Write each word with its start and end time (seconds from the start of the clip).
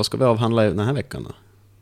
Vad 0.00 0.06
ska 0.06 0.16
vi 0.16 0.24
avhandla 0.24 0.62
den 0.62 0.78
här 0.78 0.92
veckan 0.92 1.22
då? 1.24 1.30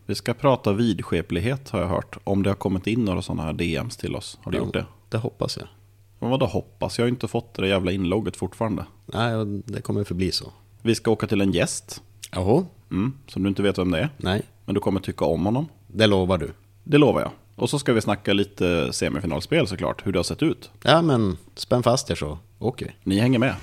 Vi 0.07 0.15
ska 0.15 0.35
prata 0.35 0.73
vidskeplighet 0.73 1.71
har 1.71 1.81
jag 1.81 1.89
hört. 1.89 2.17
Om 2.25 2.43
det 2.43 2.51
har 2.51 2.55
kommit 2.55 2.87
in 2.87 3.05
några 3.05 3.23
sådana 3.23 3.43
här 3.43 3.53
DMs 3.53 3.97
till 3.97 4.17
oss. 4.17 4.39
Har 4.43 4.53
du 4.53 4.59
gjort 4.59 4.73
det? 4.73 4.85
Det 5.09 5.19
hoppas 5.19 5.57
jag. 5.57 5.69
Men 6.19 6.31
vadå 6.31 6.47
hoppas? 6.47 6.99
Jag 6.99 7.05
har 7.05 7.09
inte 7.09 7.29
fått 7.29 7.55
det 7.55 7.69
jävla 7.69 7.93
inlogget 7.93 8.37
fortfarande. 8.37 8.85
Nej, 9.07 9.45
det 9.65 9.81
kommer 9.81 10.05
förbli 10.05 10.33
så. 10.33 10.53
Vi 10.83 10.95
ska 10.95 11.11
åka 11.11 11.27
till 11.27 11.41
en 11.41 11.53
gäst. 11.53 12.03
Jaha? 12.33 12.65
Mm, 12.91 13.13
som 13.27 13.43
du 13.43 13.49
inte 13.49 13.63
vet 13.63 13.79
vem 13.79 13.91
det 13.91 13.99
är. 13.99 14.09
Nej, 14.17 14.43
Men 14.65 14.75
du 14.75 14.81
kommer 14.81 15.01
tycka 15.01 15.25
om 15.25 15.45
honom. 15.45 15.67
det 15.87 16.07
lovar 16.07 16.39
du. 16.39 16.51
Det 16.85 16.99
lovar 16.99 17.21
jag. 17.21 17.31
Och 17.55 17.71
så 17.71 17.79
ska 17.79 17.93
vi 17.93 18.01
snacka 18.01 18.33
lite 18.33 18.93
semifinalspel 18.93 19.67
såklart. 19.67 20.07
Hur 20.07 20.13
det 20.13 20.19
har 20.19 20.25
sett 20.25 20.43
ut. 20.43 20.71
Ja, 20.83 21.03
men 21.03 21.37
spänn 21.55 21.83
fast 21.83 22.11
er 22.11 22.15
så. 22.15 22.39
Okej. 22.59 22.97
Ni 23.05 23.19
hänger 23.19 23.39
med. 23.39 23.55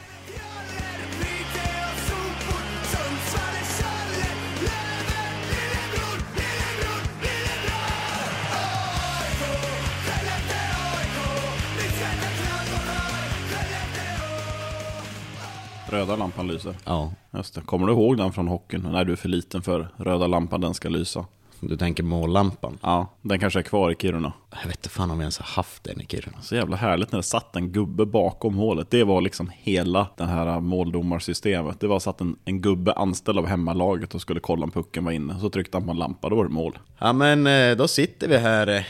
Röda 15.89 16.15
lampan 16.15 16.47
lyser. 16.47 16.75
Ja, 16.85 17.11
Just 17.33 17.55
det. 17.55 17.61
Kommer 17.61 17.87
du 17.87 17.93
ihåg 17.93 18.17
den 18.17 18.33
från 18.33 18.47
hockeyn? 18.47 18.87
Nej, 18.91 19.05
du 19.05 19.11
är 19.11 19.15
för 19.15 19.29
liten 19.29 19.61
för 19.61 19.87
röda 19.97 20.27
lampan, 20.27 20.61
den 20.61 20.73
ska 20.73 20.89
lysa. 20.89 21.25
du 21.59 21.77
tänker 21.77 22.03
mållampan. 22.03 22.77
Ja, 22.81 23.07
den 23.21 23.39
kanske 23.39 23.59
är 23.59 23.63
kvar 23.63 23.91
i 23.91 23.95
Kiruna. 23.95 24.33
Jag 24.61 24.67
vet 24.67 24.77
inte 24.77 24.89
fan 24.89 25.11
om 25.11 25.17
vi 25.17 25.21
ens 25.23 25.37
har 25.39 25.45
haft 25.45 25.83
den 25.83 26.01
i 26.01 26.05
Kiruna. 26.05 26.41
Så 26.41 26.55
jävla 26.55 26.75
härligt 26.75 27.11
när 27.11 27.19
det 27.19 27.23
satt 27.23 27.55
en 27.55 27.71
gubbe 27.71 28.05
bakom 28.05 28.55
hålet. 28.55 28.89
Det 28.91 29.03
var 29.03 29.21
liksom 29.21 29.51
hela 29.53 30.07
det 30.17 30.25
här 30.25 30.59
måldomarsystemet. 30.59 31.79
Det 31.79 31.87
var 31.87 31.99
satt 31.99 32.21
en, 32.21 32.35
en 32.45 32.61
gubbe 32.61 32.93
anställd 32.93 33.39
av 33.39 33.47
hemmalaget 33.47 34.15
och 34.15 34.21
skulle 34.21 34.39
kolla 34.39 34.63
om 34.63 34.71
pucken 34.71 35.05
var 35.05 35.11
inne. 35.11 35.39
Så 35.39 35.49
tryckte 35.49 35.77
han 35.77 35.85
på 35.85 35.91
en 35.91 35.97
lampa, 35.97 36.29
då 36.29 36.35
var 36.35 36.43
det 36.43 36.49
mål. 36.49 36.79
Ja, 36.99 37.13
men 37.13 37.47
eh, 37.47 37.77
då 37.77 37.87
sitter 37.87 38.27
vi 38.27 38.37
här 38.37 38.67
eh, 38.67 38.81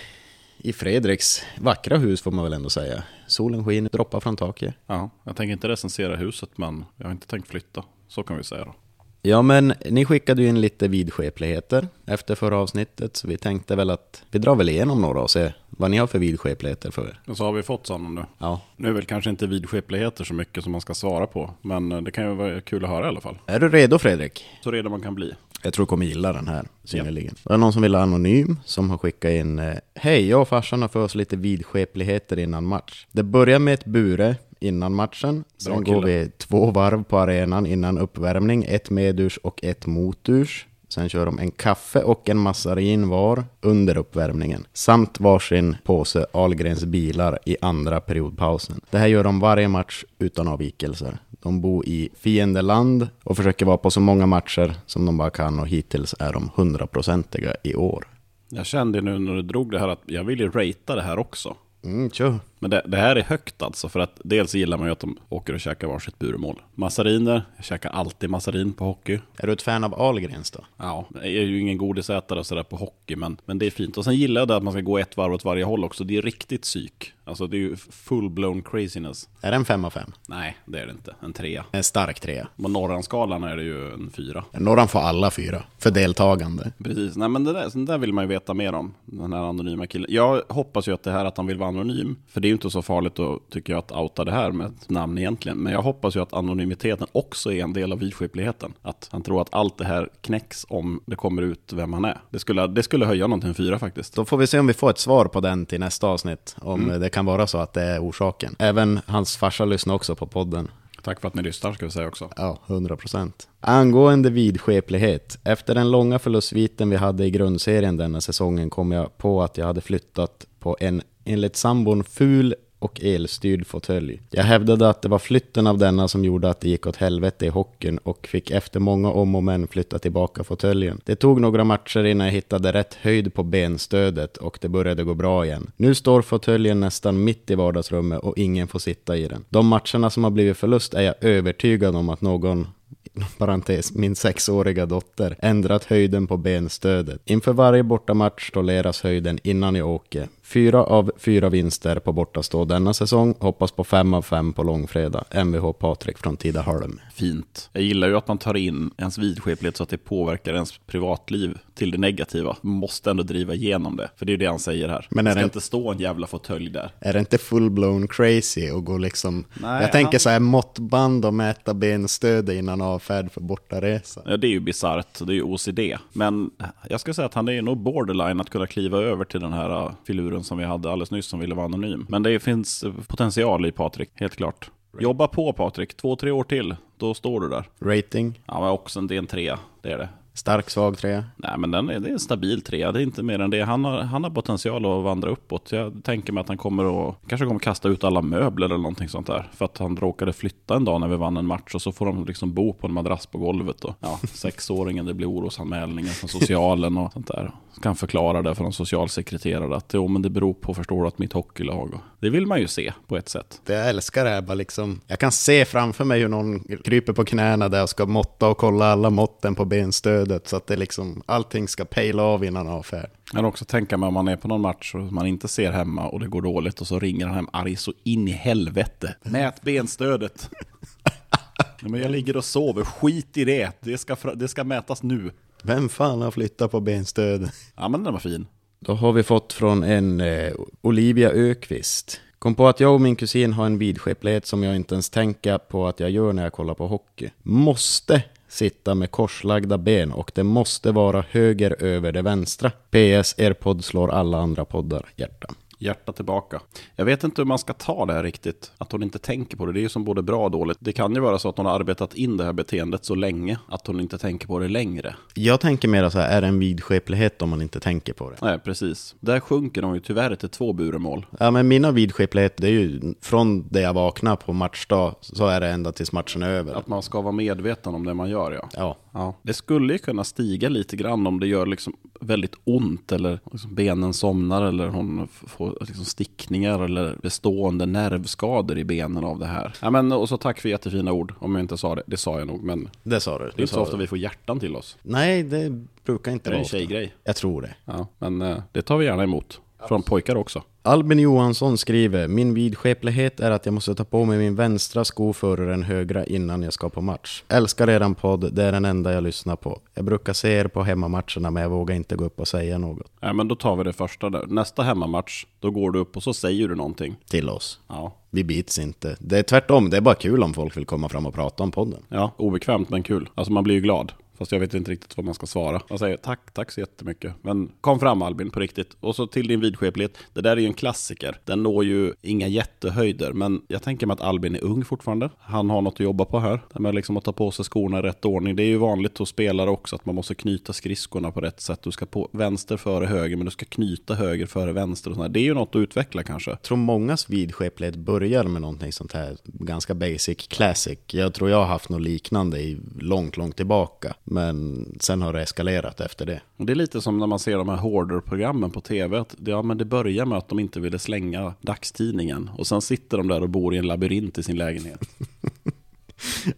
i 0.57 0.73
Fredriks 0.73 1.41
vackra 1.59 1.97
hus 1.97 2.21
får 2.21 2.31
man 2.31 2.43
väl 2.43 2.53
ändå 2.53 2.69
säga. 2.69 3.03
Solen 3.27 3.65
skiner, 3.65 3.89
droppar 3.89 4.19
från 4.19 4.35
taket. 4.35 4.75
Ja, 4.87 5.09
jag 5.23 5.35
tänker 5.35 5.53
inte 5.53 5.67
recensera 5.67 6.15
huset, 6.15 6.49
men 6.55 6.85
jag 6.97 7.05
har 7.05 7.11
inte 7.11 7.27
tänkt 7.27 7.47
flytta. 7.47 7.83
Så 8.07 8.23
kan 8.23 8.37
vi 8.37 8.43
säga 8.43 8.65
då. 8.65 8.75
Ja, 9.21 9.41
men 9.41 9.73
ni 9.89 10.05
skickade 10.05 10.41
ju 10.41 10.47
in 10.47 10.61
lite 10.61 10.87
vidskepligheter 10.87 11.87
efter 12.05 12.35
förra 12.35 12.57
avsnittet, 12.57 13.15
så 13.15 13.27
vi 13.27 13.37
tänkte 13.37 13.75
väl 13.75 13.89
att 13.89 14.23
vi 14.31 14.39
drar 14.39 14.55
väl 14.55 14.69
igenom 14.69 15.01
några 15.01 15.21
och 15.21 15.31
ser 15.31 15.53
vad 15.69 15.91
ni 15.91 15.97
har 15.97 16.07
för 16.07 16.19
vidskepligheter 16.19 16.91
för 16.91 17.07
er. 17.07 17.19
Och 17.27 17.37
så 17.37 17.45
har 17.45 17.51
vi 17.51 17.63
fått 17.63 17.87
sådana 17.87 18.09
nu. 18.09 18.25
Ja. 18.37 18.61
Nu 18.75 18.87
är 18.87 18.93
väl 18.93 19.05
kanske 19.05 19.29
inte 19.29 19.47
vidskepligheter 19.47 20.23
så 20.23 20.33
mycket 20.33 20.63
som 20.63 20.71
man 20.71 20.81
ska 20.81 20.93
svara 20.93 21.27
på, 21.27 21.53
men 21.61 22.03
det 22.03 22.11
kan 22.11 22.23
ju 22.23 22.35
vara 22.35 22.61
kul 22.61 22.83
att 22.83 22.89
höra 22.89 23.05
i 23.05 23.07
alla 23.07 23.21
fall. 23.21 23.37
Är 23.45 23.59
du 23.59 23.69
redo 23.69 23.99
Fredrik? 23.99 24.45
Så 24.63 24.71
redo 24.71 24.89
man 24.89 25.01
kan 25.01 25.15
bli. 25.15 25.33
Jag 25.65 25.73
tror 25.73 25.85
du 25.85 25.87
kommer 25.87 26.05
gilla 26.05 26.33
den 26.33 26.47
här 26.47 26.67
synnerligen. 26.83 27.35
Det 27.43 27.53
är 27.53 27.57
någon 27.57 27.73
som 27.73 27.81
vill 27.81 27.95
ha 27.95 28.01
anonym 28.01 28.59
som 28.65 28.89
har 28.89 28.97
skickat 28.97 29.31
in 29.31 29.59
eh, 29.59 29.73
Hej, 29.95 30.29
jag 30.29 30.41
och 30.41 30.47
farsan 30.47 30.81
har 30.81 30.89
för 30.89 31.03
oss 31.03 31.15
lite 31.15 31.35
vidskepligheter 31.35 32.39
innan 32.39 32.65
match. 32.65 33.07
Det 33.11 33.23
börjar 33.23 33.59
med 33.59 33.73
ett 33.73 33.85
bure 33.85 34.35
innan 34.59 34.93
matchen. 34.95 35.43
Sen 35.57 35.83
går 35.83 36.01
vi 36.01 36.29
två 36.37 36.71
varv 36.71 37.03
på 37.03 37.19
arenan 37.19 37.65
innan 37.65 37.97
uppvärmning. 37.97 38.65
Ett 38.67 38.89
medurs 38.89 39.37
och 39.37 39.63
ett 39.63 39.85
moturs. 39.85 40.67
Sen 40.89 41.09
kör 41.09 41.25
de 41.25 41.39
en 41.39 41.51
kaffe 41.51 42.03
och 42.03 42.29
en 42.29 42.37
massarin 42.37 43.09
var 43.09 43.43
under 43.61 43.97
uppvärmningen. 43.97 44.67
Samt 44.73 45.19
varsin 45.19 45.75
påse 45.83 46.25
Ahlgrens 46.33 46.85
bilar 46.85 47.39
i 47.45 47.57
andra 47.61 47.99
periodpausen. 47.99 48.81
Det 48.89 48.97
här 48.97 49.07
gör 49.07 49.23
de 49.23 49.39
varje 49.39 49.67
match 49.67 50.03
utan 50.19 50.47
avvikelser. 50.47 51.17
De 51.29 51.61
bor 51.61 51.85
i 51.85 52.09
fiendeland 52.19 53.07
och 53.23 53.37
försöker 53.37 53.65
vara 53.65 53.77
på 53.77 53.91
så 53.91 53.99
många 53.99 54.25
matcher 54.25 54.73
som 54.85 55.05
de 55.05 55.17
bara 55.17 55.29
kan 55.29 55.59
och 55.59 55.67
hittills 55.67 56.15
är 56.19 56.33
de 56.33 56.51
hundraprocentiga 56.55 57.55
i 57.63 57.75
år. 57.75 58.07
Jag 58.49 58.65
kände 58.65 59.01
nu 59.01 59.19
när 59.19 59.33
du 59.33 59.41
drog 59.41 59.71
det 59.71 59.79
här 59.79 59.87
att 59.87 60.01
jag 60.05 60.23
vill 60.23 60.39
ju 60.39 60.51
ratea 60.51 60.95
det 60.95 61.01
här 61.01 61.19
också. 61.19 61.55
Mm, 61.83 62.11
kör. 62.11 62.39
Men 62.59 62.69
det, 62.69 62.81
det 62.85 62.97
här 62.97 63.15
är 63.15 63.23
högt 63.23 63.61
alltså, 63.61 63.89
för 63.89 63.99
att 63.99 64.21
dels 64.23 64.55
gillar 64.55 64.77
man 64.77 64.87
ju 64.87 64.91
att 64.91 64.99
de 64.99 65.17
åker 65.29 65.53
och 65.53 65.59
käkar 65.59 65.87
varsitt 65.87 66.19
buremål. 66.19 66.61
Massariner, 66.75 67.43
jag 67.55 67.65
käkar 67.65 67.89
alltid 67.89 68.29
massarin 68.29 68.73
på 68.73 68.85
hockey. 68.85 69.19
Är 69.37 69.47
du 69.47 69.53
ett 69.53 69.61
fan 69.61 69.83
av 69.83 70.01
Ahlgrens 70.01 70.51
då? 70.51 70.59
Ja, 70.77 71.05
jag 71.13 71.25
är 71.25 71.29
ju 71.29 71.59
ingen 71.59 71.77
godisätare 71.77 72.39
och 72.39 72.45
sådär 72.45 72.63
på 72.63 72.75
hockey, 72.75 73.15
men, 73.15 73.37
men 73.45 73.59
det 73.59 73.65
är 73.65 73.71
fint. 73.71 73.97
Och 73.97 74.03
sen 74.03 74.15
gillar 74.15 74.41
jag 74.41 74.47
det 74.47 74.55
att 74.55 74.63
man 74.63 74.73
ska 74.73 74.81
gå 74.81 74.97
ett 74.97 75.17
varv 75.17 75.33
åt 75.33 75.45
varje 75.45 75.63
håll 75.63 75.83
också. 75.83 76.03
Det 76.03 76.17
är 76.17 76.21
riktigt 76.21 76.61
psyk. 76.61 77.11
Alltså 77.27 77.47
det 77.47 77.57
är 77.57 77.59
ju 77.59 77.75
full-blown 77.75 78.61
craziness. 78.61 79.29
Är 79.41 79.51
det 79.51 79.57
en 79.57 79.65
5 79.65 79.85
av 79.85 79.89
5? 79.89 80.11
Nej, 80.27 80.57
det 80.65 80.79
är 80.79 80.85
det 80.85 80.91
inte. 80.91 81.15
En 81.23 81.33
trea. 81.33 81.65
En 81.71 81.83
stark 81.83 82.19
trea. 82.19 82.47
På 82.55 82.67
Norranskalan 82.67 83.43
är 83.43 83.57
det 83.57 83.63
ju 83.63 83.93
en 83.93 84.11
fyra. 84.15 84.43
Norran 84.51 84.87
får 84.87 84.99
alla 84.99 85.31
fyra 85.31 85.63
för 85.79 85.91
deltagande. 85.91 86.71
Precis, 86.83 87.15
nej 87.15 87.29
men 87.29 87.43
det 87.43 87.53
där, 87.53 87.85
där 87.85 87.97
vill 87.97 88.13
man 88.13 88.23
ju 88.23 88.27
veta 88.27 88.53
mer 88.53 88.73
om, 88.73 88.93
den 89.05 89.33
här 89.33 89.39
anonyma 89.39 89.87
killen. 89.87 90.07
Jag 90.09 90.41
hoppas 90.49 90.87
ju 90.87 90.93
att 90.93 91.03
det 91.03 91.11
här 91.11 91.25
att 91.25 91.37
han 91.37 91.47
vill 91.47 91.57
vara 91.57 91.69
anonym, 91.69 92.15
för 92.27 92.41
det 92.45 92.47
är 92.47 92.51
ju 92.51 92.55
inte 92.55 92.69
så 92.69 92.81
farligt 92.81 93.19
att, 93.19 93.49
tycker 93.49 93.73
jag, 93.73 93.79
att 93.79 93.91
outa 93.91 94.23
det 94.23 94.31
här 94.31 94.51
med 94.51 94.67
ett 94.67 94.89
namn 94.89 95.17
egentligen. 95.17 95.57
Men 95.57 95.73
jag 95.73 95.81
hoppas 95.81 96.15
ju 96.15 96.21
att 96.21 96.33
anonymiteten 96.33 97.07
också 97.11 97.51
är 97.51 97.63
en 97.63 97.73
del 97.73 97.91
av 97.91 97.99
vidskepligheten. 97.99 98.73
Att 98.81 99.09
han 99.11 99.21
tror 99.21 99.41
att 99.41 99.53
allt 99.53 99.77
det 99.77 99.85
här 99.85 100.09
knäcks 100.21 100.65
om 100.69 101.01
det 101.05 101.15
kommer 101.15 101.41
ut 101.41 101.73
vem 101.73 101.93
han 101.93 102.05
är. 102.05 102.21
Det 102.29 102.39
skulle, 102.39 102.67
det 102.67 102.83
skulle 102.83 103.05
höja 103.05 103.25
en 103.25 103.53
fyra 103.53 103.79
faktiskt. 103.79 104.15
Då 104.15 104.25
får 104.25 104.37
vi 104.37 104.47
se 104.47 104.59
om 104.59 104.67
vi 104.67 104.73
får 104.73 104.89
ett 104.89 104.97
svar 104.97 105.25
på 105.25 105.41
den 105.41 105.65
till 105.65 105.79
nästa 105.79 106.07
avsnitt. 106.07 106.55
Om 106.59 106.87
det 106.99 107.09
kan 107.09 107.25
vara 107.25 107.47
så 107.47 107.57
att 107.57 107.73
det 107.73 107.81
är 107.81 107.99
orsaken. 107.99 108.55
Även 108.59 108.99
hans 109.05 109.37
farsa 109.37 109.65
lyssnar 109.65 109.95
också 109.95 110.15
på 110.15 110.27
podden. 110.27 110.67
Tack 111.01 111.21
för 111.21 111.27
att 111.27 111.35
ni 111.35 111.41
lyssnar 111.41 111.73
ska 111.73 111.85
vi 111.85 111.91
säga 111.91 112.07
också. 112.07 112.29
Ja, 112.35 112.59
100 112.67 112.97
procent. 112.97 113.47
Angående 113.59 114.29
vidskeplighet. 114.29 115.39
Efter 115.43 115.75
den 115.75 115.91
långa 115.91 116.19
förlustsviten 116.19 116.89
vi 116.89 116.95
hade 116.95 117.25
i 117.25 117.31
grundserien 117.31 117.97
denna 117.97 118.21
säsongen 118.21 118.69
kom 118.69 118.91
jag 118.91 119.17
på 119.17 119.43
att 119.43 119.57
jag 119.57 119.65
hade 119.65 119.81
flyttat 119.81 120.45
på 120.59 120.77
en, 120.79 121.01
enligt 121.25 121.55
sambon, 121.55 122.03
ful 122.03 122.55
och 122.79 123.03
elstyrd 123.03 123.67
fåtölj. 123.67 124.21
Jag 124.29 124.43
hävdade 124.43 124.89
att 124.89 125.01
det 125.01 125.09
var 125.09 125.19
flytten 125.19 125.67
av 125.67 125.77
denna 125.77 126.07
som 126.07 126.25
gjorde 126.25 126.49
att 126.49 126.59
det 126.59 126.69
gick 126.69 126.87
åt 126.87 126.95
helvete 126.95 127.45
i 127.45 127.49
hockeyn 127.49 127.97
och 127.97 128.27
fick 128.27 128.51
efter 128.51 128.79
många 128.79 129.11
om 129.11 129.35
och 129.35 129.43
men 129.43 129.67
flytta 129.67 129.99
tillbaka 129.99 130.43
fåtöljen. 130.43 131.01
Det 131.03 131.15
tog 131.15 131.41
några 131.41 131.63
matcher 131.63 132.03
innan 132.03 132.27
jag 132.27 132.33
hittade 132.33 132.71
rätt 132.71 132.93
höjd 132.93 133.33
på 133.33 133.43
benstödet 133.43 134.37
och 134.37 134.57
det 134.61 134.69
började 134.69 135.03
gå 135.03 135.13
bra 135.13 135.45
igen. 135.45 135.71
Nu 135.77 135.95
står 135.95 136.21
fåtöljen 136.21 136.79
nästan 136.79 137.23
mitt 137.23 137.51
i 137.51 137.55
vardagsrummet 137.55 138.19
och 138.19 138.37
ingen 138.37 138.67
får 138.67 138.79
sitta 138.79 139.17
i 139.17 139.27
den. 139.27 139.45
De 139.49 139.67
matcherna 139.67 140.09
som 140.09 140.23
har 140.23 140.31
blivit 140.31 140.57
förlust 140.57 140.93
är 140.93 141.01
jag 141.01 141.15
övertygad 141.21 141.95
om 141.95 142.09
att 142.09 142.21
någon 142.21 142.67
inom 143.15 143.29
parentes, 143.37 143.93
min 143.93 144.15
sexåriga 144.15 144.85
dotter, 144.85 145.35
ändrat 145.39 145.83
höjden 145.83 146.27
på 146.27 146.37
benstödet. 146.37 147.21
Inför 147.25 147.53
varje 147.53 147.83
bortamatch 147.83 148.51
toleras 148.51 149.01
höjden 149.01 149.39
innan 149.43 149.75
jag 149.75 149.89
åker. 149.89 150.27
Fyra 150.55 150.83
av 150.83 151.11
fyra 151.17 151.49
vinster 151.49 151.99
på 151.99 152.11
bortastå 152.11 152.65
denna 152.65 152.93
säsong. 152.93 153.35
Hoppas 153.39 153.71
på 153.71 153.83
fem 153.83 154.13
av 154.13 154.21
fem 154.21 154.53
på 154.53 154.63
långfredag. 154.63 155.23
Mvh 155.31 155.71
Patrik 155.71 156.17
från 156.17 156.37
Tidaholm. 156.37 156.99
Fint. 157.13 157.69
Jag 157.73 157.83
gillar 157.83 158.07
ju 158.07 158.17
att 158.17 158.27
man 158.27 158.37
tar 158.37 158.57
in 158.57 158.91
ens 158.97 159.17
vidskeplighet 159.17 159.77
så 159.77 159.83
att 159.83 159.89
det 159.89 159.97
påverkar 159.97 160.53
ens 160.53 160.77
privatliv 160.77 161.57
till 161.73 161.91
det 161.91 161.97
negativa. 161.97 162.57
Man 162.61 162.75
måste 162.75 163.09
ändå 163.09 163.23
driva 163.23 163.53
igenom 163.53 163.97
det, 163.97 164.09
för 164.15 164.25
det 164.25 164.29
är 164.29 164.33
ju 164.33 164.37
det 164.37 164.45
han 164.45 164.59
säger 164.59 164.89
här. 164.89 165.07
Men 165.09 165.25
det 165.25 165.31
är 165.31 165.33
ska 165.33 165.39
det- 165.39 165.43
inte 165.45 165.61
stå 165.61 165.91
en 165.91 165.99
jävla 165.99 166.27
fåtölj 166.27 166.69
där. 166.69 166.91
Är 166.99 167.13
det 167.13 167.19
inte 167.19 167.37
full-blown 167.37 168.07
crazy 168.07 168.71
och 168.71 168.85
gå 168.85 168.97
liksom... 168.97 169.45
Nej, 169.53 169.81
jag 169.81 169.91
tänker 169.91 170.11
han- 170.11 170.19
så 170.19 170.29
här 170.29 170.39
måttband 170.39 171.25
och 171.25 171.33
mäta 171.33 171.73
benstödet 171.73 172.55
innan 172.55 172.81
avfärd 172.81 173.31
för 173.31 173.41
bortaresa. 173.41 174.21
Ja, 174.25 174.37
det 174.37 174.47
är 174.47 174.51
ju 174.51 174.59
bisarrt, 174.59 175.19
det 175.27 175.33
är 175.33 175.35
ju 175.35 175.43
OCD. 175.43 175.79
Men 176.13 176.49
jag 176.89 176.99
ska 176.99 177.13
säga 177.13 177.25
att 177.25 177.33
han 177.33 177.49
är 177.49 177.61
nog 177.61 177.77
borderline 177.77 178.41
att 178.41 178.49
kunna 178.49 178.67
kliva 178.67 178.97
över 178.97 179.25
till 179.25 179.39
den 179.39 179.53
här 179.53 179.85
uh, 179.85 179.91
filuren 180.07 180.43
som 180.45 180.57
vi 180.57 180.63
hade 180.63 180.91
alldeles 180.91 181.11
nyss 181.11 181.25
som 181.25 181.39
ville 181.39 181.55
vara 181.55 181.65
anonym. 181.65 182.05
Men 182.09 182.23
det 182.23 182.39
finns 182.39 182.85
potential 183.07 183.65
i 183.65 183.71
Patrik, 183.71 184.09
helt 184.15 184.35
klart. 184.35 184.71
Jobba 184.99 185.27
på 185.27 185.53
Patrik, 185.53 185.97
två, 185.97 186.15
tre 186.15 186.31
år 186.31 186.43
till, 186.43 186.75
då 186.97 187.13
står 187.13 187.41
du 187.41 187.49
där. 187.49 187.69
Rating? 187.79 188.39
Ja, 188.45 188.59
men 188.59 188.69
också 188.69 188.99
en, 188.99 189.07
det 189.07 189.15
är 189.15 189.19
en 189.19 189.27
trea, 189.27 189.59
det 189.81 189.91
är 189.91 189.97
det. 189.97 190.09
Stark, 190.35 190.69
svag 190.69 190.97
trea? 190.97 191.23
Nej, 191.35 191.57
men 191.57 191.71
den 191.71 191.89
är, 191.89 191.99
det 191.99 192.09
är 192.09 192.13
en 192.13 192.19
stabil 192.19 192.61
trea, 192.61 192.91
det 192.91 192.99
är 192.99 193.03
inte 193.03 193.23
mer 193.23 193.39
än 193.39 193.49
det. 193.49 193.61
Han 193.61 193.85
har, 193.85 194.01
han 194.01 194.23
har 194.23 194.31
potential 194.31 194.85
att 194.85 195.03
vandra 195.03 195.29
uppåt. 195.29 195.71
Jag 195.71 196.03
tänker 196.03 196.33
mig 196.33 196.41
att 196.41 196.47
han 196.47 196.57
kommer 196.57 197.09
att, 197.09 197.15
kanske 197.27 197.45
kommer 197.45 197.59
kasta 197.59 197.89
ut 197.89 198.03
alla 198.03 198.21
möbler 198.21 198.65
eller 198.65 198.77
någonting 198.77 199.09
sånt 199.09 199.27
där. 199.27 199.49
För 199.53 199.65
att 199.65 199.77
han 199.77 199.97
råkade 199.97 200.33
flytta 200.33 200.75
en 200.75 200.85
dag 200.85 201.01
när 201.01 201.07
vi 201.07 201.15
vann 201.15 201.37
en 201.37 201.45
match 201.45 201.75
och 201.75 201.81
så 201.81 201.91
får 201.91 202.05
de 202.05 202.25
liksom 202.25 202.53
bo 202.53 202.73
på 202.73 202.87
en 202.87 202.93
madrass 202.93 203.25
på 203.25 203.37
golvet. 203.37 203.83
Och, 203.83 203.95
ja, 203.99 204.19
sexåringen, 204.33 205.05
det 205.05 205.13
blir 205.13 205.29
orosanmälningar 205.29 206.11
från 206.11 206.29
socialen 206.29 206.97
och 206.97 207.13
sånt 207.13 207.27
där. 207.27 207.51
Kan 207.81 207.95
förklara 207.95 208.41
det 208.41 208.55
för 208.55 208.65
en 208.65 208.71
socialsekreterare 208.73 209.75
att 209.75 209.93
jo, 209.93 210.07
men 210.07 210.21
det 210.21 210.29
beror 210.29 210.53
på, 210.53 210.73
förstår 210.73 211.01
du, 211.01 211.07
att 211.07 211.19
mitt 211.19 211.33
hockeylag. 211.33 211.99
Det 212.19 212.29
vill 212.29 212.45
man 212.45 212.59
ju 212.59 212.67
se 212.67 212.93
på 213.07 213.17
ett 213.17 213.29
sätt. 213.29 213.61
Det 213.65 213.73
jag 213.73 213.89
älskar 213.89 214.25
är 214.25 214.41
bara 214.41 214.53
liksom, 214.53 215.01
jag 215.07 215.19
kan 215.19 215.31
se 215.31 215.65
framför 215.65 216.05
mig 216.05 216.21
hur 216.21 216.27
någon 216.27 216.59
kryper 216.59 217.13
på 217.13 217.25
knäna 217.25 217.69
där 217.69 217.83
och 217.83 217.89
ska 217.89 218.05
måtta 218.05 218.47
och 218.47 218.57
kolla 218.57 218.85
alla 218.85 219.09
måtten 219.09 219.55
på 219.55 219.65
benstödet 219.65 220.47
så 220.47 220.57
att 220.57 220.67
det 220.67 220.75
liksom, 220.75 221.21
allting 221.25 221.67
ska 221.67 221.85
pejla 221.85 222.23
av 222.23 222.45
innan 222.45 222.67
avfärd. 222.67 223.09
Jag 223.25 223.35
kan 223.37 223.45
också 223.45 223.65
tänka 223.65 223.97
mig 223.97 224.07
om 224.07 224.13
man 224.13 224.27
är 224.27 224.37
på 224.37 224.47
någon 224.47 224.61
match 224.61 224.95
och 224.95 225.01
man 225.01 225.27
inte 225.27 225.47
ser 225.47 225.71
hemma 225.71 226.07
och 226.07 226.19
det 226.19 226.27
går 226.27 226.41
dåligt 226.41 226.81
och 226.81 226.87
så 226.87 226.99
ringer 226.99 227.25
han 227.25 227.35
hem 227.35 227.49
arg 227.53 227.75
så 227.75 227.93
in 228.03 228.27
i 228.27 228.31
helvete. 228.31 229.15
Mät 229.23 229.61
benstödet. 229.61 230.49
Men 231.79 232.01
jag 232.01 232.11
ligger 232.11 232.37
och 232.37 232.45
sover, 232.45 232.83
skit 232.83 233.37
i 233.37 233.45
det. 233.45 233.71
Det 233.79 233.97
ska, 233.97 234.15
det 234.35 234.47
ska 234.47 234.63
mätas 234.63 235.03
nu. 235.03 235.31
Vem 235.65 235.89
fan 235.89 236.21
har 236.21 236.31
flyttat 236.31 236.71
på 236.71 236.79
benstöd? 236.79 237.49
Ja 237.75 237.89
men 237.89 238.03
den 238.03 238.13
var 238.13 238.19
fin. 238.19 238.47
Då 238.79 238.93
har 238.93 239.13
vi 239.13 239.23
fått 239.23 239.53
från 239.53 239.83
en 239.83 240.21
eh, 240.21 240.53
Olivia 240.81 241.29
Ökvist. 241.29 242.21
Kom 242.39 242.55
på 242.55 242.67
att 242.67 242.79
jag 242.79 242.93
och 242.93 243.01
min 243.01 243.15
kusin 243.15 243.53
har 243.53 243.65
en 243.65 243.77
vidskeplighet 243.77 244.45
som 244.45 244.63
jag 244.63 244.75
inte 244.75 244.95
ens 244.95 245.09
tänker 245.09 245.57
på 245.57 245.87
att 245.87 245.99
jag 245.99 246.09
gör 246.09 246.33
när 246.33 246.43
jag 246.43 246.53
kollar 246.53 246.73
på 246.73 246.87
hockey. 246.87 247.29
Måste 247.43 248.23
sitta 248.47 248.95
med 248.95 249.11
korslagda 249.11 249.77
ben 249.77 250.11
och 250.11 250.31
det 250.35 250.43
måste 250.43 250.91
vara 250.91 251.25
höger 251.29 251.83
över 251.83 252.11
det 252.11 252.21
vänstra. 252.21 252.69
PS, 252.69 253.35
er 253.37 253.53
podd 253.53 253.83
slår 253.83 254.11
alla 254.11 254.37
andra 254.37 254.65
poddar. 254.65 255.05
Hjärta. 255.15 255.47
Hjärta 255.77 256.11
tillbaka. 256.11 256.61
Jag 256.95 257.05
vet 257.05 257.23
inte 257.23 257.41
hur 257.41 257.45
man 257.45 257.59
ska 257.59 257.73
ta 257.73 258.05
det 258.05 258.13
här 258.13 258.23
riktigt. 258.23 258.71
Att 258.77 258.91
hon 258.91 259.03
inte 259.03 259.19
tänker 259.19 259.57
på 259.57 259.65
det. 259.65 259.73
Det 259.73 259.79
är 259.79 259.81
ju 259.81 259.89
som 259.89 260.03
både 260.03 260.21
bra 260.21 260.43
och 260.43 260.51
dåligt. 260.51 260.77
Det 260.81 260.91
kan 260.91 261.13
ju 261.15 261.19
vara 261.19 261.39
så 261.39 261.49
att 261.49 261.57
hon 261.57 261.65
har 261.65 261.79
arbetat 261.79 262.13
in 262.13 262.37
det 262.37 262.43
här 262.43 262.53
beteendet 262.53 263.05
så 263.05 263.15
länge 263.15 263.57
att 263.69 263.87
hon 263.87 263.99
inte 263.99 264.17
tänker 264.17 264.47
på 264.47 264.59
det 264.59 264.67
längre. 264.67 265.15
Jag 265.33 265.59
tänker 265.59 265.87
mer 265.87 266.09
så 266.09 266.19
här, 266.19 266.37
är 266.37 266.41
det 266.41 266.47
en 266.47 266.59
vidskeplighet 266.59 267.41
om 267.41 267.49
man 267.49 267.61
inte 267.61 267.79
tänker 267.79 268.13
på 268.13 268.29
det? 268.29 268.37
Nej, 268.41 268.59
precis. 268.59 269.15
Där 269.19 269.39
sjunker 269.39 269.83
hon 269.83 269.93
ju 269.93 269.99
tyvärr 269.99 270.35
till 270.35 270.49
två 270.49 270.73
buremål. 270.73 271.25
Ja, 271.39 271.51
men 271.51 271.67
mina 271.67 271.91
vidskepligheter, 271.91 272.61
det 272.61 272.67
är 272.67 272.71
ju 272.71 273.13
från 273.21 273.67
det 273.69 273.81
jag 273.81 273.93
vaknar 273.93 274.35
på 274.35 274.53
matchdag, 274.53 275.15
så 275.21 275.47
är 275.47 275.61
det 275.61 275.67
ända 275.67 275.91
tills 275.91 276.11
matchen 276.11 276.43
är 276.43 276.49
över. 276.49 276.73
Att 276.73 276.87
man 276.87 277.01
ska 277.01 277.21
vara 277.21 277.31
medveten 277.31 277.95
om 277.95 278.05
det 278.05 278.13
man 278.13 278.29
gör, 278.29 278.51
ja. 278.51 278.69
Ja, 278.73 278.97
Ja, 279.17 279.35
det 279.41 279.53
skulle 279.53 279.93
ju 279.93 279.99
kunna 279.99 280.23
stiga 280.23 280.69
lite 280.69 280.95
grann 280.95 281.27
om 281.27 281.39
det 281.39 281.47
gör 281.47 281.65
liksom 281.65 281.95
väldigt 282.19 282.55
ont 282.63 283.11
eller 283.11 283.39
liksom 283.51 283.75
benen 283.75 284.13
somnar 284.13 284.61
eller 284.65 284.87
hon 284.87 285.27
får 285.31 285.77
liksom 285.81 286.05
stickningar 286.05 286.79
eller 286.79 287.15
bestående 287.21 287.85
nervskador 287.85 288.77
i 288.77 288.83
benen 288.83 289.23
av 289.23 289.39
det 289.39 289.45
här. 289.45 289.73
Ja, 289.81 289.89
men, 289.89 290.11
och 290.11 290.29
så 290.29 290.37
tack 290.37 290.59
för 290.59 290.69
jättefina 290.69 291.11
ord, 291.11 291.33
om 291.39 291.55
jag 291.55 291.63
inte 291.63 291.77
sa 291.77 291.95
det. 291.95 292.03
Det 292.05 292.17
sa 292.17 292.39
jag 292.39 292.47
nog, 292.47 292.63
men 292.63 292.89
det 293.03 293.19
sa 293.19 293.37
du. 293.39 293.45
det 293.45 293.49
är 293.57 293.61
inte 293.61 293.73
så 293.73 293.81
ofta 293.81 293.97
vi 293.97 294.07
får 294.07 294.17
hjärtan 294.17 294.59
till 294.59 294.75
oss. 294.75 294.97
Nej, 295.01 295.43
det 295.43 295.85
brukar 296.05 296.31
inte 296.31 296.49
Det 296.49 296.53
är 296.53 296.55
vara 296.55 296.63
en 296.63 296.67
tjejgrej. 296.69 297.13
Jag 297.23 297.35
tror 297.35 297.61
det. 297.61 297.75
Ja, 297.85 298.07
men 298.17 298.41
eh, 298.41 298.57
det 298.71 298.81
tar 298.81 298.97
vi 298.97 299.05
gärna 299.05 299.23
emot. 299.23 299.61
Från 299.87 300.03
pojkar 300.03 300.35
också. 300.35 300.63
Albin 300.81 301.19
Johansson 301.19 301.77
skriver, 301.77 302.27
min 302.27 302.53
vidskeplighet 302.53 303.39
är 303.39 303.51
att 303.51 303.65
jag 303.65 303.73
måste 303.73 303.95
ta 303.95 304.03
på 304.03 304.25
mig 304.25 304.37
min 304.37 304.55
vänstra 304.55 305.05
sko 305.05 305.33
före 305.33 305.65
den 305.65 305.83
högra 305.83 306.25
innan 306.25 306.63
jag 306.63 306.73
ska 306.73 306.89
på 306.89 307.01
match. 307.01 307.43
Älskar 307.47 307.89
eran 307.89 308.15
podd, 308.15 308.53
det 308.53 308.63
är 308.63 308.71
den 308.71 308.85
enda 308.85 309.13
jag 309.13 309.23
lyssnar 309.23 309.55
på. 309.55 309.79
Jag 309.93 310.05
brukar 310.05 310.33
se 310.33 310.49
er 310.53 310.67
på 310.67 310.83
hemmamatcherna 310.83 311.51
men 311.51 311.63
jag 311.63 311.69
vågar 311.69 311.95
inte 311.95 312.15
gå 312.15 312.25
upp 312.25 312.39
och 312.39 312.47
säga 312.47 312.77
något 312.77 313.07
Ja, 313.19 313.33
men 313.33 313.47
då 313.47 313.55
tar 313.55 313.75
vi 313.75 313.83
det 313.83 313.93
första 313.93 314.29
där. 314.29 314.45
Nästa 314.47 314.83
hemmamatch, 314.83 315.45
då 315.59 315.71
går 315.71 315.91
du 315.91 315.99
upp 315.99 316.17
och 316.17 316.23
så 316.23 316.33
säger 316.33 316.67
du 316.67 316.75
någonting. 316.75 317.15
till 317.29 317.49
oss. 317.49 317.79
Ja, 317.87 318.15
Vi 318.29 318.43
bits 318.43 318.79
inte. 318.79 319.15
Det 319.19 319.39
är 319.39 319.43
tvärtom, 319.43 319.89
det 319.89 319.97
är 319.97 320.01
bara 320.01 320.15
kul 320.15 320.43
om 320.43 320.53
folk 320.53 320.77
vill 320.77 320.85
komma 320.85 321.09
fram 321.09 321.25
och 321.25 321.33
prata 321.33 321.63
om 321.63 321.71
podden. 321.71 321.99
ja 322.09 322.31
obekvämt 322.37 322.89
men 322.89 323.03
kul. 323.03 323.29
Alltså 323.35 323.53
man 323.53 323.63
blir 323.63 323.75
ju 323.75 323.81
glad. 323.81 324.11
Fast 324.37 324.51
jag 324.51 324.59
vet 324.59 324.73
inte 324.73 324.91
riktigt 324.91 325.17
vad 325.17 325.25
man 325.25 325.33
ska 325.33 325.45
svara. 325.45 325.81
Man 325.89 325.99
säger 325.99 326.17
tack, 326.17 326.53
tack 326.53 326.71
så 326.71 326.79
jättemycket. 326.79 327.33
Men 327.41 327.71
kom 327.81 327.99
fram 327.99 328.21
Albin 328.21 328.51
på 328.51 328.59
riktigt. 328.59 328.97
Och 328.99 329.15
så 329.15 329.27
till 329.27 329.47
din 329.47 329.59
vidskeplighet. 329.59 330.17
Det 330.33 330.41
där 330.41 330.57
är 330.57 330.61
ju 330.61 330.67
en 330.67 330.73
klassiker. 330.73 331.37
Den 331.43 331.63
når 331.63 331.85
ju 331.85 332.13
inga 332.21 332.47
jättehöjder. 332.47 333.33
Men 333.33 333.61
jag 333.67 333.83
tänker 333.83 334.07
mig 334.07 334.13
att 334.13 334.21
Albin 334.21 334.55
är 334.55 334.63
ung 334.63 334.85
fortfarande. 334.85 335.29
Han 335.39 335.69
har 335.69 335.81
något 335.81 335.93
att 335.93 335.99
jobba 335.99 336.25
på 336.25 336.39
här. 336.39 336.59
Det 336.73 336.79
med 336.79 336.95
liksom 336.95 337.17
att 337.17 337.23
ta 337.23 337.31
på 337.31 337.51
sig 337.51 337.65
skorna 337.65 337.99
i 337.99 338.01
rätt 338.01 338.25
ordning. 338.25 338.55
Det 338.55 338.63
är 338.63 338.67
ju 338.67 338.77
vanligt 338.77 339.17
hos 339.17 339.29
spelare 339.29 339.69
också 339.69 339.95
att 339.95 340.05
man 340.05 340.15
måste 340.15 340.35
knyta 340.35 340.73
skridskorna 340.73 341.31
på 341.31 341.41
rätt 341.41 341.61
sätt. 341.61 341.81
Du 341.83 341.91
ska 341.91 342.05
på 342.05 342.29
vänster 342.31 342.77
före 342.77 343.05
höger 343.05 343.35
men 343.35 343.45
du 343.45 343.51
ska 343.51 343.65
knyta 343.65 344.13
höger 344.13 344.45
före 344.45 344.71
vänster. 344.71 345.19
Och. 345.19 345.31
Det 345.31 345.39
är 345.39 345.43
ju 345.43 345.53
något 345.53 345.75
att 345.75 345.79
utveckla 345.79 346.23
kanske. 346.23 346.51
Jag 346.51 346.61
tror 346.61 346.77
mångas 346.77 347.29
vidskeplighet 347.29 347.95
börjar 347.95 348.43
med 348.43 348.61
någonting 348.61 348.91
sånt 348.91 349.13
här 349.13 349.37
ganska 349.43 349.93
basic 349.93 350.47
classic. 350.47 350.99
Jag 351.07 351.33
tror 351.33 351.49
jag 351.49 351.57
har 351.57 351.65
haft 351.65 351.89
något 351.89 352.01
liknande 352.01 352.59
i 352.59 352.77
långt, 352.99 353.37
långt 353.37 353.57
tillbaka. 353.57 354.15
Men 354.27 354.85
sen 354.99 355.21
har 355.21 355.33
det 355.33 355.41
eskalerat 355.41 356.01
efter 356.01 356.25
det. 356.25 356.41
Det 356.57 356.73
är 356.73 356.75
lite 356.75 357.01
som 357.01 357.17
när 357.17 357.27
man 357.27 357.39
ser 357.39 357.57
de 357.57 357.69
här 357.69 357.77
hoarder-programmen 357.77 358.71
på 358.71 358.81
tv. 358.81 359.25
Det, 359.37 359.51
ja, 359.51 359.61
men 359.61 359.77
det 359.77 359.85
börjar 359.85 360.25
med 360.25 360.37
att 360.37 360.49
de 360.49 360.59
inte 360.59 360.79
ville 360.79 360.99
slänga 360.99 361.53
dagstidningen. 361.61 362.49
Och 362.57 362.67
sen 362.67 362.81
sitter 362.81 363.17
de 363.17 363.27
där 363.27 363.41
och 363.41 363.49
bor 363.49 363.75
i 363.75 363.77
en 363.77 363.87
labyrint 363.87 364.37
i 364.37 364.43
sin 364.43 364.57
lägenhet. 364.57 364.99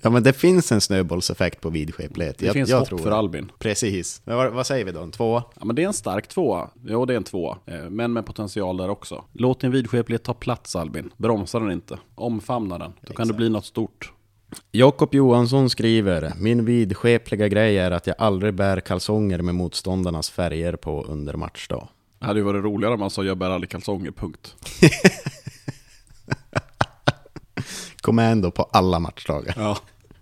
Ja 0.02 0.10
men 0.10 0.24
det 0.24 0.34
finns 0.34 0.72
en 0.72 0.82
snöbollseffekt 0.82 1.62
på 1.62 1.70
vidskeplighet. 1.70 2.38
Det 2.38 2.46
jag, 2.46 2.54
finns 2.54 2.70
jag 2.70 2.80
hopp 2.80 2.88
tror 2.88 2.98
för 2.98 3.10
det. 3.10 3.16
Albin. 3.16 3.52
Precis. 3.60 4.22
Men 4.26 4.38
vad, 4.38 4.54
vad 4.54 4.68
säger 4.68 4.86
vi 4.86 4.92
då? 4.92 5.02
En 5.02 5.12
tvåa? 5.12 5.44
Ja, 5.60 5.66
men 5.66 5.76
det 5.76 5.84
är 5.84 5.88
en 5.88 5.94
stark 5.94 6.28
tvåa. 6.28 6.70
Jo, 6.86 7.06
det 7.06 7.14
är 7.14 7.18
en 7.18 7.24
tvåa. 7.24 7.58
Eh, 7.66 7.90
Men 7.90 8.14
med 8.14 8.26
potential 8.26 8.78
där 8.78 8.90
också. 8.90 9.24
Låt 9.34 9.60
din 9.60 9.72
vidskeplighet 9.72 10.24
ta 10.24 10.34
plats 10.34 10.76
Albin. 10.76 11.10
Bromsa 11.18 11.60
den 11.60 11.72
inte. 11.72 12.00
Omfamna 12.16 12.78
den. 12.78 12.94
Då 13.02 13.14
kan 13.14 13.28
det 13.28 13.34
bli 13.34 13.50
något 13.50 13.66
stort. 13.66 14.12
Jakob 14.72 15.16
Johansson 15.16 15.70
skriver, 15.70 16.34
min 16.38 16.66
vidskepliga 16.66 17.48
grej 17.48 17.78
är 17.78 17.92
att 17.92 18.08
jag 18.08 18.16
aldrig 18.20 18.54
bär 18.54 18.80
kalsonger 18.80 19.42
med 19.42 19.56
motståndarnas 19.56 20.30
färger 20.30 20.76
på 20.76 21.04
under 21.04 21.34
matchdag. 21.34 21.88
Det 22.20 22.26
hade 22.26 22.40
ju 22.40 22.46
varit 22.46 22.64
roligare 22.64 22.94
om 22.94 23.00
man 23.00 23.10
sa 23.10 23.24
jag 23.24 23.38
bär 23.38 23.50
aldrig 23.50 23.70
kalsonger, 23.70 24.12
punkt. 24.12 24.56
Commando 28.02 28.52
på 28.52 28.64
alla 28.64 29.00
matchdagar. 29.00 29.54
Ja, 29.58 29.78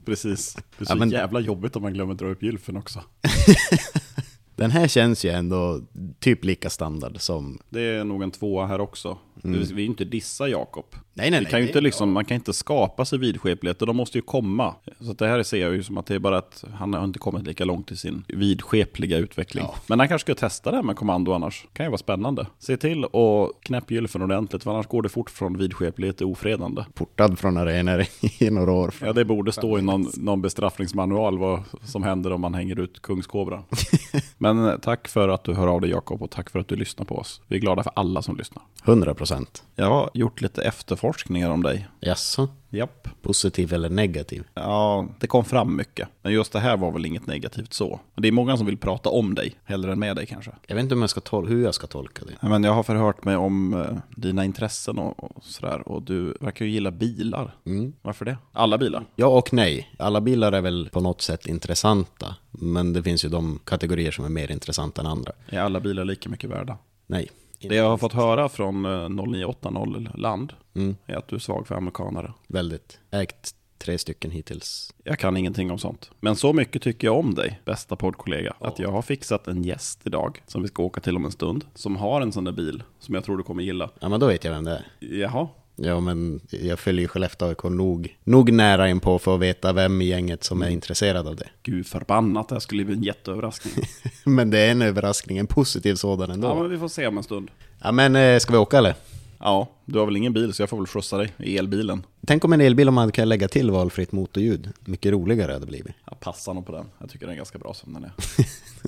precis. 0.06 0.56
Det 0.56 0.62
är 0.83 0.86
så 0.86 0.92
Ja, 0.92 0.95
men- 0.95 1.10
jävla 1.10 1.39
jobbigt 1.39 1.75
om 1.75 1.81
man 1.81 1.94
glömmer 1.94 2.13
dra 2.13 2.28
upp 2.28 2.44
gylfen 2.44 2.78
också. 2.78 3.01
Den 4.56 4.72
här 4.72 4.88
känns 4.88 5.25
ju 5.25 5.30
ändå 5.30 5.81
typ 6.19 6.46
lika 6.46 6.69
standard 6.69 7.16
som... 7.19 7.60
Det 7.69 7.81
är 7.81 8.04
nog 8.04 8.24
en 8.24 8.31
tvåa 8.31 8.66
här 8.66 8.81
också. 8.81 9.18
Vi 9.44 9.57
vill 9.57 9.80
ju 9.80 9.86
inte 9.86 10.06
dissa 10.06 10.48
Jakob. 10.48 10.86
Nej, 11.13 11.31
nej, 11.31 11.40
Vi 11.40 11.46
kan 11.46 11.60
ju 11.60 11.66
det- 11.66 11.69
inte 11.69 11.81
liksom, 11.81 12.12
man 12.12 12.25
kan 12.25 12.36
inte 12.36 12.54
skapa 12.54 13.06
sig 13.06 13.19
vidskepligheter, 13.19 13.86
de 13.86 13.96
måste 13.96 14.18
ju 14.18 14.22
komma. 14.22 14.75
Så 15.00 15.13
det 15.13 15.28
här 15.28 15.44
ser 15.44 15.57
jag 15.62 15.74
ju 15.74 15.84
som 15.84 15.98
att 15.98 16.06
det 16.06 16.16
är 16.16 16.19
bara 16.19 16.38
att 16.38 16.63
han 16.74 16.94
har 16.94 17.04
inte 17.04 17.19
kommit 17.19 17.44
lika 17.48 17.66
långt 17.66 17.92
i 17.92 17.98
sin 17.98 18.24
vidskepliga 18.28 19.18
utveckling. 19.18 19.66
Men 19.88 20.00
han 20.00 20.07
kanske 20.07 20.25
ska 20.25 20.36
testa 20.48 20.69
det 20.72 20.75
här 20.75 20.84
med 20.84 20.96
kommando 20.96 21.34
annars. 21.34 21.66
kan 21.74 21.86
ju 21.86 21.90
vara 21.90 21.98
spännande. 21.98 22.48
Se 22.60 22.78
till 22.78 23.04
att 23.06 23.62
knäpp 23.62 23.92
gylfen 23.92 24.22
ordentligt, 24.22 24.63
för 24.63 24.72
annars 24.72 24.88
går 24.88 25.02
det 25.02 25.10
fort 25.10 25.30
från 25.30 25.57
vidskeplighet 25.57 26.18
till 26.18 26.25
ofredande. 26.25 26.84
Portad 26.94 27.40
från 27.40 27.57
arenor 27.57 28.06
i 28.40 28.50
några 28.50 28.72
år. 28.72 28.94
Ja, 29.02 29.13
det 29.13 29.25
borde 29.25 29.52
stå 29.52 29.80
i 29.80 29.81
någon, 29.81 30.07
någon 30.18 30.42
bestraffningsmanual 30.42 31.38
vad 31.38 31.63
som 31.86 32.04
händer 32.04 32.31
om 32.34 32.42
man 32.42 32.54
hänger 32.54 32.80
ut 32.80 33.02
kungskobra. 33.02 33.63
Men 34.53 34.80
tack 34.80 35.07
för 35.07 35.30
att 35.30 35.44
du 35.44 35.53
hör 35.53 35.68
av 35.68 35.81
dig 35.81 35.89
Jakob 35.89 36.21
och 36.21 36.31
tack 36.31 36.50
för 36.50 36.59
att 36.59 36.68
du 36.68 36.75
lyssnar 36.75 37.06
på 37.06 37.18
oss. 37.18 37.42
Vi 37.47 37.56
är 37.56 37.59
glada 37.59 37.83
för 37.83 37.92
alla 37.95 38.21
som 38.21 38.38
lyssnar. 38.38 38.63
100 38.86 39.13
procent. 39.13 39.63
Jag 39.75 39.86
har 39.86 40.09
gjort 40.13 40.42
lite 40.42 40.62
efterforskningar 40.63 41.50
om 41.50 41.63
dig. 41.63 41.88
Jaså? 42.00 42.47
Japp. 42.69 43.07
Positiv 43.21 43.74
eller 43.74 43.89
negativ? 43.89 44.44
Ja, 44.53 45.07
det 45.19 45.27
kom 45.27 45.45
fram 45.45 45.75
mycket. 45.75 46.07
Men 46.21 46.33
just 46.33 46.51
det 46.53 46.59
här 46.59 46.77
var 46.77 46.92
väl 46.92 47.06
inget 47.06 47.27
negativt 47.27 47.74
så. 47.74 48.00
Men 48.15 48.21
Det 48.21 48.27
är 48.27 48.31
många 48.31 48.57
som 48.57 48.65
vill 48.65 48.77
prata 48.77 49.09
om 49.09 49.36
dig, 49.36 49.56
hellre 49.63 49.92
än 49.92 50.00
med 50.00 50.16
dig 50.16 50.25
kanske. 50.25 50.52
Jag 50.68 50.75
vet 50.75 50.83
inte 50.83 50.95
om 50.95 51.02
jag 51.02 51.09
ska 51.09 51.19
tol- 51.21 51.47
hur 51.47 51.64
jag 51.64 51.73
ska 51.75 51.87
tolka 51.87 52.25
det. 52.25 52.31
Ja, 52.40 52.49
Men 52.49 52.64
jag 52.64 52.73
har 52.73 52.83
förhört 52.83 53.23
mig 53.23 53.35
om 53.35 53.73
eh, 53.73 53.97
dina 54.16 54.45
intressen 54.45 54.99
och, 54.99 55.23
och 55.23 55.44
sådär. 55.44 55.87
Och 55.87 56.02
du 56.02 56.37
verkar 56.42 56.66
ju 56.66 56.71
gilla 56.71 56.92
bilar. 56.92 57.56
Mm. 57.66 57.94
Varför 58.02 58.25
det? 58.25 58.37
Alla 58.54 58.78
bilar? 58.78 59.06
Ja 59.16 59.28
och 59.28 59.54
nej. 59.54 59.95
Alla 59.99 60.21
bilar 60.21 60.52
är 60.52 60.61
väl 60.61 60.90
på 60.94 60.99
något 61.02 61.21
sätt 61.21 61.45
intressanta. 61.47 62.35
Men 62.59 62.94
det 62.94 63.04
finns 63.04 63.26
ju 63.26 63.30
de 63.30 63.59
kategorier 63.64 64.12
som 64.12 64.26
är 64.26 64.30
mer 64.30 64.52
intressanta 64.52 65.02
än 65.02 65.07
andra. 65.07 65.31
Är 65.50 65.59
alla 65.59 65.80
bilar 65.80 66.06
lika 66.06 66.30
mycket 66.30 66.50
värda? 66.50 66.78
Nej. 67.07 67.30
Det 67.59 67.76
jag 67.76 67.90
har 67.90 67.97
fått 67.97 68.14
höra 68.14 68.50
från 68.50 68.85
eh, 68.85 69.09
0980 69.09 70.07
Land 70.18 70.54
Mm. 70.76 70.95
är 71.06 71.16
att 71.16 71.28
du 71.28 71.35
är 71.35 71.40
svag 71.40 71.68
för 71.68 71.76
amerikanare. 71.76 72.33
Väldigt. 72.47 73.00
Ägt 73.12 73.56
tre 73.78 73.97
stycken 73.97 74.31
hittills. 74.31 74.94
Jag 75.04 75.19
kan 75.19 75.38
ingenting 75.38 75.71
om 75.71 75.78
sånt. 75.80 76.12
Men 76.19 76.35
så 76.35 76.54
mycket 76.54 76.81
tycker 76.81 77.07
jag 77.07 77.18
om 77.19 77.35
dig, 77.35 77.62
bästa 77.66 77.95
poddkollega, 77.95 78.54
att 78.59 78.80
jag 78.80 78.92
har 78.92 79.02
fixat 79.02 79.47
en 79.47 79.64
gäst 79.64 80.00
idag 80.04 80.44
som 80.47 80.62
vi 80.62 80.68
ska 80.68 80.83
åka 80.83 81.02
till 81.02 81.16
om 81.16 81.26
en 81.26 81.31
stund. 81.31 81.66
Som 81.76 81.95
har 81.95 82.21
en 82.21 82.31
sån 82.31 82.44
där 82.44 82.52
bil 82.52 82.83
som 83.00 83.16
jag 83.16 83.24
tror 83.24 83.38
du 83.38 83.44
kommer 83.44 83.64
gilla. 83.64 83.90
Ja 84.00 84.09
men 84.09 84.19
då 84.19 84.28
vet 84.28 84.44
jag 84.44 84.52
vem 84.52 84.64
det 84.64 84.71
är. 84.71 84.85
Jaha, 85.19 85.47
Ja 85.76 86.00
men 86.00 86.40
jag 86.50 86.80
följer 86.80 87.02
ju 87.02 87.08
Skellefteå 87.08 87.48
AIK 87.48 87.64
nog, 87.64 88.18
nog 88.24 88.52
nära 88.52 88.90
in 88.90 89.00
på 89.00 89.20
för 89.20 89.36
att 89.36 89.42
veta 89.42 89.74
vem 89.74 90.02
i 90.02 90.06
gänget 90.06 90.44
som 90.44 90.62
är 90.62 90.70
intresserad 90.70 91.28
av 91.28 91.36
det. 91.36 91.48
gud 91.64 91.88
förbannat, 91.88 92.50
det 92.50 92.56
här 92.56 92.60
skulle 92.60 92.86
bli 92.86 92.96
en 92.96 93.04
jätteöverraskning. 93.04 93.74
Men 94.24 94.50
det 94.50 94.60
är 94.60 94.72
en 94.72 94.82
överraskning, 94.82 95.38
en 95.38 95.48
positiv 95.48 95.96
sådan 95.96 96.32
ändå. 96.32 96.48
ja, 96.48 96.56
men 96.56 96.70
vi 96.70 96.78
får 96.78 96.88
se 96.88 97.08
om 97.08 97.18
en 97.18 97.24
stund. 97.24 97.52
Ja 97.82 97.92
men 97.92 98.16
eh, 98.16 98.40
ska 98.40 98.52
vi 98.52 98.58
åka 98.58 98.78
eller? 98.78 98.96
Ja, 99.40 99.68
du 99.86 100.00
har 100.00 100.06
väl 100.06 100.16
ingen 100.18 100.34
bil 100.34 100.54
så 100.54 100.62
jag 100.62 100.70
får 100.70 100.78
väl 100.78 100.88
skjutsa 100.88 101.18
dig 101.18 101.34
i 101.38 101.58
elbilen. 101.58 102.04
Tänk 102.28 102.46
om 102.46 102.54
en 102.54 102.62
elbil 102.62 102.88
om 102.88 102.94
man 102.94 103.12
kan 103.12 103.30
lägga 103.30 103.48
till 103.48 103.72
valfritt 103.72 104.12
motorljud. 104.12 104.70
Mycket 104.80 105.12
roligare 105.12 105.52
hade 105.52 105.66
det 105.66 105.70
blivit. 105.70 105.96
Jag 106.10 106.20
passar 106.20 106.54
nog 106.54 106.66
på 106.66 106.72
den. 106.72 106.86
Jag 107.00 107.10
tycker 107.10 107.26
den 107.26 107.34
är 107.34 107.38
ganska 107.38 107.60
bra 107.60 107.74
som 107.74 107.94
den 107.94 108.04
är. 108.04 108.12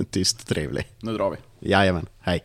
Tyst 0.12 0.48
trevlig. 0.48 0.88
Nu 1.00 1.14
drar 1.14 1.30
vi. 1.60 1.70
Jajamän, 1.70 2.06
hej. 2.20 2.44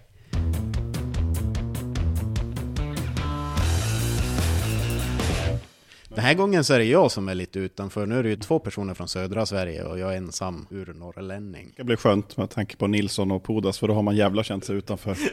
Den 6.15 6.25
här 6.25 6.35
gången 6.35 6.65
så 6.65 6.75
är 6.75 6.79
det 6.79 6.85
jag 6.85 7.11
som 7.11 7.29
är 7.29 7.35
lite 7.35 7.59
utanför. 7.59 8.07
Nu 8.07 8.19
är 8.19 8.23
det 8.23 8.29
ju 8.29 8.37
två 8.37 8.59
personer 8.59 8.95
från 8.95 9.09
södra 9.09 9.47
Sverige 9.47 9.85
och 9.85 9.99
jag 9.99 10.13
är 10.13 10.17
ensam 10.17 10.67
ur 10.71 10.95
norrlänning. 10.95 11.73
Det 11.77 11.85
blir 11.85 11.97
skönt 11.97 12.37
med 12.37 12.51
tanke 12.51 12.77
på 12.77 12.87
Nilsson 12.87 13.31
och 13.31 13.43
Podas 13.43 13.79
för 13.79 13.89
då 13.89 13.95
har 13.95 14.03
man 14.03 14.17
jävla 14.17 14.45
känt 14.45 14.65
sig 14.65 14.77
utanför. 14.77 15.17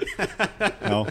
Ja. 0.82 1.08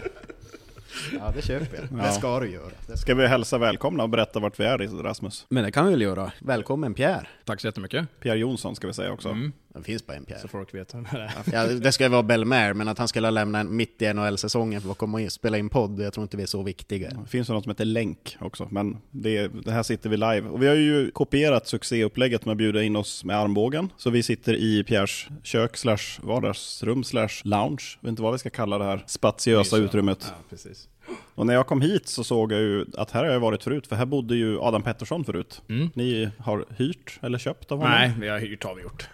Ja, 1.19 1.31
det 1.35 1.41
köper 1.41 1.77
jag. 1.91 1.99
Det 2.03 2.11
ska 2.11 2.39
du 2.39 2.51
göra. 2.51 2.65
Det 2.65 2.85
ska... 2.85 2.95
Ska 2.97 3.15
vi 3.15 3.27
hälsa 3.27 3.57
välkomna 3.57 4.03
och 4.03 4.09
berätta 4.09 4.39
vart 4.39 4.59
vi 4.59 4.63
är 4.63 5.03
Rasmus? 5.03 5.45
Men 5.49 5.63
det 5.63 5.71
kan 5.71 5.85
vi 5.85 5.91
väl 5.91 6.01
göra. 6.01 6.31
Välkommen 6.39 6.93
Pierre. 6.93 7.27
Tack 7.45 7.61
så 7.61 7.67
jättemycket. 7.67 8.07
Pierre 8.19 8.37
Jonsson 8.39 8.75
ska 8.75 8.87
vi 8.87 8.93
säga 8.93 9.11
också. 9.11 9.29
Mm. 9.29 9.51
Det 9.79 9.85
finns 9.85 10.07
bara 10.07 10.17
en 10.17 10.25
Pierre. 10.25 10.39
Så 10.39 10.47
folk 10.47 10.73
vet 10.73 10.93
vem 10.93 11.03
det 11.11 11.17
är. 11.17 11.31
Ja, 11.53 11.67
det 11.67 11.91
ska 11.91 12.03
ju 12.03 12.09
vara 12.09 12.23
Belmer, 12.23 12.73
men 12.73 12.87
att 12.87 12.97
han 12.97 13.07
skulle 13.07 13.31
lämna 13.31 13.59
en 13.59 13.75
mitt 13.75 14.01
i 14.01 14.13
NHL-säsongen 14.13 14.81
för 14.81 14.91
att 14.91 14.97
komma 14.97 15.21
och 15.21 15.31
spela 15.31 15.57
in 15.57 15.69
podd, 15.69 15.99
jag 15.99 16.13
tror 16.13 16.23
inte 16.23 16.37
vi 16.37 16.43
är 16.43 16.47
så 16.47 16.63
viktiga. 16.63 17.09
Det 17.09 17.29
finns 17.29 17.49
ju 17.49 17.53
något 17.53 17.63
som 17.63 17.69
heter 17.69 17.85
länk 17.85 18.37
också, 18.39 18.67
men 18.71 18.97
det, 19.11 19.47
det 19.47 19.71
här 19.71 19.83
sitter 19.83 20.09
vi 20.09 20.17
live. 20.17 20.41
Och 20.41 20.63
vi 20.63 20.67
har 20.67 20.75
ju 20.75 21.11
kopierat 21.11 21.67
succéupplägget 21.67 22.45
med 22.45 22.51
att 22.51 22.57
bjuda 22.57 22.83
in 22.83 22.95
oss 22.95 23.23
med 23.23 23.37
armbågen. 23.37 23.89
Så 23.97 24.09
vi 24.09 24.23
sitter 24.23 24.53
i 24.53 24.83
Pierres 24.83 25.27
kök 25.43 25.77
slash 25.77 26.19
vardagsrum 26.21 27.03
slash 27.03 27.29
lounge. 27.43 27.97
Jag 27.99 28.07
vet 28.07 28.09
inte 28.09 28.21
vad 28.21 28.31
vi 28.31 28.39
ska 28.39 28.49
kalla 28.49 28.77
det 28.77 28.85
här 28.85 29.03
spatiösa 29.07 29.77
utrymmet. 29.77 30.25
Ja, 30.27 30.33
precis. 30.49 30.87
Och 31.35 31.45
när 31.45 31.53
jag 31.53 31.67
kom 31.67 31.81
hit 31.81 32.07
så 32.07 32.23
såg 32.23 32.51
jag 32.51 32.59
ju 32.59 32.85
att 32.97 33.11
här 33.11 33.25
har 33.25 33.31
jag 33.31 33.39
varit 33.39 33.63
förut, 33.63 33.87
för 33.87 33.95
här 33.95 34.05
bodde 34.05 34.35
ju 34.35 34.59
Adam 34.59 34.83
Pettersson 34.83 35.25
förut. 35.25 35.61
Mm. 35.69 35.89
Ni 35.93 36.29
har 36.37 36.65
hyrt 36.77 37.19
eller 37.21 37.37
köpt 37.37 37.71
av 37.71 37.77
honom? 37.77 37.93
Nej, 37.93 38.13
vi 38.19 38.27
har 38.27 38.39
hyrt 38.39 38.63
har 38.63 38.75
vi 38.75 38.81
gjort. 38.81 39.09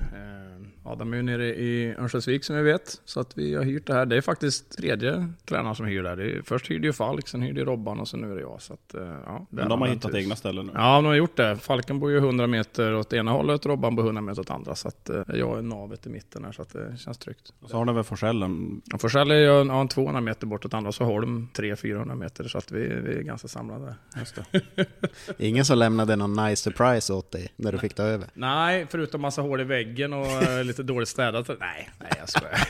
Eh, 0.86 0.92
Adam 0.92 1.14
är 1.14 1.18
ju 1.18 1.24
nere 1.24 1.46
i 1.56 1.96
Örnsköldsvik 2.00 2.44
som 2.44 2.56
vi 2.56 2.62
vet, 2.62 3.02
så 3.06 3.20
att 3.20 3.38
vi 3.38 3.56
har 3.56 3.64
hyrt 3.64 3.88
det 3.88 3.94
här. 3.94 4.06
Det 4.06 4.18
är 4.18 4.22
faktiskt 4.22 4.78
tredje 4.78 5.30
tränaren 5.46 5.76
som 5.76 5.86
hyr 5.86 6.04
där. 6.04 6.16
Det 6.16 6.44
först 6.46 6.72
hyrde 6.72 6.88
ju 6.88 6.94
Falk, 6.94 7.28
sen 7.28 7.42
hyrde 7.42 7.64
Robban 7.64 8.00
och 8.00 8.08
sen 8.08 8.22
nu 8.22 8.32
är 8.32 8.36
det 8.36 8.42
jag. 8.42 8.62
Så 8.62 8.74
att, 8.74 8.94
eh, 8.94 9.16
ja, 9.26 9.46
Men 9.50 9.70
de 9.70 9.82
har 9.82 9.88
hittat 9.88 10.16
egna 10.16 10.36
ställen 10.36 10.66
nu? 10.66 10.72
Ja, 10.76 10.96
de 10.96 11.06
har 11.06 11.14
gjort 11.14 11.38
det. 11.38 11.58
Falken 11.58 12.00
bor 12.00 12.12
ju 12.12 12.18
100 12.18 12.48
meter 12.48 12.96
åt 12.96 13.14
ena 13.14 13.32
hållet, 13.32 13.66
Robban 13.66 13.96
bor 13.96 14.04
100 14.04 14.22
meter 14.22 14.42
åt 14.42 14.50
andra. 14.50 14.76
Så 14.76 14.88
att 14.88 15.10
eh, 15.10 15.24
jag 15.28 15.58
är 15.58 15.62
navet 15.62 16.06
i 16.06 16.10
mitten 16.10 16.46
här, 16.46 16.52
så 16.52 16.62
att 16.62 16.74
det 16.74 16.98
känns 16.98 17.18
tryggt. 17.18 17.54
Och 17.60 17.70
så 17.70 17.78
har 17.78 17.86
ni 17.86 17.94
väl 17.94 18.04
Forsellen? 18.04 18.82
Och 18.94 19.02
Forsell 19.02 19.32
är 19.32 19.36
ju 19.36 19.68
ja, 19.68 19.88
200 19.88 20.22
meter 20.22 20.48
bort 20.48 20.66
åt 20.66 20.74
andra, 20.74 20.92
så 20.92 21.04
Holm 21.04 21.50
300-400 21.54 22.16
meter. 22.16 22.44
Så 22.44 22.58
att 22.58 22.72
vi, 22.72 22.80
vi 22.80 23.18
är 23.18 23.22
ganska 23.22 23.48
samlade. 23.48 23.96
Just 24.20 24.36
det. 24.36 24.62
Ingen 25.38 25.66
som 25.66 25.78
lämnade 25.78 26.16
någon 26.16 26.46
nice 26.46 26.64
surprise 26.64 27.14
åt 27.14 27.32
dig 27.32 27.48
när 27.56 27.72
du 27.72 27.78
fick 27.78 27.94
ta 27.94 28.04
över. 28.04 28.28
Nej, 28.34 28.88
förutom 28.90 29.22
massa 29.22 29.42
hål 29.42 29.62
i 29.62 29.64
väggen 29.64 30.14
och 30.14 30.26
eh, 30.26 30.64
lite 30.76 30.94
dåligt 30.94 31.10
städat. 31.10 31.48
Nej, 31.60 31.90
nej 32.00 32.12
jag 32.20 32.30
skojar. 32.30 32.68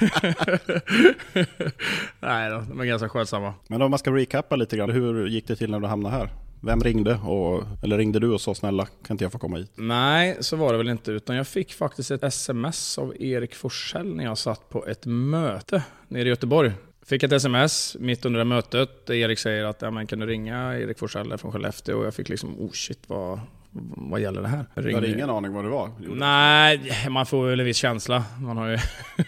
nej 2.20 2.50
då, 2.50 2.64
de 2.70 2.80
är 2.80 2.86
ganska 2.86 3.10
skötsamma. 3.10 3.54
Men 3.68 3.82
om 3.82 3.92
man 3.92 4.00
ska 4.00 4.12
recappa 4.12 4.56
lite 4.56 4.78
grann, 4.78 4.90
hur 4.90 5.28
gick 5.28 5.48
det 5.48 5.56
till 5.56 5.72
när 5.72 5.80
du 5.80 5.88
hamnade 5.88 6.16
här? 6.16 6.30
Vem 6.62 6.82
ringde? 6.82 7.16
Och, 7.16 7.64
eller 7.84 7.98
ringde 7.98 8.20
du 8.20 8.32
och 8.32 8.42
sa 8.42 8.56
snälla, 8.56 8.86
kan 8.86 9.14
inte 9.14 9.24
jag 9.24 9.32
få 9.32 9.40
komma 9.40 9.58
hit? 9.58 9.72
Nej, 9.76 10.38
så 10.40 10.56
var 10.56 10.72
det 10.72 10.78
väl 10.78 10.90
inte. 10.90 11.12
Utan 11.12 11.36
jag 11.36 11.48
fick 11.48 11.74
faktiskt 11.74 12.12
ett 12.12 12.24
sms 12.24 12.98
av 12.98 13.22
Erik 13.22 13.56
Forsell 13.56 14.16
när 14.16 14.24
jag 14.24 14.38
satt 14.38 14.70
på 14.70 14.86
ett 14.88 15.06
möte 15.06 15.84
nere 16.08 16.24
i 16.26 16.30
Göteborg. 16.30 16.72
Fick 17.06 17.24
ett 17.24 17.32
sms 17.32 17.98
mitt 18.00 18.26
under 18.26 18.38
det 18.38 18.46
mötet 18.46 19.06
där 19.06 19.14
Erik 19.14 19.40
säger 19.40 19.64
att 19.64 19.82
ja, 19.82 19.92
men 19.92 20.08
kan 20.08 20.20
du 20.20 20.26
ringa 20.26 20.80
Erik 20.80 21.00
Forsell 21.00 21.38
från 21.38 21.52
Skellefteå? 21.52 21.98
Och 21.98 22.06
jag 22.06 22.14
fick 22.14 22.30
liksom, 22.30 22.60
oh 22.60 22.72
shit, 22.72 23.00
vad, 23.08 23.40
vad 23.98 24.20
gäller 24.22 24.42
det 24.42 24.48
här? 24.48 24.66
Du 24.76 24.96
hade 24.96 25.12
ingen 25.12 25.30
aning 25.30 25.54
vad 25.54 25.66
det 25.66 25.70
var? 25.70 25.90
Nej, 26.00 26.92
man 27.10 27.26
får 27.26 27.48
väl 27.50 27.60
en 27.60 27.66
viss 27.66 27.78
känsla. 27.78 28.24
Man 28.40 28.58
har 28.58 28.68
ju 28.68 28.78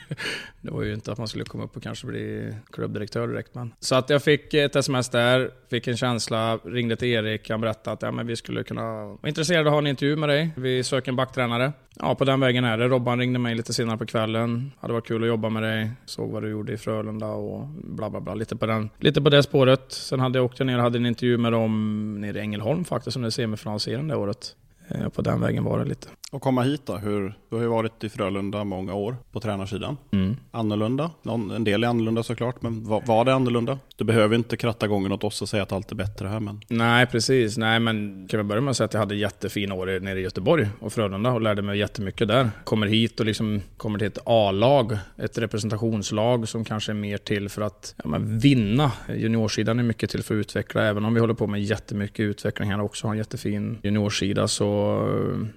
det 0.68 0.74
var 0.74 0.84
ju 0.84 0.94
inte 0.94 1.12
att 1.12 1.18
man 1.18 1.28
skulle 1.28 1.44
komma 1.44 1.64
upp 1.64 1.78
och 1.78 1.84
kanske 1.84 2.08
bli 2.08 2.54
klubbdirektör 2.72 3.28
direkt. 3.28 3.56
Men. 3.56 3.74
Så 3.80 3.96
att 3.96 4.10
jag 4.10 4.24
fick 4.24 4.54
ett 4.54 4.76
sms 4.76 5.10
där, 5.10 5.52
fick 5.70 5.88
en 5.88 5.98
känsla, 5.98 6.58
ringde 6.58 6.96
till 6.96 7.08
Erik, 7.08 7.50
han 7.50 7.62
berättade 7.62 7.94
att 7.94 8.02
ja, 8.02 8.12
men 8.12 8.28
vi 8.28 8.36
skulle 8.36 8.64
kunna 8.64 9.06
vara 9.06 9.28
intresserade 9.28 9.62
av 9.62 9.68
att 9.68 9.74
ha 9.74 9.80
en 9.80 9.88
intervju 9.88 10.16
med 10.16 10.30
dig. 10.30 10.50
Vi 10.58 10.84
söker 10.84 11.12
en 11.12 11.16
backtränare. 11.16 11.74
Ja, 11.96 12.16
på 12.16 12.26
den 12.26 12.40
vägen 12.40 12.64
är 12.64 12.78
det. 12.78 12.88
Robban 12.88 13.20
ringde 13.20 13.40
mig 13.40 13.56
lite 13.56 13.74
senare 13.74 13.98
på 13.98 14.06
kvällen. 14.06 14.72
Hade 14.80 14.94
varit 14.94 15.08
kul 15.08 15.24
att 15.24 15.28
jobba 15.28 15.50
med 15.50 15.64
dig. 15.64 15.92
Såg 16.06 16.32
vad 16.32 16.44
du 16.44 16.50
gjorde 16.50 16.74
i 16.74 16.78
Frölunda 16.78 17.28
och 17.28 17.68
bla 17.68 18.10
bla 18.10 18.20
bla. 18.20 18.34
Lite 18.34 18.56
på, 18.56 18.66
den, 18.66 18.90
lite 19.00 19.22
på 19.22 19.30
det 19.30 19.44
spåret. 19.44 19.92
Sen 19.92 20.20
hade 20.20 20.40
jag 20.40 20.46
åkt 20.46 20.60
ner 20.60 20.78
och 20.78 20.84
hade 20.84 20.98
en 20.98 21.06
intervju 21.06 21.38
med 21.38 21.52
dem 21.52 22.22
nere 22.22 22.38
i 22.38 22.42
Ängelholm 22.42 22.86
faktiskt, 22.86 23.18
under 23.18 23.30
semifinalserien 23.30 24.08
det 24.08 24.16
året. 24.16 24.56
Eh, 24.88 25.10
På 25.10 25.22
den 25.22 25.42
vägen 25.42 25.64
var 25.64 25.80
det 25.80 25.86
lite. 25.86 26.08
Och 26.32 26.42
komma 26.42 26.62
hit 26.62 26.82
då? 26.86 26.96
Hur, 26.98 27.34
du 27.50 27.56
har 27.56 27.64
ju 27.64 27.70
varit 27.70 28.04
i 28.04 28.10
Frölunda 28.10 28.64
många 28.64 28.94
år 28.94 29.16
på 29.32 29.40
tränarsidan. 29.40 29.98
Mm. 30.12 30.38
Annorlunda? 30.52 31.12
Någon, 31.22 31.52
en 31.52 31.64
del 31.64 31.84
är 31.84 31.88
annorlunda 31.88 32.24
såklart, 32.24 32.62
men 32.62 32.88
var, 32.88 33.02
var 33.06 33.26
det 33.26 33.34
annorlunda? 33.34 33.80
Du 33.96 34.04
behöver 34.04 34.36
inte 34.36 34.58
kratta 34.58 34.88
gången 34.88 35.12
åt 35.12 35.24
oss 35.24 35.42
och 35.42 35.50
säga 35.50 35.64
att 35.64 35.72
allt 35.72 35.92
är 35.92 35.96
bättre 35.96 36.28
här, 36.28 36.40
men... 36.40 36.62
Nej, 36.68 37.06
precis. 37.06 37.58
Nej, 37.58 37.80
men 37.80 38.28
kan 38.30 38.38
vi 38.38 38.44
börja 38.44 38.62
med 38.62 38.72
att 38.72 38.78
säga 38.78 38.86
att 38.86 38.94
jag 38.94 39.00
hade 39.00 39.16
jättefina 39.16 39.76
år 39.76 40.00
nere 40.00 40.20
i 40.20 40.24
Göteborg 40.24 40.68
och 40.80 40.94
Frölunda 40.94 41.32
och 41.32 41.42
lärde 41.42 41.62
mig 41.62 41.78
jättemycket 41.78 42.28
där. 42.28 42.50
Kommer 42.64 42.88
hit 42.88 43.20
och 43.20 43.26
liksom 43.26 43.62
kommer 43.78 44.00
till 44.00 44.08
ett 44.08 44.20
A-lag, 44.26 44.98
ett 45.18 45.38
representationslag 45.38 46.48
som 46.48 46.66
kanske 46.66 46.92
är 46.92 46.94
mer 46.94 47.18
till 47.18 47.50
för 47.50 47.62
att 47.62 47.96
ja, 48.04 48.10
men 48.10 48.40
vinna. 48.40 48.92
Juniorsidan 49.16 49.80
är 49.80 49.84
mycket 49.84 50.10
till 50.10 50.24
för 50.24 50.36
att 50.36 50.40
utveckla, 50.40 50.84
även 50.84 51.06
om 51.06 51.14
vi 51.14 51.20
håller 51.20 51.34
på 51.34 51.48
med 51.48 51.64
jättemycket 51.64 52.20
utveckling 52.20 52.72
här 52.72 52.82
också, 52.82 53.08
har 53.08 53.14
en 53.14 53.18
jättefin 53.18 53.78
juniorsida 53.84 54.48
så, 54.48 54.77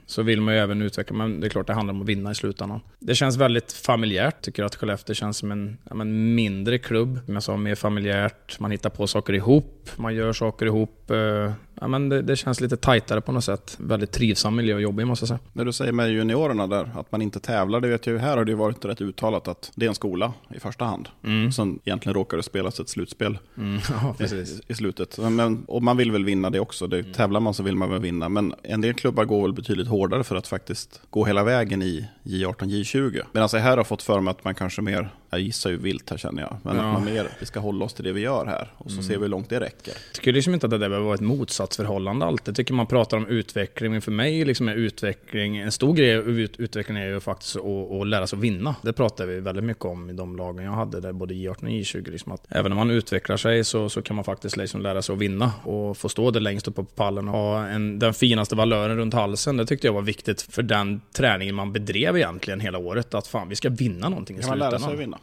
så 0.06 0.22
vill 0.22 0.40
man 0.40 0.54
ju 0.54 0.60
även 0.60 0.82
utveckla. 0.82 1.16
Men 1.16 1.40
det 1.40 1.46
är 1.46 1.48
klart 1.48 1.66
det 1.66 1.72
handlar 1.72 1.94
om 1.94 2.00
att 2.02 2.08
vinna 2.08 2.30
i 2.30 2.34
slutändan. 2.34 2.80
Det 2.98 3.14
känns 3.14 3.36
väldigt 3.36 3.72
familjärt, 3.72 4.42
tycker 4.42 4.64
att 4.64 4.76
Skellefteå 4.76 5.14
känns 5.14 5.36
som 5.36 5.52
en 5.52 5.78
ja, 5.88 5.94
men 5.94 6.34
mindre 6.34 6.78
klubb. 6.78 7.18
Som 7.24 7.34
jag 7.34 7.42
sa, 7.42 7.56
mer 7.56 7.74
familjärt. 7.74 8.60
Man 8.60 8.70
hittar 8.70 8.90
på 8.90 9.06
saker 9.06 9.32
ihop, 9.32 9.79
man 9.96 10.14
gör 10.14 10.32
saker 10.32 10.66
ihop. 10.66 11.10
eh, 11.10 11.52
Ja, 11.82 11.88
men 11.88 12.08
det, 12.08 12.22
det 12.22 12.36
känns 12.36 12.60
lite 12.60 12.76
tajtare 12.76 13.20
på 13.20 13.32
något 13.32 13.44
sätt. 13.44 13.76
Väldigt 13.78 14.12
trivsam 14.12 14.56
miljö 14.56 14.74
och 14.74 14.82
jobbig 14.82 15.06
måste 15.06 15.22
jag 15.22 15.28
säga. 15.28 15.38
När 15.52 15.64
du 15.64 15.72
säger 15.72 15.92
med 15.92 16.10
juniorerna 16.12 16.66
där, 16.66 16.90
att 16.94 17.12
man 17.12 17.22
inte 17.22 17.40
tävlar, 17.40 17.80
det 17.80 17.88
vet 17.88 18.06
jag 18.06 18.12
ju. 18.12 18.18
Här 18.18 18.36
har 18.36 18.44
det 18.44 18.50
ju 18.50 18.56
varit 18.56 18.84
rätt 18.84 19.00
uttalat 19.00 19.48
att 19.48 19.72
det 19.74 19.84
är 19.86 19.88
en 19.88 19.94
skola 19.94 20.32
i 20.54 20.60
första 20.60 20.84
hand. 20.84 21.08
Mm. 21.24 21.52
Sen 21.52 21.78
egentligen 21.84 22.14
råkar 22.14 22.36
det 22.36 22.42
spelas 22.42 22.80
ett 22.80 22.88
slutspel 22.88 23.38
Ja, 23.90 24.26
i, 24.26 24.44
i 24.72 24.74
slutet. 24.74 25.18
Men, 25.18 25.64
och 25.64 25.82
man 25.82 25.96
vill 25.96 26.12
väl 26.12 26.24
vinna 26.24 26.50
det 26.50 26.60
också. 26.60 26.86
Det, 26.86 27.02
Tävlar 27.14 27.40
man 27.40 27.54
så 27.54 27.62
vill 27.62 27.76
man 27.76 27.90
väl 27.90 28.00
vinna. 28.00 28.28
Men 28.28 28.54
en 28.62 28.80
del 28.80 28.94
klubbar 28.94 29.24
går 29.24 29.42
väl 29.42 29.52
betydligt 29.52 29.88
hårdare 29.88 30.24
för 30.24 30.36
att 30.36 30.46
faktiskt 30.46 31.00
gå 31.10 31.24
hela 31.24 31.44
vägen 31.44 31.82
i 31.82 32.08
J18, 32.24 32.54
J20. 32.56 33.22
Medan 33.32 33.48
jag 33.52 33.60
här 33.60 33.76
har 33.76 33.84
fått 33.84 34.02
för 34.02 34.20
mig 34.20 34.30
att 34.30 34.44
man 34.44 34.54
kanske 34.54 34.82
mer, 34.82 35.10
jag 35.30 35.40
gissar 35.40 35.70
ju 35.70 35.76
vilt 35.76 36.10
här 36.10 36.16
känner 36.16 36.42
jag, 36.42 36.56
men 36.62 36.76
Ja. 36.76 36.82
att 36.82 36.92
man 36.92 37.04
mer, 37.04 37.28
vi 37.40 37.46
ska 37.46 37.60
hålla 37.60 37.84
oss 37.84 37.94
till 37.94 38.04
det 38.04 38.12
vi 38.12 38.20
gör 38.20 38.46
här. 38.46 38.68
Och 38.76 38.90
så 38.90 39.02
ser 39.02 39.14
vi 39.14 39.20
hur 39.20 39.28
långt 39.28 39.48
det 39.50 39.60
räcker. 39.60 39.92
Jag 40.06 40.14
tycker 40.14 40.32
liksom 40.32 40.54
inte 40.54 40.66
att 40.66 40.70
det 40.70 40.78
där 40.78 40.88
behöver 40.88 41.04
vara 41.06 41.14
ett 41.14 41.20
motsatsförhållande 41.20 42.26
alltid. 42.26 42.48
Jag 42.48 42.56
tycker 42.56 42.74
man 42.74 42.86
pratar 42.86 43.16
om 43.16 43.26
utveckling, 43.26 43.92
men 43.92 44.02
för 44.02 44.12
mig 44.12 44.44
liksom 44.44 44.68
är 44.68 44.74
utveckling, 44.74 45.56
en 45.56 45.72
stor 45.72 45.94
grej 45.94 46.10
ut, 46.10 46.60
utveckling 46.60 46.96
är 46.98 47.06
ju 47.06 47.20
faktiskt 47.20 47.56
att, 47.56 47.64
att 48.00 48.06
lära 48.06 48.26
sig 48.26 48.36
att 48.36 48.42
vinna. 48.42 48.74
Det 48.82 48.92
pratar 48.92 49.26
vi 49.26 49.40
väldigt 49.40 49.64
mycket 49.64 49.84
om 49.84 50.10
i 50.10 50.12
de 50.12 50.36
lagen 50.36 50.64
jag 50.64 50.72
hade, 50.72 51.00
där 51.00 51.12
både 51.12 51.34
J18 51.34 51.50
och 51.62 51.62
J20. 51.68 52.10
Liksom 52.10 52.32
att 52.32 52.46
även 52.48 52.72
om 52.72 52.78
man 52.78 52.90
utvecklar 52.90 53.36
sig 53.36 53.64
så, 53.64 53.88
så 53.88 54.02
kan 54.02 54.16
man 54.16 54.24
faktiskt 54.24 54.56
liksom 54.56 54.80
lära 54.82 55.02
sig 55.02 55.12
att 55.12 55.18
vinna 55.18 55.52
och 55.64 55.96
få 55.96 56.08
stå 56.08 56.30
där 56.30 56.40
längst 56.40 56.68
upp 56.68 56.74
på 56.74 56.84
pallen 56.84 57.28
och 57.28 57.34
ha 57.34 57.66
en, 57.66 57.98
den 57.98 58.14
finaste 58.14 58.54
valören 58.56 58.96
runt 58.96 59.14
halsen. 59.14 59.56
Det 59.56 59.66
tyckte 59.66 59.86
jag 59.86 59.92
var 59.94 60.02
viktigt 60.02 60.42
för 60.42 60.62
den 60.62 61.00
träningen 61.12 61.54
man 61.54 61.72
bedrev 61.72 62.16
egentligen 62.16 62.60
hela 62.60 62.78
året. 62.78 63.14
Att 63.14 63.26
fan, 63.26 63.48
vi 63.48 63.56
ska 63.56 63.68
vinna 63.68 64.08
någonting 64.08 64.36
i 64.38 64.40
Kan 64.40 64.48
man 64.48 64.58
lära 64.58 64.70
sig 64.70 64.76
att 64.76 64.80
slutändan. 64.82 65.00
vinna? 65.00 65.18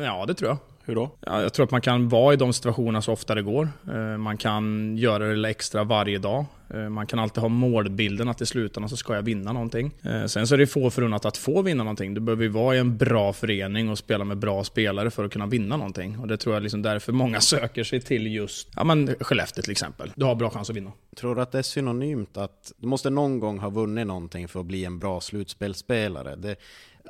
Ja, 0.00 0.24
det 0.26 0.34
tror 0.34 0.48
jag. 0.50 0.58
Hur 0.84 0.94
då? 0.94 1.10
Ja, 1.20 1.42
jag 1.42 1.52
tror 1.52 1.64
att 1.64 1.70
man 1.70 1.80
kan 1.80 2.08
vara 2.08 2.34
i 2.34 2.36
de 2.36 2.52
situationerna 2.52 3.02
så 3.02 3.12
ofta 3.12 3.34
det 3.34 3.42
går. 3.42 3.68
Eh, 3.88 4.16
Man 4.18 4.36
kan 4.36 4.96
göra 4.96 5.26
det 5.34 5.48
extra 5.48 5.84
varje 5.84 6.18
dag. 6.18 6.44
Eh, 6.74 6.88
Man 6.88 7.06
kan 7.06 7.18
alltid 7.18 7.40
ha 7.40 7.48
målbilden 7.48 8.28
att 8.28 8.40
i 8.40 8.46
slutändan 8.46 8.88
så 8.88 8.96
ska 8.96 9.14
jag 9.14 9.22
vinna 9.22 9.52
någonting. 9.52 9.90
Eh, 10.02 10.24
Sen 10.26 10.46
så 10.46 10.54
är 10.54 10.58
det 10.58 10.66
få 10.66 10.90
förunnat 10.90 11.24
att 11.24 11.36
få 11.36 11.62
vinna 11.62 11.84
någonting. 11.84 12.14
Du 12.14 12.20
behöver 12.20 12.42
ju 12.42 12.48
vara 12.48 12.76
i 12.76 12.78
en 12.78 12.96
bra 12.96 13.32
förening 13.32 13.88
och 13.88 13.98
spela 13.98 14.24
med 14.24 14.38
bra 14.38 14.64
spelare 14.64 15.10
för 15.10 15.24
att 15.24 15.32
kunna 15.32 15.46
vinna 15.46 15.76
någonting. 15.76 16.18
Och 16.18 16.28
det 16.28 16.36
tror 16.36 16.54
jag 16.54 16.62
liksom 16.62 16.82
därför 16.82 17.12
många 17.12 17.40
söker 17.40 17.84
sig 17.84 18.00
till 18.00 18.34
just 18.34 18.68
ja, 18.76 18.84
men 18.84 19.14
Skellefteå 19.20 19.62
till 19.62 19.70
exempel. 19.72 20.12
Du 20.16 20.24
har 20.24 20.34
bra 20.34 20.50
chans 20.50 20.70
att 20.70 20.76
vinna. 20.76 20.92
Tror 21.16 21.34
du 21.34 21.42
att 21.42 21.52
det 21.52 21.58
är 21.58 21.62
synonymt 21.62 22.36
att 22.36 22.72
du 22.76 22.86
måste 22.86 23.10
någon 23.10 23.40
gång 23.40 23.58
ha 23.58 23.70
vunnit 23.70 24.06
någonting 24.06 24.48
för 24.48 24.60
att 24.60 24.66
bli 24.66 24.84
en 24.84 24.98
bra 24.98 25.20
slutspelsspelare? 25.20 26.36
Det, 26.36 26.56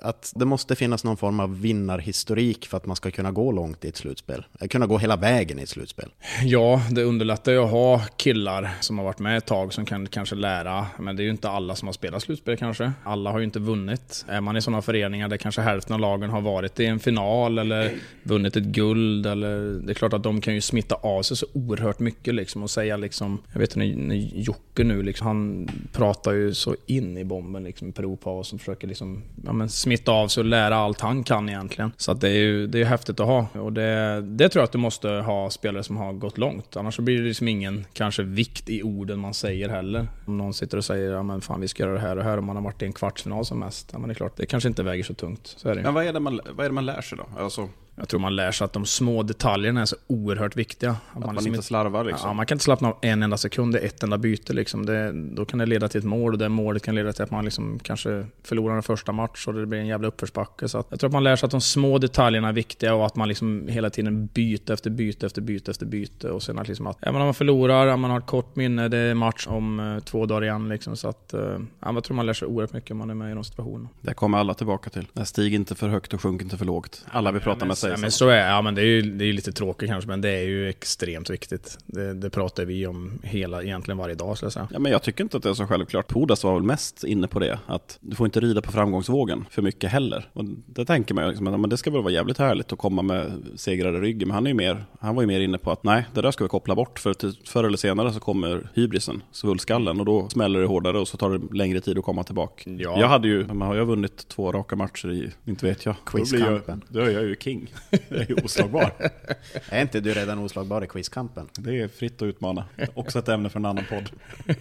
att 0.03 0.33
det 0.37 0.45
måste 0.45 0.77
finnas 0.77 1.05
någon 1.05 1.17
form 1.17 1.41
av 1.41 1.61
vinnarhistorik 1.61 2.67
för 2.67 2.77
att 2.77 2.87
man 2.87 2.97
ska 2.97 3.11
kunna 3.11 3.31
gå 3.31 3.53
långt 3.53 3.85
i 3.85 3.89
ett 3.89 3.97
slutspel. 3.97 4.45
Kunna 4.71 4.87
gå 4.87 4.99
hela 4.99 5.17
vägen 5.17 5.59
i 5.59 5.63
ett 5.63 5.69
slutspel. 5.69 6.09
Ja, 6.43 6.83
det 6.91 7.03
underlättar 7.03 7.53
ju 7.53 7.59
att 7.59 7.71
ha 7.71 8.03
killar 8.17 8.71
som 8.81 8.99
har 8.99 9.05
varit 9.05 9.19
med 9.19 9.39
ett 9.39 9.47
tag 9.47 9.73
som 9.73 9.85
kan 9.85 10.07
kanske 10.07 10.35
lära. 10.35 10.87
Men 10.99 11.17
det 11.17 11.23
är 11.23 11.25
ju 11.25 11.31
inte 11.31 11.51
alla 11.51 11.75
som 11.75 11.89
har 11.89 11.93
spelat 11.93 12.23
slutspel 12.23 12.57
kanske. 12.57 12.93
Alla 13.05 13.31
har 13.31 13.39
ju 13.39 13.45
inte 13.45 13.59
vunnit. 13.59 14.25
Är 14.29 14.41
man 14.41 14.57
i 14.57 14.63
sådana 14.63 14.83
föreningar 14.83 15.29
där 15.29 15.37
kanske 15.37 15.61
hälften 15.61 15.95
av 15.95 16.01
lagen 16.01 16.31
har 16.31 16.41
varit 16.41 16.81
i 16.81 16.87
en 16.87 16.99
final 16.99 17.59
eller 17.59 17.93
vunnit 18.23 18.57
ett 18.57 18.65
guld. 18.65 19.27
Eller, 19.27 19.59
det 19.87 19.93
är 19.93 19.95
klart 19.95 20.13
att 20.13 20.23
de 20.23 20.41
kan 20.41 20.55
ju 20.55 20.61
smitta 20.61 20.95
av 20.95 21.23
sig 21.23 21.37
så 21.37 21.47
oerhört 21.53 21.99
mycket 21.99 22.35
liksom 22.35 22.63
och 22.63 22.71
säga 22.71 22.97
liksom... 22.97 23.39
Jag 23.53 23.61
vet 23.61 23.77
när, 23.77 23.97
när 23.97 24.15
Jocke 24.35 24.85
nu 24.85 25.03
liksom, 25.03 25.27
han 25.27 25.69
pratar 25.93 26.33
ju 26.33 26.55
så 26.55 26.77
in 26.87 27.19
i 27.19 27.25
bomben 27.25 27.65
liksom 27.65 27.89
i 27.89 27.93
provpaus 27.93 28.49
som 28.49 28.59
försöker 28.59 28.89
liksom, 28.89 29.23
ja, 29.45 29.53
men 29.53 29.69
smitta 29.81 30.13
av 30.13 30.29
sig 30.29 30.41
och 30.41 30.45
lära 30.45 30.77
allt 30.77 31.01
han 31.01 31.25
kan 31.25 31.49
egentligen. 31.49 31.93
Så 31.97 32.13
att 32.13 32.21
det 32.21 32.29
är 32.29 32.35
ju 32.35 32.67
det 32.67 32.81
är 32.81 32.85
häftigt 32.85 33.21
att 33.21 33.27
ha. 33.27 33.47
Och 33.53 33.73
det, 33.73 34.21
det 34.21 34.49
tror 34.49 34.61
jag 34.61 34.65
att 34.65 34.73
du 34.73 34.79
måste 34.79 35.09
ha 35.09 35.51
spelare 35.51 35.83
som 35.83 35.97
har 35.97 36.13
gått 36.13 36.39
långt. 36.39 36.77
Annars 36.77 36.97
så 36.97 37.03
blir 37.03 37.19
det 37.19 37.29
liksom 37.29 37.49
ingen 37.49 37.87
kanske 37.93 38.23
vikt 38.23 38.69
i 38.69 38.83
orden 38.83 39.19
man 39.19 39.35
säger 39.35 39.69
heller. 39.69 40.09
Om 40.27 40.39
någon 40.39 40.55
sitter 40.55 40.79
och 40.79 40.85
säger 40.85 41.13
ja 41.13 41.23
men 41.23 41.41
fan 41.41 41.61
vi 41.61 41.69
ska 41.69 41.83
göra 41.83 41.95
det 41.95 42.01
här 42.01 42.17
och 42.17 42.25
här 42.25 42.37
och 42.37 42.45
man 42.45 42.57
har 42.57 42.63
varit 42.63 42.83
i 42.83 42.87
en 42.87 42.93
kvartsfinal 42.93 43.45
som 43.45 43.59
mest. 43.59 43.89
Ja 43.93 43.99
men 43.99 44.09
det 44.09 44.13
är 44.13 44.15
klart, 44.15 44.37
det 44.37 44.47
kanske 44.47 44.69
inte 44.69 44.83
väger 44.83 45.05
så 45.05 45.15
tungt. 45.15 45.55
Så 45.57 45.69
är 45.69 45.75
det. 45.75 45.83
Men 45.83 45.95
vad 45.95 46.05
är 46.05 46.13
det 46.13 46.21
man, 46.21 46.41
vad 46.51 46.65
är 46.65 46.71
det 46.71 46.75
man 46.75 46.87
lär 46.87 47.01
sig 47.01 47.19
då? 47.19 47.43
Alltså, 47.43 47.69
jag 48.01 48.09
tror 48.09 48.21
man 48.21 48.37
lär 48.37 48.53
sig 48.53 48.65
att 48.65 48.73
de 48.73 48.87
små 48.87 49.23
detaljerna 49.23 49.81
är 49.81 49.85
så 49.85 49.97
oerhört 50.07 50.57
viktiga. 50.57 50.97
Att, 51.13 51.27
man, 51.27 51.35
liksom 51.35 51.55
inte 51.55 51.67
slarvar 51.67 52.05
liksom. 52.05 52.29
Ja, 52.29 52.35
man 52.35 52.47
kan 52.47 52.55
inte 52.55 52.65
slappna 52.65 52.89
av 52.89 52.97
en 53.03 53.23
enda 53.23 53.37
sekund 53.37 53.77
i 53.77 53.79
ett 53.79 54.03
enda 54.03 54.19
byte. 54.19 54.53
Liksom. 54.53 54.87
Det, 54.87 55.13
då 55.13 55.45
kan 55.45 55.59
det 55.59 55.67
leda 55.67 55.89
till 55.89 55.99
ett 55.99 56.05
mål 56.05 56.33
och 56.33 56.39
det 56.39 56.49
målet 56.49 56.83
kan 56.83 56.95
leda 56.95 57.13
till 57.13 57.23
att 57.23 57.31
man 57.31 57.45
liksom 57.45 57.79
kanske 57.79 58.27
förlorar 58.43 58.77
en 58.77 58.83
första 58.83 59.13
match 59.13 59.47
och 59.47 59.55
det 59.55 59.67
blir 59.67 59.79
en 59.79 59.87
jävla 59.87 60.09
uppförsbacke. 60.09 60.69
Så 60.69 60.85
jag 60.89 61.01
tror 61.01 61.09
att 61.09 61.13
man 61.13 61.25
lär 61.25 61.37
sig 61.37 61.47
att 61.47 61.51
de 61.51 61.61
små 61.61 61.99
detaljerna 61.99 62.49
är 62.49 62.53
viktiga 62.53 62.95
och 62.95 63.07
att 63.07 63.17
man 63.17 63.29
liksom 63.29 63.69
hela 63.69 63.91
tiden 63.91 64.27
byter 64.27 64.71
efter 64.73 64.91
byte 64.91 65.27
efter 65.27 65.41
byte 65.41 65.71
efter 65.71 65.87
byte. 65.87 66.31
Och 66.31 66.43
sen 66.43 66.59
att, 66.59 66.69
liksom 66.69 66.87
att 66.87 67.07
om 67.07 67.15
man 67.15 67.35
förlorar, 67.35 67.87
om 67.87 68.01
man 68.01 68.11
har 68.11 68.19
ett 68.19 68.27
kort 68.27 68.57
minne, 68.57 68.89
det 68.89 68.99
är 68.99 69.15
match 69.15 69.47
om 69.47 69.81
eh, 69.81 69.99
två 70.05 70.27
dagar 70.27 70.43
igen. 70.43 70.69
Liksom. 70.69 70.97
Så 70.97 71.09
att, 71.09 71.35
eh, 71.35 71.41
ja, 71.81 71.93
jag 71.95 72.05
tror 72.05 72.17
man 72.17 72.27
lär 72.27 72.33
sig 72.33 72.49
oerhört 72.49 72.73
mycket 72.73 72.91
om 72.91 72.99
man 72.99 73.11
är 73.11 73.15
med 73.15 73.31
i 73.33 73.35
de 73.35 73.45
situationerna. 73.45 73.89
Det 74.01 74.15
kommer 74.15 74.39
alla 74.39 74.55
tillbaka 74.55 74.91
till. 74.91 75.07
Stig 75.25 75.55
inte 75.55 75.75
för 75.75 75.89
högt 75.89 76.15
och 76.15 76.23
sjunk 76.23 76.43
inte 76.43 76.57
för 76.57 76.65
lågt. 76.65 77.05
Alla 77.11 77.33
vi 77.33 77.41
pratar 77.41 77.61
ja, 77.61 77.67
med 77.67 77.79
säger 77.79 77.90
ja, 77.91 77.97
men 78.01 78.11
så 78.11 78.29
är 78.29 78.49
ja, 78.49 78.63
men 78.63 78.75
det 78.75 78.83
är 78.83 78.87
ju 78.87 79.03
det 79.03 79.25
är 79.25 79.33
lite 79.33 79.53
tråkigt 79.53 79.89
kanske, 79.89 80.09
men 80.09 80.21
det 80.21 80.31
är 80.31 80.43
ju 80.43 80.69
extremt 80.69 81.31
viktigt. 81.31 81.79
Det, 81.87 82.15
det 82.15 82.31
pratar 82.31 82.65
vi 82.65 82.87
om 82.87 83.19
hela, 83.23 83.63
egentligen 83.63 83.99
varje 83.99 84.15
dag 84.15 84.37
skulle 84.37 84.47
jag 84.47 84.53
säga. 84.53 84.69
Ja, 84.73 84.79
men 84.79 84.93
jag 84.93 85.03
tycker 85.03 85.25
inte 85.25 85.37
att 85.37 85.43
det 85.43 85.49
är 85.49 85.55
så 85.55 85.67
självklart. 85.67 86.09
Podas 86.09 86.45
var 86.45 86.55
väl 86.55 86.63
mest 86.63 87.05
inne 87.05 87.29
på 87.29 87.39
det, 87.39 87.59
att 87.67 87.99
du 88.01 88.17
får 88.17 88.27
inte 88.27 88.41
rida 88.41 88.63
på 88.63 88.73
framgångsvågen 88.73 89.45
för 89.51 89.63
mycket 89.63 89.91
heller. 89.91 90.29
Och 90.33 90.45
det 90.67 90.85
tänker 90.85 91.15
man 91.15 91.25
ju, 91.25 91.31
liksom, 91.31 91.45
men 91.45 91.71
det 91.71 91.77
ska 91.77 91.91
väl 91.91 92.03
vara 92.03 92.13
jävligt 92.13 92.39
härligt 92.39 92.73
att 92.73 92.79
komma 92.79 93.03
med 93.03 93.33
segrar 93.57 93.97
i 93.97 94.01
ryggen, 94.01 94.29
men 94.29 94.35
han, 94.35 94.47
är 94.47 94.51
ju 94.51 94.55
mer, 94.55 94.85
han 95.01 95.15
var 95.15 95.23
ju 95.23 95.27
mer 95.27 95.41
inne 95.41 95.59
på 95.59 95.71
att 95.71 95.85
nej, 95.85 96.05
det 96.15 96.23
där 96.23 96.31
ska 96.31 96.45
vi 96.45 96.49
koppla 96.49 96.75
bort, 96.75 96.99
för 96.99 97.15
till, 97.15 97.35
förr 97.45 97.65
eller 97.65 97.77
senare 97.77 98.13
så 98.13 98.21
kommer 98.21 98.71
hybrisen, 98.75 99.23
svulskallen, 99.33 100.01
och 100.01 100.07
då 100.07 100.29
smäller 100.29 100.61
det 100.61 100.67
hårdare 100.67 100.99
och 100.99 101.09
så 101.09 101.17
tar 101.17 101.31
det 101.31 101.57
längre 101.57 101.81
tid 101.81 101.99
att 101.99 102.05
komma 102.05 102.25
tillbaka. 102.25 102.71
Ja. 102.71 103.01
Jag 103.01 103.09
hade 103.09 103.29
ju, 103.29 103.47
man 103.47 103.69
har 103.69 103.75
ju 103.75 103.85
vunnit 103.85 104.29
två 104.29 104.53
raka 104.53 104.77
matcher 104.77 105.11
i, 105.11 105.31
inte 105.45 105.67
vet 105.67 105.85
jag. 105.85 105.95
Quizkampen. 106.07 106.83
Då, 106.89 107.01
blir 107.01 107.03
jag, 107.03 107.07
då 107.07 107.11
är 107.11 107.23
jag 107.23 107.29
ju 107.29 107.37
king. 107.37 107.73
Jag 108.09 108.31
är 108.31 108.45
oslagbar. 108.45 108.93
Är 109.69 109.83
inte 109.83 110.01
du 110.01 110.15
redan 110.15 110.39
oslagbar 110.39 110.85
i 110.85 110.87
quizkampen? 110.87 111.49
Det 111.59 111.81
är 111.81 111.89
fritt 111.89 112.23
att 112.23 112.27
utmana. 112.27 112.65
Också 112.95 113.19
ett 113.19 113.29
ämne 113.29 113.49
för 113.49 113.59
en 113.59 113.65
annan 113.65 113.85
podd. 113.91 114.11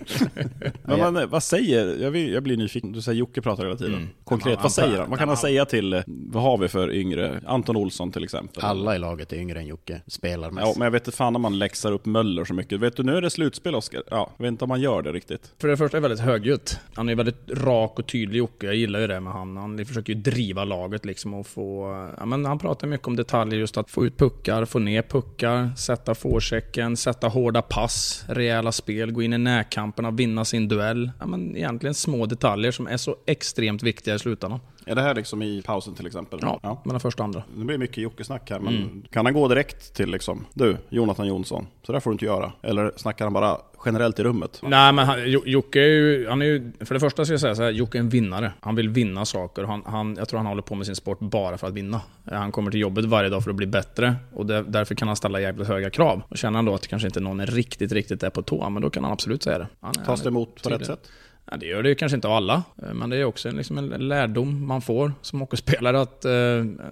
Men 0.84 1.00
man, 1.00 1.30
vad 1.30 1.44
säger, 1.44 2.02
jag, 2.04 2.12
vill, 2.12 2.34
jag 2.34 2.44
blir 2.44 2.58
nyfiken, 2.58 2.92
du 2.92 3.02
säger 3.02 3.20
Jocke 3.20 3.42
pratar 3.42 3.64
hela 3.64 3.78
tiden. 3.78 3.94
Mm. 3.94 4.10
Konkret, 4.24 4.54
Ja, 4.54 4.60
vad 4.64 4.72
säger 4.72 4.98
han? 4.98 5.10
Vad 5.10 5.20
kan 5.20 5.28
han 5.28 5.36
ja. 5.38 5.42
säga 5.42 5.66
till, 5.66 5.94
eh, 5.94 6.02
vad 6.06 6.44
har 6.44 6.58
vi 6.58 6.68
för 6.68 6.92
yngre, 6.92 7.42
Anton 7.46 7.76
Olsson 7.76 8.12
till 8.12 8.24
exempel? 8.24 8.64
Alla 8.64 8.96
i 8.96 9.00
laget 9.00 9.34
är 9.34 9.38
yngre 9.38 9.60
än 9.60 9.68
Jocke, 9.68 10.02
spelar 10.08 10.48
Ja, 10.48 10.52
mest. 10.52 10.78
men 10.78 10.86
jag 10.86 10.92
vet 10.92 11.08
inte 11.08 11.18
fan 11.18 11.36
om 11.36 11.42
man 11.42 11.60
läxar 11.60 11.92
upp 11.92 12.06
Möller 12.06 12.46
så 12.46 12.54
mycket. 12.54 12.80
Vet 12.80 12.96
du, 12.96 13.04
nu 13.04 13.18
är 13.18 13.22
det 13.22 13.30
slutspel 13.30 13.76
Oskar. 13.76 14.04
Ja, 14.10 14.30
jag 14.38 14.44
vet 14.44 14.52
inte 14.52 14.66
om 14.66 14.70
man 14.70 14.82
gör 14.82 15.02
det 15.02 15.12
riktigt. 15.12 15.54
För 15.58 15.68
det 15.68 15.78
första 15.78 15.98
är 15.98 16.02
väldigt 16.02 16.20
högljutt. 16.20 16.80
Han 16.94 17.10
är 17.10 17.16
väldigt 17.16 17.50
rak 17.52 18.00
och 18.00 18.08
tydlig 18.08 18.40
Jocke. 18.40 18.66
Jag 18.66 18.76
gillar 18.76 19.00
ju 19.00 19.08
det 19.08 19.20
med 19.20 19.34
han. 19.34 19.58
Han 19.58 19.86
försöker 19.86 20.14
ju 20.14 20.20
driva 20.20 20.64
laget 20.64 21.06
liksom 21.06 21.34
och 21.34 21.48
få... 21.48 21.90
Ja, 22.18 22.26
men 22.26 22.46
han 22.46 22.60
pratar 22.60 22.88
mycket 22.88 22.99
om 23.08 23.16
detaljer, 23.16 23.60
just 23.60 23.78
att 23.78 23.90
få 23.90 24.06
ut 24.06 24.18
puckar, 24.18 24.66
få 24.66 24.80
ner 24.80 25.02
puckar, 25.02 25.76
sätta 25.76 26.16
forechecken, 26.16 26.98
sätta 26.98 27.28
hårda 27.28 27.62
pass, 27.62 28.26
rejäla 28.28 28.72
spel, 28.72 29.12
gå 29.12 29.22
in 29.22 29.34
i 29.34 29.38
närkamperna, 29.38 30.12
vinna 30.12 30.46
sin 30.46 30.68
duell. 30.68 31.12
Ja, 31.20 31.28
men 31.28 31.58
egentligen 31.58 31.94
små 31.94 32.26
detaljer 32.26 32.72
som 32.72 32.88
är 32.88 32.98
så 32.98 33.16
extremt 33.26 33.84
viktiga 33.84 34.16
i 34.16 34.20
slutändan. 34.20 34.60
Är 34.86 34.96
det 34.96 35.02
här 35.02 35.16
liksom 35.16 35.42
i 35.42 35.62
pausen 35.62 35.94
till 35.96 36.06
exempel? 36.08 36.40
Ja, 36.42 36.82
mellan 36.86 37.00
första 37.00 37.24
och 37.24 37.26
andra. 37.26 37.44
Det 37.58 37.66
blir 37.66 37.78
mycket 37.78 37.98
Jocke-snack 37.98 38.50
här, 38.50 38.60
men 38.60 38.76
Mm. 38.78 39.04
kan 39.12 39.26
han 39.26 39.34
gå 39.34 39.48
direkt 39.48 39.94
till 39.96 40.10
liksom, 40.12 40.46
du, 40.54 40.78
Jonathan 40.90 41.28
Jonsson, 41.28 41.68
så 41.84 41.92
där 41.92 42.00
får 42.00 42.10
du 42.10 42.14
inte 42.14 42.26
göra? 42.26 42.52
Eller 42.62 42.92
snackar 42.96 43.26
han 43.26 43.34
bara 43.34 43.58
generellt 43.86 44.20
i 44.20 44.24
rummet? 44.24 44.60
Nej, 44.64 44.94
men 44.94 45.06
han, 45.08 45.18
Jo- 45.26 45.44
Jocke 45.46 45.80
är 45.80 45.86
ju, 45.88 46.28
han 46.30 46.42
är 46.42 46.46
ju... 46.46 46.72
För 46.80 46.94
det 46.94 47.00
första 47.00 47.26
ska 47.26 47.34
jag 47.34 47.42
säga 47.42 47.56
så 47.56 47.64
här, 47.64 47.72
Jocke 47.72 47.98
är 47.98 48.00
en 48.00 48.10
vinnare. 48.10 48.54
Han 48.60 48.76
vill 48.76 48.90
vinna 48.90 49.26
saker. 49.26 49.64
Han, 49.64 49.82
han, 49.86 50.16
jag 50.20 50.30
tror 50.30 50.38
han 50.38 50.48
håller 50.48 50.62
på 50.62 50.76
med 50.76 50.86
sin 50.86 50.96
sport 50.96 51.20
bara 51.20 51.58
för 51.58 51.68
att 51.68 51.74
vinna. 51.74 52.02
Han 52.32 52.52
kommer 52.52 52.72
till 52.72 52.80
jobbet 52.80 53.06
varje 53.06 53.30
dag 53.30 53.44
för 53.44 53.50
att 53.50 53.56
bli 53.56 53.68
bättre 53.68 54.16
och 54.34 54.46
där, 54.46 54.64
därför 54.64 54.96
kan 54.96 55.08
han 55.08 55.18
ställa 55.18 55.42
jävligt 55.42 55.68
höga 55.68 55.90
krav. 55.90 56.22
Och 56.30 56.38
känner 56.38 56.58
han 56.58 56.66
då 56.66 56.74
att 56.74 56.88
kanske 56.88 57.08
inte 57.08 57.20
någon 57.20 57.40
är 57.40 57.46
riktigt, 57.48 57.92
riktigt 57.92 58.24
är 58.24 58.30
på 58.30 58.42
tå, 58.42 58.70
men 58.70 58.82
då 58.82 58.90
kan 58.90 59.04
han 59.04 59.14
absolut 59.14 59.44
säga 59.44 59.60
det. 59.60 59.68
Han, 59.82 59.94
Tas 59.94 60.22
det 60.22 60.30
emot 60.30 60.64
på 60.64 60.70
rätt 60.70 60.86
sätt? 60.86 61.10
Ja, 61.52 61.58
det 61.58 61.66
gör 61.66 61.84
det 61.84 61.90
ju 61.90 61.96
kanske 61.96 62.16
inte 62.16 62.28
alla, 62.30 62.64
eh, 62.84 62.94
men 62.94 63.10
det 63.10 63.18
är 63.18 63.24
också 63.24 63.50
en, 63.50 63.56
liksom 63.56 63.78
en 63.78 64.08
lärdom 64.08 64.68
man 64.68 64.82
får 64.82 65.14
som 65.22 65.40
hockeyspelare 65.40 66.02
att, 66.02 66.26
eh, 66.26 66.32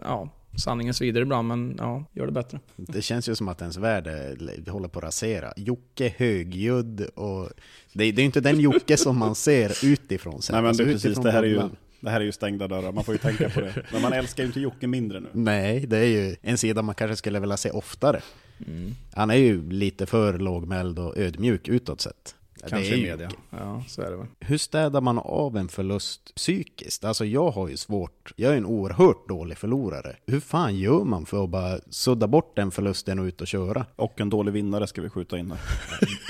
ja, 0.04 0.30
sanningen 0.58 0.94
svider 0.94 1.22
ibland, 1.22 1.48
men 1.48 1.76
ja, 1.78 2.04
gör 2.14 2.26
det 2.26 2.32
bättre. 2.32 2.60
Det 2.76 3.02
känns 3.02 3.30
ju 3.30 3.36
som 3.36 3.48
att 3.48 3.62
ens 3.62 3.78
värld 3.78 4.08
är- 4.08 4.70
håller 4.72 4.88
på 4.88 5.00
att 5.00 5.06
rasera. 5.06 5.54
Jocke 5.58 6.14
högljudd 6.18 7.02
och 7.16 7.50
det, 7.94 8.04
är- 8.04 8.12
det 8.14 8.22
är 8.22 8.26
inte 8.26 8.42
den 8.42 8.60
Jocke 8.60 8.98
som 8.98 9.18
man 9.18 9.36
ser 9.36 9.86
utifrån. 9.86 10.42
sett. 10.42 10.54
Nej 10.54 10.62
men 10.62 10.68
Alltså, 10.70 10.84
det, 10.84 10.92
precis, 10.92 11.18
det 11.18 11.32
här 11.32 11.44
är, 11.44 11.48
ju, 11.48 11.62
det 12.00 12.10
här 12.10 12.20
är 12.22 12.26
ju 12.26 12.32
stängda 12.32 12.68
dörrar, 12.68 12.92
man 12.92 13.04
får 13.04 13.14
ju 13.14 13.18
tänka 13.18 13.50
på 13.50 13.62
det. 13.62 13.74
Men 13.92 14.02
man 14.02 14.14
älskar 14.14 14.44
ju 14.44 14.48
inte 14.48 14.60
Jocke 14.60 14.88
mindre 14.88 15.20
nu. 15.20 15.28
Nej, 15.34 15.80
det 15.88 15.98
är 15.98 16.06
ju 16.06 16.36
en 16.42 16.58
sida 16.58 16.82
man 16.82 16.96
kanske 16.96 17.16
skulle 17.16 17.40
vilja 17.40 17.58
se 17.58 17.70
oftare. 17.72 18.22
Mm. 18.68 18.96
Han 19.14 19.30
är 19.30 19.36
ju 19.36 19.70
lite 19.72 20.06
för 20.06 20.40
lågmäld 20.40 21.00
och 21.00 21.18
ödmjuk 21.18 21.68
utåt 21.68 22.02
sett. 22.02 22.36
Kanske 22.62 22.78
Det 22.78 22.88
är 22.88 22.98
i 22.98 23.02
ju- 23.02 23.10
media. 23.10 23.30
Ja, 23.50 23.84
så 23.88 24.02
är 24.02 24.12
det 24.12 24.18
väl. 24.18 24.26
Hur 24.40 24.58
städar 24.58 25.02
man 25.02 25.18
av 25.20 25.58
en 25.58 25.68
förlust 25.68 26.36
psykiskt? 26.36 27.06
Alltså 27.06 27.26
jag 27.26 27.52
har 27.52 27.68
ju 27.68 27.78
svårt, 27.78 28.34
jag 28.36 28.54
är 28.54 28.58
en 28.58 28.66
oerhört 28.66 29.28
dålig 29.30 29.58
förlorare. 29.58 30.16
Hur 30.28 30.40
fan 30.40 30.78
gör 30.78 31.04
man 31.04 31.26
för 31.26 31.44
att 31.44 31.50
bara 31.50 31.80
sudda 31.90 32.28
bort 32.28 32.56
den 32.56 32.72
förlusten 32.72 33.20
och 33.20 33.24
ut 33.26 33.42
och 33.42 33.48
köra? 33.48 33.86
Och 33.96 34.22
en 34.22 34.30
dålig 34.30 34.52
vinnare 34.52 34.88
ska 34.88 35.02
vi 35.02 35.10
skjuta 35.10 35.38
in 35.38 35.52
här. 35.52 35.60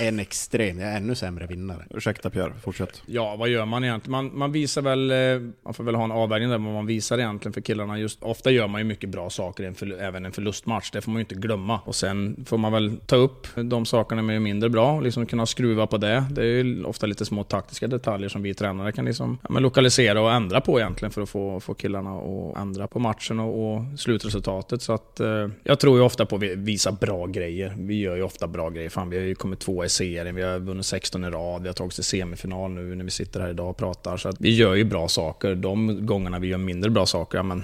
En 0.00 0.20
extrem, 0.20 0.78
jag 0.78 0.88
är 0.92 0.96
ännu 0.96 1.14
sämre 1.14 1.46
vinnare. 1.46 1.84
Ursäkta 1.90 2.30
Pierre, 2.30 2.52
fortsätt. 2.62 3.02
Ja, 3.06 3.36
vad 3.36 3.48
gör 3.48 3.64
man 3.64 3.84
egentligen? 3.84 4.10
Man, 4.12 4.38
man 4.38 4.52
visar 4.52 4.82
väl, 4.82 5.10
eh, 5.10 5.50
man 5.64 5.74
får 5.74 5.84
väl 5.84 5.94
ha 5.94 6.04
en 6.04 6.12
avvägning 6.12 6.50
där 6.50 6.58
vad 6.58 6.72
man 6.74 6.86
visar 6.86 7.18
egentligen 7.18 7.52
för 7.52 7.60
killarna. 7.60 7.98
Just, 7.98 8.22
ofta 8.22 8.50
gör 8.50 8.68
man 8.68 8.80
ju 8.80 8.84
mycket 8.84 9.10
bra 9.10 9.30
saker 9.30 9.74
även 10.00 10.26
en 10.26 10.32
förlustmatch, 10.32 10.90
det 10.90 11.00
får 11.00 11.10
man 11.10 11.18
ju 11.18 11.20
inte 11.20 11.34
glömma. 11.34 11.80
Och 11.84 11.94
sen 11.94 12.44
får 12.48 12.58
man 12.58 12.72
väl 12.72 12.96
ta 13.06 13.16
upp 13.16 13.46
de 13.56 13.86
sakerna 13.86 14.22
med 14.22 14.42
mindre 14.42 14.68
bra 14.70 14.92
och 14.92 15.02
liksom 15.02 15.26
kunna 15.26 15.46
skruva 15.46 15.86
på 15.86 15.96
det. 15.96 16.17
Det 16.30 16.42
är 16.42 16.46
ju 16.46 16.84
ofta 16.84 17.06
lite 17.06 17.24
små 17.24 17.44
taktiska 17.44 17.86
detaljer 17.86 18.28
som 18.28 18.42
vi 18.42 18.54
tränare 18.54 18.92
kan 18.92 19.04
liksom, 19.04 19.38
ja, 19.42 19.48
men 19.50 19.62
lokalisera 19.62 20.20
och 20.20 20.32
ändra 20.32 20.60
på 20.60 20.80
egentligen 20.80 21.12
för 21.12 21.22
att 21.22 21.28
få, 21.28 21.60
få 21.60 21.74
killarna 21.74 22.18
att 22.18 22.58
ändra 22.58 22.86
på 22.86 22.98
matchen 22.98 23.40
och, 23.40 23.76
och 23.76 23.82
slutresultatet. 23.96 24.82
Så 24.82 24.92
att, 24.92 25.20
eh, 25.20 25.48
jag 25.62 25.80
tror 25.80 25.98
ju 25.98 26.04
ofta 26.04 26.26
på 26.26 26.36
att 26.36 26.42
visa 26.42 26.92
bra 26.92 27.26
grejer. 27.26 27.74
Vi 27.78 28.00
gör 28.00 28.16
ju 28.16 28.22
ofta 28.22 28.46
bra 28.46 28.70
grejer. 28.70 28.90
Fan, 28.90 29.10
vi 29.10 29.16
har 29.16 29.24
ju 29.24 29.34
kommit 29.34 29.60
två 29.60 29.84
i 29.84 29.88
serien, 29.88 30.34
vi 30.34 30.42
har 30.42 30.58
vunnit 30.58 30.86
16 30.86 31.24
i 31.24 31.30
rad, 31.30 31.62
vi 31.62 31.68
har 31.68 31.74
tagit 31.74 31.90
oss 31.90 31.94
till 31.94 32.04
semifinal 32.04 32.70
nu 32.70 32.94
när 32.94 33.04
vi 33.04 33.10
sitter 33.10 33.40
här 33.40 33.50
idag 33.50 33.70
och 33.70 33.76
pratar. 33.76 34.16
Så 34.16 34.28
att 34.28 34.40
vi 34.40 34.54
gör 34.54 34.74
ju 34.74 34.84
bra 34.84 35.08
saker. 35.08 35.54
De 35.54 36.06
gångerna 36.06 36.38
vi 36.38 36.48
gör 36.48 36.58
mindre 36.58 36.90
bra 36.90 37.06
saker, 37.06 37.38
ja, 37.38 37.42
men 37.42 37.62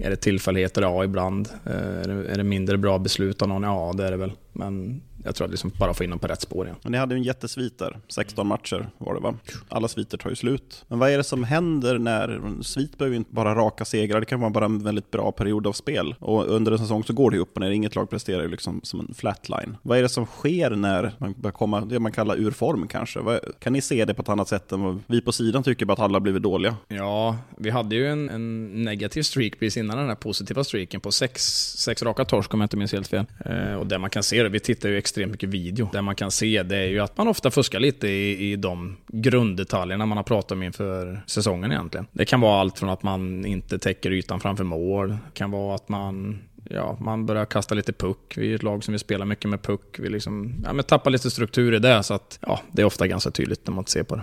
är 0.00 0.10
det 0.10 0.16
tillfälligheter? 0.16 0.82
Ja, 0.82 1.04
ibland. 1.04 1.48
Eh, 1.64 1.72
är 1.72 2.08
det, 2.08 2.32
är 2.32 2.36
det 2.36 2.44
mindre 2.44 2.78
bra 2.78 2.98
beslut 2.98 3.42
av 3.42 3.48
någon? 3.48 3.62
Ja, 3.62 3.92
det 3.96 4.06
är 4.06 4.10
det 4.10 4.16
väl. 4.16 4.32
Men 4.52 5.00
jag 5.26 5.34
tror 5.34 5.44
att 5.44 5.50
liksom 5.50 5.72
bara 5.78 5.94
få 5.94 6.04
in 6.04 6.10
dem 6.10 6.18
på 6.18 6.26
rätt 6.26 6.40
spår 6.40 6.66
igen. 6.66 6.76
Men 6.82 6.92
ni 6.92 6.98
hade 6.98 7.14
ju 7.14 7.18
en 7.18 7.24
jättesvit 7.24 7.78
där, 7.78 7.98
16 8.08 8.46
matcher 8.46 8.88
var 8.98 9.14
det 9.14 9.20
va? 9.20 9.34
Alla 9.68 9.88
sviter 9.88 10.18
tar 10.18 10.30
ju 10.30 10.36
slut. 10.36 10.84
Men 10.88 10.98
vad 10.98 11.10
är 11.10 11.16
det 11.16 11.24
som 11.24 11.44
händer 11.44 11.98
när, 11.98 12.62
svit 12.62 12.98
behöver 12.98 13.14
ju 13.14 13.18
inte 13.18 13.34
bara 13.34 13.54
raka 13.54 13.84
segrar, 13.84 14.20
det 14.20 14.26
kan 14.26 14.40
vara 14.40 14.50
bara 14.50 14.64
en 14.64 14.78
väldigt 14.84 15.10
bra 15.10 15.32
period 15.32 15.66
av 15.66 15.72
spel. 15.72 16.14
Och 16.20 16.46
under 16.46 16.72
en 16.72 16.78
säsong 16.78 17.04
så 17.04 17.12
går 17.12 17.30
det 17.30 17.36
ju 17.36 17.42
upp 17.42 17.56
och 17.56 17.60
ner, 17.60 17.70
inget 17.70 17.94
lag 17.94 18.10
presterar 18.10 18.42
ju 18.42 18.48
liksom 18.48 18.80
som 18.82 19.00
en 19.00 19.14
flatline. 19.14 19.76
Vad 19.82 19.98
är 19.98 20.02
det 20.02 20.08
som 20.08 20.26
sker 20.26 20.70
när 20.70 21.12
man 21.18 21.34
börjar 21.38 21.52
komma, 21.52 21.80
det 21.80 21.98
man 21.98 22.12
kallar 22.12 22.36
ur 22.36 22.50
form 22.50 22.88
kanske? 22.88 23.40
Kan 23.58 23.72
ni 23.72 23.80
se 23.80 24.04
det 24.04 24.14
på 24.14 24.22
ett 24.22 24.28
annat 24.28 24.48
sätt 24.48 24.72
än 24.72 24.82
vad 24.82 25.00
vi 25.06 25.20
på 25.20 25.32
sidan 25.32 25.62
tycker 25.62 25.86
bara 25.86 25.92
att 25.92 25.98
alla 25.98 26.14
har 26.14 26.20
blivit 26.20 26.42
dåliga? 26.42 26.76
Ja, 26.88 27.36
vi 27.58 27.70
hade 27.70 27.94
ju 27.94 28.06
en, 28.06 28.30
en 28.30 28.84
negativ 28.84 29.22
streak 29.22 29.58
precis 29.58 29.76
innan 29.76 29.98
den 29.98 30.08
här 30.08 30.14
positiva 30.14 30.64
streaken 30.64 31.00
på 31.00 31.12
sex, 31.12 31.42
sex 31.78 32.02
raka 32.02 32.24
torsk 32.24 32.54
om 32.54 32.60
jag 32.60 32.64
inte 32.64 32.76
minns 32.76 32.92
helt 32.92 33.08
fel. 33.08 33.24
Eh, 33.44 33.74
och 33.74 33.86
där 33.86 33.98
man 33.98 34.10
kan 34.10 34.22
se 34.22 34.42
det, 34.42 34.48
vi 34.48 34.60
tittar 34.60 34.88
ju 34.88 34.96
extremt 35.16 35.32
mycket 35.32 35.48
video, 35.48 35.88
där 35.92 36.02
man 36.02 36.14
kan 36.14 36.30
se 36.30 36.62
det 36.62 36.76
är 36.76 36.88
ju 36.88 37.00
att 37.00 37.16
man 37.16 37.28
ofta 37.28 37.50
fuskar 37.50 37.80
lite 37.80 38.08
i, 38.08 38.52
i 38.52 38.56
de 38.56 38.96
grunddetaljerna 39.08 40.06
man 40.06 40.16
har 40.16 40.24
pratat 40.24 40.52
om 40.52 40.62
inför 40.62 41.22
säsongen 41.26 41.72
egentligen. 41.72 42.06
Det 42.12 42.24
kan 42.24 42.40
vara 42.40 42.60
allt 42.60 42.78
från 42.78 42.88
att 42.90 43.02
man 43.02 43.46
inte 43.46 43.78
täcker 43.78 44.10
ytan 44.10 44.40
framför 44.40 44.64
mål, 44.64 45.08
det 45.08 45.18
kan 45.34 45.50
vara 45.50 45.74
att 45.74 45.88
man 45.88 46.38
Ja, 46.70 46.96
man 47.00 47.26
börjar 47.26 47.44
kasta 47.44 47.74
lite 47.74 47.92
puck. 47.92 48.34
Vi 48.36 48.50
är 48.50 48.54
ett 48.54 48.62
lag 48.62 48.84
som 48.84 48.92
vill 48.92 48.98
spela 48.98 49.24
mycket 49.24 49.50
med 49.50 49.62
puck. 49.62 49.98
Vi 49.98 50.08
liksom, 50.08 50.54
ja, 50.64 50.72
men 50.72 50.84
tappar 50.84 51.10
lite 51.10 51.30
struktur 51.30 51.74
i 51.74 51.78
det, 51.78 52.02
så 52.02 52.14
att 52.14 52.38
ja, 52.42 52.60
det 52.72 52.82
är 52.82 52.86
ofta 52.86 53.06
ganska 53.06 53.30
tydligt 53.30 53.66
när 53.66 53.74
man 53.74 53.86
ser 53.86 54.02
på 54.02 54.16
det. 54.16 54.22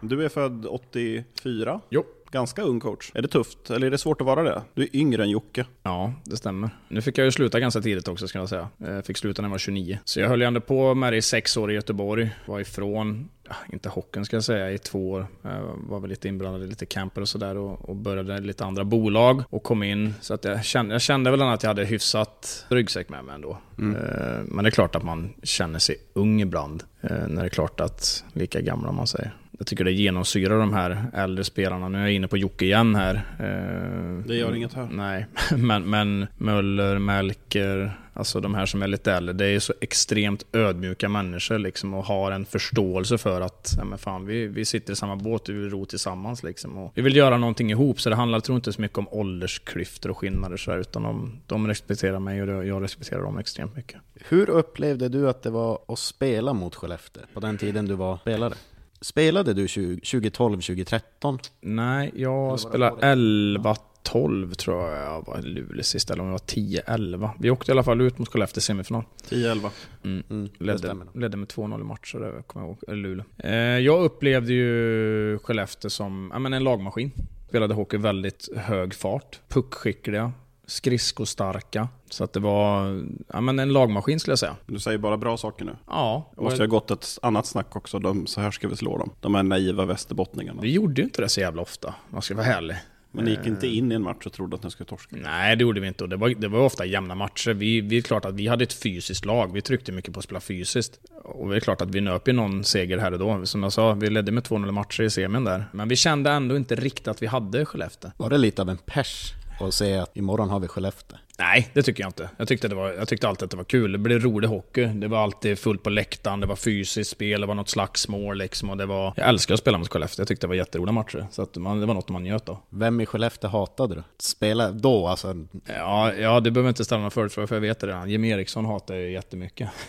Du 0.00 0.24
är 0.24 0.28
född 0.28 0.66
84? 0.66 1.80
Jo. 1.90 2.04
Ganska 2.32 2.62
ung 2.62 2.80
coach. 2.80 3.10
Är 3.14 3.22
det 3.22 3.28
tufft, 3.28 3.70
eller 3.70 3.86
är 3.86 3.90
det 3.90 3.98
svårt 3.98 4.20
att 4.20 4.26
vara 4.26 4.42
det? 4.42 4.62
Du 4.74 4.82
är 4.82 4.96
yngre 4.96 5.22
än 5.22 5.30
Jocke. 5.30 5.64
Ja, 5.82 6.12
det 6.24 6.36
stämmer. 6.36 6.70
Nu 6.88 7.00
fick 7.00 7.18
jag 7.18 7.24
ju 7.24 7.30
sluta 7.30 7.60
ganska 7.60 7.80
tidigt 7.80 8.08
också, 8.08 8.28
ska 8.28 8.38
jag 8.38 8.48
säga. 8.48 8.68
Jag 8.76 9.04
fick 9.06 9.16
sluta 9.16 9.42
när 9.42 9.48
jag 9.48 9.50
var 9.50 9.58
29. 9.58 9.98
Så 10.04 10.20
jag 10.20 10.28
höll 10.28 10.40
ju 10.40 10.46
ändå 10.46 10.60
på 10.60 10.94
med 10.94 11.12
det 11.12 11.16
i 11.16 11.22
sex 11.22 11.56
år 11.56 11.70
i 11.70 11.74
Göteborg. 11.74 12.30
Var 12.46 12.60
ifrån, 12.60 13.28
inte 13.72 13.88
hockeyn 13.88 14.24
ska 14.24 14.36
jag 14.36 14.44
säga, 14.44 14.70
i 14.70 14.78
två 14.78 15.10
år. 15.10 15.26
Jag 15.42 15.76
var 15.88 16.00
väl 16.00 16.10
lite 16.10 16.28
inblandad 16.28 16.62
i 16.62 16.66
lite 16.66 16.86
camper 16.86 17.20
och 17.20 17.28
sådär 17.28 17.56
och, 17.56 17.88
och 17.88 17.96
började 17.96 18.40
lite 18.40 18.64
andra 18.64 18.84
bolag 18.84 19.42
och 19.50 19.62
kom 19.62 19.82
in. 19.82 20.14
Så 20.20 20.34
att 20.34 20.44
jag 20.44 20.64
kände, 20.64 20.94
jag 20.94 21.02
kände 21.02 21.30
väl 21.30 21.42
att 21.42 21.62
jag 21.62 21.70
hade 21.70 21.84
hyfsat 21.84 22.66
ryggsäck 22.68 23.08
med 23.08 23.24
mig 23.24 23.34
ändå. 23.34 23.50
Eh, 23.78 24.42
Men 24.44 24.64
det 24.64 24.68
är 24.68 24.70
klart 24.70 24.94
att 24.96 25.02
man 25.04 25.32
känner 25.42 25.78
sig 25.78 25.96
ung 26.12 26.40
ibland. 26.40 26.82
Eh, 27.00 27.10
När 27.28 27.42
det 27.42 27.46
är 27.46 27.48
klart 27.48 27.80
att, 27.80 28.24
lika 28.32 28.60
gamla 28.60 28.92
man 28.92 29.06
säger. 29.06 29.32
Jag 29.58 29.66
tycker 29.66 29.84
det 29.84 29.92
genomsyrar 29.92 30.58
de 30.58 30.72
här 30.72 31.04
äldre 31.14 31.44
spelarna. 31.44 31.88
Nu 31.88 31.98
är 31.98 32.02
jag 32.02 32.12
inne 32.12 32.28
på 32.28 32.36
Jocke 32.36 32.64
igen 32.64 32.94
här. 32.94 33.14
Eh, 33.38 34.26
Det 34.26 34.34
gör 34.34 34.54
inget 34.54 34.72
här. 34.72 34.88
Nej, 34.92 35.26
men, 35.56 35.90
men 35.90 36.26
Möller, 36.36 36.98
Melker, 36.98 37.98
alltså 38.14 38.40
de 38.40 38.54
här 38.54 38.66
som 38.66 38.82
är 38.82 38.86
lite 38.86 39.12
äldre, 39.12 39.32
det 39.32 39.46
är 39.46 39.60
så 39.60 39.74
extremt 39.80 40.46
ödmjuka 40.52 41.08
människor 41.08 41.58
liksom 41.58 41.94
och 41.94 42.04
har 42.04 42.32
en 42.32 42.44
förståelse 42.44 43.18
för 43.18 43.40
att 43.40 43.74
ja, 43.78 43.84
men 43.84 43.98
fan, 43.98 44.26
vi, 44.26 44.46
vi 44.46 44.64
sitter 44.64 44.92
i 44.92 44.96
samma 44.96 45.16
båt 45.16 45.48
och 45.48 45.54
vi 45.54 45.58
vill 45.58 45.70
ro 45.70 45.84
tillsammans. 45.84 46.42
Liksom, 46.42 46.78
och 46.78 46.92
vi 46.94 47.02
vill 47.02 47.16
göra 47.16 47.36
någonting 47.38 47.70
ihop, 47.70 48.00
så 48.00 48.10
det 48.10 48.16
handlar 48.16 48.40
tror 48.40 48.54
jag 48.54 48.58
inte 48.58 48.72
så 48.72 48.80
mycket 48.80 48.98
om 48.98 49.08
åldersklyftor 49.10 50.10
och 50.10 50.18
skillnader, 50.18 50.56
så 50.56 50.70
här, 50.70 50.78
utan 50.78 51.02
de, 51.02 51.40
de 51.46 51.66
respekterar 51.66 52.18
mig 52.18 52.42
och 52.42 52.66
jag 52.66 52.82
respekterar 52.82 53.22
dem 53.22 53.38
extremt 53.38 53.76
mycket. 53.76 54.00
Hur 54.28 54.50
upplevde 54.50 55.08
du 55.08 55.28
att 55.28 55.42
det 55.42 55.50
var 55.50 55.78
att 55.88 55.98
spela 55.98 56.52
mot 56.52 56.74
Skellefteå 56.74 57.22
på 57.34 57.40
den 57.40 57.58
tiden 57.58 57.86
du 57.86 57.94
var 57.94 58.16
spelare? 58.16 58.54
Spelade 59.02 59.54
du 59.54 59.66
2012-2013? 59.66 61.38
Nej, 61.60 62.12
jag 62.14 62.60
spelade 62.60 63.06
11 63.06 63.76
12 64.02 64.54
tror 64.54 64.88
jag 64.88 64.98
jag 64.98 65.26
var 65.26 65.38
i 65.38 65.42
Luleå 65.42 65.82
sist, 65.82 66.10
eller 66.10 66.22
om 66.22 66.26
det 66.28 66.32
var 66.32 66.38
10-11. 66.38 67.30
Vi 67.38 67.50
åkte 67.50 67.70
i 67.70 67.72
alla 67.72 67.82
fall 67.82 68.00
ut 68.00 68.18
mot 68.18 68.28
Skellefteå 68.28 68.60
semifinal. 68.60 69.04
10-11. 69.28 69.70
Mm. 70.04 70.22
Mm, 70.30 70.48
Ledde, 70.58 70.96
ledde 71.14 71.36
med 71.36 71.48
2-0 71.48 71.80
i 71.80 71.84
matcher, 71.84 72.18
det 72.18 72.42
kommer 72.46 72.66
jag 72.66 72.76
ihåg. 72.88 72.96
Luleå. 72.98 73.24
Eh, 73.38 73.54
jag 73.78 74.04
upplevde 74.04 74.52
ju 74.52 75.38
Skellefteå 75.38 75.90
som 75.90 76.30
ja, 76.32 76.38
men 76.38 76.52
en 76.52 76.64
lagmaskin. 76.64 77.10
Spelade 77.48 77.74
hockey 77.74 77.96
väldigt 77.96 78.48
hög 78.56 78.94
fart. 78.94 79.40
Puckskickliga. 79.48 80.32
Skridskostarka. 80.72 81.88
Så 82.10 82.24
att 82.24 82.32
det 82.32 82.40
var 82.40 83.02
ja, 83.32 83.40
men 83.40 83.58
en 83.58 83.72
lagmaskin 83.72 84.20
skulle 84.20 84.32
jag 84.32 84.38
säga. 84.38 84.56
Du 84.66 84.78
säger 84.78 84.98
bara 84.98 85.16
bra 85.16 85.36
saker 85.36 85.64
nu. 85.64 85.76
Ja, 85.86 86.32
Det 86.36 86.42
måste 86.42 86.62
ju 86.62 86.68
ha 86.68 86.70
gått 86.70 86.90
ett 86.90 87.18
annat 87.22 87.46
snack 87.46 87.76
också. 87.76 87.98
De, 87.98 88.26
så 88.26 88.40
här 88.40 88.50
ska 88.50 88.68
vi 88.68 88.76
slå 88.76 88.98
dem. 88.98 89.10
De 89.20 89.34
här 89.34 89.42
naiva 89.42 89.84
västerbottningarna. 89.84 90.62
vi 90.62 90.72
gjorde 90.72 91.00
ju 91.00 91.04
inte 91.04 91.22
det 91.22 91.28
så 91.28 91.40
jävla 91.40 91.62
ofta, 91.62 91.94
man 92.10 92.22
ska 92.22 92.34
vara 92.34 92.46
ärlig. 92.46 92.76
Men 93.14 93.24
ni 93.24 93.30
gick 93.30 93.46
inte 93.46 93.66
in 93.66 93.92
i 93.92 93.94
en 93.94 94.02
match 94.02 94.26
och 94.26 94.32
trodde 94.32 94.56
att 94.56 94.62
ni 94.62 94.70
skulle 94.70 94.88
torska. 94.88 95.16
Nej, 95.16 95.56
det 95.56 95.62
gjorde 95.62 95.80
vi 95.80 95.88
inte. 95.88 96.04
Och 96.04 96.10
det, 96.10 96.16
var, 96.16 96.28
det 96.28 96.48
var 96.48 96.58
ofta 96.60 96.84
jämna 96.84 97.14
matcher. 97.14 97.50
Vi, 97.50 97.80
vi 97.80 97.98
är 97.98 98.02
klart 98.02 98.24
att 98.24 98.34
vi 98.34 98.46
hade 98.46 98.64
ett 98.64 98.72
fysiskt 98.72 99.24
lag. 99.24 99.52
Vi 99.52 99.62
tryckte 99.62 99.92
mycket 99.92 100.14
på 100.14 100.18
att 100.18 100.24
spela 100.24 100.40
fysiskt. 100.40 101.00
Och 101.24 101.50
det 101.50 101.56
är 101.56 101.60
klart 101.60 101.80
att 101.80 101.90
vi 101.90 102.00
nöp 102.00 102.28
ju 102.28 102.32
någon 102.32 102.64
seger 102.64 102.98
här 102.98 103.12
och 103.12 103.18
då. 103.18 103.46
Som 103.46 103.62
jag 103.62 103.72
sa, 103.72 103.92
vi 103.94 104.10
ledde 104.10 104.32
med 104.32 104.42
2-0 104.42 104.70
matcher 104.70 105.02
i 105.02 105.10
semin 105.10 105.44
där. 105.44 105.64
Men 105.72 105.88
vi 105.88 105.96
kände 105.96 106.30
ändå 106.30 106.56
inte 106.56 106.74
riktigt 106.74 107.08
att 107.08 107.22
vi 107.22 107.26
hade 107.26 107.64
Skellefteå. 107.64 108.10
Var 108.16 108.30
det 108.30 108.38
lite 108.38 108.62
av 108.62 108.70
en 108.70 108.78
pers 108.78 109.32
att 109.60 109.74
se 109.74 109.98
att 109.98 110.16
imorgon 110.16 110.50
har 110.50 110.60
vi 110.60 110.68
Skellefteå? 110.68 111.18
Nej, 111.38 111.68
det 111.72 111.82
tycker 111.82 112.02
jag 112.02 112.08
inte. 112.08 112.30
Jag 112.36 112.48
tyckte, 112.48 112.68
det 112.68 112.74
var, 112.74 112.92
jag 112.92 113.08
tyckte 113.08 113.28
alltid 113.28 113.44
att 113.44 113.50
det 113.50 113.56
var 113.56 113.64
kul. 113.64 113.92
Det 113.92 113.98
blev 113.98 114.20
rolig 114.20 114.48
hockey. 114.48 114.86
Det 114.86 115.08
var 115.08 115.22
alltid 115.22 115.58
fullt 115.58 115.82
på 115.82 115.90
läktaren, 115.90 116.40
det 116.40 116.46
var 116.46 116.56
fysiskt 116.56 117.10
spel, 117.10 117.40
det 117.40 117.46
var 117.46 117.54
något 117.54 117.68
slagsmål 117.68 118.38
liksom. 118.38 118.70
Och 118.70 118.76
det 118.76 118.86
var... 118.86 119.12
Jag 119.16 119.28
älskar 119.28 119.54
att 119.54 119.60
spela 119.60 119.78
mot 119.78 119.88
Skellefteå. 119.88 120.20
Jag 120.20 120.28
tyckte 120.28 120.46
det 120.46 120.48
var 120.48 120.54
jätteroliga 120.54 120.92
matcher. 120.92 121.26
Så 121.30 121.42
att 121.42 121.56
man, 121.56 121.80
det 121.80 121.86
var 121.86 121.94
något 121.94 122.08
man 122.08 122.22
njöt 122.22 122.48
av. 122.48 122.56
Vem 122.70 123.00
i 123.00 123.06
Skellefteå 123.06 123.50
hatade 123.50 123.94
du? 123.94 124.02
Spela 124.18 124.70
då 124.70 125.06
alltså? 125.06 125.46
Ja, 125.66 126.14
ja, 126.14 126.40
du 126.40 126.50
behöver 126.50 126.68
inte 126.68 126.84
ställa 126.84 126.98
några 126.98 127.10
följdfrågor 127.10 127.46
för 127.46 127.56
jag 127.56 127.60
vet 127.60 127.80
det 127.80 127.86
redan. 127.86 128.10
Jim 128.10 128.24
Eriksson 128.24 128.64
hatar 128.64 128.94
jag 128.94 129.10
jättemycket. 129.10 129.70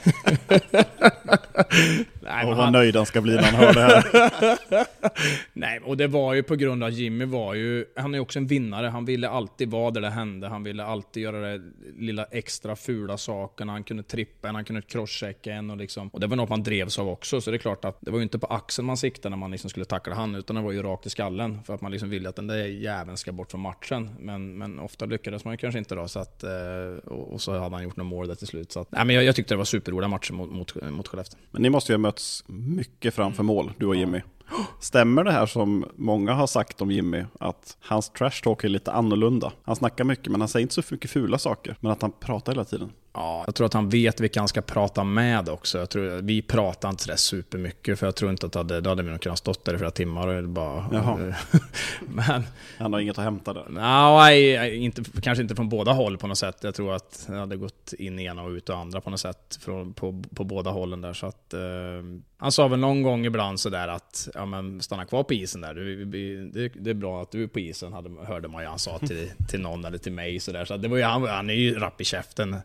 Nej, 2.24 2.46
Och 2.46 2.50
vad 2.50 2.64
han, 2.64 2.74
nöjd 2.74 2.96
han 2.96 3.06
ska 3.06 3.22
bli 3.22 3.36
när 3.36 3.44
han 3.44 3.56
hör 3.56 3.74
det 3.74 3.82
här. 3.82 4.88
nej, 5.54 5.80
och 5.80 5.98
det 5.98 6.08
var 6.08 6.34
ju 6.34 6.44
på 6.44 6.56
grund 6.56 6.84
av 6.84 6.90
Jimmy 6.90 7.26
var 7.26 7.54
ju, 7.54 7.86
han 7.96 8.14
är 8.14 8.18
ju 8.18 8.22
också 8.22 8.40
en 8.40 8.48
vinnare. 8.48 8.88
Han 8.88 9.06
ville 9.06 9.30
alltid 9.30 9.72
vara 9.72 9.92
där 9.92 10.02
det 10.02 10.10
hände. 10.10 10.48
Han 10.48 10.64
ville 10.64 10.84
alltid 10.84 11.24
göra 11.24 11.40
det 11.40 11.62
lilla 11.98 12.26
extra 12.32 12.76
fula 12.76 13.18
sakerna. 13.18 13.72
Han 13.72 13.84
kunde 13.84 14.04
trippa 14.04 14.50
en, 14.50 14.56
han 14.56 14.66
kunde 14.66 14.82
crosschecka 14.82 15.54
en 15.54 15.70
och 15.70 15.78
liksom. 15.78 16.08
Och 16.08 16.20
det 16.20 16.28
var 16.28 16.36
något 16.36 16.50
man 16.50 16.64
drevs 16.64 17.00
av 17.00 17.10
också. 17.10 17.42
Så 17.42 17.52
det 17.52 17.58
är 17.58 17.60
klart 17.60 17.86
att 17.86 17.98
det 18.02 18.12
var 18.12 18.18
ju 18.18 18.24
inte 18.24 18.40
på 18.40 18.48
axeln 18.48 18.86
man 18.86 18.98
siktade 18.98 19.30
när 19.30 19.38
man 19.38 19.52
liksom 19.52 19.70
skulle 19.70 19.86
tackla 19.86 20.16
han, 20.16 20.36
utan 20.36 20.56
det 20.56 20.62
var 20.62 20.72
ju 20.72 20.84
rakt 20.84 21.06
i 21.06 21.10
skallen. 21.10 21.64
För 21.64 21.74
att 21.74 21.82
man 21.82 21.92
liksom 21.92 22.10
ville 22.10 22.30
att 22.30 22.36
den 22.36 22.48
där 22.48 22.66
jäveln 22.66 23.18
ska 23.18 23.32
bort 23.32 23.52
från 23.52 23.62
matchen. 23.62 24.10
Men, 24.20 24.58
men 24.58 24.80
ofta 24.80 25.06
lyckades 25.06 25.46
man 25.46 25.54
ju 25.54 25.58
kanske 25.58 25.80
inte 25.80 25.96
då. 25.96 26.08
Så 26.08 26.20
att, 26.20 26.44
eh, 26.44 26.50
och, 27.06 27.42
så 27.42 27.60
hade 27.60 27.76
han 27.76 27.84
gjort 27.84 27.96
något 27.96 28.08
mål 28.08 28.28
där 28.28 28.36
till 28.36 28.48
slut. 28.48 28.72
Så 28.72 28.80
att, 28.80 28.92
nej, 28.92 29.06
men 29.06 29.16
jag, 29.16 29.24
jag 29.24 29.36
tyckte 29.36 29.54
det 29.54 29.58
var 29.58 29.66
superroliga 29.66 30.08
matcher 30.08 30.34
mot, 30.34 30.52
mot, 30.52 30.92
mot 30.92 31.08
Skellefteå. 31.08 31.40
Men 31.52 31.62
ni 31.62 31.70
måste 31.70 31.92
ju 31.92 31.98
ha 31.98 32.02
möts 32.14 32.44
mycket 32.48 33.14
framför 33.14 33.44
mål, 33.44 33.74
du 33.78 33.86
och 33.86 33.96
Jimmy. 33.96 34.22
Stämmer 34.80 35.24
det 35.24 35.32
här 35.32 35.46
som 35.46 35.86
många 35.96 36.34
har 36.34 36.48
sagt 36.48 36.82
om 36.82 36.92
Jimmy, 36.92 37.24
att 37.40 37.78
hans 37.80 38.10
trash 38.10 38.42
talk 38.44 38.64
är 38.64 38.70
lite 38.70 38.92
annorlunda? 38.92 39.52
Han 39.64 39.76
snackar 39.76 40.04
mycket, 40.04 40.32
men 40.32 40.42
han 40.42 40.48
säger 40.48 40.62
inte 40.62 40.74
så 40.74 40.82
mycket 40.90 41.12
fula 41.12 41.38
saker. 41.38 41.76
Men 41.80 41.92
att 41.92 42.02
han 42.02 42.12
pratar 42.12 42.52
hela 42.52 42.66
tiden. 42.66 42.92
Ja, 43.14 43.44
jag 43.46 43.56
tror 43.56 43.66
att 43.66 43.74
han 43.74 43.90
vet 43.90 44.20
vilka 44.20 44.40
han 44.40 44.48
ska 44.48 44.62
prata 44.62 45.04
med 45.04 45.50
också. 45.50 45.78
Jag 45.78 45.90
tror, 45.90 46.22
vi 46.22 46.42
pratar 46.42 46.90
inte 46.90 47.04
sådär 47.04 47.16
supermycket, 47.16 48.00
för 48.00 48.08
jag 48.08 48.16
tror 48.16 48.32
inte 48.32 48.46
att 48.46 48.56
hade, 48.56 48.82
då 48.82 48.90
hade 48.90 49.04
vi 49.04 49.12
nog 49.12 49.22
kunnat 49.22 49.38
stått 49.38 49.66
där 49.66 49.74
i 49.74 49.78
flera 49.78 49.92
timmar 49.92 50.28
och 50.28 50.50
bara... 50.50 50.86
Jaha. 50.92 51.34
Men, 52.08 52.44
Han 52.78 52.94
har 52.94 53.00
inget 53.00 53.18
att 53.18 53.24
hämta 53.24 53.54
där. 53.54 53.66
nej, 53.70 54.76
inte, 54.76 55.04
kanske 55.22 55.42
inte 55.42 55.56
från 55.56 55.70
båda 55.70 55.92
håll 55.92 56.18
på 56.18 56.28
något 56.28 56.38
sätt. 56.38 56.58
Jag 56.62 56.76
tror 56.76 56.94
att 56.94 57.26
det 57.28 57.36
hade 57.36 57.58
gått 57.58 57.94
in 58.00 58.20
i 58.20 58.26
ena 58.26 58.44
och 58.44 58.50
ut 58.50 58.70
och 58.70 58.78
andra 58.78 59.02
på 59.02 59.10
något 59.10 59.20
sätt, 59.20 59.60
från, 59.62 59.94
på, 59.94 60.24
på 60.36 60.44
båda 60.44 60.72
hållen 60.72 61.02
där. 61.02 61.14
Så 61.14 61.26
att, 61.26 61.54
eh, 61.54 61.60
han 62.44 62.52
sa 62.52 62.68
väl 62.68 62.80
någon 62.80 63.04
gång 63.04 63.26
ibland 63.26 63.60
sådär 63.60 63.88
att, 63.88 64.30
ja 64.34 64.46
men 64.46 64.82
stanna 64.82 65.06
kvar 65.06 65.24
på 65.24 65.34
isen 65.34 65.62
där. 65.62 65.74
Du, 65.74 66.06
det, 66.06 66.68
det 66.68 66.90
är 66.90 66.94
bra 66.94 67.22
att 67.22 67.32
du 67.32 67.44
är 67.44 67.48
på 67.48 67.60
isen, 67.60 67.94
hade, 67.94 68.26
hörde 68.26 68.48
man 68.48 68.62
ju 68.64 68.70
han 68.70 68.80
sa 68.80 69.00
till, 69.00 69.32
till 69.50 69.62
någon 69.62 69.86
eller 69.86 69.98
till 69.98 70.12
mig 70.12 70.40
sådär. 70.40 70.66
Så 70.66 70.78
det 70.78 70.88
var 70.88 70.98
ju, 70.98 71.04
han, 71.04 71.24
han 71.24 71.50
är 71.50 71.54
ju 71.54 71.80
rapp 71.80 72.02
i 72.02 72.04
käften. 72.04 72.56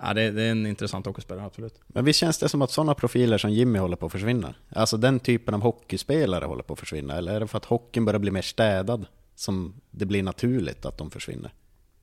Ja, 0.00 0.14
det, 0.14 0.30
det 0.30 0.42
är 0.42 0.50
en 0.50 0.66
intressant 0.66 1.06
hockeyspelare, 1.06 1.46
absolut. 1.46 1.74
Men 1.86 2.04
visst 2.04 2.18
känns 2.18 2.38
det 2.38 2.48
som 2.48 2.62
att 2.62 2.70
sådana 2.70 2.94
profiler 2.94 3.38
som 3.38 3.50
Jimmy 3.50 3.78
håller 3.78 3.96
på 3.96 4.06
att 4.06 4.12
försvinna? 4.12 4.54
Alltså 4.68 4.96
den 4.96 5.20
typen 5.20 5.54
av 5.54 5.60
hockeyspelare 5.60 6.44
håller 6.44 6.62
på 6.62 6.72
att 6.72 6.80
försvinna? 6.80 7.14
Eller 7.14 7.34
är 7.34 7.40
det 7.40 7.46
för 7.46 7.58
att 7.58 7.64
hockeyn 7.64 8.04
börjar 8.04 8.18
bli 8.18 8.30
mer 8.30 8.42
städad 8.42 9.06
som 9.34 9.80
det 9.90 10.06
blir 10.06 10.22
naturligt 10.22 10.86
att 10.86 10.98
de 10.98 11.10
försvinner? 11.10 11.52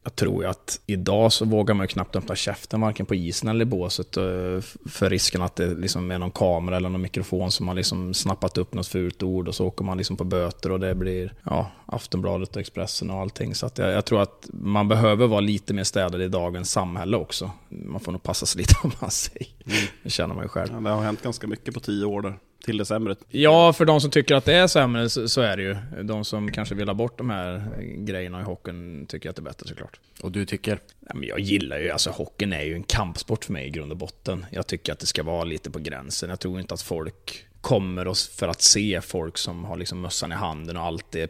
Jag 0.03 0.15
tror 0.15 0.43
ju 0.43 0.49
att 0.49 0.79
idag 0.85 1.33
så 1.33 1.45
vågar 1.45 1.75
man 1.75 1.83
ju 1.83 1.87
knappt 1.87 2.15
öppna 2.15 2.35
käften 2.35 2.81
varken 2.81 3.05
på 3.05 3.15
isen 3.15 3.49
eller 3.49 3.61
i 3.61 3.65
båset 3.65 4.17
eh, 4.17 4.23
för 4.89 5.09
risken 5.09 5.41
att 5.41 5.55
det 5.55 5.73
liksom 5.73 6.11
är 6.11 6.19
någon 6.19 6.31
kamera 6.31 6.77
eller 6.77 6.89
någon 6.89 7.01
mikrofon 7.01 7.51
som 7.51 7.67
har 7.67 7.75
liksom 7.75 8.13
snappat 8.13 8.57
upp 8.57 8.73
något 8.73 8.87
fult 8.87 9.23
ord 9.23 9.47
och 9.47 9.55
så 9.55 9.65
åker 9.65 9.85
man 9.85 9.97
liksom 9.97 10.17
på 10.17 10.23
böter 10.23 10.71
och 10.71 10.79
det 10.79 10.95
blir 10.95 11.33
ja, 11.43 11.71
Aftonbladet 11.85 12.55
och 12.55 12.61
Expressen 12.61 13.09
och 13.09 13.19
allting. 13.19 13.55
Så 13.55 13.65
att 13.65 13.77
jag, 13.77 13.91
jag 13.91 14.05
tror 14.05 14.21
att 14.21 14.49
man 14.53 14.87
behöver 14.87 15.27
vara 15.27 15.39
lite 15.39 15.73
mer 15.73 15.83
städad 15.83 16.21
i 16.21 16.27
dagens 16.27 16.71
samhälle 16.71 17.17
också. 17.17 17.51
Man 17.69 18.01
får 18.01 18.11
nog 18.11 18.23
passa 18.23 18.45
sig 18.45 18.59
lite 18.61 18.75
vad 18.83 18.93
man 19.01 19.11
säger. 19.11 19.47
Det 20.03 20.09
känner 20.09 20.35
man 20.35 20.43
ju 20.43 20.49
själv. 20.49 20.69
Ja, 20.73 20.79
det 20.79 20.89
har 20.89 21.03
hänt 21.03 21.21
ganska 21.21 21.47
mycket 21.47 21.73
på 21.73 21.79
tio 21.79 22.05
år 22.05 22.21
där. 22.21 22.37
Till 22.65 22.78
det 22.78 22.86
sämre. 22.86 23.15
Ja, 23.30 23.73
för 23.73 23.86
de 23.86 24.02
som 24.02 24.12
tycker 24.12 24.36
att 24.36 24.45
det 24.45 24.54
är 24.54 24.67
sämre 24.67 25.10
så, 25.10 25.30
så 25.30 25.41
är 25.41 25.58
det 25.58 25.63
ju. 25.63 26.04
De 26.04 26.26
som 26.26 26.52
kanske 26.52 26.76
vill 26.76 26.88
ha 26.88 26.93
bort 26.93 27.17
de 27.17 27.30
här 27.30 27.63
grejerna 27.97 28.41
i 28.41 28.43
hockeyn 28.43 29.06
tycker 29.08 29.30
att 29.30 29.36
det 29.36 29.39
är 29.39 29.43
bättre 29.43 29.67
såklart. 29.67 29.99
Och 30.21 30.32
du 30.32 30.45
tycker? 30.45 30.80
Ja, 30.99 31.15
men 31.15 31.30
jag 31.30 31.39
gillar 31.39 31.80
ju, 31.80 31.89
alltså 31.89 32.10
hockeyn 32.10 32.54
är 32.54 32.63
ju 32.63 32.76
en 32.76 32.84
kampsport 32.84 33.45
för 33.45 33.54
mig 33.54 33.67
i 33.67 33.69
grund 33.69 33.91
och 33.91 33.97
botten. 33.97 34.45
Jag 34.52 34.67
tycker 34.67 34.93
att 34.93 34.99
det 34.99 35.06
ska 35.06 35.23
vara 35.23 35.43
lite 35.43 35.71
på 35.71 35.80
gränsen. 35.80 36.30
Jag 36.30 36.39
tror 36.39 36.60
inte 36.60 36.73
att 36.73 36.82
folk 36.82 37.45
kommer 37.62 38.08
oss 38.08 38.28
för 38.30 38.47
att 38.47 38.62
se 38.62 39.02
folk 39.02 39.38
som 39.38 39.63
har 39.63 39.78
liksom 39.78 40.02
mössan 40.02 40.32
i 40.32 40.36
handen 40.36 40.78
och 40.78 40.84
allt 40.84 41.15
är 41.15 41.30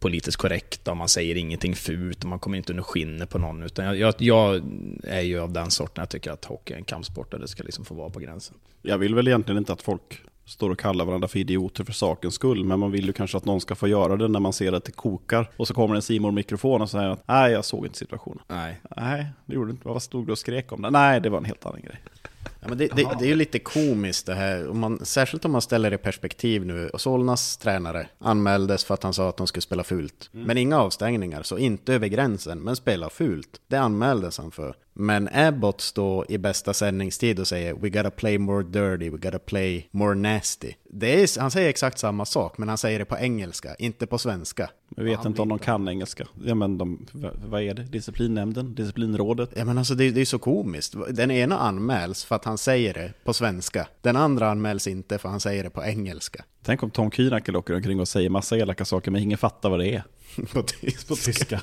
politiskt 0.00 0.36
korrekta 0.36 0.90
och 0.90 0.96
man 0.96 1.08
säger 1.08 1.36
ingenting 1.36 1.74
fult 1.74 2.22
och 2.22 2.28
man 2.28 2.38
kommer 2.38 2.56
inte 2.56 2.72
under 2.72 2.82
skinnet 2.82 3.30
på 3.30 3.38
någon. 3.38 3.62
Utan 3.62 3.84
jag, 3.84 3.96
jag, 3.96 4.14
jag 4.18 4.62
är 5.04 5.20
ju 5.20 5.40
av 5.40 5.52
den 5.52 5.70
sorten, 5.70 6.02
jag 6.02 6.08
tycker 6.08 6.30
att 6.30 6.44
hockey 6.44 6.74
är 6.74 6.78
en 6.78 6.84
kampsport 6.84 7.34
och 7.34 7.40
det 7.40 7.48
ska 7.48 7.62
liksom 7.62 7.84
få 7.84 7.94
vara 7.94 8.10
på 8.10 8.20
gränsen. 8.20 8.56
Jag 8.82 8.98
vill 8.98 9.14
väl 9.14 9.28
egentligen 9.28 9.58
inte 9.58 9.72
att 9.72 9.82
folk 9.82 10.20
står 10.50 10.70
och 10.70 10.78
kallar 10.78 11.04
varandra 11.04 11.28
för 11.28 11.38
idioter 11.38 11.84
för 11.84 11.92
sakens 11.92 12.34
skull. 12.34 12.64
Men 12.64 12.78
man 12.80 12.90
vill 12.90 13.06
ju 13.06 13.12
kanske 13.12 13.36
att 13.36 13.44
någon 13.44 13.60
ska 13.60 13.74
få 13.74 13.88
göra 13.88 14.16
det 14.16 14.28
när 14.28 14.40
man 14.40 14.52
ser 14.52 14.72
att 14.72 14.84
det 14.84 14.92
kokar. 14.92 15.50
Och 15.56 15.68
så 15.68 15.74
kommer 15.74 15.94
en 15.94 16.02
simor 16.02 16.30
mikrofon 16.30 16.82
och 16.82 16.90
säger 16.90 17.08
att 17.08 17.28
nej, 17.28 17.52
jag 17.52 17.64
såg 17.64 17.86
inte 17.86 17.98
situationen. 17.98 18.44
Nej. 18.48 18.80
Nej, 18.96 19.26
det 19.46 19.54
gjorde 19.54 19.66
du 19.66 19.70
inte. 19.70 19.88
Vad 19.88 20.02
stod 20.02 20.26
du 20.26 20.32
och 20.32 20.38
skrek 20.38 20.72
om 20.72 20.82
det? 20.82 20.90
Nej, 20.90 21.20
det 21.20 21.30
var 21.30 21.38
en 21.38 21.44
helt 21.44 21.66
annan 21.66 21.80
grej. 21.80 22.00
Ja, 22.44 22.68
men 22.68 22.78
det, 22.78 22.88
det, 22.88 23.08
det 23.18 23.24
är 23.24 23.28
ju 23.28 23.34
lite 23.34 23.58
komiskt 23.58 24.26
det 24.26 24.34
här, 24.34 24.68
om 24.68 24.78
man, 24.78 25.04
särskilt 25.04 25.44
om 25.44 25.52
man 25.52 25.62
ställer 25.62 25.90
det 25.90 25.94
i 25.94 25.98
perspektiv 25.98 26.66
nu. 26.66 26.88
Och 26.88 27.00
Solnas 27.00 27.56
tränare 27.56 28.08
anmäldes 28.18 28.84
för 28.84 28.94
att 28.94 29.02
han 29.02 29.14
sa 29.14 29.28
att 29.28 29.36
de 29.36 29.46
skulle 29.46 29.62
spela 29.62 29.84
fult. 29.84 30.28
Men 30.32 30.58
inga 30.58 30.80
avstängningar, 30.80 31.42
så 31.42 31.58
inte 31.58 31.94
över 31.94 32.08
gränsen, 32.08 32.58
men 32.58 32.76
spela 32.76 33.10
fult. 33.10 33.60
Det 33.68 33.76
anmäldes 33.76 34.38
han 34.38 34.50
för. 34.50 34.74
Men 34.92 35.28
Abbott 35.32 35.80
står 35.80 36.30
i 36.30 36.38
bästa 36.38 36.74
sändningstid 36.74 37.40
och 37.40 37.48
säger 37.48 37.74
We 37.74 37.88
gotta 37.88 38.10
play 38.10 38.38
more 38.38 38.62
dirty, 38.62 39.10
we 39.10 39.16
gotta 39.16 39.38
play 39.38 39.88
more 39.90 40.14
nasty. 40.14 40.72
Det 40.92 41.22
är, 41.22 41.40
han 41.40 41.50
säger 41.50 41.68
exakt 41.68 41.98
samma 41.98 42.24
sak, 42.24 42.58
men 42.58 42.68
han 42.68 42.78
säger 42.78 42.98
det 42.98 43.04
på 43.04 43.18
engelska, 43.18 43.74
inte 43.74 44.06
på 44.06 44.18
svenska. 44.18 44.70
Jag 44.96 45.04
vet 45.04 45.24
inte 45.24 45.42
om 45.42 45.48
de 45.48 45.58
kan 45.58 45.88
engelska. 45.88 46.26
Ja, 46.44 46.54
men 46.54 46.78
de, 46.78 47.06
vad 47.48 47.62
är 47.62 47.74
det? 47.74 47.82
Disciplinnämnden? 47.82 48.74
Disciplinrådet? 48.74 49.50
Ja 49.56 49.64
men 49.64 49.78
alltså 49.78 49.94
det, 49.94 50.10
det 50.10 50.20
är 50.20 50.24
så 50.24 50.38
komiskt. 50.38 50.94
Den 51.10 51.30
ena 51.30 51.58
anmäls 51.58 52.24
för 52.24 52.36
att 52.36 52.44
han 52.44 52.58
säger 52.58 52.94
det 52.94 53.12
på 53.24 53.32
svenska. 53.32 53.86
Den 54.02 54.16
andra 54.16 54.50
anmäls 54.50 54.86
inte 54.86 55.18
för 55.18 55.28
att 55.28 55.32
han 55.32 55.40
säger 55.40 55.64
det 55.64 55.70
på 55.70 55.84
engelska. 55.84 56.44
Tänk 56.62 56.82
om 56.82 56.90
Tom 56.90 57.10
Kühnacke 57.10 57.56
åker 57.56 57.74
omkring 57.74 58.00
och 58.00 58.08
säger 58.08 58.30
massa 58.30 58.56
elaka 58.56 58.84
saker 58.84 59.10
men 59.10 59.22
ingen 59.22 59.38
fattar 59.38 59.70
vad 59.70 59.78
det 59.78 59.94
är. 59.94 60.02
på 61.08 61.16
tyska. 61.16 61.60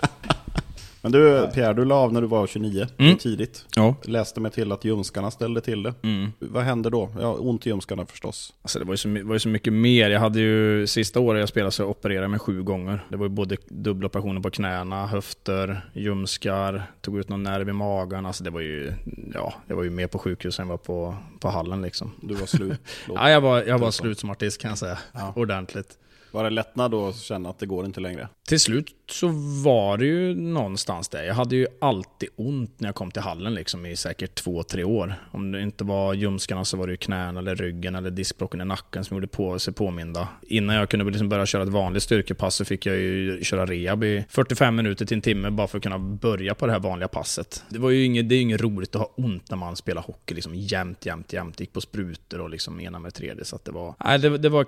Men 1.02 1.12
du 1.12 1.48
Pierre, 1.54 1.74
du 1.74 1.86
la 1.86 1.96
av 1.96 2.14
när 2.14 2.22
du 2.22 2.28
var 2.28 2.48
29, 2.48 2.88
Mm. 2.98 3.18
tidigt. 3.18 3.66
Ja. 3.76 3.96
Läste 4.04 4.40
mig 4.42 4.52
till 4.52 4.72
att 4.72 4.86
ljumskarna 4.86 5.32
ställde 5.32 5.62
till 5.62 5.84
det. 5.84 5.94
Mm. 6.04 6.32
Vad 6.40 6.64
hände 6.64 6.90
då? 6.90 7.10
Ja, 7.22 7.34
ont 7.34 7.66
i 7.68 7.70
ljumskarna 7.70 8.06
förstås. 8.06 8.54
Alltså 8.62 8.80
det 8.80 8.86
var 8.86 8.94
ju, 8.94 8.98
så, 8.98 9.10
var 9.10 9.34
ju 9.34 9.40
så 9.40 9.50
mycket 9.50 9.74
mer. 9.74 10.10
Jag 10.10 10.20
hade 10.20 10.40
ju, 10.40 10.88
sista 10.88 11.20
året 11.20 11.40
jag 11.40 11.50
spelade 11.50 11.72
så 11.72 11.86
opererade 11.86 12.24
jag 12.24 12.32
mig 12.32 12.40
sju 12.40 12.64
gånger. 12.64 13.06
Det 13.10 13.18
var 13.18 13.26
ju 13.26 13.30
både 13.30 13.58
dubbeloperationer 13.70 14.42
på 14.42 14.50
knäna, 14.50 15.08
höfter, 15.08 15.90
ljumskar, 15.94 16.92
tog 17.02 17.20
ut 17.20 17.30
någon 17.30 17.44
nerv 17.44 17.70
i 17.70 17.74
magen. 17.74 18.26
Alltså 18.26 18.44
det 18.44 18.50
var 18.50 18.62
ju, 18.62 18.94
ja, 19.34 19.54
det 19.68 19.74
var 19.74 19.84
ju 19.84 19.90
mer 19.90 20.08
på 20.08 20.20
sjukhus 20.20 20.60
än 20.60 20.66
jag 20.68 20.70
var 20.70 20.78
på, 20.78 21.16
på 21.40 21.50
hallen 21.50 21.82
liksom. 21.82 22.12
Du 22.22 22.34
var 22.34 22.46
slut. 22.48 22.80
Ja, 23.16 23.30
jag 23.30 23.42
var, 23.42 23.64
jag 23.64 23.80
var 23.80 23.92
slut 23.92 24.20
som 24.20 24.30
artist 24.30 24.62
kan 24.62 24.70
jag 24.70 24.78
säga. 24.78 24.98
Ja. 25.14 25.34
Ordentligt. 25.36 25.98
Var 26.32 26.44
det 26.44 26.50
lättnad 26.50 26.92
då 26.92 27.08
att 27.08 27.16
känna 27.16 27.50
att 27.50 27.60
det 27.60 27.66
går 27.66 27.86
inte 27.86 28.00
längre? 28.00 28.28
Till 28.48 28.60
slut 28.60 28.94
så 29.10 29.28
var 29.64 29.98
det 29.98 30.06
ju 30.06 30.36
någonstans 30.36 31.10
där. 31.10 31.24
Jag 31.24 31.34
hade 31.34 31.56
ju 31.56 31.68
alltid 31.82 32.30
ont 32.36 32.80
när 32.80 32.88
jag 32.88 32.96
kom 32.96 33.12
till 33.12 33.22
hallen 33.22 33.54
liksom 33.54 33.86
i 33.86 33.96
säkert 33.96 34.36
två, 34.36 34.64
tre 34.64 34.84
år. 34.84 35.16
Om 35.32 35.52
det 35.52 35.62
inte 35.62 35.84
var 35.84 36.14
ljumskarna 36.14 36.66
så 36.66 36.78
var 36.78 36.88
det 36.88 36.94
ju 36.94 36.98
knäna 36.98 37.40
eller 37.40 37.56
ryggen 37.56 37.96
eller 37.96 38.12
diskbråcken 38.12 38.62
i 38.62 38.66
nacken 38.66 39.04
som 39.06 39.18
gjorde 39.18 39.28
på 39.28 39.60
sig 39.60 39.74
påminda. 39.74 40.28
Innan 40.42 40.76
jag 40.76 40.90
kunde 40.90 41.06
liksom 41.06 41.30
börja 41.30 41.46
köra 41.46 41.64
ett 41.64 41.70
vanligt 41.70 42.04
styrkepass 42.04 42.56
så 42.56 42.66
fick 42.66 42.86
jag 42.86 42.96
ju 42.96 43.44
köra 43.44 43.66
rehab 43.66 44.04
i 44.04 44.26
45 44.30 44.76
minuter 44.76 45.06
till 45.06 45.18
en 45.18 45.22
timme 45.22 45.50
bara 45.50 45.68
för 45.68 45.78
att 45.78 45.84
kunna 45.84 46.00
börja 46.00 46.56
på 46.56 46.66
det 46.66 46.72
här 46.72 46.80
vanliga 46.80 47.08
passet. 47.08 47.64
Det 47.70 47.80
var 47.80 47.90
ju 47.90 48.06
inget, 48.06 48.30
det 48.30 48.36
är 48.36 48.38
ju 48.38 48.42
inget 48.42 48.62
roligt 48.62 48.96
att 48.96 49.02
ha 49.02 49.14
ont 49.18 49.50
när 49.50 49.58
man 49.58 49.76
spelar 49.76 50.02
hockey 50.02 50.36
liksom 50.36 50.56
jämt, 50.56 51.06
jämt, 51.06 51.34
jämt. 51.34 51.60
Gick 51.60 51.74
på 51.74 51.82
sprutor 51.82 52.42
och 52.42 52.50
liksom 52.50 52.80
ena 52.80 53.00
med 53.00 53.14
tredje. 53.14 53.46
Så 53.46 53.56
att 53.56 53.66
det 53.66 53.72
var, 53.72 53.96
nej, 54.06 54.20
det, 54.20 54.38
det 54.38 54.50
var 54.50 54.66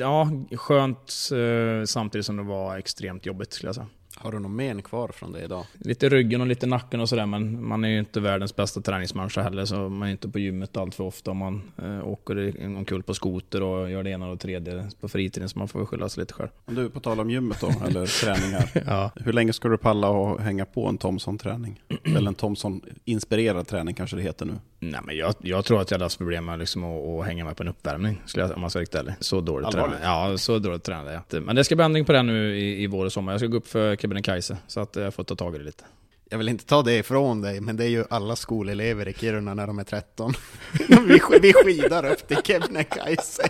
ja, 0.00 0.28
skönt 0.56 0.81
skönt 0.82 1.30
eh, 1.32 1.84
samtidigt 1.84 2.26
som 2.26 2.36
det 2.36 2.42
var 2.42 2.76
extremt 2.76 3.26
jobbigt 3.26 3.52
skulle 3.52 3.68
jag 3.68 3.74
säga. 3.74 3.86
Har 4.22 4.32
du 4.32 4.38
någon 4.38 4.56
men 4.56 4.82
kvar 4.82 5.08
från 5.08 5.32
det 5.32 5.44
idag? 5.44 5.64
Lite 5.72 6.08
ryggen 6.08 6.40
och 6.40 6.46
lite 6.46 6.66
nacken 6.66 7.00
och 7.00 7.08
sådär, 7.08 7.26
men 7.26 7.66
man 7.66 7.84
är 7.84 7.88
ju 7.88 7.98
inte 7.98 8.20
världens 8.20 8.56
bästa 8.56 8.80
träningsmänniska 8.80 9.42
heller, 9.42 9.64
så 9.64 9.88
man 9.88 10.08
är 10.08 10.12
inte 10.12 10.28
på 10.28 10.38
gymmet 10.38 10.76
allt 10.76 10.94
för 10.94 11.04
ofta. 11.04 11.32
Man 11.32 11.62
eh, 11.82 12.08
åker 12.08 12.66
omkull 12.76 13.02
på 13.02 13.14
skoter 13.14 13.62
och 13.62 13.90
gör 13.90 14.02
det 14.02 14.10
ena 14.10 14.26
och 14.26 14.36
det 14.36 14.42
tredje 14.42 14.90
på 15.00 15.08
fritiden, 15.08 15.48
så 15.48 15.58
man 15.58 15.68
får 15.68 15.78
väl 15.78 15.86
skylla 15.86 16.08
sig 16.08 16.20
lite 16.20 16.34
själv. 16.34 16.48
Men 16.66 16.74
du, 16.74 16.90
på 16.90 17.00
tal 17.00 17.20
om 17.20 17.30
gymmet 17.30 17.60
då, 17.60 17.72
eller 17.86 18.06
träningar. 18.20 18.70
Ja. 18.86 19.10
Hur 19.16 19.32
länge 19.32 19.52
ska 19.52 19.68
du 19.68 19.78
palla 19.78 20.08
och 20.08 20.40
hänga 20.40 20.64
på 20.64 20.86
en 20.86 20.98
Thomson-träning? 20.98 21.80
Eller 22.04 22.28
en 22.28 22.34
Thomson-inspirerad 22.34 23.66
träning 23.66 23.94
kanske 23.94 24.16
det 24.16 24.22
heter 24.22 24.46
nu. 24.46 24.54
Nej, 24.78 25.00
men 25.04 25.16
jag, 25.16 25.34
jag 25.38 25.64
tror 25.64 25.80
att 25.80 25.90
jag 25.90 25.94
hade 25.94 26.04
haft 26.04 26.18
problem 26.18 26.44
med 26.44 26.58
liksom 26.58 26.84
att, 26.84 27.08
att 27.08 27.26
hänga 27.26 27.44
med 27.44 27.56
på 27.56 27.62
en 27.62 27.68
uppvärmning, 27.68 28.22
skulle 28.26 28.44
jag, 28.44 28.54
om 28.54 28.60
man 28.60 28.70
ska 28.70 28.78
vara 28.78 28.82
riktigt 28.82 29.00
ärlig. 29.00 29.14
Så 29.20 29.40
dåligt 29.40 29.66
Allvarligt? 29.66 29.98
tränad. 29.98 30.30
Ja, 30.32 30.38
så 30.38 30.58
dåligt 30.58 30.88
jag. 30.88 31.42
Men 31.42 31.56
det 31.56 31.64
ska 31.64 31.76
bli 31.76 31.84
ändring 31.84 32.04
på 32.04 32.12
det 32.12 32.22
nu 32.22 32.58
i, 32.58 32.82
i 32.82 32.86
vår 32.86 33.04
och 33.04 33.12
sommar. 33.12 33.32
Jag 33.32 33.40
ska 33.40 33.46
gå 33.46 33.56
upp 33.56 33.68
för 33.68 33.96
Kebnekaise, 34.12 34.56
så 34.66 34.80
att 34.80 34.96
jag 34.96 35.14
får 35.14 35.24
ta 35.24 35.34
tag 35.36 35.54
i 35.54 35.58
det 35.58 35.64
lite. 35.64 35.84
Jag 36.28 36.38
vill 36.38 36.48
inte 36.48 36.64
ta 36.66 36.82
det 36.82 36.94
ifrån 36.98 37.40
dig, 37.40 37.60
men 37.60 37.76
det 37.76 37.84
är 37.84 37.88
ju 37.88 38.04
alla 38.10 38.36
skolelever 38.36 39.08
i 39.08 39.12
Kiruna 39.14 39.54
när 39.54 39.66
de 39.66 39.78
är 39.78 39.84
13. 39.84 40.32
vi, 40.88 41.18
sk- 41.18 41.38
vi 41.42 41.52
skidar 41.52 42.10
upp 42.12 42.28
till 42.28 42.36
Kebnekaise. 42.44 43.42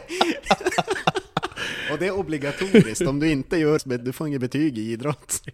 Och 1.93 1.99
det 1.99 2.07
är 2.07 2.11
obligatoriskt, 2.19 3.07
om 3.07 3.21
du 3.21 3.31
inte 3.31 3.57
gör 3.57 3.99
du 4.05 4.13
får 4.13 4.27
inget 4.29 4.41
betyg 4.41 4.79
i 4.79 4.93
idrott. 4.93 5.43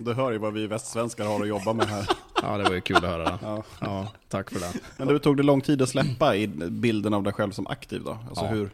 Du 0.00 0.12
hör 0.14 0.32
ju 0.32 0.38
vad 0.38 0.52
vi 0.52 0.66
västsvenskar 0.66 1.24
har 1.24 1.40
att 1.42 1.48
jobba 1.48 1.72
med 1.72 1.86
här. 1.86 2.06
Ja, 2.42 2.56
det 2.58 2.64
var 2.64 2.72
ju 2.74 2.80
kul 2.80 2.96
att 2.96 3.02
höra. 3.02 3.24
Det. 3.24 3.38
Ja. 3.42 3.62
Ja, 3.80 4.12
tack 4.28 4.50
för 4.50 4.60
det. 4.60 4.72
Men 4.96 5.08
du, 5.08 5.18
tog 5.18 5.36
det 5.36 5.42
lång 5.42 5.60
tid 5.60 5.82
att 5.82 5.88
släppa 5.88 6.36
i 6.36 6.46
bilden 6.68 7.14
av 7.14 7.22
dig 7.22 7.32
själv 7.32 7.50
som 7.50 7.66
aktiv 7.66 8.02
då? 8.04 8.18
Alltså 8.28 8.44
Ja. 8.44 8.50
hur? 8.50 8.70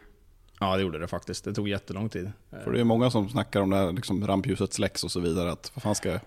Ja, 0.59 0.75
det 0.75 0.81
gjorde 0.81 0.99
det 0.99 1.07
faktiskt. 1.07 1.45
Det 1.45 1.53
tog 1.53 1.69
jättelång 1.69 2.09
tid. 2.09 2.31
För 2.63 2.71
det 2.71 2.79
är 2.79 2.83
många 2.83 3.11
som 3.11 3.29
snackar 3.29 3.61
om 3.61 3.69
det 3.69 3.75
här 3.75 3.91
liksom, 3.91 4.27
rampljuset 4.27 4.73
släcks 4.73 5.03
och 5.03 5.11
så 5.11 5.19
vidare. 5.19 5.51
Att 5.51 5.71
vad 5.73 5.83
fan 5.83 5.95
ska 5.95 6.09
jag... 6.09 6.19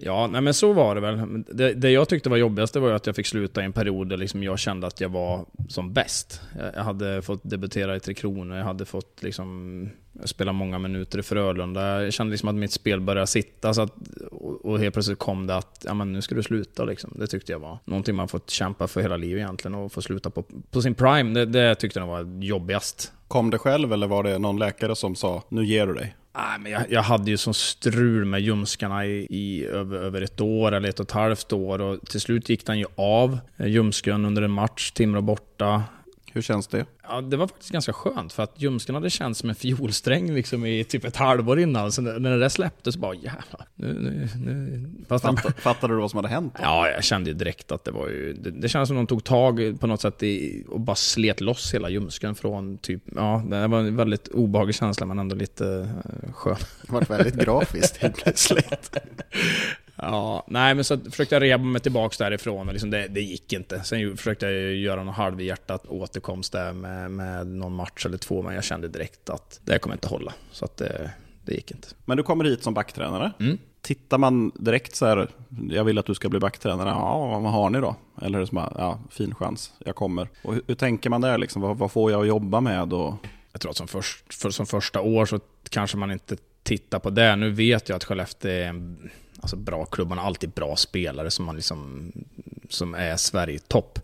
Ja, 0.00 0.26
nej 0.26 0.40
men 0.40 0.54
så 0.54 0.72
var 0.72 0.94
det 0.94 1.00
väl. 1.00 1.44
Det, 1.48 1.72
det 1.72 1.90
jag 1.90 2.08
tyckte 2.08 2.30
var 2.30 2.36
jobbigast 2.36 2.76
var 2.76 2.88
ju 2.88 2.94
att 2.94 3.06
jag 3.06 3.16
fick 3.16 3.26
sluta 3.26 3.62
i 3.62 3.64
en 3.64 3.72
period 3.72 4.08
där 4.08 4.16
liksom 4.16 4.42
jag 4.42 4.58
kände 4.58 4.86
att 4.86 5.00
jag 5.00 5.08
var 5.08 5.46
som 5.68 5.92
bäst. 5.92 6.40
Jag, 6.58 6.74
jag 6.74 6.84
hade 6.84 7.22
fått 7.22 7.40
debutera 7.42 7.96
i 7.96 8.00
Tre 8.00 8.14
Kronor, 8.14 8.56
jag 8.56 8.64
hade 8.64 8.84
fått 8.84 9.22
liksom 9.22 9.88
spela 10.24 10.52
många 10.52 10.78
minuter 10.78 11.18
i 11.18 11.22
Frölunda. 11.22 12.02
Jag 12.02 12.12
kände 12.12 12.30
liksom 12.30 12.48
att 12.48 12.54
mitt 12.54 12.72
spel 12.72 13.00
började 13.00 13.26
sitta. 13.26 13.74
Så 13.74 13.82
att, 13.82 13.92
och, 14.30 14.64
och 14.64 14.78
helt 14.78 14.94
plötsligt 14.94 15.18
kom 15.18 15.46
det 15.46 15.56
att 15.56 15.84
ja, 15.86 15.94
men 15.94 16.12
nu 16.12 16.22
ska 16.22 16.34
du 16.34 16.42
sluta. 16.42 16.84
Liksom. 16.84 17.12
Det 17.18 17.26
tyckte 17.26 17.52
jag 17.52 17.58
var 17.58 17.78
någonting 17.84 18.14
man 18.14 18.28
fått 18.28 18.50
kämpa 18.50 18.86
för 18.86 19.00
hela 19.00 19.16
livet 19.16 19.40
egentligen. 19.40 19.74
Och 19.74 19.92
få 19.92 20.02
sluta 20.02 20.30
på, 20.30 20.44
på 20.70 20.82
sin 20.82 20.94
prime, 20.94 21.34
det, 21.34 21.46
det 21.46 21.74
tyckte 21.74 22.00
jag 22.00 22.06
var 22.06 22.42
jobbigast. 22.42 23.12
Kom 23.34 23.50
det 23.50 23.58
själv 23.58 23.92
eller 23.92 24.06
var 24.06 24.22
det 24.22 24.38
någon 24.38 24.58
läkare 24.58 24.96
som 24.96 25.14
sa 25.14 25.42
nu 25.48 25.64
ger 25.64 25.86
du 25.86 25.94
dig? 25.94 26.14
Nej, 26.36 26.58
men 26.60 26.72
jag, 26.72 26.82
jag 26.88 27.02
hade 27.02 27.30
ju 27.30 27.36
sån 27.36 27.54
strul 27.54 28.24
med 28.24 28.40
ljumskarna 28.40 29.06
i, 29.06 29.26
i 29.30 29.66
över, 29.66 29.98
över 29.98 30.22
ett 30.22 30.40
år 30.40 30.72
eller 30.72 30.88
ett 30.88 31.00
och 31.00 31.06
ett 31.06 31.12
halvt 31.12 31.52
år 31.52 31.80
och 31.80 32.06
till 32.06 32.20
slut 32.20 32.48
gick 32.48 32.66
den 32.66 32.78
ju 32.78 32.86
av, 32.96 33.38
eh, 33.56 33.66
ljumsken, 33.66 34.24
under 34.24 34.42
en 34.42 34.50
match, 34.50 34.90
Timrå 34.90 35.20
borta. 35.20 35.82
Hur 36.34 36.42
känns 36.42 36.66
det? 36.66 36.86
Ja, 37.02 37.20
det 37.20 37.36
var 37.36 37.46
faktiskt 37.46 37.70
ganska 37.70 37.92
skönt 37.92 38.32
för 38.32 38.42
att 38.42 38.62
ljumsken 38.62 38.94
hade 38.94 39.10
känts 39.10 39.40
som 39.40 39.48
en 39.48 39.54
fiolsträng 39.54 40.34
liksom 40.34 40.66
i 40.66 40.84
typ 40.84 41.04
ett 41.04 41.16
halvår 41.16 41.60
innan. 41.60 41.92
Så 41.92 42.02
när 42.02 42.30
det 42.30 42.38
där 42.38 42.48
släpptes 42.48 42.96
bara 42.96 43.14
jävlar. 43.14 43.66
Nu, 43.74 43.92
nu, 43.92 44.28
nu. 44.44 44.90
Fast 45.08 45.24
Fatt, 45.24 45.60
fattade 45.60 45.94
du 45.94 46.00
vad 46.00 46.10
som 46.10 46.18
hade 46.18 46.28
hänt? 46.28 46.54
Då? 46.56 46.62
Ja, 46.62 46.88
jag 46.88 47.04
kände 47.04 47.30
ju 47.30 47.36
direkt 47.36 47.72
att 47.72 47.84
det 47.84 47.90
var 47.90 48.08
ju... 48.08 48.32
Det, 48.32 48.50
det 48.50 48.68
kändes 48.68 48.88
som 48.88 48.96
att 48.96 49.00
de 49.00 49.06
tog 49.06 49.24
tag 49.24 49.76
på 49.80 49.86
något 49.86 50.00
sätt 50.00 50.22
i, 50.22 50.64
och 50.68 50.80
bara 50.80 50.96
slet 50.96 51.40
loss 51.40 51.74
hela 51.74 51.88
ljumsken 51.88 52.34
från 52.34 52.78
typ... 52.78 53.02
Ja, 53.14 53.42
det 53.50 53.66
var 53.66 53.78
en 53.78 53.96
väldigt 53.96 54.28
obehaglig 54.28 54.74
känsla 54.74 55.06
men 55.06 55.18
ändå 55.18 55.36
lite 55.36 55.64
uh, 55.64 56.32
skön. 56.32 56.56
Det 56.86 56.92
var 56.92 57.00
väldigt 57.00 57.44
grafiskt 57.44 57.96
helt 57.96 58.16
plötsligt. 58.16 58.96
Ja, 60.04 60.44
nej 60.46 60.74
men 60.74 60.84
så 60.84 60.98
försökte 60.98 61.34
jag 61.34 61.42
reba 61.42 61.64
mig 61.64 61.80
tillbaks 61.80 62.18
därifrån 62.18 62.66
och 62.68 62.72
liksom 62.72 62.90
det, 62.90 63.08
det 63.08 63.20
gick 63.20 63.52
inte. 63.52 63.80
Sen 63.84 64.16
försökte 64.16 64.46
jag 64.46 64.74
göra 64.74 65.04
någon 65.04 65.14
halvhjärtat 65.14 65.86
återkomst 65.86 66.52
där 66.52 66.72
med, 66.72 67.10
med 67.10 67.46
någon 67.46 67.74
match 67.74 68.06
eller 68.06 68.18
två, 68.18 68.42
men 68.42 68.54
jag 68.54 68.64
kände 68.64 68.88
direkt 68.88 69.30
att 69.30 69.60
det 69.64 69.78
kommer 69.78 69.94
inte 69.96 70.08
hålla. 70.08 70.32
Så 70.52 70.64
att 70.64 70.76
det, 70.76 71.10
det 71.44 71.54
gick 71.54 71.70
inte. 71.70 71.88
Men 72.04 72.16
du 72.16 72.22
kommer 72.22 72.44
hit 72.44 72.62
som 72.62 72.74
backtränare. 72.74 73.32
Mm. 73.40 73.58
Tittar 73.80 74.18
man 74.18 74.52
direkt 74.54 74.94
så 74.94 75.06
här, 75.06 75.28
jag 75.70 75.84
vill 75.84 75.98
att 75.98 76.06
du 76.06 76.14
ska 76.14 76.28
bli 76.28 76.40
backtränare, 76.40 76.88
ja 76.88 77.38
vad 77.38 77.52
har 77.52 77.70
ni 77.70 77.80
då? 77.80 77.96
Eller 78.22 78.38
är 78.38 78.44
det 78.44 78.52
bara, 78.52 78.72
ja 78.78 78.98
fin 79.10 79.34
chans, 79.34 79.72
jag 79.78 79.94
kommer. 79.94 80.28
Och 80.42 80.54
hur, 80.54 80.62
hur 80.66 80.74
tänker 80.74 81.10
man 81.10 81.20
där 81.20 81.38
liksom, 81.38 81.62
vad, 81.62 81.78
vad 81.78 81.92
får 81.92 82.10
jag 82.10 82.20
att 82.20 82.26
jobba 82.26 82.60
med? 82.60 82.92
Och, 82.92 83.14
Jag 83.52 83.60
tror 83.60 83.70
att 83.70 83.76
som, 83.76 83.88
först, 83.88 84.34
för, 84.34 84.50
som 84.50 84.66
första 84.66 85.00
år 85.00 85.26
så 85.26 85.40
kanske 85.70 85.96
man 85.96 86.10
inte 86.10 86.36
tittar 86.62 86.98
på 86.98 87.10
det. 87.10 87.36
Nu 87.36 87.50
vet 87.50 87.88
jag 87.88 87.96
att 87.96 88.04
Skellefteå 88.04 88.50
är 88.50 88.64
en 88.68 89.10
alltså 89.44 89.56
bra 89.56 89.84
klubb, 89.84 90.08
man 90.08 90.18
har 90.18 90.26
alltid 90.26 90.50
bra 90.50 90.76
spelare 90.76 91.30
som, 91.30 91.44
man 91.44 91.56
liksom, 91.56 92.12
som 92.68 92.94
är 92.94 93.16
Sverige-topp. 93.16 93.98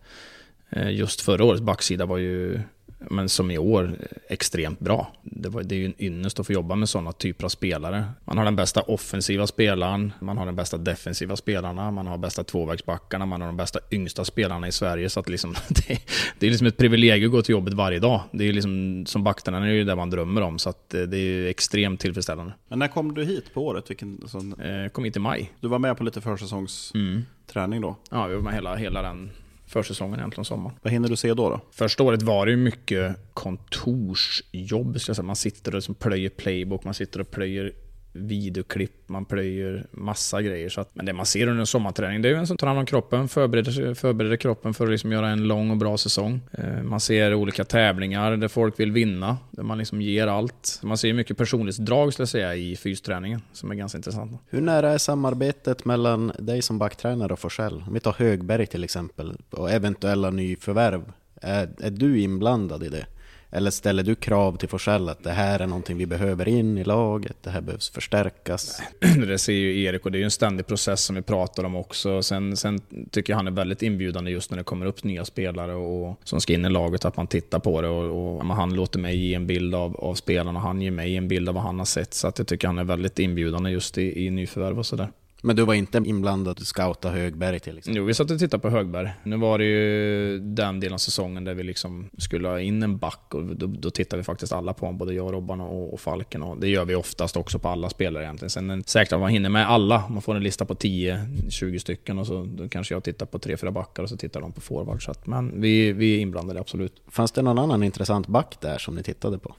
Eh, 0.70 0.90
just 0.90 1.20
förra 1.20 1.44
årets 1.44 1.62
backsida 1.62 2.07
var 2.07 2.18
ju, 2.18 2.61
men 3.10 3.28
som 3.28 3.50
i 3.50 3.58
år, 3.58 3.96
extremt 4.28 4.80
bra. 4.80 5.12
Det, 5.22 5.48
var, 5.48 5.62
det 5.62 5.74
är 5.74 5.78
ju 5.78 5.84
en 5.84 6.02
ynnest 6.02 6.40
att 6.40 6.46
få 6.46 6.52
jobba 6.52 6.74
med 6.74 6.88
sådana 6.88 7.12
typer 7.12 7.44
av 7.44 7.48
spelare. 7.48 8.04
Man 8.24 8.38
har 8.38 8.44
den 8.44 8.56
bästa 8.56 8.80
offensiva 8.80 9.46
spelaren, 9.46 10.12
man 10.20 10.38
har 10.38 10.46
den 10.46 10.56
bästa 10.56 10.76
defensiva 10.78 11.36
spelarna, 11.36 11.90
man 11.90 12.06
har 12.06 12.18
bästa 12.18 12.44
tvåvägsbackarna, 12.44 13.26
man 13.26 13.40
har 13.40 13.48
de 13.48 13.56
bästa 13.56 13.80
yngsta 13.90 14.24
spelarna 14.24 14.68
i 14.68 14.72
Sverige. 14.72 15.10
Så 15.10 15.20
att 15.20 15.28
liksom, 15.28 15.54
det, 15.68 16.00
det 16.38 16.46
är 16.46 16.50
liksom 16.50 16.66
ett 16.66 16.76
privilegium 16.76 17.30
att 17.30 17.32
gå 17.32 17.42
till 17.42 17.52
jobbet 17.52 17.74
varje 17.74 17.98
dag. 17.98 18.20
Det 18.32 18.48
är 18.48 18.52
liksom, 18.52 19.04
som 19.06 19.24
backtränare 19.24 19.64
är 19.64 19.70
det 19.70 19.76
ju 19.76 19.84
det 19.84 19.96
man 19.96 20.10
drömmer 20.10 20.42
om, 20.42 20.58
så 20.58 20.70
att 20.70 20.94
eh, 20.94 21.02
det 21.02 21.16
är 21.16 21.20
ju 21.20 21.48
extremt 21.48 22.00
tillfredsställande. 22.00 22.52
men 22.68 22.78
när 22.78 22.88
kom 22.88 23.14
du 23.14 23.24
hit 23.24 23.54
på 23.54 23.66
året? 23.66 23.90
Vilken, 23.90 24.28
sån, 24.28 24.54
Eh, 24.60 24.88
kom 24.88 25.04
hit 25.04 25.16
i 25.16 25.18
maj. 25.18 25.52
du 25.60 25.68
var 25.68 25.78
med 25.78 25.96
på 25.96 26.04
lite 26.04 26.20
försäsongsträning 26.20 27.80
då. 27.80 27.96
Ja, 28.10 28.26
vi 28.26 28.34
var 28.34 28.42
med 28.42 28.54
hela, 28.54 28.76
hela 28.76 29.02
den 29.02 29.30
försäsongen 29.70 30.18
egentligen, 30.18 30.44
sommaren. 30.44 30.76
Vad 30.83 30.92
hinner 30.92 31.09
du 31.09 31.16
se 31.16 31.35
då? 31.35 31.50
då? 31.50 31.61
Första 31.70 32.02
året 32.02 32.22
var 32.22 32.46
det 32.46 32.52
ju 32.52 32.56
mycket 32.56 33.16
kontorsjobb. 33.35 34.98
Man 35.22 35.37
sitter 35.37 35.70
och 35.70 35.76
liksom 35.76 35.94
plöjer 35.94 36.30
playbook, 36.30 36.85
man 36.85 36.94
sitter 36.94 37.20
och 37.20 37.30
plöjer 37.30 37.72
videoklipp, 38.12 38.92
man 39.09 39.25
plöjer 39.25 39.87
massa 39.90 40.42
grejer. 40.42 40.68
Så 40.68 40.81
att, 40.81 40.90
men 40.94 41.07
det 41.07 41.12
man 41.12 41.27
ser 41.27 41.46
under 41.46 41.61
en 41.61 41.66
sommarträning, 41.66 42.23
det 42.23 42.29
är 42.29 42.33
ju 42.33 42.38
en 42.38 42.46
som 42.46 42.57
tar 42.57 42.66
hand 42.66 42.79
om 42.79 42.87
kroppen, 42.87 43.29
förbereder, 43.29 43.73
sig- 43.73 43.94
förbereder 43.94 44.37
kroppen 44.37 44.75
för 44.75 44.85
att 44.85 44.90
liksom 44.90 45.12
göra 45.12 45.29
en 45.29 45.49
lång 45.49 45.70
och 45.70 45.77
bra 45.77 45.96
säsong. 45.99 46.40
Eh, 46.53 46.83
man 46.83 47.01
ser 47.01 47.35
olika 47.35 47.64
tävlingar 47.64 48.37
där 48.37 48.49
folk 48.49 48.81
vill 48.81 48.92
vinna, 48.92 49.38
där 49.51 49.62
man 49.62 49.79
liksom 49.79 50.03
ger 50.03 50.27
allt. 50.27 50.81
Man 50.83 50.99
ser 50.99 51.12
mycket 51.12 51.37
personlighetsdrag 51.37 52.12
skulle 52.12 52.23
jag 52.23 52.29
säga 52.29 52.55
i 52.55 52.77
fysträningen, 52.77 53.42
som 53.53 53.70
är 53.70 53.75
ganska 53.75 53.99
intressant. 53.99 54.40
Hur 54.51 54.61
nära 54.61 54.90
är 54.90 54.99
samarbetet 54.99 55.85
mellan 55.85 56.33
dig 56.38 56.62
som 56.62 56.79
backtränare 56.79 57.33
och 57.33 57.38
Forsell? 57.38 57.85
Om 57.87 57.94
vi 57.94 58.01
tar 58.01 58.12
Högberg 58.12 58.66
till 58.66 58.85
exempel, 58.85 59.37
och 59.51 59.70
eventuella 59.70 60.31
nyförvärv. 60.31 61.12
Är, 61.42 61.68
är 61.81 61.90
du 61.90 62.20
inblandad 62.20 62.83
i 62.83 62.88
det? 62.88 63.07
Eller 63.52 63.70
ställer 63.70 64.02
du 64.02 64.14
krav 64.14 64.56
till 64.56 64.68
Forsell 64.68 65.08
att 65.08 65.24
det 65.24 65.30
här 65.30 65.60
är 65.60 65.66
någonting 65.66 65.96
vi 65.96 66.06
behöver 66.06 66.48
in 66.48 66.78
i 66.78 66.84
laget, 66.84 67.36
det 67.42 67.50
här 67.50 67.60
behövs 67.60 67.90
förstärkas? 67.90 68.82
Det 69.26 69.38
ser 69.38 69.52
ju 69.52 69.82
Erik 69.82 70.04
och 70.04 70.12
det 70.12 70.18
är 70.18 70.20
ju 70.20 70.24
en 70.24 70.30
ständig 70.30 70.66
process 70.66 71.04
som 71.04 71.16
vi 71.16 71.22
pratar 71.22 71.64
om 71.64 71.76
också. 71.76 72.22
Sen, 72.22 72.56
sen 72.56 72.80
tycker 73.10 73.32
jag 73.32 73.36
han 73.36 73.46
är 73.46 73.50
väldigt 73.50 73.82
inbjudande 73.82 74.30
just 74.30 74.50
när 74.50 74.58
det 74.58 74.64
kommer 74.64 74.86
upp 74.86 75.04
nya 75.04 75.24
spelare 75.24 75.74
och, 75.74 76.20
som 76.24 76.40
ska 76.40 76.52
in 76.52 76.64
i 76.64 76.70
laget, 76.70 77.04
att 77.04 77.16
man 77.16 77.26
tittar 77.26 77.58
på 77.58 77.82
det. 77.82 77.88
Och, 77.88 78.36
och 78.36 78.46
han 78.46 78.74
låter 78.74 78.98
mig 78.98 79.16
ge 79.16 79.34
en 79.34 79.46
bild 79.46 79.74
av, 79.74 79.96
av 79.96 80.14
spelarna 80.14 80.58
och 80.58 80.66
han 80.66 80.80
ger 80.80 80.90
mig 80.90 81.16
en 81.16 81.28
bild 81.28 81.48
av 81.48 81.54
vad 81.54 81.64
han 81.64 81.78
har 81.78 81.86
sett. 81.86 82.14
Så 82.14 82.28
att 82.28 82.38
jag 82.38 82.46
tycker 82.46 82.66
han 82.66 82.78
är 82.78 82.84
väldigt 82.84 83.18
inbjudande 83.18 83.70
just 83.70 83.98
i, 83.98 84.26
i 84.26 84.30
nyförvärv 84.30 84.78
och 84.78 84.86
sådär. 84.86 85.08
Men 85.42 85.57
du 85.57 85.64
var 85.64 85.74
inte 85.74 86.03
inblandad 86.05 86.59
att 86.59 86.66
scouta 86.66 87.11
Högberg 87.11 87.61
till 87.61 87.79
exempel? 87.79 87.96
Jo, 87.96 88.05
vi 88.05 88.14
satt 88.14 88.31
och 88.31 88.38
tittade 88.38 88.61
på 88.61 88.70
Högberg. 88.70 89.11
Nu 89.22 89.37
var 89.37 89.59
det 89.59 89.64
ju 89.64 90.38
den 90.38 90.81
delen 90.81 90.94
av 90.94 90.98
säsongen 90.98 91.44
där 91.44 91.55
vi 91.55 91.62
liksom 91.62 92.11
skulle 92.18 92.48
ha 92.48 92.61
in 92.61 92.83
en 92.83 92.98
back 92.98 93.35
och 93.35 93.44
då, 93.44 93.66
då 93.66 93.90
tittade 93.90 94.20
vi 94.20 94.24
faktiskt 94.24 94.53
alla 94.53 94.72
på 94.72 94.87
honom, 94.87 94.98
både 94.98 95.14
jag, 95.14 95.33
Robban 95.33 95.61
och, 95.61 95.94
och 95.94 96.00
Falken. 96.00 96.42
Och 96.42 96.61
det 96.61 96.68
gör 96.68 96.85
vi 96.85 96.94
oftast 96.94 97.37
också 97.37 97.59
på 97.59 97.68
alla 97.68 97.90
spelare 97.90 98.24
egentligen. 98.24 98.50
Sen 98.50 98.70
är 98.70 98.83
säkert 98.87 99.12
att 99.12 99.20
man 99.20 99.31
hinner 99.31 99.48
med 99.50 99.70
alla. 99.70 100.09
Man 100.09 100.22
får 100.22 100.35
en 100.35 100.42
lista 100.42 100.64
på 100.64 100.74
10-20 100.74 101.79
stycken 101.79 102.18
och 102.18 102.26
så 102.26 102.44
då 102.44 102.68
kanske 102.68 102.94
jag 102.94 103.05
tittar 103.05 103.26
på 103.26 103.38
3-4 103.38 103.70
backar 103.70 104.03
och 104.03 104.09
så 104.09 104.16
tittar 104.16 104.40
de 104.40 104.53
på 104.53 104.61
forward. 104.61 105.05
Så 105.05 105.11
att, 105.11 105.26
men 105.26 105.61
vi, 105.61 105.92
vi 105.92 106.16
är 106.16 106.20
inblandade, 106.20 106.61
absolut. 106.61 107.03
Fanns 107.09 107.33
det 107.33 107.42
någon 107.42 107.59
annan 107.59 107.83
intressant 107.83 108.26
back 108.26 108.57
där 108.61 108.79
som 108.79 108.94
ni 108.94 109.03
tittade 109.03 109.38
på? 109.38 109.55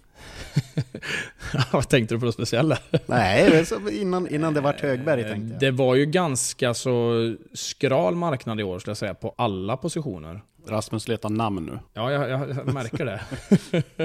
Vad 1.72 1.90
tänkte 1.90 2.16
du 2.16 2.20
på 2.20 2.26
något 2.26 2.34
speciellt? 2.34 2.82
Nej, 3.06 3.66
innan, 3.92 4.28
innan 4.28 4.54
det 4.54 4.62
vart 4.62 4.82
Högberg 4.82 5.24
tänkte 5.24 5.54
jag. 5.54 5.60
Det 5.60 5.72
var 5.72 5.96
ju 5.96 6.06
ganska 6.06 6.74
så 6.74 7.36
skral 7.54 8.16
marknad 8.16 8.60
i 8.60 8.64
år 8.64 8.80
skulle 8.80 8.92
jag 8.92 8.98
säga, 8.98 9.14
på 9.14 9.34
alla 9.38 9.78
positioner. 9.78 10.42
Rasmus 10.68 11.08
letar 11.08 11.30
namn 11.30 11.66
nu. 11.66 11.80
Ja, 11.94 12.12
jag, 12.12 12.30
jag 12.30 12.74
märker 12.74 13.06
det. 13.06 13.22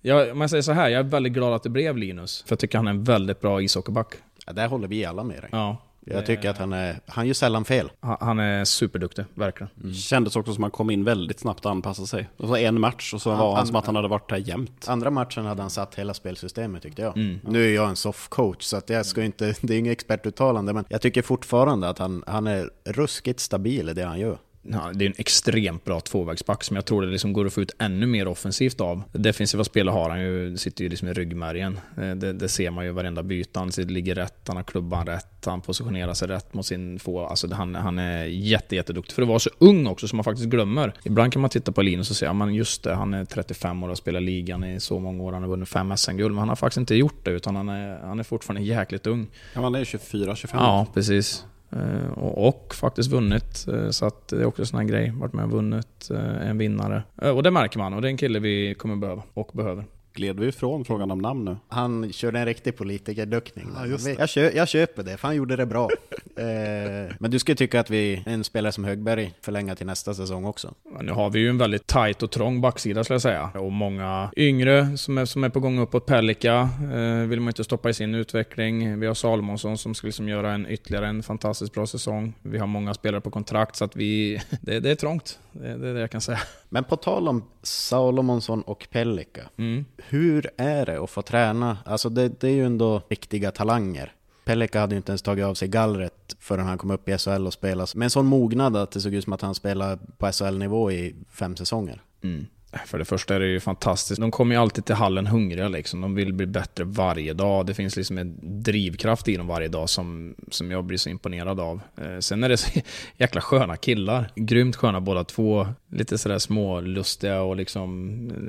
jag, 0.00 0.32
om 0.32 0.40
jag 0.40 0.50
säger 0.50 0.62
så 0.62 0.72
här, 0.72 0.88
jag 0.88 0.98
är 0.98 1.04
väldigt 1.04 1.32
glad 1.32 1.54
att 1.54 1.62
det 1.62 1.68
blev 1.68 1.96
Linus. 1.96 2.42
För 2.42 2.52
jag 2.52 2.58
tycker 2.58 2.78
han 2.78 2.86
är 2.86 2.90
en 2.90 3.04
väldigt 3.04 3.40
bra 3.40 3.62
ishockeyback. 3.62 4.14
Ja, 4.46 4.52
där 4.52 4.68
håller 4.68 4.88
vi 4.88 5.04
alla 5.04 5.24
med 5.24 5.42
dig. 5.42 5.48
Ja, 5.52 5.76
Jag 6.10 6.26
tycker 6.26 6.50
att 6.50 6.58
han 6.58 6.72
är, 6.72 7.00
han 7.06 7.26
gör 7.26 7.34
sällan 7.34 7.64
fel. 7.64 7.90
han 8.00 8.38
är 8.38 8.64
superduktig, 8.64 9.24
verkligen. 9.34 9.70
Mm. 9.80 9.94
Kändes 9.94 10.36
också 10.36 10.54
som 10.54 10.64
att 10.64 10.66
han 10.66 10.70
kom 10.70 10.90
in 10.90 11.04
väldigt 11.04 11.40
snabbt 11.40 11.64
och 11.64 11.70
anpassade 11.70 12.08
sig. 12.08 12.28
Det 12.36 12.46
var 12.46 12.58
en 12.58 12.80
match 12.80 13.14
och 13.14 13.22
så 13.22 13.34
var 13.34 13.56
han 13.56 13.66
som 13.66 13.76
att 13.76 13.86
han 13.86 13.96
hade 13.96 14.08
varit 14.08 14.28
där 14.28 14.36
jämt. 14.36 14.84
Andra 14.88 15.10
matchen 15.10 15.46
hade 15.46 15.62
han 15.62 15.70
satt 15.70 15.94
hela 15.94 16.14
spelsystemet 16.14 16.82
tyckte 16.82 17.02
jag. 17.02 17.16
Nu 17.42 17.70
är 17.70 17.74
jag 17.74 17.88
en 17.88 17.96
soft 17.96 18.30
coach 18.30 18.64
så 18.64 18.76
att 18.76 18.90
jag 18.90 19.06
ska 19.06 19.22
inte, 19.22 19.54
det 19.60 19.74
är 19.74 19.78
inget 19.78 19.92
expertuttalande 19.92 20.72
men 20.72 20.84
jag 20.88 21.00
tycker 21.00 21.22
fortfarande 21.22 21.88
att 21.88 21.98
han, 21.98 22.24
han 22.26 22.46
är 22.46 22.70
ruskigt 22.84 23.40
stabil 23.40 23.88
i 23.88 23.92
det 23.92 24.04
han 24.04 24.18
gör. 24.18 24.38
Ja, 24.72 24.90
det 24.94 25.04
är 25.04 25.06
en 25.08 25.14
extremt 25.18 25.84
bra 25.84 26.00
tvåvägsback 26.00 26.64
som 26.64 26.76
jag 26.76 26.84
tror 26.84 27.02
det 27.02 27.08
liksom 27.08 27.32
går 27.32 27.46
att 27.46 27.52
få 27.52 27.60
ut 27.60 27.70
ännu 27.78 28.06
mer 28.06 28.28
offensivt 28.28 28.80
av. 28.80 29.02
Defensiva 29.12 29.64
spelare 29.64 29.92
har 29.92 30.10
han 30.10 30.20
ju, 30.20 30.56
sitter 30.56 30.84
ju 30.84 30.90
liksom 30.90 31.08
i 31.08 31.12
ryggmärgen. 31.12 31.80
Eh, 31.96 32.10
Det, 32.10 32.32
det 32.32 32.48
ser 32.48 32.70
man 32.70 32.84
ju 32.84 32.90
varenda 32.90 33.22
byte. 33.22 33.58
Han 33.58 33.68
ligger 33.76 34.14
rätt, 34.14 34.44
han 34.46 34.56
har 34.56 34.64
klubban 34.64 35.06
rätt, 35.06 35.44
han 35.44 35.60
positionerar 35.60 36.14
sig 36.14 36.28
rätt 36.28 36.54
mot 36.54 36.66
sin 36.66 36.98
få. 36.98 37.26
Alltså 37.26 37.54
han, 37.54 37.74
han 37.74 37.98
är 37.98 38.24
jätte, 38.24 38.76
jätteduktig. 38.76 39.14
För 39.14 39.22
att 39.22 39.28
vara 39.28 39.38
så 39.38 39.50
ung 39.58 39.86
också 39.86 40.08
som 40.08 40.16
man 40.16 40.24
faktiskt 40.24 40.48
glömmer. 40.48 40.92
Ibland 41.04 41.32
kan 41.32 41.42
man 41.42 41.50
titta 41.50 41.72
på 41.72 41.82
Linus 41.82 42.10
och 42.10 42.16
säga, 42.16 42.32
men 42.32 42.54
just 42.54 42.82
det, 42.82 42.94
han 42.94 43.14
är 43.14 43.24
35 43.24 43.82
år 43.82 43.86
och 43.86 43.90
har 43.90 43.94
spelat 43.96 44.22
ligan 44.22 44.64
i 44.64 44.80
så 44.80 44.98
många 44.98 45.22
år. 45.22 45.32
Han 45.32 45.42
har 45.42 45.50
vunnit 45.50 45.68
fem 45.68 45.96
SM-guld, 45.96 46.30
men 46.34 46.38
han 46.38 46.48
har 46.48 46.56
faktiskt 46.56 46.78
inte 46.78 46.94
gjort 46.94 47.24
det, 47.24 47.30
utan 47.30 47.56
han 47.56 47.68
är, 47.68 47.98
han 47.98 48.18
är 48.18 48.24
fortfarande 48.24 48.66
jäkligt 48.68 49.06
ung. 49.06 49.26
Ja, 49.54 49.60
han 49.60 49.74
är 49.74 49.84
24-25. 49.84 50.48
Ja, 50.52 50.86
precis. 50.94 51.44
Eh, 51.70 52.10
och, 52.12 52.48
och 52.48 52.74
faktiskt 52.74 53.10
vunnit, 53.10 53.66
eh, 53.68 53.90
så 53.90 54.06
att 54.06 54.28
det 54.28 54.36
är 54.36 54.44
också 54.44 54.62
en 54.62 54.66
sån 54.66 54.78
här 54.78 54.86
grej. 54.86 55.12
Varit 55.16 55.32
med 55.32 55.44
och 55.44 55.50
vunnit, 55.50 56.10
eh, 56.10 56.48
en 56.48 56.58
vinnare. 56.58 57.02
Och 57.14 57.42
det 57.42 57.50
märker 57.50 57.78
man, 57.78 57.94
och 57.94 58.02
det 58.02 58.08
är 58.08 58.10
en 58.10 58.16
kille 58.16 58.38
vi 58.38 58.74
kommer 58.74 58.96
behöva, 58.96 59.22
och 59.34 59.50
behöver. 59.52 59.84
Gled 60.18 60.40
vi 60.40 60.46
ifrån 60.46 60.84
frågan 60.84 61.10
om 61.10 61.18
namn 61.18 61.44
nu? 61.44 61.56
Han 61.68 62.12
körde 62.12 62.38
en 62.38 62.46
riktig 62.46 62.76
politikerduckning. 62.76 63.66
Ja, 63.74 63.86
jag, 64.18 64.28
kö, 64.28 64.50
jag 64.54 64.68
köper 64.68 65.02
det, 65.02 65.16
för 65.16 65.28
han 65.28 65.36
gjorde 65.36 65.56
det 65.56 65.66
bra. 65.66 65.84
eh, 66.36 67.14
men 67.18 67.30
du 67.30 67.38
skulle 67.38 67.56
tycka 67.56 67.80
att 67.80 67.90
vi, 67.90 68.22
en 68.26 68.44
spelare 68.44 68.72
som 68.72 68.84
Högberg, 68.84 69.34
förlänga 69.40 69.74
till 69.74 69.86
nästa 69.86 70.14
säsong 70.14 70.44
också? 70.44 70.74
Men 70.96 71.06
Nu 71.06 71.12
har 71.12 71.30
vi 71.30 71.38
ju 71.38 71.48
en 71.48 71.58
väldigt 71.58 71.86
tight 71.86 72.22
och 72.22 72.30
trång 72.30 72.60
backsida 72.60 73.04
skulle 73.04 73.14
jag 73.14 73.22
säga. 73.22 73.50
Och 73.54 73.72
många 73.72 74.30
yngre 74.36 74.96
som 74.96 75.18
är, 75.18 75.24
som 75.24 75.44
är 75.44 75.48
på 75.48 75.60
gång 75.60 75.78
uppåt. 75.78 76.06
Pelika 76.06 76.68
eh, 76.92 77.28
vill 77.28 77.40
man 77.40 77.48
inte 77.48 77.64
stoppa 77.64 77.90
i 77.90 77.94
sin 77.94 78.14
utveckling. 78.14 79.00
Vi 79.00 79.06
har 79.06 79.14
Salomonsson 79.14 79.78
som 79.78 79.94
ska 79.94 80.06
liksom 80.06 80.28
göra 80.28 80.52
en 80.52 80.66
ytterligare 80.70 81.06
en 81.06 81.22
fantastiskt 81.22 81.72
bra 81.72 81.86
säsong. 81.86 82.34
Vi 82.42 82.58
har 82.58 82.66
många 82.66 82.94
spelare 82.94 83.20
på 83.20 83.30
kontrakt 83.30 83.76
så 83.76 83.84
att 83.84 83.96
vi... 83.96 84.40
Det, 84.60 84.80
det 84.80 84.90
är 84.90 84.94
trångt. 84.94 85.38
Det, 85.60 85.76
det 85.76 85.88
är 85.88 85.94
det 85.94 86.00
jag 86.00 86.10
kan 86.10 86.20
säga. 86.20 86.38
Men 86.68 86.84
på 86.84 86.96
tal 86.96 87.28
om 87.28 87.44
Salomonsson 87.62 88.62
och 88.62 88.88
Pellika, 88.90 89.42
Mm. 89.56 89.84
hur 89.96 90.50
är 90.56 90.86
det 90.86 91.02
att 91.02 91.10
få 91.10 91.22
träna? 91.22 91.78
Alltså 91.84 92.08
det, 92.08 92.28
det 92.40 92.48
är 92.48 92.52
ju 92.52 92.66
ändå 92.66 93.02
riktiga 93.08 93.50
talanger. 93.50 94.12
Pellika 94.44 94.80
hade 94.80 94.94
ju 94.94 94.96
inte 94.96 95.12
ens 95.12 95.22
tagit 95.22 95.44
av 95.44 95.54
sig 95.54 95.68
gallret 95.68 96.36
förrän 96.40 96.66
han 96.66 96.78
kom 96.78 96.90
upp 96.90 97.08
i 97.08 97.18
SHL 97.18 97.46
och 97.46 97.52
spelade 97.52 97.90
med 97.94 98.06
en 98.06 98.10
sån 98.10 98.26
mognad 98.26 98.76
att 98.76 98.90
det 98.90 99.00
såg 99.00 99.14
ut 99.14 99.24
som 99.24 99.32
att 99.32 99.42
han 99.42 99.54
spelade 99.54 99.98
på 100.18 100.32
SHL-nivå 100.32 100.92
i 100.92 101.14
fem 101.30 101.56
säsonger. 101.56 102.02
Mm. 102.22 102.46
För 102.86 102.98
det 102.98 103.04
första 103.04 103.34
är 103.34 103.40
det 103.40 103.46
ju 103.46 103.60
fantastiskt. 103.60 104.20
De 104.20 104.30
kommer 104.30 104.54
ju 104.54 104.60
alltid 104.60 104.84
till 104.84 104.94
hallen 104.94 105.26
hungriga 105.26 105.68
liksom. 105.68 106.00
De 106.00 106.14
vill 106.14 106.32
bli 106.32 106.46
bättre 106.46 106.84
varje 106.84 107.32
dag. 107.32 107.66
Det 107.66 107.74
finns 107.74 107.96
liksom 107.96 108.18
en 108.18 108.38
drivkraft 108.62 109.28
i 109.28 109.36
dem 109.36 109.46
varje 109.46 109.68
dag 109.68 109.88
som, 109.90 110.34
som 110.50 110.70
jag 110.70 110.84
blir 110.84 110.98
så 110.98 111.08
imponerad 111.08 111.60
av. 111.60 111.80
Eh, 111.96 112.18
sen 112.18 112.44
är 112.44 112.48
det 112.48 112.56
så 112.56 112.80
jäkla 113.16 113.40
sköna 113.40 113.76
killar. 113.76 114.30
Grymt 114.34 114.76
sköna 114.76 115.00
båda 115.00 115.24
två. 115.24 115.66
Lite 115.90 116.18
sådär 116.18 116.38
smålustiga 116.38 117.42
och 117.42 117.56
liksom 117.56 117.90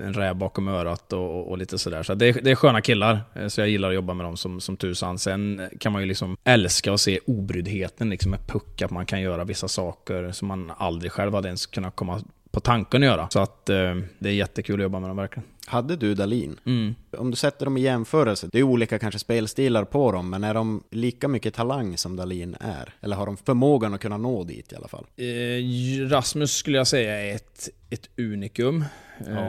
en 0.03 0.13
räv 0.13 0.36
bakom 0.36 0.67
örat 0.67 1.13
och, 1.13 1.49
och 1.49 1.58
lite 1.58 1.77
sådär. 1.77 2.03
Så 2.03 2.13
det 2.13 2.25
är, 2.25 2.41
det 2.41 2.51
är 2.51 2.55
sköna 2.55 2.82
killar. 2.82 3.19
Eh, 3.34 3.47
Så 3.47 3.62
jag 3.62 3.69
gillar 3.69 3.89
att 3.89 3.95
jobba 3.95 4.13
med 4.13 4.25
dem 4.25 4.38
som, 4.38 4.62
som 4.62 4.77
tusan. 4.77 5.19
Sen 5.19 5.69
kan 5.79 5.91
man 5.91 6.01
ju 6.01 6.08
liksom 6.08 6.38
älska 6.43 6.93
att 6.93 7.01
se 7.01 7.19
obryddheten 7.27 8.10
liksom 8.10 8.32
med 8.32 8.47
puck. 8.47 8.82
Att 8.82 8.91
man 8.91 9.05
kan 9.05 9.21
göra 9.21 9.43
vissa 9.43 9.67
saker 9.67 10.32
som 10.32 10.47
man 10.47 10.71
aldrig 10.77 11.12
själv 11.12 11.34
hade 11.34 11.47
ens 11.47 11.65
kunnat 11.65 11.95
komma 11.95 12.21
på 12.51 12.59
tanken 12.59 13.03
att 13.03 13.07
göra. 13.07 13.29
Så 13.29 13.39
att 13.39 13.69
eh, 13.69 13.95
det 14.19 14.29
är 14.29 14.33
jättekul 14.33 14.79
att 14.79 14.83
jobba 14.83 14.99
med 14.99 15.09
dem 15.09 15.17
verkligen. 15.17 15.47
Hade 15.67 15.95
du 15.95 16.15
Dalin? 16.15 16.59
Mm. 16.65 16.95
Om 17.17 17.31
du 17.31 17.35
sätter 17.38 17.65
dem 17.65 17.77
i 17.77 17.81
jämförelse, 17.81 18.49
det 18.51 18.59
är 18.59 18.63
olika 18.63 18.99
kanske 18.99 19.19
spelstilar 19.19 19.83
på 19.83 20.12
dem, 20.12 20.29
men 20.29 20.43
är 20.43 20.53
de 20.53 20.83
lika 20.91 21.27
mycket 21.27 21.53
talang 21.53 21.97
som 21.97 22.15
Dalin 22.15 22.55
är? 22.59 22.93
Eller 23.01 23.15
har 23.15 23.25
de 23.25 23.38
förmågan 23.38 23.93
att 23.93 24.01
kunna 24.01 24.17
nå 24.17 24.43
dit 24.43 24.71
i 24.71 24.75
alla 24.75 24.88
fall? 24.88 25.05
Eh, 25.17 26.09
Rasmus 26.09 26.51
skulle 26.51 26.77
jag 26.77 26.88
säga 26.88 27.21
är 27.21 27.35
ett, 27.35 27.69
ett 27.89 28.09
unikum. 28.17 28.85
Ja, 29.19 29.25
Det 29.25 29.39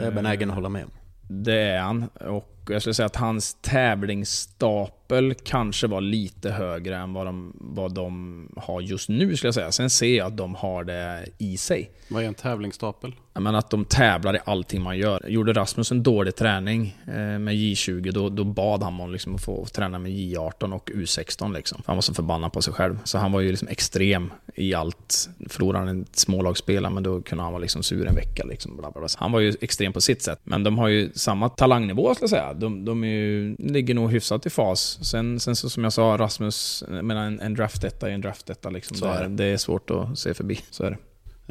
är 0.00 0.04
jag 0.04 0.14
benägen 0.14 0.50
att 0.50 0.54
hålla 0.54 0.68
med 0.68 0.84
om. 0.84 0.90
Det 1.28 1.60
är 1.60 1.80
han. 1.80 2.08
Och 2.08 2.56
jag 2.68 2.82
skulle 2.82 2.94
säga 2.94 3.06
att 3.06 3.16
hans 3.16 3.56
tävlingsstapel 3.60 4.99
kanske 5.44 5.86
var 5.86 6.00
lite 6.00 6.50
högre 6.50 6.96
än 6.96 7.12
vad 7.12 7.26
de, 7.26 7.52
vad 7.60 7.94
de 7.94 8.48
har 8.56 8.80
just 8.80 9.08
nu, 9.08 9.36
skulle 9.36 9.48
jag 9.48 9.54
säga. 9.54 9.72
Sen 9.72 9.90
ser 9.90 10.16
jag 10.16 10.26
att 10.26 10.36
de 10.36 10.54
har 10.54 10.84
det 10.84 11.26
i 11.38 11.56
sig. 11.56 11.90
Vad 12.08 12.22
är 12.22 12.26
en 12.26 12.34
tävlingsstapel? 12.34 13.14
Men 13.32 13.54
att 13.54 13.70
de 13.70 13.84
tävlar 13.84 14.36
i 14.36 14.38
allting 14.44 14.82
man 14.82 14.98
gör. 14.98 15.24
Gjorde 15.28 15.52
Rasmus 15.52 15.90
en 15.90 16.02
dålig 16.02 16.36
träning 16.36 16.96
eh, 17.06 17.14
med 17.14 17.54
J20, 17.54 18.12
då, 18.12 18.28
då 18.28 18.44
bad 18.44 18.82
han 18.82 19.00
om 19.00 19.12
liksom 19.12 19.34
att 19.34 19.44
få 19.44 19.66
träna 19.66 19.98
med 19.98 20.12
J18 20.12 20.72
och 20.72 20.90
U16. 20.94 21.54
Liksom. 21.54 21.82
Han 21.86 21.96
var 21.96 22.02
så 22.02 22.14
förbannad 22.14 22.52
på 22.52 22.62
sig 22.62 22.74
själv. 22.74 22.98
Så 23.04 23.18
han 23.18 23.32
var 23.32 23.40
ju 23.40 23.50
liksom 23.50 23.68
extrem 23.68 24.32
i 24.54 24.74
allt. 24.74 25.28
Förlorade 25.48 25.86
han 25.86 26.02
ett 26.02 26.16
smålagsspelare, 26.16 26.92
men 26.92 27.02
då 27.02 27.22
kunde 27.22 27.44
han 27.44 27.52
vara 27.52 27.62
liksom 27.62 27.82
sur 27.82 28.06
en 28.06 28.14
vecka. 28.14 28.44
Liksom, 28.44 28.76
bla 28.76 28.90
bla 28.90 29.00
bla. 29.00 29.08
Han 29.16 29.32
var 29.32 29.40
ju 29.40 29.54
extrem 29.60 29.92
på 29.92 30.00
sitt 30.00 30.22
sätt. 30.22 30.40
Men 30.44 30.64
de 30.64 30.78
har 30.78 30.88
ju 30.88 31.10
samma 31.14 31.48
talangnivå, 31.48 32.14
skulle 32.14 32.24
jag 32.24 32.30
säga. 32.30 32.54
De, 32.54 32.84
de 32.84 33.04
ju, 33.04 33.56
ligger 33.58 33.94
nog 33.94 34.12
hyfsat 34.12 34.46
i 34.46 34.50
fas. 34.50 34.98
Sen, 35.00 35.40
sen 35.40 35.56
så 35.56 35.70
som 35.70 35.84
jag 35.84 35.92
sa, 35.92 36.16
Rasmus, 36.16 36.84
menar, 36.88 37.26
en, 37.26 37.40
en 37.40 37.54
draft-etta 37.54 38.08
är 38.08 38.12
en 38.12 38.20
draft-etta. 38.20 38.70
Liksom. 38.70 38.96
Så 38.96 39.04
Det, 39.04 39.12
är 39.12 39.24
är, 39.24 39.28
det 39.28 39.44
är 39.44 39.56
svårt 39.56 39.90
att 39.90 40.18
se 40.18 40.34
förbi. 40.34 40.60
Så 40.70 40.84
är 40.84 40.90
det. 40.90 40.98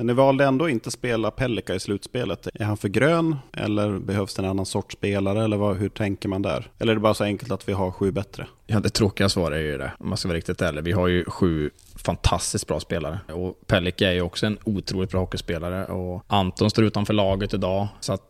Ni 0.04 0.14
valde 0.14 0.46
ändå 0.46 0.70
inte 0.70 0.92
spela 0.92 1.32
Pellika 1.32 1.76
i 1.76 1.80
slutspelet. 1.80 2.48
Är 2.54 2.64
han 2.64 2.78
för 2.78 2.90
grön 2.90 3.36
eller 3.54 4.00
behövs 4.00 4.36
det 4.36 4.42
en 4.42 4.50
annan 4.50 4.66
sorts 4.66 4.96
spelare? 4.96 5.44
Eller 5.44 5.58
vad, 5.58 5.78
hur 5.78 5.90
tänker 5.90 6.30
man 6.30 6.42
där? 6.42 6.72
Eller 6.80 6.92
är 6.92 6.96
det 6.96 7.02
bara 7.02 7.14
så 7.14 7.24
enkelt 7.24 7.52
att 7.52 7.70
vi 7.70 7.74
har 7.74 7.92
sju 7.92 8.12
bättre? 8.12 8.48
Ja, 8.68 8.80
det 8.80 8.90
tråkiga 8.90 9.30
svaret 9.30 9.58
är 9.58 9.62
ju 9.62 9.78
det, 9.78 9.92
om 10.00 10.10
man 10.10 10.18
ska 10.18 10.28
vara 10.28 10.38
riktigt 10.38 10.62
ärlig. 10.62 10.84
Vi 10.84 10.92
har 10.92 11.08
ju 11.08 11.26
sju 11.26 11.70
fantastiskt 12.06 12.68
bra 12.68 12.80
spelare. 12.80 13.20
Och 13.34 13.68
Pellika 13.68 14.10
är 14.10 14.14
ju 14.14 14.22
också 14.22 14.46
en 14.46 14.58
otroligt 14.64 15.12
bra 15.12 15.20
hockeyspelare. 15.20 15.86
Och 15.86 16.24
Anton 16.28 16.70
står 16.70 16.86
utanför 16.86 17.14
laget 17.14 17.54
idag. 17.54 17.88
Så 18.00 18.14
att 18.14 18.30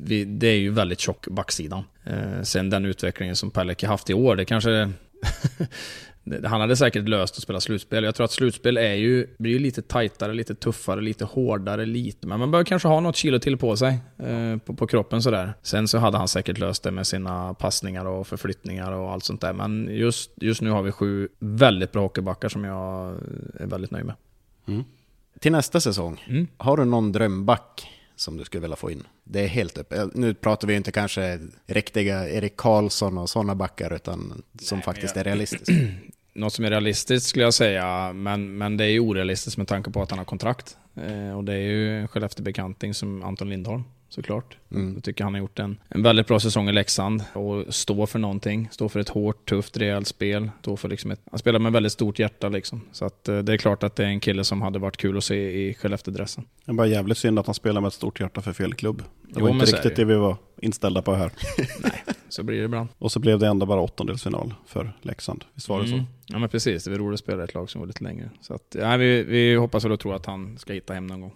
vi, 0.00 0.24
det 0.24 0.46
är 0.46 0.58
ju 0.58 0.70
väldigt 0.70 1.00
tjock 1.00 1.26
backsidan. 1.28 1.84
Eh, 2.04 2.42
sen 2.42 2.70
den 2.70 2.84
utvecklingen 2.84 3.36
som 3.36 3.50
Pellika 3.50 3.88
haft 3.88 4.10
i 4.10 4.14
år, 4.14 4.36
det 4.36 4.44
kanske... 4.44 4.92
han 6.44 6.60
hade 6.60 6.76
säkert 6.76 7.08
löst 7.08 7.36
att 7.36 7.42
spela 7.42 7.60
slutspel. 7.60 8.04
Jag 8.04 8.14
tror 8.14 8.24
att 8.24 8.30
slutspel 8.32 8.76
är 8.76 8.94
ju, 8.94 9.26
blir 9.38 9.52
ju 9.52 9.58
lite 9.58 9.82
tajtare, 9.82 10.34
lite 10.34 10.54
tuffare, 10.54 11.00
lite 11.00 11.24
hårdare, 11.24 11.86
lite. 11.86 12.26
Men 12.26 12.38
man 12.40 12.50
behöver 12.50 12.64
kanske 12.64 12.88
ha 12.88 13.00
något 13.00 13.16
kilo 13.16 13.38
till 13.38 13.56
på 13.56 13.76
sig, 13.76 13.98
eh, 14.18 14.56
på, 14.58 14.74
på 14.74 14.86
kroppen 14.86 15.22
sådär. 15.22 15.54
Sen 15.62 15.88
så 15.88 15.98
hade 15.98 16.18
han 16.18 16.28
säkert 16.28 16.58
löst 16.58 16.82
det 16.82 16.90
med 16.90 17.06
sina 17.06 17.54
passningar 17.54 18.04
och 18.04 18.26
förflyttningar 18.26 18.92
och 18.92 19.12
allt 19.12 19.24
sånt 19.24 19.40
där. 19.40 19.52
Men 19.52 19.88
just, 19.90 20.30
just 20.36 20.60
nu 20.62 20.70
har 20.70 20.82
vi 20.82 20.92
sju 20.92 21.28
väldigt 21.38 21.92
bra 21.92 22.02
hockeybackar 22.02 22.48
som 22.48 22.64
jag 22.64 23.08
är 23.60 23.66
väldigt 23.66 23.90
nöjd 23.90 24.06
med. 24.06 24.14
Till 25.40 25.52
nästa 25.52 25.80
säsong, 25.80 26.24
Mm. 26.28 26.46
har 26.56 26.76
du 26.76 26.84
någon 26.84 27.12
drömback 27.12 27.88
som 28.16 28.36
du 28.36 28.44
skulle 28.44 28.60
vilja 28.60 28.76
få 28.76 28.90
in? 28.90 29.02
Det 29.24 29.40
är 29.44 29.46
helt 29.48 29.78
upp. 29.78 29.94
Nu 30.14 30.34
pratar 30.34 30.68
vi 30.68 30.74
inte 30.74 30.92
kanske 30.92 31.38
riktiga 31.66 32.28
Erik 32.28 32.56
Karlsson 32.56 33.18
och 33.18 33.30
sådana 33.30 33.54
backar, 33.54 33.92
utan 33.92 34.42
som 34.62 34.82
faktiskt 34.82 35.16
är 35.16 35.24
realistiskt. 35.24 35.68
Något 36.32 36.52
som 36.52 36.64
är 36.64 36.70
realistiskt 36.70 37.26
skulle 37.26 37.44
jag 37.44 37.54
säga, 37.54 38.12
men, 38.12 38.58
men 38.58 38.76
det 38.76 38.84
är 38.84 38.88
ju 38.88 39.00
orealistiskt 39.00 39.58
med 39.58 39.68
tanke 39.68 39.90
på 39.90 40.02
att 40.02 40.10
han 40.10 40.18
har 40.18 40.24
kontrakt. 40.24 40.76
Eh, 40.96 41.36
och 41.36 41.44
det 41.44 41.52
är 41.52 41.58
ju 41.58 42.06
Skellefteå-bekanting 42.08 42.94
som 42.94 43.22
Anton 43.22 43.50
Lindholm. 43.50 43.82
såklart. 44.08 44.56
Mm. 44.70 44.94
Jag 44.94 45.04
tycker 45.04 45.24
han 45.24 45.34
har 45.34 45.40
gjort 45.40 45.58
en, 45.58 45.78
en 45.88 46.02
väldigt 46.02 46.26
bra 46.26 46.40
säsong 46.40 46.68
i 46.68 46.72
Leksand 46.72 47.24
och 47.32 47.74
står 47.74 48.06
för 48.06 48.18
någonting. 48.18 48.68
Står 48.72 48.88
för 48.88 49.00
ett 49.00 49.08
hårt, 49.08 49.48
tufft, 49.48 49.76
rejält 49.76 50.06
spel. 50.08 50.50
Står 50.60 50.76
för 50.76 50.88
liksom 50.88 51.10
ett, 51.10 51.20
han 51.30 51.38
spelar 51.38 51.58
med 51.58 51.72
väldigt 51.72 51.92
stort 51.92 52.18
hjärta 52.18 52.48
liksom. 52.48 52.80
Så 52.92 53.04
att, 53.04 53.28
eh, 53.28 53.38
det 53.38 53.52
är 53.52 53.56
klart 53.56 53.82
att 53.82 53.96
det 53.96 54.02
är 54.04 54.08
en 54.08 54.20
kille 54.20 54.44
som 54.44 54.62
hade 54.62 54.78
varit 54.78 54.96
kul 54.96 55.18
att 55.18 55.24
se 55.24 55.68
i 55.68 55.74
Skellefteå-dressen. 55.74 56.44
Det 56.64 56.70
är 56.70 56.74
bara 56.74 56.86
jävligt 56.86 57.18
synd 57.18 57.38
att 57.38 57.46
han 57.46 57.54
spelar 57.54 57.80
med 57.80 57.88
ett 57.88 57.94
stort 57.94 58.20
hjärta 58.20 58.42
för 58.42 58.52
fel 58.52 58.74
klubb. 58.74 58.98
Det 59.22 59.34
Jo, 59.36 59.42
var 59.46 59.50
inte 59.50 59.66
riktigt 59.66 59.96
det 59.96 60.04
vi 60.04 60.14
var 60.14 60.36
inställda 60.62 61.02
på 61.02 61.14
här. 61.14 61.30
Så 62.28 62.42
blir 62.42 62.58
det 62.58 62.64
ibland. 62.64 62.88
Och 62.98 63.12
så 63.12 63.20
blev 63.20 63.38
det 63.38 63.46
ändå 63.46 63.66
bara 63.66 63.80
åttondelsfinal 63.80 64.54
för 64.66 64.92
Leksand. 65.02 65.44
Visst 65.54 65.68
var 65.68 65.80
det 65.80 65.88
så? 65.88 65.94
Mm. 65.94 66.06
Ja 66.26 66.38
men 66.38 66.48
precis, 66.48 66.84
det 66.84 66.92
är 66.92 66.98
roligt 66.98 67.14
att 67.14 67.24
spela 67.24 67.44
ett 67.44 67.54
lag 67.54 67.70
som 67.70 67.80
var 67.80 67.86
lite 67.86 68.04
längre. 68.04 68.30
Så 68.40 68.54
att, 68.54 68.76
ja, 68.78 68.96
vi, 68.96 69.22
vi 69.22 69.54
hoppas 69.54 69.84
och 69.84 70.00
tror 70.00 70.14
att 70.14 70.26
han 70.26 70.58
ska 70.58 70.72
hitta 70.72 70.94
hem 70.94 71.06
någon 71.06 71.20
gång. 71.20 71.32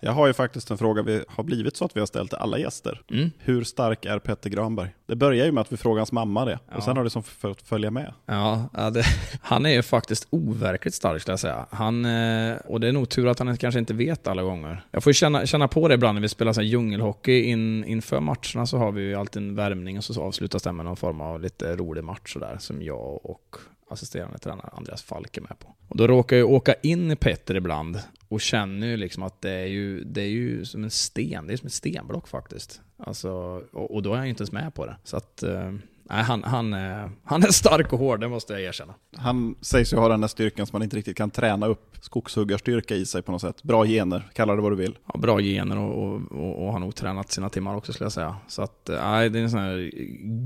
Jag 0.00 0.12
har 0.12 0.26
ju 0.26 0.32
faktiskt 0.32 0.70
en 0.70 0.78
fråga, 0.78 1.02
vi 1.02 1.24
har 1.28 1.44
blivit 1.44 1.76
så 1.76 1.84
att 1.84 1.96
vi 1.96 2.00
har 2.00 2.06
ställt 2.06 2.30
till 2.30 2.38
alla 2.38 2.58
gäster. 2.58 3.02
Mm. 3.10 3.30
Hur 3.38 3.64
stark 3.64 4.04
är 4.04 4.18
Petter 4.18 4.50
Granberg? 4.50 4.88
Det 5.06 5.16
börjar 5.16 5.46
ju 5.46 5.52
med 5.52 5.60
att 5.60 5.72
vi 5.72 5.76
frågar 5.76 5.98
hans 5.98 6.12
mamma 6.12 6.44
det, 6.44 6.58
Ja. 6.70 6.76
och 6.76 6.82
sen 6.82 6.96
har 6.96 7.04
det 7.04 7.10
som 7.10 7.22
fått 7.22 7.62
följa 7.62 7.90
med. 7.90 8.12
Ja, 8.26 8.68
det, 8.94 9.02
han 9.42 9.66
är 9.66 9.70
ju 9.70 9.82
faktiskt 9.82 10.26
overkligt 10.30 10.94
stark 10.94 11.20
skulle 11.22 11.32
jag 11.32 11.40
säga. 11.40 11.66
Han, 11.70 12.04
eh, 12.04 12.56
och 12.56 12.80
det 12.80 12.88
är 12.88 12.92
nog 12.92 13.08
tur 13.08 13.26
att 13.26 13.38
han 13.38 13.56
kanske 13.56 13.78
inte 13.78 13.94
vet 13.94 14.26
alla 14.28 14.42
gånger. 14.42 14.84
Jag 14.90 15.02
får 15.02 15.10
ju 15.10 15.14
känna, 15.14 15.46
känna 15.46 15.68
på 15.68 15.88
det 15.88 15.94
ibland 15.94 16.14
när 16.14 16.22
vi 16.22 16.28
spelar 16.28 16.52
så 16.52 16.60
här 16.60 16.68
djungelhockey 16.68 17.42
in, 17.42 17.84
inför 17.84 18.20
matcherna 18.20 18.66
så 18.66 18.78
har 18.78 18.92
vi 18.92 19.02
ju 19.02 19.14
alltid 19.14 19.42
en 19.42 19.54
värmning 19.54 19.98
och 19.98 20.04
så 20.04 20.22
avslutas 20.22 20.62
det 20.62 20.72
med 20.72 20.84
någon 20.84 20.96
form 20.96 21.20
av 21.20 21.40
lite 21.40 21.76
rolig 21.76 22.04
match 22.04 22.32
sådär 22.32 22.56
som 22.60 22.82
jag 22.82 23.26
och 23.26 23.56
assisterande 23.90 24.38
tränare 24.38 24.68
Andreas 24.72 25.02
Falk 25.02 25.36
är 25.36 25.40
med 25.40 25.58
på. 25.58 25.74
Och 25.88 25.96
då 25.96 26.06
råkar 26.06 26.36
jag 26.36 26.50
åka 26.50 26.74
in 26.82 27.10
i 27.10 27.16
Petter 27.16 27.54
ibland 27.54 27.98
och 28.28 28.40
känner 28.40 28.86
ju 28.86 28.96
liksom 28.96 29.22
att 29.22 29.42
det 29.42 29.50
är 29.50 29.66
ju, 29.66 30.04
det 30.04 30.20
är 30.20 30.28
ju 30.28 30.64
som 30.64 30.84
en 30.84 30.90
sten, 30.90 31.46
det 31.46 31.52
är 31.52 31.56
som 31.56 31.66
ett 31.66 31.72
stenblock 31.72 32.28
faktiskt. 32.28 32.80
Alltså, 32.96 33.30
och, 33.72 33.94
och 33.94 34.02
då 34.02 34.12
är 34.12 34.16
jag 34.16 34.26
ju 34.26 34.30
inte 34.30 34.42
ens 34.42 34.52
med 34.52 34.74
på 34.74 34.86
det. 34.86 34.96
Så 35.04 35.16
att, 35.16 35.42
eh, 35.42 35.72
nej, 36.08 36.22
han, 36.22 36.44
han, 36.44 36.72
är, 36.72 37.10
han 37.24 37.42
är 37.42 37.50
stark 37.50 37.92
och 37.92 37.98
hård, 37.98 38.20
det 38.20 38.28
måste 38.28 38.52
jag 38.52 38.62
erkänna. 38.62 38.94
Han 39.16 39.54
sägs 39.60 39.92
ju 39.92 39.96
ha 39.96 40.08
den 40.08 40.20
där 40.20 40.28
styrkan 40.28 40.66
som 40.66 40.74
man 40.74 40.82
inte 40.82 40.96
riktigt 40.96 41.16
kan 41.16 41.30
träna 41.30 41.66
upp. 41.66 41.96
Skogshuggarstyrka 42.00 42.94
i 42.94 43.06
sig 43.06 43.22
på 43.22 43.32
något 43.32 43.40
sätt. 43.40 43.62
Bra 43.62 43.84
gener, 43.84 44.22
kalla 44.32 44.56
det 44.56 44.62
vad 44.62 44.72
du 44.72 44.76
vill. 44.76 44.98
har 45.04 45.20
bra 45.20 45.40
gener 45.40 45.78
och, 45.78 46.20
och, 46.30 46.66
och, 46.66 46.72
har 46.72 46.78
nog 46.78 46.94
tränat 46.94 47.32
sina 47.32 47.48
timmar 47.48 47.76
också 47.76 47.92
skulle 47.92 48.04
jag 48.04 48.12
säga. 48.12 48.36
Så 48.48 48.62
att, 48.62 48.88
eh, 48.88 49.10
nej, 49.10 49.30
det 49.30 49.38
är 49.38 49.42
en 49.42 49.50
sån 49.50 49.60
här 49.60 49.90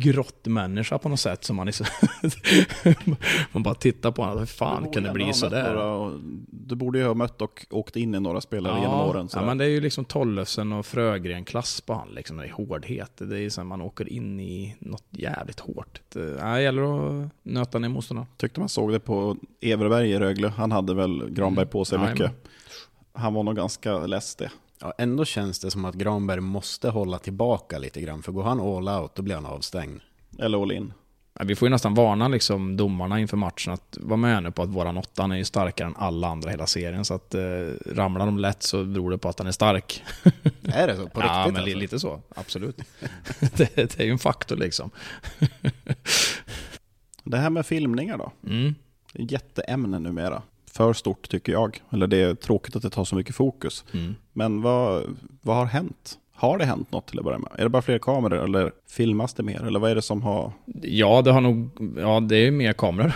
grottmänniska 0.01 0.99
på 0.99 1.09
något 1.09 1.21
sätt 1.21 1.45
som 1.45 1.57
man 1.57 1.69
är 1.69 1.73
så... 1.73 1.85
man 3.53 3.63
bara 3.63 3.75
tittar 3.75 4.11
på 4.11 4.23
honom, 4.23 4.39
hur 4.39 4.47
fan 4.47 4.91
kan 4.91 5.03
det 5.03 5.13
bli 5.13 5.33
sådär? 5.33 6.11
Du 6.51 6.75
borde 6.75 6.99
ju 6.99 7.07
ha 7.07 7.15
mött 7.15 7.43
och 7.43 7.67
åkt 7.71 7.97
in 7.97 8.15
i 8.15 8.21
några 8.21 8.41
spelare 8.41 8.81
genom 8.81 9.01
åren. 9.01 9.23
ja, 9.23 9.29
sådär. 9.29 9.47
men 9.47 9.59
det 9.59 9.65
är 9.65 9.69
ju 9.69 9.81
liksom 9.81 10.05
Tollefsen 10.05 10.73
och 10.73 10.87
Frögren-klass 10.87 11.81
på 11.81 11.95
han, 11.95 12.09
liksom, 12.09 12.37
det 12.37 12.45
är 12.45 12.53
hårdhet. 12.53 13.13
Det 13.17 13.41
är 13.41 13.51
som 13.51 13.69
man 13.69 13.81
åker 13.81 14.13
in 14.13 14.41
i 14.41 14.77
något 14.81 15.07
jävligt 15.11 15.50
hårt. 15.61 16.01
Det, 16.09 16.19
nej, 16.43 16.55
det 16.57 16.63
gäller 16.63 16.83
att 17.23 17.31
nöta 17.43 17.79
ner 17.79 17.89
motståndarna. 17.89 18.27
Tyckte 18.37 18.61
man 18.61 18.69
såg 18.69 18.93
det 18.93 19.01
på 19.01 19.37
Everberg 19.61 20.11
i 20.11 20.19
Rögle. 20.19 20.49
Han 20.49 20.73
hade 20.73 20.95
väl 20.95 21.31
Granberg 21.31 21.67
på 21.67 21.85
sig 21.85 21.99
Mm. 21.99 22.11
mycket. 22.11 22.33
Han 23.13 23.35
var 23.35 23.43
nog 23.43 23.57
ganska 23.57 23.99
less 24.07 24.35
det. 24.35 24.51
Ja, 24.81 24.93
ändå 24.99 25.25
känns 25.25 25.59
det 25.59 25.71
som 25.71 25.85
att 25.85 25.95
Granberg 25.95 26.41
måste 26.41 26.89
hålla 26.91 27.19
tillbaka 27.19 27.79
lite 27.79 28.01
grann, 28.01 28.23
för 28.23 28.33
går 28.33 28.43
han 28.43 28.61
all 28.61 28.89
out 29.03 29.15
då 29.15 29.23
blir 29.23 29.35
han 29.35 29.47
avstängd. 29.47 30.01
Eller 30.39 30.63
all 30.63 30.73
in. 30.73 30.93
Ja, 31.39 31.45
Vi 31.45 31.57
får 31.57 31.67
ju 31.67 31.71
nästan 31.71 31.95
varna 31.95 32.29
liksom 32.29 32.77
domarna 32.77 33.21
inför 33.21 33.37
matchen 33.37 33.73
att 33.73 33.99
vara 34.01 34.17
med 34.17 34.43
nu 34.43 34.51
på 34.51 34.63
att 34.63 34.69
våran 34.69 34.97
åtta 34.97 35.23
han 35.23 35.33
är 35.33 35.37
ju 35.37 35.45
starkare 35.45 35.87
än 35.89 35.95
alla 35.97 36.29
andra 36.29 36.49
i 36.49 36.53
hela 36.53 36.67
serien. 36.67 37.05
Så 37.05 37.15
att 37.15 37.35
eh, 37.35 37.41
ramlar 37.87 38.27
de 38.27 38.39
lätt 38.39 38.63
så 38.63 38.85
beror 38.85 39.11
det 39.11 39.19
på 39.19 39.29
att 39.29 39.39
han 39.39 39.49
är 39.49 39.53
stark. 39.53 40.03
Är 40.63 40.87
det 40.87 40.97
så? 40.97 41.09
På 41.09 41.21
ja, 41.21 41.45
riktigt 41.47 41.53
men 41.55 41.65
li- 41.65 41.71
alltså? 41.73 41.79
lite 41.79 41.99
så. 42.01 42.21
Absolut. 42.35 42.77
det, 43.57 43.75
det 43.77 44.01
är 44.01 44.05
ju 44.05 44.11
en 44.11 44.19
faktor 44.19 44.57
liksom. 44.57 44.91
Det 47.25 47.37
här 47.37 47.51
med 47.51 47.67
filmningar 47.67 48.19
då? 48.19 48.33
Mm. 48.47 48.75
Det 49.13 49.23
är 49.23 49.33
jätteämne 49.33 49.99
numera. 49.99 50.43
För 50.73 50.93
stort 50.93 51.29
tycker 51.29 51.53
jag. 51.53 51.83
Eller 51.91 52.07
det 52.07 52.17
är 52.17 52.35
tråkigt 52.35 52.77
att 52.77 52.83
det 52.83 52.91
tar 52.91 53.05
så 53.05 53.17
mycket 53.17 53.35
fokus. 53.35 53.85
Mm. 53.93 54.15
Men 54.33 54.63
vad, 54.63 55.17
vad 55.43 55.57
har 55.57 55.67
hänt? 55.67 56.19
Har 56.41 56.59
det 56.59 56.65
hänt 56.65 56.93
något 56.93 57.07
till 57.07 57.19
att 57.19 57.25
börja 57.25 57.39
med? 57.39 57.53
Är 57.59 57.63
det 57.63 57.69
bara 57.69 57.83
fler 57.83 57.99
kameror 57.99 58.45
eller 58.45 58.73
filmas 58.91 59.35
det 59.35 59.43
mer? 59.43 59.63
Eller 59.67 59.81
vad 59.81 59.91
är 59.91 59.95
det 59.95 60.03
som 60.03 60.23
har... 60.23 60.53
Ja, 60.83 61.23
det 61.23 61.33
har 61.33 61.41
nog, 61.41 61.71
ja 61.97 62.21
det 62.21 62.37
är 62.37 62.51
mer 62.51 62.73
kameror. 62.73 63.13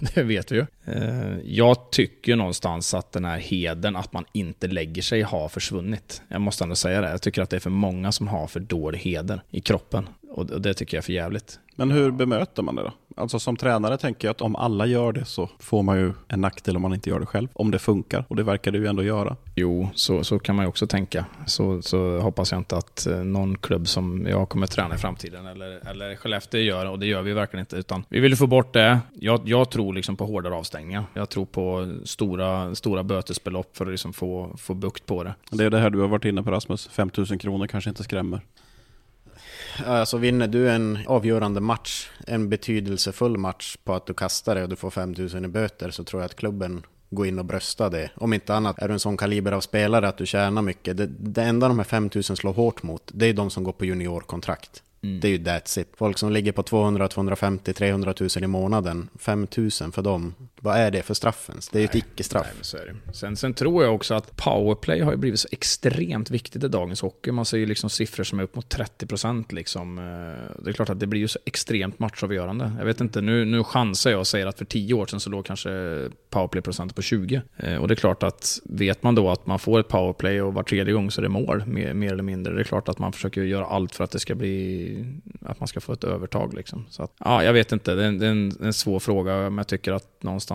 det 0.14 0.22
vet 0.22 0.52
vi 0.52 0.56
ju. 0.56 0.66
Eh, 0.86 1.38
Jag 1.44 1.90
tycker 1.90 2.36
någonstans 2.36 2.94
att 2.94 3.12
den 3.12 3.24
här 3.24 3.38
heden, 3.38 3.96
att 3.96 4.12
man 4.12 4.24
inte 4.32 4.66
lägger 4.66 5.02
sig, 5.02 5.22
har 5.22 5.48
försvunnit. 5.48 6.22
Jag 6.28 6.40
måste 6.40 6.64
ändå 6.64 6.76
säga 6.76 7.00
det. 7.00 7.10
Jag 7.10 7.22
tycker 7.22 7.42
att 7.42 7.50
det 7.50 7.56
är 7.56 7.60
för 7.60 7.70
många 7.70 8.12
som 8.12 8.28
har 8.28 8.46
för 8.46 8.60
dålig 8.60 8.98
heder 8.98 9.42
i 9.50 9.60
kroppen. 9.60 10.08
Och 10.30 10.50
och 10.50 10.60
det 10.60 10.74
tycker 10.74 10.96
jag 10.96 11.02
är 11.02 11.04
för 11.04 11.12
jävligt. 11.12 11.58
Men 11.76 11.90
hur 11.90 12.10
bemöter 12.10 12.62
man 12.62 12.74
det 12.76 12.82
då? 12.82 12.92
Alltså 13.16 13.38
som 13.38 13.56
tränare 13.56 13.98
tänker 13.98 14.28
jag 14.28 14.30
att 14.30 14.40
om 14.40 14.56
alla 14.56 14.86
gör 14.86 15.12
det 15.12 15.24
så 15.24 15.50
får 15.58 15.82
man 15.82 15.98
ju 15.98 16.12
en 16.28 16.40
nackdel 16.40 16.76
om 16.76 16.82
man 16.82 16.94
inte 16.94 17.10
gör 17.10 17.20
det 17.20 17.26
själv. 17.26 17.48
Om 17.52 17.70
det 17.70 17.78
funkar. 17.78 18.24
Och 18.28 18.36
det 18.36 18.42
verkar 18.42 18.72
det 18.72 18.78
ju 18.78 18.86
ändå 18.86 19.02
göra. 19.02 19.36
Jo, 19.54 19.88
så, 19.94 20.24
så 20.24 20.38
kan 20.38 20.56
man 20.56 20.64
ju 20.64 20.68
också 20.68 20.86
tänka. 20.86 21.24
Så, 21.46 21.82
så 21.82 22.18
hoppas 22.18 22.52
jag 22.52 22.60
inte 22.60 22.76
att 22.76 23.06
eh, 23.06 23.16
någon 23.16 23.58
klubb 23.58 23.88
som 23.88 24.26
jag 24.26 24.48
kommer 24.48 24.66
träna 24.66 24.94
i 24.94 24.98
framtiden 24.98 25.46
eller, 25.46 25.88
eller 25.90 26.16
Skellefteå 26.16 26.60
gör, 26.60 26.90
och 26.90 26.98
det 26.98 27.06
gör 27.06 27.22
vi 27.22 27.32
verkligen 27.32 27.60
inte. 27.62 27.76
Utan 27.76 28.04
vi 28.08 28.20
vill 28.20 28.36
få 28.36 28.46
bort 28.46 28.72
det. 28.72 29.00
Jag, 29.14 29.40
jag 29.44 29.70
tror 29.70 29.94
liksom 29.94 30.16
på 30.16 30.26
hårdare 30.26 30.54
avstängningar. 30.54 30.75
Jag 31.14 31.28
tror 31.28 31.46
på 31.46 31.96
stora, 32.04 32.74
stora 32.74 33.02
bötesbelopp 33.02 33.76
för 33.76 33.86
att 33.86 33.90
liksom 33.90 34.12
få, 34.12 34.54
få 34.58 34.74
bukt 34.74 35.06
på 35.06 35.24
det. 35.24 35.34
Det 35.50 35.64
är 35.64 35.70
det 35.70 35.78
här 35.78 35.90
du 35.90 36.00
har 36.00 36.08
varit 36.08 36.24
inne 36.24 36.42
på 36.42 36.50
Rasmus. 36.50 36.88
5000 36.88 37.38
kronor 37.38 37.66
kanske 37.66 37.90
inte 37.90 38.04
skrämmer. 38.04 38.40
Alltså 39.86 40.16
vinner 40.16 40.46
du 40.46 40.70
en 40.70 40.98
avgörande 41.06 41.60
match, 41.60 42.10
en 42.26 42.48
betydelsefull 42.48 43.38
match 43.38 43.76
på 43.84 43.94
att 43.94 44.06
du 44.06 44.14
kastar 44.14 44.54
det 44.54 44.62
och 44.62 44.68
du 44.68 44.76
får 44.76 44.90
5000 44.90 45.44
i 45.44 45.48
böter 45.48 45.90
så 45.90 46.04
tror 46.04 46.22
jag 46.22 46.26
att 46.26 46.36
klubben 46.36 46.82
går 47.10 47.26
in 47.26 47.38
och 47.38 47.44
bröstar 47.44 47.90
det. 47.90 48.10
Om 48.14 48.32
inte 48.32 48.54
annat 48.54 48.78
är 48.78 48.88
du 48.88 48.94
en 48.94 49.00
sån 49.00 49.16
kaliber 49.16 49.52
av 49.52 49.60
spelare 49.60 50.08
att 50.08 50.18
du 50.18 50.26
tjänar 50.26 50.62
mycket. 50.62 50.96
Det, 50.96 51.06
det 51.06 51.42
enda 51.42 51.68
de 51.68 51.78
här 51.78 51.84
5000 51.84 52.36
slår 52.36 52.52
hårt 52.52 52.82
mot, 52.82 53.10
det 53.14 53.26
är 53.26 53.32
de 53.32 53.50
som 53.50 53.64
går 53.64 53.72
på 53.72 53.84
juniorkontrakt. 53.84 54.82
Det 55.00 55.28
är 55.28 55.32
ju 55.32 55.38
that's 55.38 55.80
it. 55.80 55.88
Folk 55.96 56.18
som 56.18 56.32
ligger 56.32 56.52
på 56.52 56.62
200, 56.62 57.08
250, 57.08 57.72
300 57.72 58.14
000 58.20 58.28
i 58.36 58.46
månaden, 58.46 59.08
5000 59.18 59.92
för 59.92 60.02
dem. 60.02 60.34
Vad 60.60 60.76
är 60.76 60.90
det 60.90 61.02
för 61.02 61.14
straffen? 61.14 61.56
Det 61.72 61.78
är 61.78 61.80
ju 61.80 61.84
ett 61.84 61.94
icke-straff. 61.94 62.46
Sen, 63.12 63.36
sen 63.36 63.54
tror 63.54 63.84
jag 63.84 63.94
också 63.94 64.14
att 64.14 64.36
powerplay 64.36 65.00
har 65.00 65.10
ju 65.12 65.16
blivit 65.16 65.40
så 65.40 65.48
extremt 65.52 66.30
viktigt 66.30 66.64
i 66.64 66.68
dagens 66.68 67.00
hockey. 67.00 67.30
Man 67.32 67.44
ser 67.44 67.58
ju 67.58 67.66
liksom 67.66 67.90
siffror 67.90 68.24
som 68.24 68.38
är 68.38 68.42
upp 68.42 68.54
mot 68.56 68.68
30 68.68 69.54
Liksom. 69.54 69.98
Eh, 69.98 70.04
Det 70.64 70.70
är 70.70 70.72
klart 70.72 70.90
att 70.90 71.00
det 71.00 71.06
blir 71.06 71.20
ju 71.20 71.28
så 71.28 71.38
extremt 71.44 71.98
matchavgörande. 71.98 72.72
Jag 72.78 72.84
vet 72.86 73.00
inte, 73.00 73.20
nu, 73.20 73.44
nu 73.44 73.64
chansar 73.64 74.10
jag 74.10 74.20
och 74.20 74.26
säger 74.26 74.46
att 74.46 74.58
för 74.58 74.64
10 74.64 74.94
år 74.94 75.06
sedan 75.06 75.20
så 75.20 75.30
låg 75.30 75.46
kanske 75.46 75.70
powerplay-procent 76.30 76.94
på 76.94 77.02
20. 77.02 77.42
Eh, 77.56 77.76
Och 77.76 77.88
det 77.88 77.94
är 77.94 77.96
klart 77.96 78.22
att 78.22 78.58
vet 78.64 79.02
man 79.02 79.14
då 79.14 79.30
att 79.30 79.46
man 79.46 79.58
får 79.58 79.80
ett 79.80 79.88
powerplay 79.88 80.42
och 80.42 80.54
var 80.54 80.62
tredje 80.62 80.92
gång 80.94 81.10
så 81.10 81.20
är 81.20 81.22
det 81.22 81.28
mål, 81.28 81.66
mer, 81.66 81.94
mer 81.94 82.12
eller 82.12 82.22
mindre. 82.22 82.54
Det 82.54 82.60
är 82.60 82.64
klart 82.64 82.88
att 82.88 82.98
man 82.98 83.12
försöker 83.12 83.42
göra 83.42 83.66
allt 83.66 83.94
för 83.94 84.04
att 84.04 84.10
det 84.10 84.18
ska 84.20 84.34
bli, 84.34 85.04
att 85.40 85.60
man 85.60 85.68
ska 85.68 85.80
få 85.80 85.92
ett 85.92 86.04
övertag 86.04 86.54
liksom. 86.54 86.86
Så 86.90 87.02
att, 87.02 87.12
ja, 87.18 87.44
jag 87.44 87.52
vet 87.52 87.72
inte, 87.72 87.94
det 87.94 88.02
är 88.04 88.08
en, 88.08 88.18
det 88.18 88.26
är 88.26 88.30
en, 88.30 88.52
en 88.62 88.72
svår 88.72 88.98
fråga, 88.98 89.34
men 89.36 89.56
jag 89.56 89.66
tycker 89.66 89.92
att 89.92 90.22
någonstans 90.22 90.45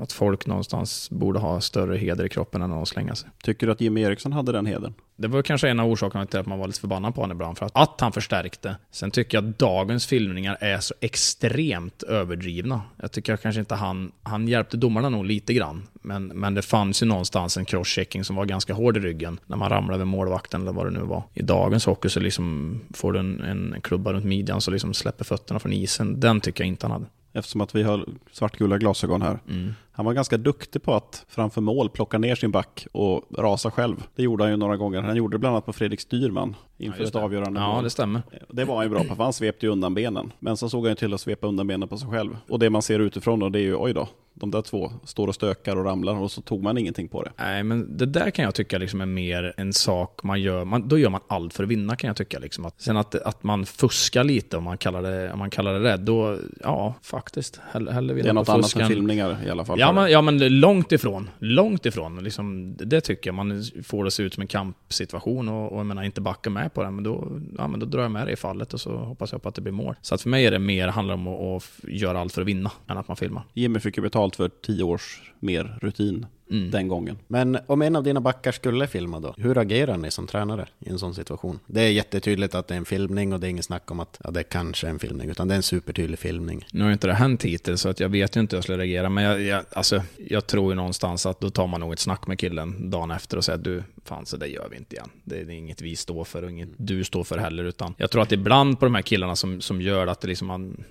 att 0.00 0.12
folk 0.12 0.46
någonstans 0.46 1.10
borde 1.10 1.38
ha 1.38 1.60
större 1.60 1.96
heder 1.96 2.24
i 2.24 2.28
kroppen 2.28 2.62
än 2.62 2.72
att 2.72 2.88
slänga 2.88 3.14
sig. 3.14 3.30
Tycker 3.42 3.66
du 3.66 3.72
att 3.72 3.80
Jimmy 3.80 4.02
Eriksson 4.02 4.32
hade 4.32 4.52
den 4.52 4.66
heden? 4.66 4.94
Det 5.16 5.28
var 5.28 5.42
kanske 5.42 5.68
en 5.68 5.80
av 5.80 5.90
orsakerna 5.90 6.26
till 6.26 6.40
att 6.40 6.46
man 6.46 6.58
var 6.58 6.66
lite 6.66 6.80
förbannad 6.80 7.14
på 7.14 7.20
honom 7.20 7.36
ibland, 7.36 7.58
för 7.58 7.66
att, 7.66 7.72
att 7.74 8.00
han 8.00 8.12
förstärkte. 8.12 8.76
Sen 8.90 9.10
tycker 9.10 9.36
jag 9.36 9.48
att 9.48 9.58
dagens 9.58 10.06
filmningar 10.06 10.56
är 10.60 10.78
så 10.78 10.94
extremt 11.00 12.02
överdrivna. 12.02 12.82
Jag 13.02 13.12
tycker 13.12 13.36
kanske 13.36 13.60
inte 13.60 13.74
han, 13.74 14.12
han 14.22 14.48
hjälpte 14.48 14.76
domarna 14.76 15.08
nog 15.08 15.24
lite 15.24 15.54
grann, 15.54 15.86
men, 16.02 16.26
men 16.26 16.54
det 16.54 16.62
fanns 16.62 17.02
ju 17.02 17.06
någonstans 17.06 17.56
en 17.56 17.64
crosschecking 17.64 18.24
som 18.24 18.36
var 18.36 18.44
ganska 18.44 18.74
hård 18.74 18.96
i 18.96 19.00
ryggen 19.00 19.40
när 19.46 19.56
man 19.56 19.70
ramlade 19.70 19.94
över 19.94 20.04
målvakten 20.04 20.62
eller 20.62 20.72
vad 20.72 20.86
det 20.86 20.90
nu 20.90 21.00
var. 21.00 21.22
I 21.34 21.42
dagens 21.42 21.86
hockey 21.86 22.08
så 22.08 22.20
liksom 22.20 22.80
får 22.94 23.12
du 23.12 23.18
en, 23.18 23.40
en 23.40 23.80
klubba 23.82 24.12
runt 24.12 24.24
midjan 24.24 24.60
så 24.60 24.70
liksom 24.70 24.94
släpper 24.94 25.24
fötterna 25.24 25.60
från 25.60 25.72
isen. 25.72 26.20
Den 26.20 26.40
tycker 26.40 26.64
jag 26.64 26.68
inte 26.68 26.86
han 26.86 26.92
hade. 26.92 27.06
Eftersom 27.34 27.60
att 27.60 27.74
vi 27.74 27.82
har 27.82 28.06
svartgula 28.32 28.78
glasögon 28.78 29.22
här. 29.22 29.38
Mm. 29.48 29.74
Han 29.96 30.06
var 30.06 30.12
ganska 30.12 30.36
duktig 30.36 30.82
på 30.82 30.94
att 30.94 31.24
framför 31.28 31.60
mål 31.60 31.88
plocka 31.90 32.18
ner 32.18 32.34
sin 32.34 32.50
back 32.50 32.86
och 32.92 33.24
rasa 33.38 33.70
själv. 33.70 33.96
Det 34.14 34.22
gjorde 34.22 34.44
han 34.44 34.50
ju 34.50 34.56
några 34.56 34.76
gånger. 34.76 35.02
Han 35.02 35.16
gjorde 35.16 35.34
det 35.34 35.38
bland 35.38 35.52
annat 35.54 35.66
på 35.66 35.72
Fredrik 35.72 36.00
Styrman 36.00 36.56
inför 36.78 37.00
just 37.00 37.14
ett 37.14 37.22
avgörande 37.22 37.60
Ja, 37.60 37.74
mål. 37.74 37.84
det 37.84 37.90
stämmer. 37.90 38.22
Det 38.48 38.64
var 38.64 38.74
han 38.76 38.84
ju 38.84 38.90
bra 38.90 39.04
på, 39.04 39.14
för 39.16 39.24
han 39.24 39.32
svepte 39.32 39.66
ju 39.66 39.72
undan 39.72 39.94
benen. 39.94 40.32
Men 40.38 40.56
så 40.56 40.68
såg 40.68 40.84
han 40.84 40.90
ju 40.90 40.94
till 40.94 41.14
att 41.14 41.20
svepa 41.20 41.46
undan 41.46 41.66
benen 41.66 41.88
på 41.88 41.96
sig 41.96 42.08
själv. 42.10 42.36
Och 42.48 42.58
det 42.58 42.70
man 42.70 42.82
ser 42.82 42.98
utifrån 43.00 43.38
då, 43.40 43.48
det 43.48 43.58
är 43.58 43.62
ju 43.62 43.76
oj 43.76 43.92
då. 43.94 44.08
de 44.34 44.50
där 44.50 44.62
två 44.62 44.92
står 45.04 45.28
och 45.28 45.34
stökar 45.34 45.76
och 45.76 45.84
ramlar 45.84 46.14
och 46.14 46.30
så 46.30 46.40
tog 46.40 46.62
man 46.62 46.78
ingenting 46.78 47.08
på 47.08 47.22
det. 47.22 47.32
Nej, 47.36 47.62
men 47.62 47.96
det 47.96 48.06
där 48.06 48.30
kan 48.30 48.44
jag 48.44 48.54
tycka 48.54 48.78
liksom 48.78 49.00
är 49.00 49.06
mer 49.06 49.54
en 49.56 49.72
sak 49.72 50.22
man 50.22 50.40
gör. 50.40 50.64
Man, 50.64 50.88
då 50.88 50.98
gör 50.98 51.10
man 51.10 51.20
allt 51.28 51.54
för 51.54 51.62
att 51.62 51.68
vinna 51.68 51.96
kan 51.96 52.08
jag 52.08 52.16
tycka. 52.16 52.38
Liksom. 52.38 52.64
Att, 52.64 52.80
sen 52.80 52.96
att, 52.96 53.14
att 53.14 53.42
man 53.42 53.66
fuskar 53.66 54.24
lite 54.24 54.56
om 54.56 54.64
man 54.64 54.78
kallar 54.78 55.02
det, 55.02 55.32
om 55.32 55.38
man 55.38 55.50
kallar 55.50 55.74
det 55.74 55.78
det, 55.90 55.96
då, 55.96 56.38
ja, 56.62 56.94
faktiskt. 57.02 57.60
Hell, 57.72 57.88
hellre 57.88 58.14
Det 58.22 58.28
är 58.28 58.32
något 58.32 58.48
annat 58.48 58.76
än 58.76 58.88
filmningar 58.88 59.38
i 59.46 59.50
alla 59.50 59.64
fall. 59.64 59.80
Ja 59.80 59.83
men, 59.92 60.10
ja, 60.10 60.22
men 60.22 60.60
långt 60.60 60.92
ifrån. 60.92 61.30
Långt 61.38 61.86
ifrån. 61.86 62.24
Liksom, 62.24 62.76
det 62.76 63.00
tycker 63.00 63.28
jag. 63.28 63.34
Man 63.34 63.62
får 63.84 64.04
det 64.04 64.10
se 64.10 64.22
ut 64.22 64.34
som 64.34 64.40
en 64.40 64.46
kampsituation 64.46 65.48
och, 65.48 65.72
och 65.72 65.78
jag 65.78 65.86
menar, 65.86 66.02
inte 66.02 66.20
backa 66.20 66.50
med 66.50 66.74
på 66.74 66.82
den. 66.82 66.94
Men 66.94 67.04
då, 67.04 67.40
ja, 67.58 67.68
men 67.68 67.80
då 67.80 67.86
drar 67.86 68.02
jag 68.02 68.10
med 68.10 68.26
det 68.26 68.32
i 68.32 68.36
fallet 68.36 68.74
och 68.74 68.80
så 68.80 68.96
hoppas 68.96 69.32
jag 69.32 69.42
på 69.42 69.48
att 69.48 69.54
det 69.54 69.60
blir 69.60 69.72
mål. 69.72 69.94
Så 70.02 70.14
att 70.14 70.22
för 70.22 70.28
mig 70.28 70.46
är 70.46 70.50
det 70.50 70.58
mer, 70.58 70.88
handlar 70.88 71.14
om 71.14 71.28
att, 71.28 71.56
att 71.56 71.70
göra 71.84 72.20
allt 72.20 72.32
för 72.32 72.42
att 72.42 72.48
vinna, 72.48 72.70
än 72.88 72.98
att 72.98 73.08
man 73.08 73.16
filmar. 73.16 73.42
Jimmy 73.52 73.80
fick 73.80 73.96
ju 73.96 74.02
betalt 74.02 74.36
för 74.36 74.48
tio 74.48 74.82
års 74.82 75.32
mer 75.40 75.78
rutin 75.80 76.26
Mm. 76.50 76.70
den 76.70 76.88
gången. 76.88 77.18
Men 77.26 77.58
om 77.66 77.82
en 77.82 77.96
av 77.96 78.02
dina 78.02 78.20
backar 78.20 78.52
skulle 78.52 78.86
filma 78.86 79.20
då, 79.20 79.34
hur 79.36 79.58
agerar 79.58 79.96
ni 79.96 80.10
som 80.10 80.26
tränare 80.26 80.66
i 80.78 80.90
en 80.90 80.98
sån 80.98 81.14
situation? 81.14 81.58
Det 81.66 81.80
är 81.80 81.90
jättetydligt 81.90 82.54
att 82.54 82.68
det 82.68 82.74
är 82.74 82.78
en 82.78 82.84
filmning 82.84 83.32
och 83.32 83.40
det 83.40 83.46
är 83.46 83.48
inget 83.48 83.64
snack 83.64 83.90
om 83.90 84.00
att 84.00 84.20
ja, 84.24 84.30
det 84.30 84.42
kanske 84.42 84.86
är 84.86 84.90
en 84.90 84.98
filmning, 84.98 85.30
utan 85.30 85.48
det 85.48 85.54
är 85.54 85.56
en 85.56 85.62
supertydlig 85.62 86.18
filmning. 86.18 86.66
Nu 86.72 86.84
har 86.84 86.92
inte 86.92 87.06
det 87.06 87.14
hänt 87.14 87.44
hittills, 87.44 87.80
så 87.80 87.88
att 87.88 88.00
jag 88.00 88.08
vet 88.08 88.36
ju 88.36 88.40
inte 88.40 88.56
hur 88.56 88.58
jag 88.58 88.64
skulle 88.64 88.78
reagera. 88.78 89.08
Men 89.08 89.24
jag, 89.24 89.42
jag, 89.42 89.64
alltså, 89.72 90.02
jag 90.16 90.46
tror 90.46 90.72
ju 90.72 90.76
någonstans 90.76 91.26
att 91.26 91.40
då 91.40 91.50
tar 91.50 91.66
man 91.66 91.80
nog 91.80 91.92
ett 91.92 91.98
snack 91.98 92.26
med 92.26 92.38
killen 92.38 92.90
dagen 92.90 93.10
efter 93.10 93.36
och 93.36 93.44
säger 93.44 93.58
du, 93.58 93.82
fan 94.04 94.26
så 94.26 94.36
det 94.36 94.46
gör 94.46 94.68
vi 94.70 94.76
inte 94.76 94.96
igen. 94.96 95.10
Det 95.24 95.40
är 95.40 95.50
inget 95.50 95.82
vi 95.82 95.96
står 95.96 96.24
för 96.24 96.42
och 96.42 96.50
inget 96.50 96.68
du 96.76 97.04
står 97.04 97.24
för 97.24 97.38
heller. 97.38 97.64
Utan 97.64 97.94
jag 97.96 98.10
tror 98.10 98.22
att 98.22 98.32
ibland 98.32 98.78
på 98.78 98.86
de 98.86 98.94
här 98.94 99.02
killarna 99.02 99.36
som, 99.36 99.60
som 99.60 99.80
gör 99.80 100.06
att 100.06 100.20
det 100.20 100.28
liksom 100.28 100.48
man, 100.48 100.84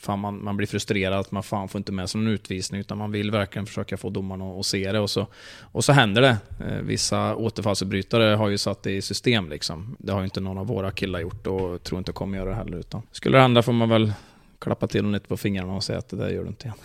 fan 0.00 0.18
man, 0.18 0.44
man 0.44 0.56
blir 0.56 0.66
frustrerad 0.66 1.18
att 1.18 1.30
man 1.32 1.42
fan 1.42 1.68
får 1.68 1.78
inte 1.78 1.92
med 1.92 2.10
sig 2.10 2.20
någon 2.20 2.32
utvisning 2.32 2.80
utan 2.80 2.98
man 2.98 3.12
vill 3.12 3.30
verkligen 3.30 3.66
försöka 3.66 3.96
få 3.96 4.10
domarna 4.10 4.60
att 4.60 4.66
se 4.66 4.92
det 4.92 5.00
och 5.00 5.10
så, 5.10 5.26
och 5.60 5.84
så 5.84 5.92
händer 5.92 6.22
det. 6.22 6.36
Eh, 6.68 6.82
vissa 6.82 7.36
återfallsförbrytare 7.36 8.34
har 8.34 8.48
ju 8.48 8.58
satt 8.58 8.82
det 8.82 8.92
i 8.92 9.02
system 9.02 9.48
liksom. 9.50 9.96
Det 9.98 10.12
har 10.12 10.20
ju 10.20 10.24
inte 10.24 10.40
någon 10.40 10.58
av 10.58 10.66
våra 10.66 10.90
killar 10.90 11.20
gjort 11.20 11.46
och 11.46 11.82
tror 11.82 11.98
inte 11.98 12.12
kommer 12.12 12.38
göra 12.38 12.50
det 12.50 12.56
heller. 12.56 12.76
Utan 12.76 13.02
skulle 13.12 13.36
det 13.38 13.42
hända 13.42 13.62
får 13.62 13.72
man 13.72 13.88
väl 13.88 14.12
klappa 14.58 14.86
till 14.86 15.02
dem 15.02 15.12
lite 15.12 15.28
på 15.28 15.36
fingrarna 15.36 15.72
och 15.74 15.84
säga 15.84 15.98
att 15.98 16.08
det 16.08 16.16
där 16.16 16.28
gör 16.28 16.42
du 16.42 16.48
inte 16.48 16.64
igen. 16.64 16.78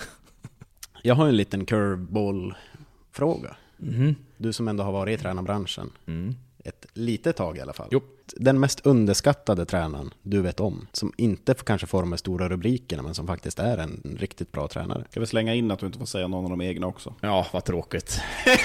Jag 1.01 1.15
har 1.15 1.27
en 1.27 1.37
liten 1.37 1.65
curveball-fråga. 1.65 3.55
Mhm. 3.77 4.15
Du 4.37 4.53
som 4.53 4.67
ändå 4.67 4.83
har 4.83 4.91
varit 4.91 5.19
i 5.19 5.21
tränarbranschen 5.21 5.89
Mm. 6.05 6.35
Ett 6.65 6.85
litet 6.93 7.35
tag 7.35 7.57
i 7.57 7.61
alla 7.61 7.73
fall. 7.73 7.87
Jo. 7.91 8.01
Den 8.35 8.59
mest 8.59 8.85
underskattade 8.85 9.65
tränaren 9.65 10.13
du 10.21 10.41
vet 10.41 10.59
om, 10.59 10.87
som 10.91 11.13
inte 11.17 11.55
får- 11.55 11.65
kanske 11.65 11.87
får 11.87 12.01
de 12.01 12.11
här 12.11 12.17
stora 12.17 12.49
rubrikerna, 12.49 13.03
men 13.03 13.15
som 13.15 13.27
faktiskt 13.27 13.59
är 13.59 13.77
en 13.77 14.17
riktigt 14.19 14.51
bra 14.51 14.67
tränare. 14.67 15.05
Ska 15.09 15.19
vi 15.19 15.25
slänga 15.25 15.53
in 15.53 15.71
att 15.71 15.79
du 15.79 15.85
inte 15.85 15.99
får 15.99 16.05
säga 16.05 16.27
någon 16.27 16.43
av 16.43 16.49
de 16.49 16.61
egna 16.61 16.87
också? 16.87 17.13
Ja, 17.21 17.47
vad 17.53 17.63
tråkigt. 17.65 18.19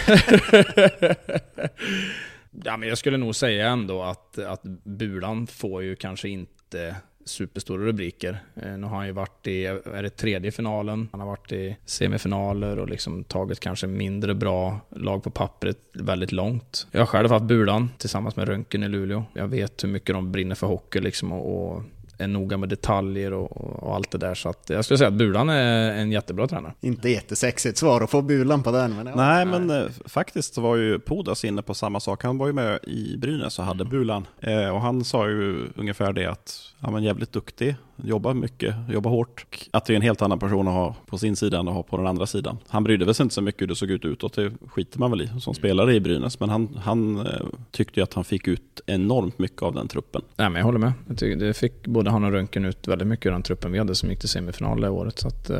ja, 2.64 2.76
men 2.76 2.88
jag 2.88 2.98
skulle 2.98 3.16
nog 3.16 3.34
säga 3.36 3.68
ändå 3.68 4.02
att, 4.02 4.38
att 4.38 4.62
Bulan 4.84 5.46
får 5.46 5.82
ju 5.82 5.96
kanske 5.96 6.28
inte 6.28 6.96
superstora 7.30 7.82
rubriker. 7.84 8.42
Eh, 8.56 8.78
nu 8.78 8.86
har 8.86 8.96
han 8.96 9.06
ju 9.06 9.12
varit 9.12 9.46
i, 9.46 9.64
är 9.64 10.02
det 10.02 10.10
tredje 10.10 10.50
finalen, 10.50 11.08
han 11.12 11.20
har 11.20 11.28
varit 11.28 11.52
i 11.52 11.76
semifinaler 11.84 12.78
och 12.78 12.88
liksom 12.88 13.24
tagit 13.24 13.60
kanske 13.60 13.86
mindre 13.86 14.34
bra 14.34 14.80
lag 14.88 15.22
på 15.22 15.30
pappret 15.30 15.78
väldigt 15.92 16.32
långt. 16.32 16.86
Jag 16.90 17.00
har 17.00 17.06
själv 17.06 17.30
haft 17.30 17.44
Bulan 17.44 17.90
tillsammans 17.98 18.36
med 18.36 18.48
Röntgen 18.48 18.82
i 18.82 18.88
Luleå. 18.88 19.24
Jag 19.34 19.48
vet 19.48 19.84
hur 19.84 19.88
mycket 19.88 20.14
de 20.14 20.32
brinner 20.32 20.54
för 20.54 20.66
hockey 20.66 21.00
liksom 21.00 21.32
och, 21.32 21.74
och 21.74 21.82
är 22.20 22.28
noga 22.28 22.56
med 22.56 22.68
detaljer 22.68 23.32
och, 23.32 23.82
och 23.82 23.94
allt 23.94 24.10
det 24.10 24.18
där. 24.18 24.34
Så 24.34 24.48
att 24.48 24.70
jag 24.70 24.84
skulle 24.84 24.98
säga 24.98 25.08
att 25.08 25.14
Bulan 25.14 25.48
är 25.48 25.92
en 25.92 26.12
jättebra 26.12 26.46
tränare. 26.46 26.72
Inte 26.80 27.08
jättesexigt 27.08 27.78
svar 27.78 28.00
att 28.00 28.10
få 28.10 28.22
bulan 28.22 28.62
på 28.62 28.70
den, 28.70 28.96
men 28.96 29.06
ja. 29.06 29.14
Nej, 29.16 29.46
men 29.46 29.70
eh, 29.70 29.90
faktiskt 30.06 30.58
var 30.58 30.76
ju 30.76 30.98
Pudas 30.98 31.44
inne 31.44 31.62
på 31.62 31.74
samma 31.74 32.00
sak. 32.00 32.24
Han 32.24 32.38
var 32.38 32.46
ju 32.46 32.52
med 32.52 32.78
i 32.82 33.16
Brynäs 33.16 33.58
och 33.58 33.64
hade 33.64 33.84
bulan. 33.84 34.26
Eh, 34.40 34.68
och 34.68 34.80
han 34.80 35.04
sa 35.04 35.28
ju 35.28 35.68
ungefär 35.76 36.12
det 36.12 36.26
att 36.26 36.60
han 36.80 36.92
var 36.92 37.00
jävligt 37.00 37.32
duktig, 37.32 37.76
jobbar 38.04 38.34
mycket, 38.34 38.74
jobbar 38.92 39.10
hårt. 39.10 39.46
Att 39.70 39.84
det 39.84 39.92
är 39.92 39.96
en 39.96 40.02
helt 40.02 40.22
annan 40.22 40.38
person 40.38 40.68
att 40.68 40.74
ha 40.74 40.96
på 41.06 41.18
sin 41.18 41.36
sida 41.36 41.58
än 41.58 41.68
att 41.68 41.74
ha 41.74 41.82
på 41.82 41.96
den 41.96 42.06
andra 42.06 42.26
sidan. 42.26 42.58
Han 42.68 42.84
brydde 42.84 43.14
sig 43.14 43.24
inte 43.24 43.34
så 43.34 43.42
mycket 43.42 43.62
hur 43.62 43.66
det 43.66 43.74
såg 43.74 43.90
ut 43.90 44.04
utåt, 44.04 44.32
det 44.32 44.52
skiter 44.68 44.98
man 44.98 45.10
väl 45.10 45.22
i 45.22 45.30
som 45.40 45.54
spelare 45.54 45.94
i 45.94 46.00
Brynäs. 46.00 46.40
Men 46.40 46.48
han, 46.48 46.78
han 46.82 47.26
eh, 47.26 47.46
tyckte 47.70 48.02
att 48.02 48.14
han 48.14 48.24
fick 48.24 48.48
ut 48.48 48.80
enormt 48.86 49.38
mycket 49.38 49.62
av 49.62 49.74
den 49.74 49.88
truppen. 49.88 50.22
Nej, 50.36 50.50
men 50.50 50.58
jag 50.58 50.64
håller 50.64 50.78
med. 50.78 50.92
Jag 51.08 51.18
tycker 51.18 51.46
det 51.46 51.54
fick 51.54 51.86
både 51.86 52.10
han 52.10 52.24
och 52.24 52.30
Röntgen 52.30 52.64
ut 52.64 52.88
väldigt 52.88 53.08
mycket 53.08 53.26
ur 53.26 53.30
den 53.30 53.42
truppen 53.42 53.72
vi 53.72 53.78
hade 53.78 53.94
som 53.94 54.10
gick 54.10 54.20
till 54.20 54.28
semifinal 54.28 54.80
det 54.80 54.90
året. 54.90 55.18
Så 55.18 55.28
att, 55.28 55.50
eh, 55.50 55.58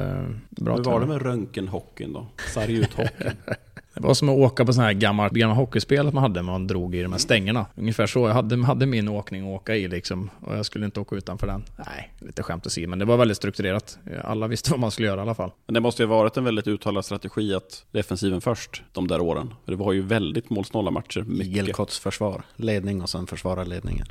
bra 0.50 0.76
Hur 0.76 0.84
var 0.84 1.00
det 1.00 1.06
med 1.06 1.22
röntgenhockeyn 1.22 2.12
då? 2.12 2.26
Sarg 2.54 2.76
ut 2.76 2.94
hockeyn. 2.94 3.32
Det 3.94 4.00
var 4.00 4.14
som 4.14 4.28
att 4.28 4.36
åka 4.36 4.64
på 4.64 4.72
sådana 4.72 4.86
här 4.86 4.94
gamla, 4.94 5.28
gamla 5.28 5.54
hockeyspel 5.54 6.08
att 6.08 6.14
man 6.14 6.22
hade, 6.22 6.42
man 6.42 6.66
drog 6.66 6.94
i 6.94 7.02
de 7.02 7.12
här 7.12 7.18
stängerna. 7.18 7.66
Ungefär 7.76 8.06
så. 8.06 8.28
Jag 8.28 8.34
hade, 8.34 8.64
hade 8.64 8.86
min 8.86 9.08
åkning 9.08 9.42
att 9.42 9.60
åka 9.60 9.76
i 9.76 9.88
liksom. 9.88 10.30
Och 10.40 10.56
jag 10.56 10.66
skulle 10.66 10.84
inte 10.84 11.00
åka 11.00 11.16
utanför 11.16 11.46
den. 11.46 11.64
Nej, 11.86 12.12
lite 12.18 12.42
skämt 12.42 12.66
att 12.66 12.72
säga, 12.72 12.88
men 12.88 12.98
det 12.98 13.04
var 13.04 13.16
väldigt 13.16 13.36
strukturerat. 13.36 13.98
Alla 14.24 14.46
visste 14.46 14.70
vad 14.70 14.80
man 14.80 14.90
skulle 14.90 15.08
göra 15.08 15.20
i 15.20 15.22
alla 15.22 15.34
fall. 15.34 15.52
Men 15.66 15.74
det 15.74 15.80
måste 15.80 16.02
ju 16.02 16.08
ha 16.08 16.16
varit 16.16 16.36
en 16.36 16.44
väldigt 16.44 16.66
uttalad 16.66 17.04
strategi 17.04 17.54
att 17.54 17.84
defensiven 17.90 18.40
först 18.40 18.82
de 18.92 19.08
där 19.08 19.20
åren. 19.20 19.54
För 19.64 19.72
det 19.72 19.78
var 19.78 19.92
ju 19.92 20.02
väldigt 20.02 20.50
målsnåla 20.50 20.90
matcher. 20.90 21.20
Mycket. 21.20 21.46
Igelkotts 21.46 21.98
försvar, 21.98 22.42
ledning 22.56 23.02
och 23.02 23.08
sen 23.08 23.26
försvara 23.26 23.64
ledningen. 23.64 24.06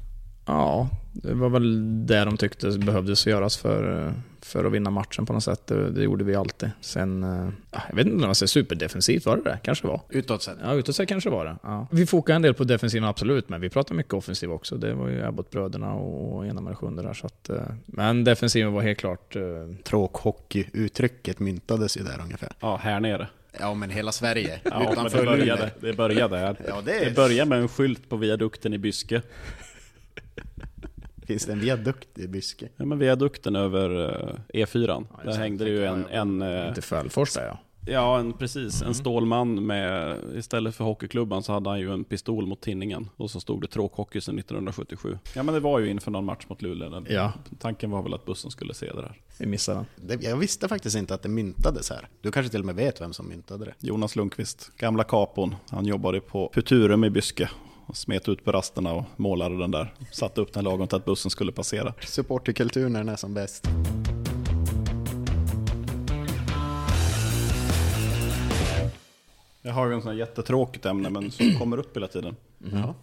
Ja, 0.51 0.89
det 1.13 1.33
var 1.33 1.49
väl 1.49 2.05
det 2.07 2.25
de 2.25 2.37
tyckte 2.37 2.69
behövdes 2.77 3.27
göras 3.27 3.57
för, 3.57 4.13
för 4.41 4.65
att 4.65 4.71
vinna 4.71 4.89
matchen 4.89 5.25
på 5.25 5.33
något 5.33 5.43
sätt. 5.43 5.67
Det, 5.67 5.91
det 5.91 6.03
gjorde 6.03 6.23
vi 6.23 6.35
alltid. 6.35 6.71
Sen, 6.81 7.23
eh, 7.23 7.49
ja, 7.71 7.81
jag 7.89 7.95
vet 7.95 8.05
inte 8.05 8.15
om 8.15 8.21
det 8.21 8.27
var 8.27 8.33
så 8.33 8.47
superdefensivt, 8.47 9.25
var 9.25 9.37
det 9.37 9.43
det? 9.43 9.59
Kanske 9.63 9.87
var. 9.87 10.01
Utåt 10.09 10.43
sett. 10.43 10.57
Ja, 10.63 10.73
utåt 10.73 10.95
sett 10.95 11.09
kanske 11.09 11.29
var 11.29 11.45
det. 11.45 11.55
Ja. 11.63 11.87
Vi 11.91 12.05
fokade 12.05 12.35
en 12.35 12.41
del 12.41 12.53
på 12.53 12.63
defensiven, 12.63 13.07
absolut, 13.09 13.49
men 13.49 13.61
vi 13.61 13.69
pratade 13.69 13.97
mycket 13.97 14.13
offensiv 14.13 14.51
också. 14.51 14.77
Det 14.77 14.93
var 14.93 15.07
ju 15.07 15.23
Abbott-bröderna 15.25 15.93
och 15.93 16.45
ena 16.45 16.61
med 16.61 16.77
sjunde 16.77 17.01
där. 17.01 17.13
Så 17.13 17.25
att, 17.25 17.49
eh, 17.49 17.61
men 17.85 18.23
defensiven 18.23 18.73
var 18.73 18.81
helt 18.81 18.99
klart... 18.99 19.35
eh, 19.35 19.41
Tråkhockey-uttrycket 19.83 21.39
myntades 21.39 21.97
ju 21.97 22.03
där 22.03 22.19
ungefär. 22.23 22.49
Ja, 22.59 22.79
här 22.83 22.99
nere. 22.99 23.27
Ja, 23.59 23.73
men 23.73 23.89
hela 23.89 24.11
Sverige. 24.11 24.59
Ja, 24.63 24.79
men 24.79 24.91
utanför 24.91 25.19
det 25.19 25.25
började, 25.25 25.61
Luleå. 25.61 25.69
det 25.81 25.93
började 25.97 26.37
här. 26.37 26.55
Ja, 26.67 26.81
det 26.85 26.91
är- 26.99 27.05
det 27.05 27.15
började 27.15 27.49
med 27.49 27.59
en 27.59 27.67
skylt 27.67 28.09
på 28.09 28.15
viadukten 28.17 28.73
i 28.73 28.77
Byske. 28.77 29.21
Finns 31.27 31.45
det 31.45 31.51
en 31.51 31.59
viadukt 31.59 32.19
i 32.19 32.27
Byske? 32.27 32.69
Ja, 32.77 32.85
men 32.85 32.99
viadukten 32.99 33.55
över 33.55 34.09
eh, 34.53 34.65
E4. 34.65 34.99
just 34.99 35.25
där 35.25 35.37
hängde 35.43 35.63
det 35.63 35.69
ju 35.69 35.85
en, 35.85 36.05
en, 36.05 36.41
eh, 36.41 36.67
inte 36.67 36.81
Fällfors 36.81 37.33
där 37.33 37.45
ja. 37.45 37.59
ja, 37.91 38.19
en, 38.19 38.33
precis, 38.33 38.81
Mm. 38.81 38.87
en 38.89 38.93
stålman 38.95 39.65
med, 39.65 40.17
istället 40.35 40.75
för 40.75 40.83
hockeyklubban 40.83 41.43
så 41.43 41.53
hade 41.53 41.69
han 41.69 41.79
ju 41.79 41.93
en 41.93 42.03
pistol 42.03 42.45
mot 42.47 42.61
tinningen. 42.61 43.09
Och 43.17 43.31
så 43.31 43.39
stod 43.39 43.61
det 43.61 43.67
tråkhockey 43.67 44.21
sedan 44.21 44.39
1977. 44.39 45.17
Ja, 45.35 45.43
men 45.43 45.53
det 45.53 45.59
var 45.59 45.79
ju 45.79 45.89
inför 45.89 46.11
någon 46.11 46.25
match 46.25 46.45
mot 46.49 46.61
Luleå. 46.61 47.03
Ja. 47.09 47.33
Tanken 47.59 47.91
var 47.91 48.03
väl 48.03 48.13
att 48.13 48.25
bussen 48.25 48.51
skulle 48.51 48.73
se 48.73 48.85
det 48.85 49.01
där. 49.01 49.21
Vi 49.39 49.45
missade 49.45 49.85
den. 49.95 50.19
Jag 50.21 50.37
visste 50.37 50.67
faktiskt 50.67 50.97
inte 50.97 51.13
att 51.13 51.21
det 51.23 51.29
myntades 51.29 51.89
här. 51.89 52.07
Du 52.21 52.31
kanske 52.31 52.51
till 52.51 52.59
och 52.59 52.65
med 52.65 52.75
vet 52.75 53.01
vem 53.01 53.13
som 53.13 53.27
myntade 53.29 53.65
det? 53.65 53.73
Jonas 53.87 54.15
Lundqvist, 54.15 54.71
gamla 54.77 55.03
kapon. 55.03 55.55
Han 55.69 55.85
jobbade 55.85 56.19
på 56.21 56.51
Futurum 56.53 57.03
i 57.03 57.09
Byske. 57.09 57.49
Och 57.89 57.97
smet 57.97 58.29
ut 58.29 58.45
på 58.45 58.51
rasterna 58.51 58.93
och 58.93 59.03
målade 59.15 59.57
den 59.57 59.71
där. 59.71 59.93
Satte 60.11 60.41
upp 60.41 60.53
den 60.53 60.63
lagom 60.63 60.87
till 60.87 60.95
att 60.95 61.05
bussen 61.05 61.31
skulle 61.31 61.51
passera. 61.51 61.93
Supporterkultur 61.99 62.89
när 62.89 62.99
den 62.99 63.09
är 63.09 63.15
som 63.15 63.33
bäst. 63.33 63.67
Jag 69.61 69.73
har 69.73 69.87
ju 69.87 69.93
en 69.93 70.01
sån 70.01 70.11
här 70.11 70.19
jättetråkigt 70.19 70.85
ämne 70.85 71.09
men 71.09 71.31
som 71.31 71.55
kommer 71.59 71.77
upp 71.77 71.95
hela 71.97 72.07
tiden. 72.07 72.35
Ja. 72.71 72.95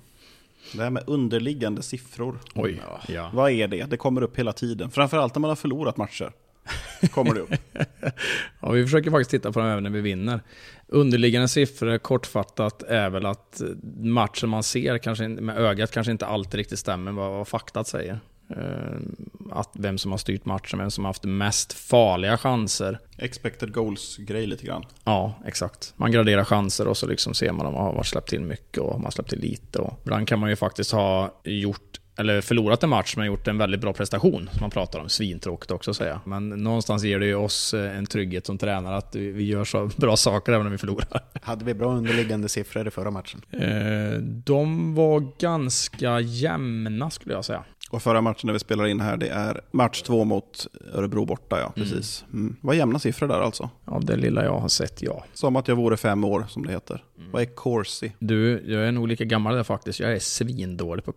Det 0.72 0.82
här 0.82 0.90
med 0.90 1.04
underliggande 1.06 1.82
siffror. 1.82 2.38
Oj. 2.54 2.82
Ja. 3.08 3.30
Vad 3.34 3.50
är 3.50 3.68
det? 3.68 3.84
Det 3.84 3.96
kommer 3.96 4.22
upp 4.22 4.38
hela 4.38 4.52
tiden. 4.52 4.90
Framförallt 4.90 5.34
när 5.34 5.40
man 5.40 5.48
har 5.48 5.56
förlorat 5.56 5.96
matcher. 5.96 6.32
Kommer 7.10 7.34
det 7.34 7.40
upp. 7.40 7.54
ja, 8.60 8.70
vi 8.70 8.84
försöker 8.84 9.10
faktiskt 9.10 9.30
titta 9.30 9.52
på 9.52 9.58
dem 9.58 9.68
även 9.68 9.82
när 9.82 9.90
vi 9.90 10.00
vinner. 10.00 10.40
Underliggande 10.88 11.48
siffror, 11.48 11.98
kortfattat, 11.98 12.82
är 12.82 13.10
väl 13.10 13.26
att 13.26 13.62
matchen 13.98 14.48
man 14.48 14.62
ser 14.62 14.98
kanske 14.98 15.28
med 15.28 15.58
ögat 15.58 15.90
kanske 15.90 16.12
inte 16.12 16.26
alltid 16.26 16.54
riktigt 16.54 16.78
stämmer 16.78 17.12
vad, 17.12 17.30
vad 17.30 17.48
faktat 17.48 17.88
säger. 17.88 18.20
Eh, 18.50 18.96
Att 19.50 19.70
vem 19.72 19.98
som 19.98 20.10
har 20.10 20.18
styrt 20.18 20.44
matchen, 20.44 20.78
vem 20.78 20.90
som 20.90 21.04
har 21.04 21.08
haft 21.08 21.24
mest 21.24 21.72
farliga 21.72 22.38
chanser. 22.38 22.98
Expected 23.18 23.72
goals-grej 23.72 24.46
lite 24.46 24.66
grann. 24.66 24.84
Ja, 25.04 25.34
exakt. 25.46 25.94
Man 25.96 26.12
graderar 26.12 26.44
chanser 26.44 26.88
och 26.88 26.96
så 26.96 27.06
liksom 27.06 27.34
ser 27.34 27.52
man 27.52 27.66
om 27.66 27.74
man 27.74 27.96
har 27.96 28.02
släppt 28.02 28.28
till 28.28 28.40
mycket 28.40 28.78
och 28.78 28.92
om 28.92 29.00
man 29.00 29.04
har 29.04 29.10
släppt 29.10 29.30
till 29.30 29.40
lite. 29.40 29.78
Och 29.78 30.00
ibland 30.02 30.28
kan 30.28 30.38
man 30.38 30.50
ju 30.50 30.56
faktiskt 30.56 30.92
ha 30.92 31.40
gjort 31.44 32.00
eller 32.18 32.40
förlorat 32.40 32.82
en 32.82 32.90
match 32.90 33.14
men 33.16 33.26
gjort 33.26 33.48
en 33.48 33.58
väldigt 33.58 33.80
bra 33.80 33.92
prestation, 33.92 34.48
som 34.52 34.60
man 34.60 34.70
pratar 34.70 34.98
om. 34.98 35.08
Svintråkigt 35.08 35.70
också 35.70 35.90
att 35.90 35.96
säga. 35.96 36.20
Men 36.24 36.48
någonstans 36.48 37.04
ger 37.04 37.18
det 37.18 37.26
ju 37.26 37.34
oss 37.34 37.74
eh, 37.74 37.98
en 37.98 38.06
trygghet 38.06 38.46
som 38.46 38.58
tränare 38.58 38.96
att 38.96 39.14
vi 39.14 39.32
vi 39.32 39.44
gör 39.44 39.64
så 39.64 39.90
bra 39.96 40.16
saker 40.16 40.52
även 40.52 40.66
om 40.66 40.72
vi 40.72 40.78
förlorar. 40.78 41.06
Hade 41.42 41.64
vi 41.64 41.74
bra 41.74 41.92
underliggande 41.94 42.48
siffror 42.48 42.88
i 42.88 42.90
förra 42.90 43.10
matchen? 43.10 43.40
Eh, 43.50 44.18
De 44.22 44.94
var 44.94 45.38
ganska 45.40 46.20
jämna 46.20 47.10
skulle 47.10 47.34
jag 47.34 47.44
säga. 47.44 47.64
Och 47.90 48.02
förra 48.02 48.20
matchen 48.20 48.46
när 48.46 48.52
vi 48.52 48.58
spelar 48.58 48.86
in 48.86 49.00
här, 49.00 49.16
det 49.16 49.28
är 49.28 49.60
match 49.70 50.02
två 50.02 50.24
mot 50.24 50.66
Örebro 50.94 51.24
borta, 51.24 51.60
ja. 51.60 51.72
Precis. 51.74 52.24
Mm. 52.32 52.56
Vad 52.60 52.76
jämna 52.76 52.98
siffror 52.98 53.28
där 53.28 53.40
alltså. 53.40 53.70
Av 53.84 54.04
det 54.04 54.16
lilla 54.16 54.44
jag 54.44 54.58
har 54.58 54.68
sett, 54.68 55.02
ja. 55.02 55.24
Som 55.34 55.56
att 55.56 55.68
jag 55.68 55.76
vore 55.76 55.96
fem 55.96 56.24
år, 56.24 56.46
som 56.48 56.66
det 56.66 56.72
heter. 56.72 57.04
Vad 57.32 57.42
är 57.42 57.46
Corsi? 57.46 58.12
Du, 58.18 58.62
jag 58.66 58.88
är 58.88 58.92
nog 58.92 59.08
lika 59.08 59.24
gammal 59.24 59.54
där 59.54 59.62
faktiskt. 59.62 60.00
Jag 60.00 60.12
är 60.12 60.18
svindålig 60.18 61.04
på. 61.04 61.12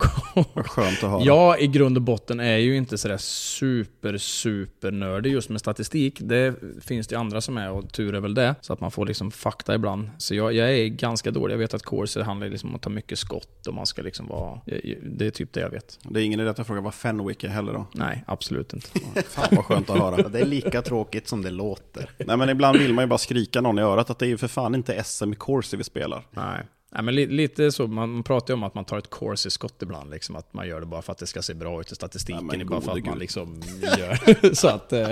Vad 0.54 0.68
skönt 0.68 1.04
att 1.04 1.10
höra. 1.10 1.24
Jag 1.24 1.62
i 1.62 1.68
grund 1.68 1.98
och 1.98 2.02
botten 2.02 2.40
är 2.40 2.58
ju 2.58 2.76
inte 2.78 2.98
sådär 2.98 3.18
super, 3.18 4.18
super 4.18 4.92
nördig 4.92 5.32
just 5.32 5.50
med 5.50 5.60
statistik. 5.60 6.18
Det 6.20 6.56
finns 6.82 7.08
det 7.08 7.16
ju 7.16 7.20
andra 7.20 7.42
som 7.42 7.58
är 7.58 7.72
och 7.72 7.94
tur 7.94 8.16
är 8.16 8.20
väl 8.20 8.34
det. 8.34 8.56
Så 8.62 8.74
att 8.74 8.82
man 8.82 8.92
får 8.92 9.06
liksom 9.06 9.32
fakta 9.32 9.76
ibland. 9.76 10.10
Så 10.18 10.36
jag, 10.36 10.54
jag 10.54 10.72
är 10.72 10.88
ganska 10.88 11.32
dålig. 11.32 11.54
Jag 11.54 11.60
vet 11.60 11.74
att 11.74 11.84
courser 11.84 12.22
handlar 12.22 12.50
liksom 12.50 12.70
om 12.70 12.76
att 12.76 12.82
ta 12.82 12.90
mycket 12.90 13.20
skott 13.20 13.68
och 13.68 13.74
man 13.74 13.86
ska 13.86 14.02
liksom 14.02 14.28
vara... 14.28 14.62
Det 15.04 15.26
är 15.26 15.32
typ 15.32 15.54
det 15.54 15.60
jag 15.60 15.70
vet. 15.70 16.00
Det 16.04 16.22
är 16.22 16.24
ingen 16.24 16.40
idé 16.40 16.54
jag 16.60 16.68
frågar 16.68 16.82
vad 16.82 16.94
Fenwick 16.94 17.44
är 17.44 17.48
heller 17.50 17.74
då. 17.74 17.86
Nej, 17.92 18.24
absolut 18.28 18.74
inte. 18.74 19.00
Fan 19.30 19.48
vad 19.52 19.66
skönt 19.66 19.90
att 19.90 20.00
höra. 20.00 20.30
Det 20.30 20.40
är 20.40 20.46
lika 20.46 20.82
tråkigt 20.82 21.28
som 21.28 21.42
det 21.42 21.50
låter. 21.50 22.10
Nej 22.18 22.38
men 22.38 22.50
ibland 22.50 22.78
vill 22.78 22.94
man 22.94 23.04
ju 23.04 23.08
bara 23.08 23.18
skrika 23.18 23.62
någon 23.62 23.80
i 23.80 23.82
örat 23.82 24.10
att 24.10 24.20
det 24.20 24.26
är 24.26 24.28
ju 24.28 24.38
för 24.38 24.48
fan 24.48 24.76
inte 24.76 25.04
SM 25.04 25.34
Corsi 25.34 25.78
vi 25.78 25.84
spelar. 25.84 26.28
Nej. 26.32 26.66
Nej, 26.92 27.04
men 27.04 27.16
li 27.16 27.28
lite 27.28 27.72
så, 27.72 27.88
man, 27.88 28.24
pratar 28.24 28.54
ju 28.54 28.58
om 28.58 28.64
att 28.64 28.76
man 28.76 28.86
tar 28.86 28.98
ett 28.98 29.10
course 29.10 29.48
i 29.48 29.52
skott 29.52 29.82
ibland, 29.82 30.10
liksom, 30.10 30.36
att 30.36 30.54
man 30.54 30.68
gör 30.68 30.80
det 30.80 30.86
bara 30.86 31.02
för 31.02 31.12
att 31.12 31.18
det 31.18 31.28
ska 31.28 31.42
se 31.42 31.54
bra 31.54 31.82
ut 31.82 31.92
i 31.92 31.96
statistiken, 31.96 32.50
Ja, 32.60 32.66
bara 32.66 32.82
för 32.82 32.92
att 32.92 32.98
gode 32.98 33.10
man 33.10 33.14
gud. 33.14 33.20
liksom 33.20 33.62
gör 33.82 34.54
så 34.56 34.68
att... 34.68 34.94
Eh, 34.94 35.10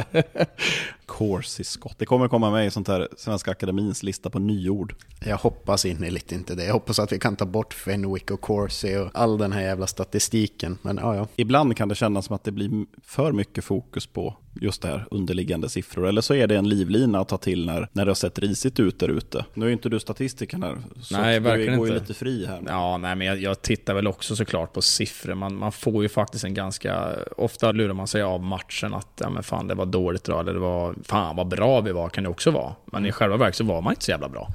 Corsi 1.05 1.63
skott. 1.63 1.95
Det 1.97 2.05
kommer 2.05 2.27
komma 2.27 2.51
med 2.51 2.67
i 2.67 2.71
sånt 2.71 2.87
här 2.87 3.07
Svenska 3.17 3.51
Akademins 3.51 4.03
lista 4.03 4.29
på 4.29 4.39
nyord. 4.39 4.95
Jag 5.25 5.37
hoppas 5.37 5.85
innerligt 5.85 6.31
inte 6.31 6.55
det. 6.55 6.65
Jag 6.65 6.73
hoppas 6.73 6.99
att 6.99 7.11
vi 7.11 7.19
kan 7.19 7.35
ta 7.35 7.45
bort 7.45 7.73
Fenwick 7.73 8.31
och 8.31 8.41
Corsi 8.41 8.97
och 8.97 9.09
all 9.13 9.37
den 9.37 9.51
här 9.51 9.61
jävla 9.61 9.87
statistiken. 9.87 10.77
Men 10.81 10.97
ja, 10.97 11.15
ja. 11.15 11.27
Ibland 11.35 11.77
kan 11.77 11.89
det 11.89 11.95
kännas 11.95 12.25
som 12.25 12.35
att 12.35 12.43
det 12.43 12.51
blir 12.51 12.85
för 13.03 13.31
mycket 13.31 13.63
fokus 13.63 14.07
på 14.07 14.37
just 14.61 14.81
det 14.81 14.87
här 14.87 15.05
underliggande 15.11 15.69
siffror. 15.69 16.07
Eller 16.07 16.21
så 16.21 16.33
är 16.33 16.47
det 16.47 16.55
en 16.55 16.69
livlina 16.69 17.19
att 17.19 17.27
ta 17.27 17.37
till 17.37 17.65
när, 17.65 17.89
när 17.93 18.05
det 18.05 18.09
har 18.09 18.15
sett 18.15 18.39
risigt 18.39 18.79
ut 18.79 18.99
där 18.99 19.09
ute. 19.09 19.45
Nu 19.53 19.65
är 19.65 19.67
ju 19.67 19.73
inte 19.73 19.89
du 19.89 19.99
statistikern 19.99 20.63
här, 20.63 20.77
så 21.01 21.17
Nej, 21.17 21.37
att 21.37 21.43
du 21.43 21.49
verkligen 21.49 21.77
går 21.77 21.87
ju 21.87 21.93
lite 21.93 22.13
fri 22.13 22.45
här. 22.45 22.61
Ja, 22.67 22.97
nej, 22.97 23.15
men 23.15 23.27
jag, 23.27 23.37
jag 23.41 23.61
tittar 23.61 23.93
väl 23.93 24.07
också 24.07 24.35
såklart 24.35 24.73
på 24.73 24.81
siffror. 24.81 25.33
Man, 25.33 25.55
man 25.55 25.71
får 25.71 26.03
ju 26.03 26.09
faktiskt 26.09 26.43
en 26.43 26.53
ganska... 26.53 27.09
Ofta 27.37 27.71
lurar 27.71 27.93
man 27.93 28.07
sig 28.07 28.21
av 28.21 28.43
matchen 28.43 28.93
att 28.93 29.21
ja, 29.21 29.29
men 29.29 29.43
fan, 29.43 29.67
det 29.67 29.75
var 29.75 29.85
dåligt 29.85 30.23
då, 30.23 30.39
eller 30.39 30.53
det 30.53 30.59
var... 30.59 30.95
Fan 31.03 31.35
vad 31.35 31.47
bra 31.47 31.81
vi 31.81 31.91
var, 31.91 32.09
kan 32.09 32.23
det 32.23 32.29
också 32.29 32.51
vara. 32.51 32.75
Men 32.85 33.05
i 33.05 33.11
själva 33.11 33.37
verket 33.37 33.55
så 33.55 33.63
var 33.63 33.81
man 33.81 33.93
inte 33.93 34.05
så 34.05 34.11
jävla 34.11 34.29
bra. 34.29 34.47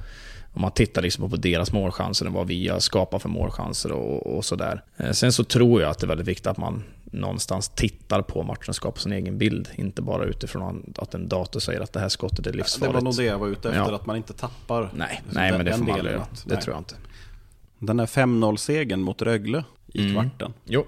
Om 0.53 0.61
man 0.61 0.71
tittar 0.71 1.01
liksom 1.01 1.29
på 1.29 1.35
deras 1.35 1.71
målchanser 1.73 2.27
och 2.27 2.33
vad 2.33 2.47
vi 2.47 2.67
har 2.67 2.79
skapat 2.79 3.21
för 3.21 3.29
målchanser 3.29 3.91
och, 3.91 4.35
och 4.37 4.45
sådär. 4.45 4.83
Eh, 4.97 5.11
Sen 5.11 5.31
så 5.33 5.43
tror 5.43 5.81
jag 5.81 5.91
att 5.91 5.99
det 5.99 6.05
är 6.05 6.07
väldigt 6.07 6.27
viktigt 6.27 6.47
att 6.47 6.57
man 6.57 6.83
någonstans 7.13 7.69
tittar 7.69 8.21
på 8.21 8.43
matchen 8.43 8.65
och 8.69 8.75
skapar 8.75 8.99
sin 8.99 9.11
egen 9.11 9.37
bild. 9.37 9.69
Inte 9.75 10.01
bara 10.01 10.23
utifrån 10.25 10.93
att 10.97 11.13
en 11.13 11.27
dator 11.27 11.59
säger 11.59 11.81
att 11.81 11.93
det 11.93 11.99
här 11.99 12.09
skottet 12.09 12.39
är 12.47 12.51
det 12.51 12.57
livsfarligt. 12.57 12.93
var 12.95 13.01
nog 13.01 13.15
det 13.17 13.23
jag 13.23 13.39
var 13.39 13.47
ute 13.47 13.69
efter, 13.69 13.89
Ja. 13.91 13.95
att 13.95 14.05
man 14.05 14.15
inte 14.15 14.33
tappar 14.33 14.89
Nej, 14.95 15.21
liksom 15.23 15.41
nej 15.41 15.49
den- 15.51 15.57
men 15.57 15.65
det 15.65 15.71
får 15.77 15.83
man 15.85 15.99
aldrig 15.99 16.15
att- 16.15 16.43
Det 16.47 16.53
nej. 16.53 16.63
tror 16.63 16.73
jag 16.75 16.79
inte. 16.81 16.95
Den 17.79 17.97
där 17.97 18.05
5-0-segern 18.05 19.01
mot 19.01 19.21
Rögle 19.21 19.63
i 19.87 20.01
Mm. 20.01 20.13
kvarten. 20.29 20.53
Jo, 20.65 20.85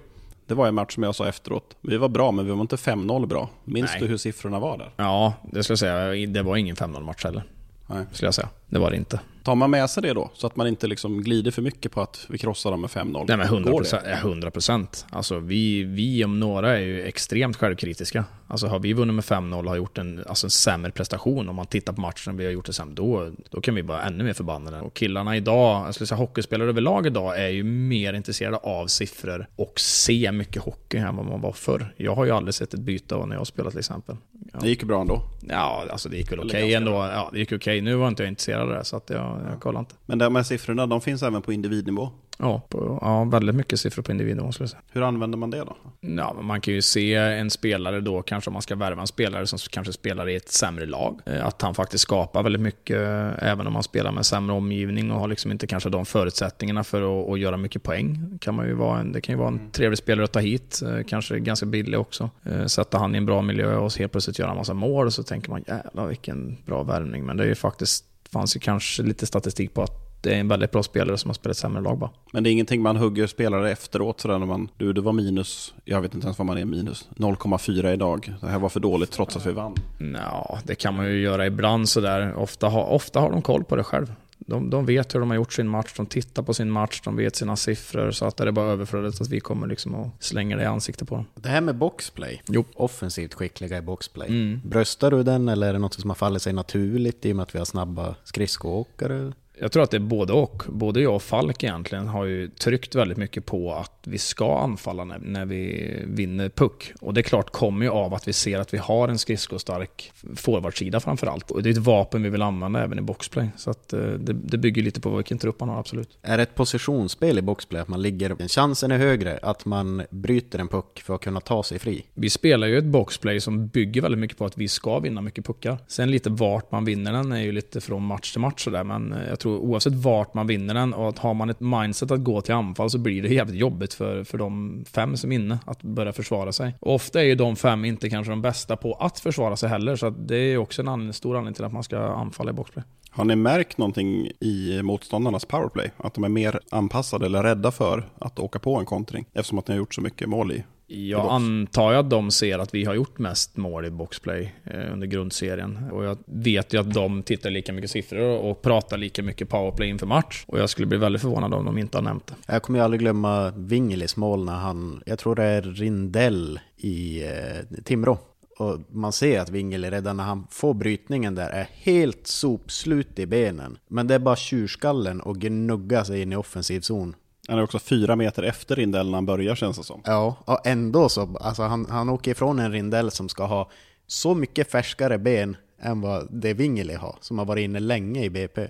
Det 0.48 0.54
var 0.54 0.68
en 0.68 0.76
match 0.76 0.94
som 0.94 1.04
jag 1.04 1.16
sa 1.16 1.28
efteråt. 1.28 1.76
Vi 1.82 1.98
var 1.98 2.10
bra, 2.10 2.32
men 2.32 2.46
vi 2.46 2.52
var 2.52 2.62
inte 2.62 2.78
5-0 2.78 3.26
bra. 3.28 3.50
Minns 3.64 3.92
Nej. 3.92 4.00
du 4.02 4.08
hur 4.08 4.18
siffrorna 4.18 4.60
var 4.60 4.78
där? 4.78 4.92
Ja, 4.98 5.34
det 5.52 5.64
skulle 5.64 5.74
jag 5.74 5.80
säga. 6.16 6.28
Det 6.28 6.42
var 6.42 6.56
ingen 6.58 6.76
5-0 6.76 7.04
match 7.04 7.24
heller. 7.24 7.44
Nej. 7.88 8.06
Skulle 8.12 8.28
jag 8.28 8.34
säga. 8.34 8.50
Det 8.70 8.80
var 8.80 8.92
det 8.92 8.98
inte. 8.98 9.20
Tar 9.44 9.56
man 9.56 9.72
med 9.72 9.90
sig 9.90 10.04
det 10.04 10.14
då? 10.14 10.32
Så 10.34 10.48
att 10.48 10.56
man 10.56 10.68
inte 10.68 10.88
liksom 10.88 11.22
glider 11.24 11.52
för 11.52 11.62
mycket 11.62 11.92
på 11.92 12.02
att 12.02 12.26
vi 12.30 12.38
krossar 12.38 12.72
dem 12.72 12.82
med 12.82 12.90
5-0? 12.90 13.26
Nej 13.28 13.38
men 13.38 13.48
100 13.48 13.72
Går 13.72 13.78
procent. 13.78 14.04
det? 14.04 14.10
Ja, 14.10 14.18
100 14.18 14.52
procent. 14.52 15.06
Alltså 15.10 15.40
vi, 15.40 15.84
vi 15.84 16.26
om 16.26 16.40
några 16.40 16.78
är 16.78 16.82
ju 16.82 17.02
extremt 17.04 17.58
självkritiska. 17.58 18.26
Alltså 18.48 18.68
har 18.68 18.80
vi 18.80 18.94
vunnit 18.94 19.16
med 19.16 19.24
5-0 19.24 19.60
och 19.64 19.70
har 19.70 19.76
gjort 19.76 19.98
en, 19.98 20.24
alltså 20.28 20.48
en 20.48 20.52
sämre 20.52 20.92
prestation, 20.92 21.50
om 21.50 21.56
man 21.56 21.66
tittar 21.66 21.94
på 21.94 22.02
matchen 22.02 22.34
och 22.34 22.40
vi 22.40 22.46
har 22.46 22.52
gjort 22.52 22.66
det 22.66 22.74
sämre, 22.74 22.96
då, 22.96 23.32
då 23.50 23.62
kan 23.62 23.76
vi 23.76 23.82
vara 23.82 24.04
ännu 24.04 24.24
mer 24.24 24.34
förbannade. 24.34 24.82
Och 24.82 24.94
killarna 24.94 25.38
idag, 25.38 25.88
jag 25.88 25.94
skulle 25.94 26.08
säga 26.08 26.18
hockeyspelare 26.18 26.70
överlag 26.70 27.08
idag, 27.08 27.40
är 27.40 27.48
ju 27.50 27.64
mer 27.64 28.14
intresserade 28.14 28.58
av 28.58 28.88
siffror 28.88 29.48
och 29.56 29.80
se 29.80 30.32
mycket 30.32 30.62
hockey 30.62 30.98
än 30.98 31.16
vad 31.16 31.26
man 31.26 31.42
var 31.42 31.52
förr. 31.52 31.94
Jag 31.98 32.16
har 32.16 32.26
ju 32.26 32.32
aldrig 32.32 32.54
sett 32.54 32.74
ett 32.74 32.80
byte 32.80 33.16
av 33.16 33.28
när 33.28 33.36
jag 33.36 33.40
har 33.40 33.46
spelat 33.46 33.72
till 33.72 33.80
exempel. 33.80 34.16
Ja. 34.56 34.62
Det 34.62 34.70
gick 34.70 34.82
ju 34.82 34.88
bra 34.88 35.02
ändå. 35.02 35.22
Ja, 35.50 35.86
alltså 35.92 36.10
det 36.10 36.18
gick 36.18 36.32
väl 36.32 36.40
okej 36.40 36.62
ganska 36.62 36.78
ändå. 36.78 36.92
Ja, 36.92 37.30
det 37.34 37.40
gick 37.40 37.52
okej. 37.52 37.82
Nu 37.82 37.96
var 37.96 38.08
inte 38.08 38.24
jag 38.24 38.28
intresserad 38.30 38.62
av 38.62 38.70
det, 38.70 38.84
så 38.86 38.98
att 38.98 39.10
jag, 39.10 39.42
jag 39.52 39.60
kollade 39.62 39.80
inte. 39.80 39.96
Men 40.06 40.18
de 40.18 40.36
här 40.36 40.44
siffrorna, 40.44 40.88
de 40.88 41.02
finns 41.02 41.24
även 41.24 41.42
på 41.42 41.54
individnivå. 41.54 42.10
Ja, 42.40 42.62
på, 42.70 43.00
ja, 43.02 43.24
väldigt 43.24 43.56
mycket 43.56 43.80
siffror 43.80 44.04
på 44.04 44.12
individnivå 44.12 44.52
skulle 44.52 44.64
jag 44.64 44.70
säga. 44.70 44.82
Hur 44.92 45.02
använder 45.02 45.38
man 45.38 45.50
det 45.50 45.58
då? 45.58 45.76
Ja, 46.02 46.38
man 46.42 46.62
kan 46.62 46.74
ju 46.74 46.82
se 46.82 47.14
en 47.16 47.50
spelare 47.50 48.02
då, 48.02 48.22
kanske 48.22 48.50
om 48.50 48.54
man 48.54 48.62
ska 48.62 48.76
värva 48.76 49.02
en 49.02 49.08
spelare 49.08 49.48
som 49.48 49.60
kanske 49.72 49.94
spelar 49.94 50.30
i 50.30 50.36
ett 50.36 50.50
sämre 50.52 50.86
lag. 50.86 51.20
eh, 51.26 51.46
Att 51.46 51.62
han 51.62 51.76
faktiskt 51.76 52.02
skapar 52.02 52.44
väldigt 52.44 52.62
mycket, 52.62 52.98
eh, 52.98 53.50
även 53.52 53.68
om 53.68 53.74
han 53.74 53.84
spelar 53.84 54.12
med 54.12 54.26
sämre 54.26 54.56
omgivning 54.56 55.12
och 55.12 55.20
har 55.20 55.28
liksom 55.28 55.52
inte 55.52 55.68
kanske 55.68 55.90
de 55.90 56.06
förutsättningarna 56.06 56.84
för 56.84 57.24
att, 57.24 57.30
att 57.30 57.40
göra 57.40 57.58
mycket 57.58 57.84
poäng. 57.84 58.38
Kan 58.42 58.56
man 58.56 58.66
ju 58.68 58.74
vara 58.74 59.00
en, 59.00 59.12
det 59.12 59.22
kan 59.22 59.34
ju 59.36 59.40
vara 59.40 59.48
en 59.50 59.72
trevlig 59.72 59.98
spelare 59.98 60.24
att 60.24 60.32
ta 60.34 60.40
hit, 60.40 60.82
eh, 60.86 61.04
kanske 61.08 61.40
ganska 61.40 61.66
billig 61.66 62.00
också. 62.00 62.30
Sätta 62.68 62.98
han 62.98 63.16
i 63.16 63.18
en 63.18 63.26
bra 63.26 63.42
miljö 63.42 63.76
och 63.76 63.98
helt 63.98 64.12
plötsligt 64.12 64.40
göra 64.40 64.52
en 64.52 64.58
massa 64.58 64.74
mål, 64.74 65.12
så 65.12 65.24
tänker 65.24 65.50
man 65.50 65.64
jävlar 65.68 66.08
vilken 66.08 66.58
bra 66.66 66.84
värvning. 66.84 67.26
Men 67.26 67.38
det 67.38 67.44
är 67.44 67.48
ju 67.48 67.56
faktiskt, 67.56 68.06
fanns 68.32 68.56
ju 68.56 68.60
kanske 68.60 69.04
lite 69.04 69.26
statistik 69.26 69.74
på 69.74 69.82
att 69.84 70.05
det 70.26 70.36
är 70.36 70.40
en 70.40 70.48
väldigt 70.48 70.72
bra 70.72 70.84
spelare 70.84 71.18
som 71.18 71.30
har 71.30 71.34
spelat 71.34 71.58
sämre 71.58 71.82
lag 71.82 71.98
bara. 71.98 72.10
Men 72.32 72.44
det 72.44 72.50
är 72.50 72.52
ingenting 72.52 72.82
man 72.82 72.98
hugger 72.98 73.28
spelare 73.28 73.72
efteråt 73.72 74.22
sådär 74.22 74.40
när 74.40 74.46
man, 74.46 74.70
du 74.78 74.94
det 74.94 75.02
var 75.02 75.14
minus, 75.14 75.74
jag 75.86 76.02
vet 76.02 76.14
inte 76.14 76.28
ens 76.28 76.38
vad 76.38 76.46
man 76.46 76.58
är 76.58 76.66
minus, 76.66 77.10
0,4 77.16 77.94
idag. 77.94 78.34
Det 78.42 78.48
här 78.48 78.60
var 78.60 78.70
för 78.70 78.80
dåligt 78.80 79.12
trots 79.12 79.36
att 79.36 79.46
vi 79.46 79.52
vann. 79.52 79.76
Ja, 80.14 80.60
det 80.64 80.76
kan 80.76 80.96
man 80.96 81.06
ju 81.06 81.22
göra 81.22 81.46
ibland 81.46 81.90
sådär. 81.90 82.36
Ofta, 82.36 82.68
ha, 82.68 82.86
ofta 82.86 83.20
har 83.20 83.32
de 83.32 83.42
koll 83.42 83.64
på 83.64 83.76
det 83.76 83.84
själv. 83.84 84.14
De, 84.38 84.70
de 84.70 84.86
vet 84.86 85.16
hur 85.16 85.20
de 85.20 85.30
har 85.30 85.36
gjort 85.36 85.54
sin 85.54 85.68
match, 85.68 85.94
de 85.98 86.06
tittar 86.06 86.44
på 86.44 86.54
sin 86.54 86.72
match, 86.72 87.02
de 87.04 87.16
vet 87.16 87.36
sina 87.36 87.56
siffror. 87.56 88.12
Så 88.12 88.26
att 88.26 88.38
det 88.38 88.44
är 88.44 88.52
bara 88.52 88.72
överflödet 88.72 89.22
att 89.22 89.30
vi 89.30 89.40
kommer 89.40 89.68
liksom 89.68 89.96
och 89.96 90.08
slänger 90.20 90.58
det 90.58 90.64
i 90.64 90.66
ansiktet 90.66 91.08
på 91.08 91.16
dem. 91.16 91.26
Det 91.36 91.50
här 91.50 91.62
med 91.62 91.76
boxplay. 91.76 92.42
Jo. 92.48 92.66
Offensivt 92.76 93.34
skickliga 93.34 93.78
i 93.78 93.82
boxplay. 93.82 94.28
Mm. 94.28 94.62
Bröstar 94.64 95.12
du 95.12 95.24
den 95.24 95.50
eller 95.50 95.68
är 95.70 95.74
det 95.74 95.80
något 95.80 95.94
som 95.94 96.10
har 96.10 96.16
fallit 96.16 96.42
sig 96.42 96.54
naturligt 96.54 97.26
i 97.26 97.32
och 97.32 97.36
med 97.36 97.44
att 97.44 97.56
vi 97.56 97.60
har 97.60 97.66
snabba 97.66 98.16
skridskoåkare? 98.24 99.34
Jag 99.60 99.72
tror 99.72 99.84
att 99.84 99.92
det 99.92 99.98
är 99.98 100.00
både 100.00 100.34
och. 100.34 100.64
Både 100.68 101.02
jag 101.02 101.16
och 101.16 101.24
Falk 101.24 101.64
egentligen 101.64 102.08
har 102.08 102.26
ju 102.26 102.50
tryckt 102.50 102.96
väldigt 102.96 103.18
mycket 103.18 103.46
på 103.46 103.74
att 103.74 103.95
vi 104.08 104.18
ska 104.18 104.60
anfalla 104.60 105.04
när, 105.04 105.20
när 105.20 105.46
vi 105.46 105.94
vinner 106.06 106.50
puck. 106.50 106.94
Och 107.02 107.14
det 107.14 107.22
är 107.22 107.24
klart 107.24 107.50
kommer 107.50 107.86
ju 107.86 107.92
av 107.92 108.14
att 108.14 108.28
vi 108.28 108.34
ser 108.34 108.60
att 108.60 108.74
vi 108.74 108.78
har 108.78 109.08
en 109.08 109.18
skridskostark 109.18 110.12
forwardsida 110.36 111.00
framförallt. 111.00 111.52
Och 111.52 111.64
det 111.64 111.70
är 111.70 111.72
ett 111.72 111.78
vapen 111.78 112.24
vi 112.24 112.30
vill 112.30 112.42
använda 112.42 112.84
även 112.84 113.00
i 113.00 113.02
boxplay. 113.02 113.50
Så 113.58 113.70
att 113.70 113.94
eh, 113.94 114.00
det, 114.00 114.34
det 114.34 114.58
bygger 114.58 114.84
lite 114.84 115.02
på 115.02 115.16
vilken 115.16 115.38
trupp 115.38 115.60
man 115.60 115.70
har, 115.70 115.80
absolut. 115.80 116.18
Är 116.22 116.38
det 116.38 116.44
ett 116.44 116.56
positionsspel 116.56 117.38
i 117.38 117.42
boxplay 117.42 117.82
att 117.82 117.88
man 117.88 118.02
ligger... 118.02 118.48
Chansen 118.48 118.92
är 118.92 118.98
högre 118.98 119.40
att 119.42 119.66
man 119.66 120.04
bryter 120.10 120.60
en 120.60 120.68
puck 120.68 121.02
för 121.06 121.16
att 121.16 121.22
kunna 121.22 121.42
ta 121.42 121.64
sig 121.64 121.80
fri. 121.80 122.06
Vi 122.14 122.30
spelar 122.30 122.68
ju 122.68 122.78
ett 122.78 122.86
boxplay 122.86 123.40
som 123.40 123.68
bygger 123.68 124.02
väldigt 124.02 124.20
mycket 124.20 124.38
på 124.38 124.46
att 124.46 124.58
vi 124.58 124.68
ska 124.68 125.00
vinna 125.00 125.22
mycket 125.22 125.46
puckar. 125.46 125.78
Sen 125.88 126.12
lite 126.12 126.30
vart 126.30 126.72
man 126.72 126.86
vinner 126.86 127.14
den 127.14 127.32
är 127.32 127.42
ju 127.42 127.52
lite 127.52 127.82
från 127.82 128.04
match 128.04 128.32
till 128.32 128.42
match 128.42 128.64
sådär, 128.64 128.84
men 128.84 129.14
eh, 129.14 129.30
jag 129.30 129.40
tror 129.40 129.58
oavsett 129.58 129.94
vart 129.94 130.34
man 130.34 130.48
vinner 130.48 130.74
den 130.74 130.94
och 130.94 131.10
att 131.10 131.18
har 131.18 131.34
man 131.34 131.50
ett 131.50 131.60
mindset 131.60 132.12
att 132.12 132.24
gå 132.24 132.42
till 132.42 132.54
anfall 132.54 132.90
så 132.90 132.98
blir 132.98 133.24
det 133.24 133.34
jävligt 133.34 133.56
jobbigt 133.56 133.94
för, 133.96 134.24
för 134.24 134.38
de 134.38 134.84
fem 134.94 135.18
som 135.18 135.32
är 135.32 135.36
inne 135.36 135.60
att 135.66 135.84
börja 135.84 136.14
försvara 136.14 136.52
sig. 136.52 136.76
Och 136.80 136.96
ofta 136.96 137.22
är 137.22 137.26
ju 137.26 137.36
de 137.36 137.56
fem 137.56 137.86
inte 137.86 138.10
kanske 138.10 138.32
de 138.32 138.42
bästa 138.42 138.78
på 138.78 138.94
att 138.94 139.20
försvara 139.20 139.56
sig 139.56 139.70
heller, 139.70 139.96
så 139.96 140.08
att 140.08 140.28
det 140.28 140.38
är 140.38 140.58
också 140.58 140.82
en 140.82 140.88
anledning, 140.88 141.14
stor 141.14 141.38
anledning 141.38 141.54
till 141.54 141.66
att 141.66 141.74
man 141.74 141.84
ska 141.84 142.00
anfalla 142.00 142.52
i 142.52 142.54
boxplay. 142.54 142.84
Har 143.10 143.26
ni 143.26 143.36
märkt 143.36 143.78
någonting 143.78 144.32
i 144.40 144.82
motståndarnas 144.84 145.46
powerplay? 145.46 145.92
Att 145.98 146.14
de 146.14 146.24
är 146.24 146.30
mer 146.30 146.60
anpassade 146.72 147.26
eller 147.26 147.44
rädda 147.44 147.72
för 147.72 148.10
att 148.20 148.40
åka 148.40 148.60
på 148.60 148.80
en 148.80 148.86
kontring? 148.86 149.26
Eftersom 149.34 149.60
att 149.60 149.68
ni 149.68 149.74
har 149.74 149.78
gjort 149.80 149.94
så 149.94 150.02
mycket 150.02 150.30
mål 150.30 150.52
i. 150.52 150.64
Jag 150.88 151.32
antar 151.32 151.94
att 151.94 152.10
de 152.10 152.32
ser 152.32 152.60
att 152.60 152.74
vi 152.74 152.86
har 152.86 152.94
gjort 152.94 153.20
mest 153.20 153.58
mål 153.58 153.86
i 153.86 153.90
boxplay 153.90 154.56
eh, 154.64 154.94
under 154.94 155.08
grundserien. 155.08 155.90
Och 155.92 156.06
jag 156.06 156.18
vet 156.26 156.74
ju 156.74 156.80
att 156.80 156.94
de 156.94 157.24
tittar 157.24 157.50
lika 157.50 157.74
mycket 157.74 157.92
siffror 157.92 158.40
och 158.40 158.62
pratar 158.62 158.98
lika 158.98 159.24
mycket 159.24 159.50
powerplay 159.50 159.90
inför 159.90 160.08
match. 160.08 160.44
Och 160.48 160.60
jag 160.60 160.70
skulle 160.70 160.88
bli 160.88 160.98
väldigt 160.98 161.22
förvånad 161.22 161.54
om 161.54 161.66
de 161.66 161.78
inte 161.78 161.98
har 161.98 162.04
nämnt 162.04 162.28
det. 162.28 162.36
Jag 162.48 162.64
kommer 162.64 162.80
ju 162.80 162.86
aldrig 162.86 163.00
glömma 163.00 163.54
Wingelis 163.56 164.18
mål 164.18 164.46
när 164.46 164.56
han, 164.56 165.04
jag 165.06 165.20
tror 165.20 165.36
det 165.36 165.44
är 165.44 165.62
Rindell 165.62 166.60
i 166.78 167.24
eh, 167.24 167.84
Timrå. 167.84 168.18
Och 168.60 168.80
man 168.90 169.12
ser 169.12 169.40
att 169.40 169.50
Wingeli 169.50 169.90
redan 169.90 170.18
när 170.18 170.24
han 170.24 170.48
får 170.52 170.74
brytningen 170.74 171.36
där 171.36 171.50
är 171.50 171.68
helt 171.74 172.28
sopslut 172.28 173.20
i 173.20 173.26
benen. 173.26 173.78
Men 173.88 174.08
det 174.08 174.16
är 174.16 174.20
bara 174.20 174.36
tjurskallen 174.36 175.22
och 175.22 175.38
gnugga 175.38 176.06
sig 176.06 176.22
in 176.22 176.34
i 176.34 176.36
offensiv 176.36 176.82
zon. 176.82 177.16
Han 177.48 177.58
är 177.58 177.64
också 177.64 177.80
fyra 177.80 178.16
meter 178.16 178.44
efter 178.44 178.76
Rindell 178.76 179.06
när 179.06 179.14
han 179.14 179.26
börjar 179.26 179.56
känns 179.56 179.78
det 179.78 179.84
som. 179.84 180.02
Ja, 180.06 180.36
och 180.46 180.68
ändå 180.68 181.10
så, 181.10 181.38
alltså 181.42 181.64
han, 181.64 181.86
han 181.90 182.10
åker 182.10 182.32
ifrån 182.32 182.60
en 182.60 182.72
Rindell 182.72 183.12
som 183.12 183.30
ska 183.30 183.46
ha 183.46 183.70
så 184.08 184.36
mycket 184.36 184.72
färskare 184.72 185.18
ben 185.18 185.58
än 185.82 186.02
vad 186.02 186.28
det 186.32 186.54
Wingeli 186.54 186.94
har, 186.94 187.16
som 187.22 187.38
har 187.38 187.46
varit 187.46 187.64
inne 187.64 187.80
länge 187.80 188.24
i 188.24 188.30
BP. 188.30 188.62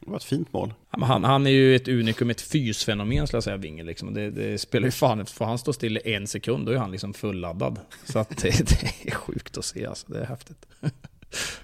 Det 0.00 0.10
var 0.10 0.16
ett 0.16 0.24
fint 0.24 0.52
mål. 0.52 0.74
Ja, 0.90 1.04
Han, 1.04 1.24
han 1.24 1.46
är 1.46 1.50
ju 1.50 1.76
ett 1.76 1.88
unikum, 1.88 2.30
ett 2.30 2.40
fysfenomen 2.40 3.26
skulle 3.26 3.36
jag 3.36 3.44
säga, 3.44 3.56
Winge. 3.56 3.82
Liksom. 3.82 4.14
Det, 4.14 4.30
det 4.30 4.58
spelar 4.58 4.86
ju 4.86 4.92
fan, 4.92 5.26
får 5.26 5.44
han 5.44 5.58
stå 5.58 5.72
still 5.72 5.96
i 6.04 6.14
en 6.14 6.26
sekund, 6.26 6.66
då 6.66 6.72
är 6.72 6.76
han 6.76 6.90
liksom 6.90 7.14
fulladdad. 7.14 7.80
Så 8.04 8.18
att 8.18 8.28
det, 8.28 8.68
det 8.68 9.10
är 9.10 9.14
sjukt 9.14 9.58
att 9.58 9.64
se, 9.64 9.86
alltså. 9.86 10.12
det 10.12 10.20
är 10.20 10.26
häftigt. 10.26 10.66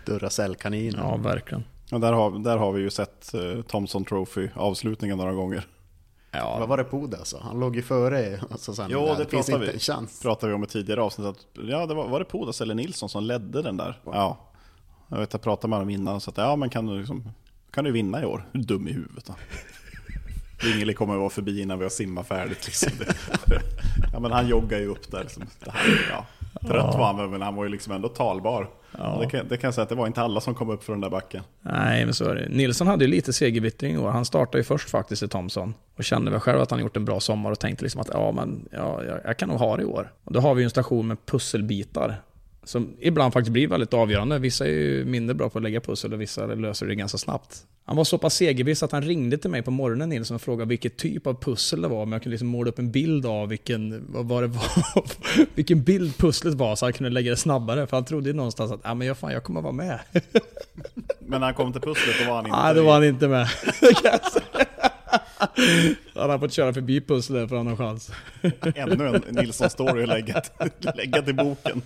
Duracell-kaninen. 0.04 1.00
Ja, 1.00 1.16
verkligen. 1.16 1.64
Och 1.92 2.00
där, 2.00 2.12
har, 2.12 2.38
där 2.38 2.56
har 2.56 2.72
vi 2.72 2.82
ju 2.82 2.90
sett 2.90 3.34
eh, 3.34 3.62
Thomson 3.62 4.04
Trophy-avslutningen 4.04 5.18
några 5.18 5.32
gånger. 5.32 5.66
Vad 6.32 6.42
Ja, 6.42 6.66
var 6.66 6.76
det 6.76 6.84
Puda 6.84 7.16
alltså? 7.18 7.40
Han 7.42 7.60
låg 7.60 7.76
ju 7.76 7.82
före. 7.82 8.40
Alltså, 8.50 8.74
sen 8.74 8.90
Jo, 8.90 9.06
där. 9.06 9.16
det 9.16 9.26
finns 9.30 9.48
inte 9.48 9.66
vi. 9.66 9.72
en 9.72 9.78
chans. 9.78 10.20
pratade 10.22 10.48
vi 10.50 10.54
om 10.54 10.64
i 10.64 10.66
tidigare 10.66 11.02
avsnitt. 11.02 11.26
Att, 11.26 11.46
ja, 11.68 11.86
det 11.86 11.94
var, 11.94 12.08
var 12.08 12.18
det 12.18 12.24
Pudas 12.24 12.60
eller 12.60 12.74
Nilsson 12.74 13.08
som 13.08 13.24
ledde 13.24 13.62
den 13.62 13.76
där? 13.76 14.00
Ja. 14.04 14.38
Jag 15.08 15.18
vet, 15.18 15.32
jag 15.32 15.42
pratade 15.42 15.68
med 15.70 15.78
honom 15.78 15.90
innan 15.90 16.20
så 16.20 16.30
att 16.30 16.36
ja, 16.38 16.56
men 16.56 16.70
kan 16.70 16.86
du, 16.86 16.98
liksom, 16.98 17.30
kan 17.70 17.84
du 17.84 17.92
vinna 17.92 18.22
i 18.22 18.24
år? 18.26 18.48
Du 18.52 18.60
är 18.60 18.64
dum 18.64 18.88
i 18.88 18.92
huvudet. 18.92 19.24
Då. 19.26 19.34
Ingeli 20.68 20.94
kommer 20.94 21.14
att 21.14 21.20
vara 21.20 21.30
förbi 21.30 21.60
innan 21.60 21.78
vi 21.78 21.84
har 21.84 21.90
simmat 21.90 22.28
färdigt. 22.28 22.66
Liksom. 22.66 22.92
Det, 22.98 23.14
ja, 24.12 24.20
men 24.20 24.32
han 24.32 24.48
joggar 24.48 24.78
ju 24.78 24.86
upp 24.86 25.10
där. 25.10 25.20
Liksom. 25.22 25.42
Det 25.64 25.70
här, 25.70 26.06
ja. 26.10 26.26
Trött 26.60 26.94
var 26.94 27.06
han 27.06 27.16
väl, 27.16 27.28
men 27.28 27.42
han 27.42 27.54
var 27.54 27.64
ju 27.64 27.70
liksom 27.70 27.92
ändå 27.92 28.08
talbar. 28.08 28.68
Och 28.92 29.20
Det, 29.20 29.30
kan, 29.30 29.48
det 29.48 29.56
kan 29.56 29.68
jag 29.68 29.74
säga 29.74 29.82
att 29.82 29.88
det 29.88 29.94
var 29.94 30.06
inte 30.06 30.20
alla 30.22 30.40
som 30.40 30.54
kom 30.54 30.70
upp 30.70 30.84
för 30.84 30.92
den 30.92 31.00
där 31.00 31.10
backen. 31.10 31.42
nej 31.60 32.04
men 32.04 32.14
så 32.14 32.24
är 32.24 32.34
det. 32.34 32.48
Nilsson 32.48 32.86
hade 32.86 33.04
ju 33.04 33.10
lite 33.10 33.32
segervittring 33.32 33.98
år. 33.98 34.08
Han 34.10 34.24
startade 34.24 34.58
ju 34.58 34.64
först 34.64 34.90
faktiskt 34.90 35.22
i 35.22 35.28
Thomson. 35.28 35.74
Och 35.96 36.04
kände 36.04 36.30
väl 36.30 36.40
själv 36.40 36.60
att 36.60 36.70
han 36.70 36.80
gjort 36.80 36.96
en 36.96 37.04
bra 37.04 37.20
sommar 37.20 37.50
och 37.50 37.58
tänkte 37.58 37.84
liksom 37.84 38.00
att 38.00 38.08
ja, 38.12 38.32
men 38.32 38.68
ja, 38.72 39.04
jag, 39.04 39.18
jag 39.24 39.36
kan 39.36 39.48
nog 39.48 39.58
ha 39.58 39.76
det 39.76 39.82
i 39.82 39.86
år. 39.86 40.12
Och 40.24 40.32
då 40.32 40.40
har 40.40 40.54
vi 40.54 40.62
ju 40.62 40.64
en 40.64 40.70
station 40.70 41.06
med 41.06 41.26
pusselbitar. 41.26 42.16
Som 42.66 42.96
ibland 43.00 43.32
faktiskt 43.32 43.52
blir 43.52 43.68
väldigt 43.68 43.94
avgörande. 43.94 44.38
Vissa 44.38 44.66
är 44.66 44.70
ju 44.70 45.04
mindre 45.04 45.34
bra 45.34 45.48
på 45.48 45.58
att 45.58 45.62
lägga 45.62 45.80
pussel 45.80 46.12
och 46.12 46.20
vissa 46.20 46.46
löser 46.46 46.86
det 46.86 46.94
ganska 46.94 47.18
snabbt. 47.18 47.66
Han 47.84 47.96
var 47.96 48.04
så 48.04 48.18
pass 48.18 48.34
segerviss 48.34 48.82
att 48.82 48.92
han 48.92 49.02
ringde 49.02 49.38
till 49.38 49.50
mig 49.50 49.62
på 49.62 49.70
morgonen 49.70 50.08
Nilsson 50.08 50.34
och 50.34 50.42
frågade 50.42 50.68
vilket 50.68 50.96
typ 50.96 51.26
av 51.26 51.40
pussel 51.40 51.82
det 51.82 51.88
var. 51.88 52.02
Om 52.02 52.12
jag 52.12 52.22
kunde 52.22 52.34
liksom 52.34 52.48
måla 52.48 52.68
upp 52.68 52.78
en 52.78 52.90
bild 52.90 53.26
av 53.26 53.48
vilken, 53.48 54.04
vad, 54.08 54.42
det 54.42 54.46
var, 54.46 54.64
vilken 55.54 55.82
bild 55.82 56.18
pusslet 56.18 56.54
var 56.54 56.76
så 56.76 56.86
han 56.86 56.92
kunde 56.92 57.10
lägga 57.10 57.30
det 57.30 57.36
snabbare. 57.36 57.86
För 57.86 57.96
han 57.96 58.04
trodde 58.04 58.28
ju 58.28 58.34
någonstans 58.34 58.72
att 58.72 58.80
ja, 58.84 58.94
men 58.94 59.06
jag, 59.06 59.18
fan, 59.18 59.32
jag 59.32 59.44
kommer 59.44 59.60
vara 59.60 59.72
med. 59.72 59.98
Men 61.18 61.40
när 61.40 61.46
han 61.46 61.54
kom 61.54 61.72
till 61.72 61.82
pusslet 61.82 62.16
då 62.20 62.30
var 62.30 62.36
han 62.36 62.46
inte 62.46 62.58
Nej, 62.62 62.74
då 62.74 62.82
var 62.82 62.92
han 62.92 63.04
inte 63.04 63.28
med. 63.28 63.48
Han 66.14 66.30
har 66.30 66.38
fått 66.38 66.52
köra 66.52 66.72
förbi 66.72 67.00
pusslet 67.00 67.48
för 67.48 67.56
att 67.56 67.66
han 67.66 67.66
har 67.66 67.76
chans. 67.76 68.10
ännu 68.74 69.06
en 69.06 69.22
Nilsson-story 69.22 70.02
att 70.02 70.08
lägga, 70.08 70.42
lägga 70.94 71.22
till 71.22 71.34
boken. 71.34 71.82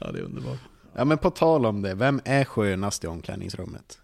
Ja, 0.00 0.12
det 0.12 0.18
är 0.18 0.22
underbart. 0.22 0.58
Ja 0.94 1.04
men 1.04 1.18
på 1.18 1.30
tal 1.30 1.66
om 1.66 1.82
det, 1.82 1.94
vem 1.94 2.20
är 2.24 2.44
skönast 2.44 3.04
i 3.04 3.06
omklädningsrummet? 3.06 3.98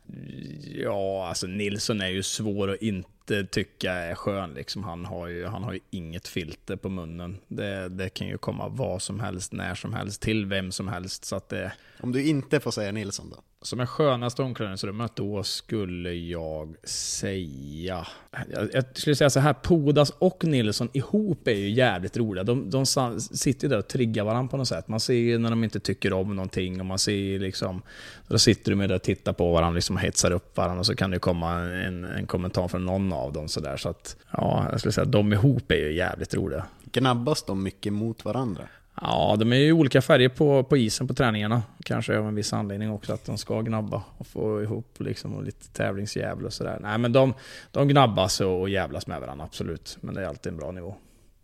Ja, 0.64 1.28
alltså 1.28 1.46
Nilsson 1.46 2.00
är 2.00 2.08
ju 2.08 2.22
svår 2.22 2.70
att 2.70 2.82
inte 2.82 3.08
tycka 3.50 3.92
är 3.92 4.14
skön. 4.14 4.54
Liksom. 4.54 4.84
Han, 4.84 5.04
har 5.04 5.26
ju, 5.26 5.46
han 5.46 5.64
har 5.64 5.72
ju 5.72 5.80
inget 5.90 6.28
filter 6.28 6.76
på 6.76 6.88
munnen. 6.88 7.38
Det, 7.48 7.88
det 7.88 8.08
kan 8.08 8.26
ju 8.26 8.38
komma 8.38 8.68
vad 8.68 9.02
som 9.02 9.20
helst, 9.20 9.52
när 9.52 9.74
som 9.74 9.92
helst, 9.92 10.22
till 10.22 10.46
vem 10.46 10.72
som 10.72 10.88
helst. 10.88 11.24
Så 11.24 11.36
att 11.36 11.48
det, 11.48 11.72
Om 12.00 12.12
du 12.12 12.24
inte 12.24 12.60
får 12.60 12.70
säga 12.70 12.92
Nilsson 12.92 13.30
då? 13.30 13.42
som 13.66 13.80
är 13.80 13.86
skönast 13.86 14.38
i 14.38 14.42
omklädningsrummet, 14.42 15.16
då 15.16 15.42
skulle 15.42 16.12
jag 16.12 16.74
säga... 16.88 18.06
Jag, 18.50 18.68
jag 18.72 18.84
skulle 18.92 19.16
säga 19.16 19.30
så 19.30 19.40
här, 19.40 19.52
Podas 19.52 20.10
och 20.10 20.44
Nilsson 20.44 20.88
ihop 20.92 21.48
är 21.48 21.52
ju 21.54 21.70
jävligt 21.70 22.16
roliga. 22.16 22.44
De, 22.44 22.70
de 22.70 22.86
sitter 23.20 23.64
ju 23.64 23.68
där 23.68 23.78
och 23.78 23.88
triggar 23.88 24.24
varandra 24.24 24.50
på 24.50 24.56
något 24.56 24.68
sätt. 24.68 24.88
Man 24.88 25.00
ser 25.00 25.14
ju 25.14 25.38
när 25.38 25.50
de 25.50 25.64
inte 25.64 25.80
tycker 25.80 26.12
om 26.12 26.36
någonting 26.36 26.80
och 26.80 26.86
man 26.86 26.98
ser 26.98 27.12
ju 27.12 27.38
liksom... 27.38 27.82
Då 28.28 28.38
sitter 28.38 28.72
de 28.72 28.76
med 28.76 28.88
där 28.88 28.96
och 28.96 29.02
tittar 29.02 29.32
på 29.32 29.52
varandra, 29.52 29.74
liksom 29.74 29.96
hetsar 29.96 30.30
upp 30.30 30.56
varandra 30.56 30.78
och 30.78 30.86
så 30.86 30.94
kan 30.94 31.10
det 31.10 31.18
komma 31.18 31.52
en, 31.60 32.04
en 32.04 32.26
kommentar 32.26 32.68
från 32.68 32.86
någon 32.86 33.12
av 33.12 33.32
dem 33.32 33.48
sådär. 33.48 33.76
Så 33.76 33.88
att, 33.88 34.16
ja, 34.30 34.66
jag 34.70 34.80
skulle 34.80 34.92
säga 34.92 35.04
att 35.04 35.12
de 35.12 35.32
ihop 35.32 35.70
är 35.70 35.76
ju 35.76 35.92
jävligt 35.92 36.34
roliga. 36.34 36.64
Gnabbas 36.84 37.42
de 37.42 37.62
mycket 37.62 37.92
mot 37.92 38.24
varandra? 38.24 38.62
Ja, 39.00 39.36
de 39.38 39.52
är 39.52 39.56
ju 39.56 39.72
olika 39.72 40.02
färger 40.02 40.28
på, 40.28 40.62
på 40.64 40.76
isen 40.76 41.08
på 41.08 41.14
träningarna. 41.14 41.62
Kanske 41.84 42.18
av 42.18 42.28
en 42.28 42.34
viss 42.34 42.52
anledning 42.52 42.90
också 42.90 43.12
att 43.12 43.24
de 43.24 43.38
ska 43.38 43.60
gnabba 43.60 44.02
och 44.18 44.26
få 44.26 44.62
ihop 44.62 44.94
liksom 44.98 45.34
och 45.34 45.42
lite 45.42 45.68
tävlingsjävel 45.68 46.44
och 46.44 46.52
sådär. 46.52 46.78
Nej, 46.82 46.98
men 46.98 47.12
de, 47.12 47.34
de 47.70 47.88
gnabbas 47.88 48.40
och, 48.40 48.60
och 48.60 48.68
jävlas 48.68 49.06
med 49.06 49.20
varandra, 49.20 49.44
absolut. 49.44 49.98
Men 50.00 50.14
det 50.14 50.22
är 50.22 50.26
alltid 50.26 50.52
en 50.52 50.58
bra 50.58 50.72
nivå. 50.72 50.96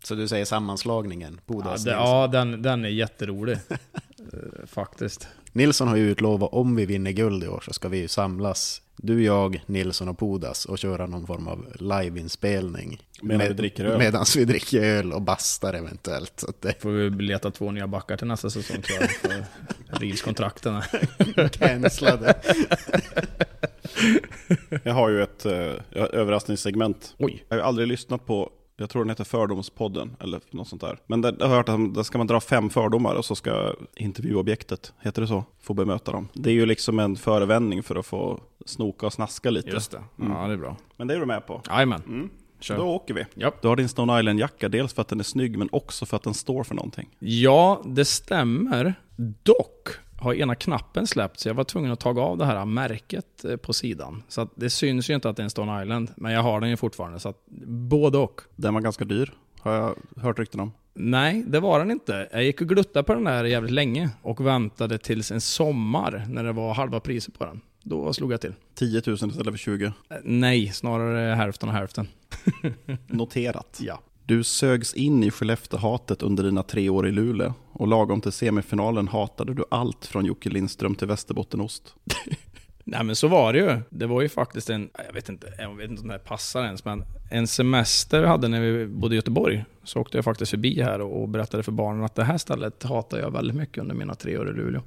Så 0.03 0.15
du 0.15 0.29
säger 0.29 0.45
sammanslagningen, 0.45 1.41
Ja, 1.47 1.55
det, 1.63 1.71
Nilsson? 1.71 1.93
ja 1.93 2.27
den, 2.27 2.63
den 2.63 2.85
är 2.85 2.89
jätterolig. 2.89 3.59
Eh, 4.33 4.67
Faktiskt. 4.67 5.29
Nilsson 5.53 5.89
har 5.89 5.97
ju 5.97 6.11
utlovat 6.11 6.51
om 6.53 6.77
vi 6.77 6.87
vinner 6.87 7.11
guld 7.11 7.45
i 7.45 7.49
år 7.49 7.61
så 7.67 7.73
ska 7.73 7.89
vi 7.89 7.99
ju 7.99 8.09
samlas, 8.09 8.83
du, 8.97 9.25
jag, 9.25 9.63
Nilsson 9.67 10.09
och 10.09 10.19
Pudas 10.19 10.65
och 10.65 10.79
köra 10.79 11.07
någon 11.07 11.27
form 11.27 11.49
av 11.49 11.67
liveinspelning. 11.75 13.01
Medan 13.23 13.49
vi 13.49 13.55
dricker 13.55 13.85
öl. 13.85 13.99
Medan 13.99 14.25
vi 14.37 14.45
dricker 14.45 14.83
öl 14.83 15.13
och 15.13 15.23
bastar 15.23 15.75
eventuellt. 15.75 16.33
Så 16.37 16.51
att 16.51 16.63
det 16.63 16.83
Får 16.83 16.91
vi 16.91 17.11
leta 17.11 17.51
två 17.51 17.71
nya 17.71 17.87
backar 17.87 18.17
till 18.17 18.27
nästa 18.27 18.51
säsong 18.51 18.83
tror 18.83 18.99
jag. 19.01 19.11
För 19.11 19.45
Reels-kontrakten. 20.01 20.75
är 20.75 21.49
cancellade. 21.59 22.35
Jag 24.83 24.95
har 24.95 25.09
ju 25.09 25.23
ett 25.23 25.47
eh, 25.47 25.53
överraskningssegment. 25.93 27.15
Oj. 27.19 27.45
Jag 27.49 27.57
har 27.57 27.61
ju 27.63 27.67
aldrig 27.67 27.89
lyssnat 27.89 28.27
på, 28.27 28.51
jag 28.83 28.91
tror 28.91 29.05
den 29.05 29.11
heter 29.11 29.25
Fördomspodden, 29.25 30.17
eller 30.21 30.41
något 30.51 30.69
sånt 30.69 30.81
där. 30.81 30.99
Men 31.07 31.21
där, 31.21 31.37
jag 31.39 31.47
har 31.47 31.57
hört 31.57 31.69
att 31.69 31.95
där 31.95 32.03
ska 32.03 32.19
man 32.19 32.27
dra 32.27 32.41
fem 32.41 32.71
fördomar 32.71 33.15
och 33.15 33.25
så 33.25 33.35
ska 33.35 33.75
intervjuobjektet, 33.97 34.93
heter 35.01 35.23
det 35.23 35.29
så, 35.29 35.45
få 35.61 35.75
bemöta 35.75 36.13
dem. 36.13 36.29
Det 36.33 36.51
är 36.51 36.55
ju 36.55 36.67
liksom 36.67 36.99
en 36.99 37.17
förevändning 37.17 37.83
för 37.83 37.97
att 37.97 38.07
få 38.07 38.41
snoka 38.67 39.07
och 39.07 39.13
snaska 39.13 39.51
lite. 39.51 39.71
Just 39.71 39.91
det. 39.91 40.03
Ja, 40.17 40.47
det 40.47 40.53
är 40.53 40.57
bra. 40.57 40.77
Men 40.97 41.07
det 41.07 41.15
är 41.15 41.21
du 41.21 41.27
med 41.27 41.47
på. 41.47 41.63
Jajamän. 41.71 42.03
Mm. 42.07 42.31
Kör. 42.61 42.77
Då 42.77 42.85
åker 42.85 43.15
vi. 43.15 43.25
Japp. 43.35 43.63
Du 43.63 43.69
har 43.69 43.77
din 43.77 43.89
Stone 43.89 44.21
Island-jacka, 44.21 44.69
dels 44.69 44.95
för 44.95 45.03
att 45.03 45.09
den 45.09 45.21
är 45.21 45.25
snygg, 45.25 45.59
men 45.59 45.69
också 45.73 46.07
för 46.07 46.17
att 46.17 46.23
den 46.23 46.35
står 46.35 46.65
för 46.65 46.75
någonting. 46.75 47.09
Ja, 47.19 47.83
det 47.85 48.05
stämmer. 48.05 48.95
Dock 49.43 49.89
har 50.23 50.35
ena 50.35 50.55
knappen 50.55 51.07
släppt, 51.07 51.41
så 51.41 51.49
jag 51.49 51.55
var 51.55 51.65
tvungen 51.65 51.93
att 51.93 52.01
ta 52.01 52.21
av 52.21 52.39
det 52.39 52.45
här 52.45 52.65
märket 52.65 53.45
eh, 53.45 53.57
på 53.57 53.73
sidan. 53.73 54.23
Så 54.29 54.49
det 54.55 54.71
syns 54.71 55.11
ju 55.11 55.15
inte 55.15 55.29
att 55.29 55.37
det 55.37 55.43
är 55.43 55.45
en 55.45 55.51
Stone 55.51 55.83
Island, 55.83 56.11
men 56.17 56.33
jag 56.33 56.43
har 56.43 56.61
den 56.61 56.71
ju 56.71 56.77
fortfarande. 56.77 57.21
Så 57.21 57.29
att 57.29 57.47
både 57.67 58.19
och. 58.19 58.41
Den 58.57 58.75
var 58.75 58.81
ganska 58.81 59.05
dyr, 59.05 59.33
har 59.61 59.73
jag 59.73 59.97
hört 60.17 60.39
rykten 60.39 60.61
om. 60.61 60.73
Nej, 60.95 61.45
det 61.47 61.61
var 61.61 61.79
den 61.79 61.91
inte. 61.91 62.29
Jag 62.33 62.45
gick 62.45 62.61
och 62.61 62.69
gluttade 62.69 63.03
på 63.03 63.15
den 63.15 63.25
där 63.25 63.45
jävligt 63.45 63.73
länge 63.73 64.11
och 64.23 64.47
väntade 64.47 64.99
tills 64.99 65.31
en 65.31 65.41
sommar 65.41 66.25
när 66.29 66.45
det 66.45 66.53
var 66.53 66.75
halva 66.75 67.01
priset 67.01 67.39
på 67.39 67.45
den. 67.45 67.61
Då 67.83 68.13
slog 68.13 68.33
jag 68.33 68.41
till. 68.41 68.55
10 68.75 69.03
000 69.07 69.15
istället 69.15 69.47
för 69.47 69.57
20. 69.57 69.85
Eh, 69.85 69.93
Nej, 70.25 70.69
snarare 70.69 71.35
hälften 71.35 71.69
och 71.69 71.75
hälften. 71.75 72.09
Noterat. 73.07 73.81
Ja. 73.83 74.01
Du 74.27 74.45
sögs 74.45 74.95
in 74.95 75.25
i 75.25 75.31
Skellefteå-hatet 75.31 76.23
under 76.23 76.45
dina 76.45 76.63
tre 76.63 76.89
år 76.89 77.09
i 77.09 77.13
Luleå 77.13 77.55
och 77.73 77.89
lagom 77.89 78.21
till 78.21 78.33
semifinalen 78.33 79.09
hatade 79.09 79.55
du 79.55 79.65
allt 79.71 80.07
från 80.07 80.25
Jocke 80.25 80.51
Lindström 80.51 80.95
till 80.95 81.09
Västerbottenost. 81.09 81.95
Nej 82.85 83.05
men 83.05 83.17
så 83.17 83.29
var 83.29 83.53
det 83.53 83.59
ju. 83.59 83.81
Det 83.91 84.07
var 84.07 84.23
ju 84.23 84.29
faktiskt 84.29 84.71
en, 84.71 84.91
jag 85.07 85.13
vet 85.13 85.29
inte, 85.29 85.53
jag 85.59 85.77
vet 85.77 85.91
inte 85.91 86.03
om 86.03 86.09
det 86.09 86.15
här 86.15 86.19
passar 86.19 86.65
ens, 86.65 86.85
men 86.85 87.05
en 87.31 87.47
semester 87.47 88.21
vi 88.21 88.27
hade 88.27 88.49
när 88.49 88.61
vi 88.61 88.87
bodde 88.87 89.15
i 89.15 89.17
Göteborg, 89.17 89.65
så 89.85 90.01
åkte 90.01 90.19
jag 90.19 90.25
faktiskt 90.25 90.51
förbi 90.51 90.83
här 90.83 91.01
och 91.01 91.29
berättade 91.29 91.63
för 91.63 91.73
barnen 91.73 92.05
att 92.05 92.15
det 92.15 92.25
här 92.25 92.39
stället 92.39 92.83
hatar 92.83 93.19
jag 93.19 93.31
väldigt 93.31 93.57
mycket 93.57 93.79
under 93.79 93.95
mina 93.95 94.15
tre 94.15 94.39
år 94.39 94.51
i 94.51 94.53
Luleå. 94.53 94.83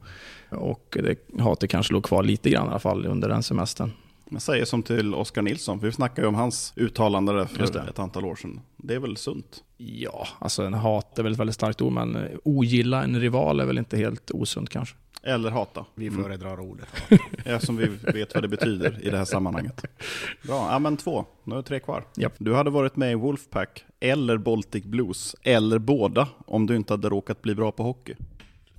Och 0.50 0.98
det 1.04 1.40
hatet 1.40 1.70
kanske 1.70 1.94
låg 1.94 2.04
kvar 2.04 2.24
lite 2.24 2.50
grann 2.50 2.68
i 2.68 2.70
alla 2.70 2.80
fall 2.80 3.06
under 3.06 3.30
den 3.30 3.44
semestern. 3.44 3.92
Jag 4.30 4.42
säger 4.42 4.66
som 4.66 4.84
till 4.84 5.14
Oskar 5.14 5.42
Nilsson, 5.42 5.80
för 5.80 5.88
vi 5.88 5.94
snackade 5.94 6.22
ju 6.22 6.28
om 6.28 6.36
hans 6.36 6.74
uttalande 6.76 7.34
där 7.34 7.46
för 7.46 7.74
det. 7.74 7.90
ett 7.90 8.00
antal 8.00 8.26
år 8.26 8.36
sedan. 8.36 8.62
Det 8.78 8.96
är 8.96 9.00
väl 9.00 9.18
sunt? 9.18 9.64
Ja, 9.78 10.28
alltså 10.40 10.64
en 10.64 10.74
hat 10.74 11.20
är 11.20 11.24
väl 11.24 11.34
ett 11.34 11.40
väldigt 11.40 11.56
starkt 11.56 11.82
ord, 11.82 11.94
men 11.94 12.28
ogilla 12.44 13.04
en 13.04 13.20
rival 13.20 13.60
är 13.60 13.66
väl 13.66 13.78
inte 13.78 13.98
helt 13.98 14.32
osunt 14.32 14.70
kanske. 14.70 14.96
Eller 15.24 15.50
hata. 15.50 15.86
Vi 15.96 16.12
föredrar 16.12 16.60
ordet. 16.60 16.88
Eftersom 17.46 17.78
vi 17.78 17.86
vet 18.14 18.34
vad 18.34 18.44
det 18.44 18.48
betyder 18.48 19.00
i 19.02 19.10
det 19.10 19.18
här 19.18 19.26
sammanhanget. 19.26 19.86
Bra, 20.44 20.72
ja 20.72 20.80
men 20.80 20.98
två. 20.98 21.26
Nu 21.44 21.56
är 21.56 21.58
det 21.58 21.64
tre 21.64 21.80
kvar. 21.80 22.04
Japp. 22.16 22.34
Du 22.38 22.54
hade 22.54 22.70
varit 22.70 22.96
med 22.96 23.12
i 23.12 23.16
Wolfpack, 23.16 23.86
eller 24.00 24.38
Baltic 24.38 24.84
Blues, 24.84 25.36
eller 25.42 25.80
båda, 25.80 26.28
om 26.46 26.66
du 26.66 26.76
inte 26.76 26.94
hade 26.94 27.10
råkat 27.10 27.42
bli 27.42 27.56
bra 27.56 27.72
på 27.72 27.84
hockey. 27.84 28.16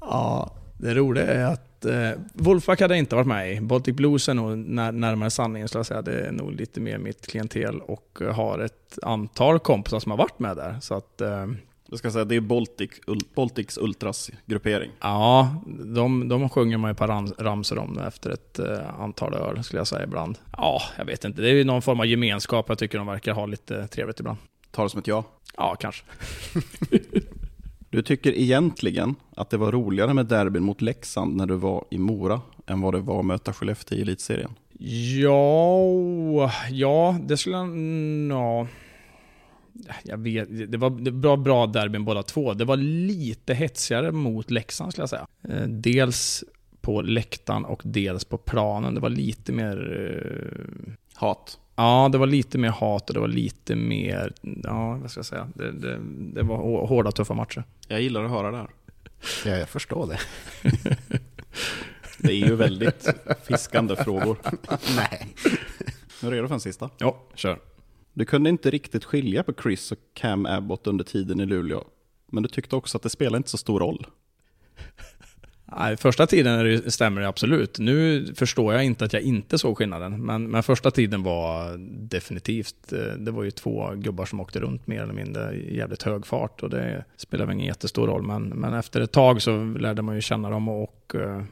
Ja, 0.00 0.52
det 0.78 0.94
roliga 0.94 1.26
är 1.26 1.44
att 1.44 1.84
eh, 1.84 2.10
Wolfpack 2.32 2.80
hade 2.80 2.96
inte 2.98 3.14
varit 3.14 3.26
med 3.26 3.52
i. 3.52 3.60
Baltic 3.60 3.96
Blues 3.96 4.28
är 4.28 4.34
nog 4.34 4.58
när, 4.58 4.92
närmare 4.92 5.30
sanningen 5.30 5.68
skulle 5.68 5.78
jag 5.78 5.86
säga. 5.86 6.02
Det 6.02 6.20
är 6.20 6.32
nog 6.32 6.52
lite 6.52 6.80
mer 6.80 6.98
mitt 6.98 7.26
klientel 7.26 7.80
och 7.80 8.18
har 8.34 8.58
ett 8.58 8.98
antal 9.02 9.58
kompisar 9.58 10.00
som 10.00 10.10
har 10.10 10.18
varit 10.18 10.38
med 10.38 10.56
där. 10.56 10.76
Så 10.80 10.94
att 10.94 11.20
eh, 11.20 11.46
Jag 11.88 11.98
ska 11.98 12.10
säga, 12.10 12.24
det 12.24 12.36
är 12.36 12.40
Baltic, 12.40 12.90
Baltics 13.34 13.78
Ultras 13.78 14.30
gruppering. 14.46 14.90
ja, 15.00 15.62
de, 15.84 16.28
de 16.28 16.48
sjunger 16.48 16.78
man 16.78 16.88
ju 16.90 16.92
ett 16.92 16.98
par 16.98 17.08
ram, 17.08 17.34
ramsor 17.38 17.78
om 17.78 17.98
efter 17.98 18.30
ett 18.30 18.58
eh, 18.58 19.00
antal 19.00 19.34
öl 19.34 19.64
skulle 19.64 19.80
jag 19.80 19.86
säga 19.88 20.04
ibland. 20.04 20.38
Ja, 20.56 20.82
jag 20.98 21.04
vet 21.04 21.24
inte. 21.24 21.42
Det 21.42 21.48
är 21.50 21.54
ju 21.54 21.64
någon 21.64 21.82
form 21.82 22.00
av 22.00 22.06
gemenskap. 22.06 22.66
Jag 22.68 22.78
tycker 22.78 22.98
de 22.98 23.06
verkar 23.06 23.32
ha 23.32 23.46
lite 23.46 23.86
trevligt 23.88 24.20
ibland. 24.20 24.38
Ta 24.70 24.82
det 24.82 24.90
som 24.90 25.00
ett 25.00 25.06
ja. 25.06 25.24
Ja, 25.56 25.76
kanske. 25.80 26.04
Du 27.90 28.02
tycker 28.02 28.32
egentligen 28.38 29.14
att 29.36 29.50
det 29.50 29.56
var 29.56 29.72
roligare 29.72 30.14
med 30.14 30.26
derbyn 30.26 30.62
mot 30.62 30.82
Leksand 30.82 31.36
när 31.36 31.46
du 31.46 31.54
var 31.54 31.84
i 31.90 31.98
Mora 31.98 32.40
än 32.66 32.80
vad 32.80 32.94
det 32.94 33.00
var 33.00 33.18
att 33.20 33.26
möta 33.26 33.52
Skellefteå 33.52 33.98
i 33.98 34.02
elitserien. 34.02 34.50
Ja, 34.78 36.50
ja, 36.70 37.18
det 37.22 37.36
skulle 37.36 37.56
jag... 37.56 37.68
Ja. 38.30 38.66
Jag 40.04 40.18
vet, 40.18 40.72
det 40.72 40.78
var, 40.78 40.90
det 40.90 41.10
var 41.10 41.36
bra 41.36 41.66
derbyn 41.66 42.04
båda 42.04 42.22
två. 42.22 42.54
Det 42.54 42.64
var 42.64 42.76
lite 42.76 43.54
hetsigare 43.54 44.12
mot 44.12 44.50
Leksand 44.50 44.92
skulle 44.92 45.02
jag 45.02 45.08
säga. 45.10 45.26
Eh, 45.48 45.68
dels 45.68 46.44
på 46.80 47.02
läktaren 47.02 47.64
och 47.64 47.82
dels 47.84 48.24
på 48.24 48.36
planen. 48.38 48.94
Det 48.94 49.00
var 49.00 49.08
lite 49.10 49.52
mer... 49.52 49.76
eh, 50.12 50.92
Hat. 51.14 51.58
Ja, 51.76 52.08
det 52.12 52.18
var 52.18 52.26
lite 52.26 52.58
mer 52.58 52.68
hat 52.68 53.08
och 53.10 53.14
det 53.14 53.20
var 53.20 53.28
lite 53.28 53.76
mer... 53.76 54.32
Ja, 54.64 54.98
vad 55.02 55.10
ska 55.10 55.18
jag 55.18 55.26
säga? 55.26 55.48
Det, 55.54 55.72
det, 55.72 55.98
det 56.34 56.42
var 56.42 56.56
hå- 56.56 56.86
hårda, 56.86 57.12
tuffa 57.12 57.34
matcher. 57.34 57.64
Jag 57.88 58.02
gillar 58.02 58.24
att 58.24 58.30
höra 58.30 58.50
det 58.50 58.56
här. 58.56 58.70
Ja, 59.44 59.56
jag 59.56 59.68
förstår 59.68 60.06
det. 60.06 60.18
Det 62.18 62.32
är 62.32 62.46
ju 62.46 62.56
väldigt 62.56 63.08
fiskande 63.42 63.96
frågor. 63.96 64.38
Nej. 64.96 65.34
Är 66.22 66.30
du 66.30 66.36
redo 66.36 66.48
för 66.48 66.54
en 66.54 66.60
sista? 66.60 66.90
Ja, 66.98 67.22
kör. 67.34 67.58
Du 68.12 68.24
kunde 68.24 68.50
inte 68.50 68.70
riktigt 68.70 69.04
skilja 69.04 69.42
på 69.42 69.52
Chris 69.62 69.92
och 69.92 69.98
Cam 70.14 70.46
Abbott 70.46 70.86
under 70.86 71.04
tiden 71.04 71.40
i 71.40 71.46
Luleå. 71.46 71.84
Men 72.26 72.42
du 72.42 72.48
tyckte 72.48 72.76
också 72.76 72.98
att 72.98 73.02
det 73.02 73.10
spelar 73.10 73.36
inte 73.36 73.50
så 73.50 73.58
stor 73.58 73.80
roll. 73.80 74.06
Nej, 75.72 75.96
första 75.96 76.26
tiden 76.26 76.58
är 76.58 76.64
det, 76.64 76.90
stämmer 76.90 77.20
det 77.20 77.28
absolut. 77.28 77.78
Nu 77.78 78.26
förstår 78.34 78.74
jag 78.74 78.84
inte 78.84 79.04
att 79.04 79.12
jag 79.12 79.22
inte 79.22 79.58
såg 79.58 79.78
skillnaden. 79.78 80.24
Men, 80.26 80.50
men 80.50 80.62
första 80.62 80.90
tiden 80.90 81.22
var 81.22 81.76
definitivt, 82.08 82.92
eh, 82.92 82.98
det 82.98 83.30
var 83.30 83.42
ju 83.42 83.50
två 83.50 83.90
gubbar 83.94 84.24
som 84.24 84.40
åkte 84.40 84.60
runt 84.60 84.86
mer 84.86 85.02
eller 85.02 85.14
mindre 85.14 85.54
i 85.54 85.76
jävligt 85.76 86.02
hög 86.02 86.26
fart. 86.26 86.62
Och 86.62 86.70
det 86.70 87.04
spelar 87.16 87.46
väl 87.46 87.54
ingen 87.54 87.66
jättestor 87.66 88.06
roll. 88.06 88.22
Men, 88.22 88.48
men 88.48 88.74
efter 88.74 89.00
ett 89.00 89.12
tag 89.12 89.42
så 89.42 89.64
lärde 89.64 90.02
man 90.02 90.14
ju 90.14 90.20
känna 90.20 90.50
dem 90.50 90.68
och 90.68 91.14
uh, 91.14 91.42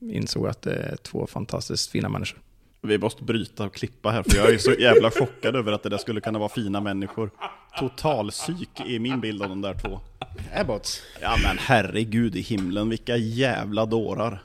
insåg 0.00 0.46
att 0.46 0.62
det 0.62 0.74
är 0.74 0.96
två 0.96 1.26
fantastiskt 1.26 1.90
fina 1.90 2.08
människor. 2.08 2.40
Vi 2.80 2.98
måste 2.98 3.24
bryta 3.24 3.64
och 3.64 3.74
klippa 3.74 4.10
här, 4.10 4.22
för 4.22 4.36
jag 4.36 4.50
är 4.54 4.58
så 4.58 4.72
jävla 4.72 5.10
chockad 5.10 5.56
över 5.56 5.72
att 5.72 5.82
det 5.82 5.88
där 5.88 5.98
skulle 5.98 6.20
kunna 6.20 6.38
vara 6.38 6.48
fina 6.48 6.80
människor. 6.80 7.30
Total 7.78 8.30
psyk 8.30 8.80
i 8.86 8.98
min 8.98 9.20
bild 9.20 9.42
av 9.42 9.48
de 9.48 9.60
där 9.60 9.74
två. 9.74 10.00
Abbots. 10.54 11.02
Ja 11.22 11.36
men 11.42 11.56
herregud 11.58 12.36
i 12.36 12.40
himlen, 12.40 12.88
vilka 12.88 13.16
jävla 13.16 13.86
dårar. 13.86 14.42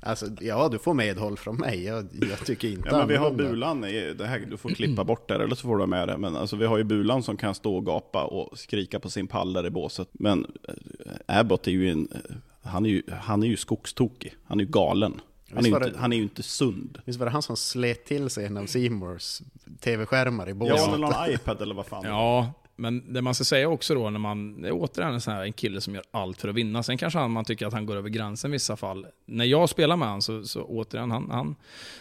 Alltså, 0.00 0.26
ja, 0.40 0.68
du 0.68 0.78
får 0.78 0.94
medhåll 0.94 1.36
från 1.36 1.56
mig. 1.56 1.84
Jag, 1.84 2.06
jag 2.30 2.46
tycker 2.46 2.68
inte 2.68 2.88
Ja 2.92 2.98
men 2.98 3.08
vi 3.08 3.16
har. 3.16 3.30
Bulan, 3.30 3.84
i- 3.84 4.14
det 4.18 4.26
här, 4.26 4.38
du 4.50 4.56
får 4.56 4.68
klippa 4.70 5.04
bort 5.04 5.28
det 5.28 5.34
eller 5.34 5.54
så 5.54 5.62
får 5.62 5.78
du 5.78 5.86
med 5.86 6.08
det. 6.08 6.16
Men 6.18 6.36
alltså 6.36 6.56
vi 6.56 6.66
har 6.66 6.78
ju 6.78 6.84
Bulan 6.84 7.22
som 7.22 7.36
kan 7.36 7.54
stå 7.54 7.76
och 7.76 7.86
gapa 7.86 8.24
och 8.24 8.58
skrika 8.58 9.00
på 9.00 9.10
sin 9.10 9.26
pall 9.26 9.52
där 9.52 9.66
i 9.66 9.70
båset. 9.70 10.08
Men 10.12 10.46
eh, 10.68 11.38
Abbott 11.38 11.66
är 11.66 11.70
ju 11.70 11.90
en, 11.90 12.08
eh, 12.14 12.36
han 12.62 12.86
är 12.86 12.90
ju, 12.90 13.02
han 13.20 13.42
är 13.42 13.46
ju 13.46 13.56
skogstokig. 13.56 14.34
Han 14.44 14.60
är 14.60 14.64
ju 14.64 14.70
galen. 14.70 15.20
Han 15.54 15.58
är 15.64 15.68
ju 15.68 15.74
inte, 15.74 15.90
det- 15.90 15.98
han 15.98 16.12
är 16.12 16.16
ju 16.16 16.22
inte 16.22 16.42
sund. 16.42 16.98
Visst 17.04 17.18
var 17.18 17.26
det 17.26 17.32
han 17.32 17.42
som 17.42 17.56
slet 17.56 18.04
till 18.04 18.30
sig 18.30 18.46
en 18.46 18.56
av 18.56 18.66
Seymours 18.66 19.40
tv-skärmar 19.80 20.46
i 20.46 20.50
Ja, 20.50 20.54
båset? 20.54 20.88
eller 20.88 20.98
någon 20.98 21.30
iPad 21.30 21.62
eller 21.62 21.74
vad 21.74 21.86
fan. 21.86 22.04
Ja, 22.04 22.52
men 22.80 23.12
det 23.12 23.22
man 23.22 23.34
ska 23.34 23.44
säga 23.44 23.68
också 23.68 23.94
då 23.94 24.10
när 24.10 24.18
man, 24.18 24.62
det 24.62 24.68
är 24.68 24.72
återigen 24.72 25.14
en 25.14 25.20
sån 25.20 25.34
här 25.34 25.44
en 25.44 25.52
kille 25.52 25.80
som 25.80 25.94
gör 25.94 26.04
allt 26.10 26.40
för 26.40 26.48
att 26.48 26.54
vinna. 26.54 26.82
Sen 26.82 26.98
kanske 26.98 27.18
han, 27.18 27.30
man 27.30 27.44
tycker 27.44 27.66
att 27.66 27.72
han 27.72 27.86
går 27.86 27.96
över 27.96 28.08
gränsen 28.08 28.50
i 28.50 28.52
vissa 28.52 28.76
fall. 28.76 29.06
När 29.26 29.44
jag 29.44 29.68
spelar 29.68 29.96
med 29.96 30.08
honom 30.08 30.22
så, 30.22 30.44
så 30.44 30.62
återigen, 30.62 31.10
han, 31.10 31.30
han, 31.30 31.56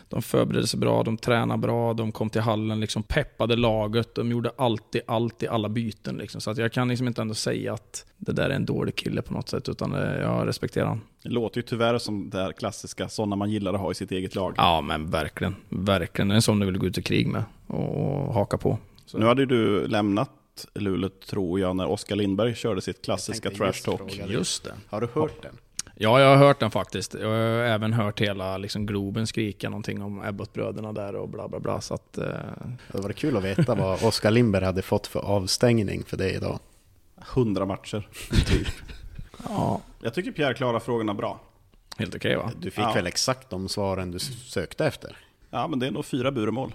de 0.10 0.22
förberedde 0.22 0.68
sig 0.68 0.80
bra, 0.80 1.04
de 1.04 1.18
tränade 1.18 1.62
bra, 1.62 1.94
de 1.94 2.12
kom 2.12 2.30
till 2.30 2.42
hallen, 2.42 2.80
liksom 2.80 3.04
peppade 3.04 3.56
laget, 3.56 4.16
de 4.16 4.32
gjorde 4.32 4.52
alltid 4.58 5.02
allt 5.08 5.44
i 5.44 5.48
alla 5.48 5.70
byten. 5.70 6.18
Liksom. 6.18 6.42
Så 6.42 6.52
att 6.52 6.58
jag 6.58 6.74
kan 6.74 6.88
liksom 6.88 7.08
inte 7.08 7.22
ändå 7.22 7.34
säga 7.34 7.74
att 7.74 8.06
det 8.18 8.32
där 8.32 8.50
är 8.50 8.56
en 8.56 8.66
dålig 8.66 8.96
kille 8.96 9.22
på 9.22 9.34
något 9.34 9.50
sätt, 9.50 9.70
utan 9.70 9.94
eh, 9.94 10.20
jag 10.20 10.48
respekterar 10.48 10.86
honom. 10.86 11.04
Det 11.24 11.30
låter 11.30 11.58
ju 11.58 11.62
tyvärr 11.62 11.98
som 11.98 12.30
det 12.30 12.38
här 12.38 12.52
klassiska, 12.52 13.10
sådana 13.10 13.36
man 13.36 13.52
gillar 13.52 13.74
att 13.74 13.80
ha 13.80 13.92
i 13.92 13.96
sitt 13.96 14.12
eget 14.12 14.36
lag. 14.36 14.54
Ja, 14.58 14.82
men 14.82 15.10
verkligen. 15.10 15.56
Verkligen. 15.70 16.28
Det 16.28 16.34
är 16.34 16.36
en 16.36 16.42
sån 16.42 16.60
du 16.60 16.66
vill 16.66 16.78
gå 16.78 16.88
ut 16.88 16.98
i 16.98 17.02
krig 17.02 17.28
med 17.28 17.44
och, 17.68 18.34
haka 18.34 18.58
på. 18.58 18.78
Så. 19.06 19.18
Nu 19.18 19.26
hade 19.26 19.46
du 19.46 19.88
lämnat 19.88 20.32
Luleå 20.74 21.10
tror 21.30 21.60
jag 21.60 21.76
när 21.76 21.88
Oskar 21.88 22.16
Lindberg 22.16 22.56
körde 22.56 22.82
sitt 22.82 23.02
klassiska 23.02 23.52
trash 23.52 23.72
talk. 23.86 24.22
Just 24.28 24.64
det. 24.64 24.74
Har 24.90 25.02
du 25.02 25.08
hört 25.14 25.42
den? 25.42 25.58
Ja, 26.00 26.20
jag 26.22 26.28
har 26.30 26.36
hört 26.36 26.60
den 26.60 26.72
faktiskt. 26.72 27.14
Jag 27.14 27.28
har 27.28 27.36
även 27.64 27.94
hört 27.94 28.22
hela 28.22 28.58
liksom, 28.58 28.86
Globen 28.86 29.28
skrika 29.28 29.70
någonting 29.70 30.02
om 30.02 30.24
Ebbot-bröderna 30.24 30.94
där 30.94 31.16
och 31.16 31.30
bla 31.30 31.48
bla 31.48 31.60
bla. 31.60 31.82
Så 31.82 31.94
att, 31.94 32.18
eh, 32.18 32.26
Det 32.92 33.02
var 33.02 33.12
kul 33.12 33.38
att 33.38 33.44
veta 33.44 33.76
vad 33.76 34.04
Oskar 34.04 34.32
Lindberg 34.32 34.66
hade 34.66 34.82
fått 34.82 35.08
för 35.08 35.20
avstängning 35.20 36.04
för 36.04 36.18
det 36.18 36.32
idag. 36.32 36.60
100 37.34 37.66
matcher. 37.66 38.10
ja, 39.50 39.82
Jag 40.02 40.14
tycker 40.14 40.32
Pierre 40.32 40.54
klarar 40.54 40.80
frågorna 40.80 41.14
bra. 41.14 41.40
helt 41.98 42.16
okej 42.16 42.36
va? 42.36 42.52
Du 42.60 42.72
fick 42.72 42.84
Ja. 42.84 42.94
väl 42.94 43.08
exakt 43.08 43.50
de 43.50 43.70
svaren 43.70 44.12
du 44.12 44.20
sökte 44.20 44.86
efter? 44.86 45.18
Ja, 45.50 45.68
men 45.68 45.80
det 45.80 45.88
är 45.88 45.92
nog 45.92 46.06
fyra 46.06 46.32
buremål. 46.32 46.74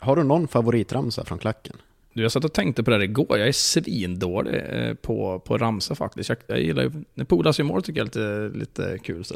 Har 0.00 0.16
du 0.16 0.24
någon 0.24 0.48
favoritramsa 0.48 1.24
från 1.24 1.38
klacken? 1.38 1.76
Du, 2.12 2.22
jag 2.22 2.32
satt 2.32 2.44
och 2.44 2.52
tänkte 2.52 2.82
på 2.82 2.90
det 2.90 2.96
här 2.96 3.04
igår. 3.04 3.38
Jag 3.38 3.48
är 3.48 3.52
svindålig 3.52 4.62
eh, 4.68 4.94
på, 4.94 5.38
på 5.40 5.58
ramsa 5.58 5.94
faktiskt. 5.94 6.28
Jag, 6.28 6.38
jag 6.46 6.60
gillar 6.60 6.82
ju... 6.82 6.90
När 7.14 7.24
Podas 7.24 7.60
i 7.60 7.62
mål 7.62 7.82
tycker 7.82 8.00
jag 8.00 8.16
är 8.16 8.48
lite, 8.48 8.58
lite 8.58 8.98
kul. 8.98 9.24
Så. 9.24 9.34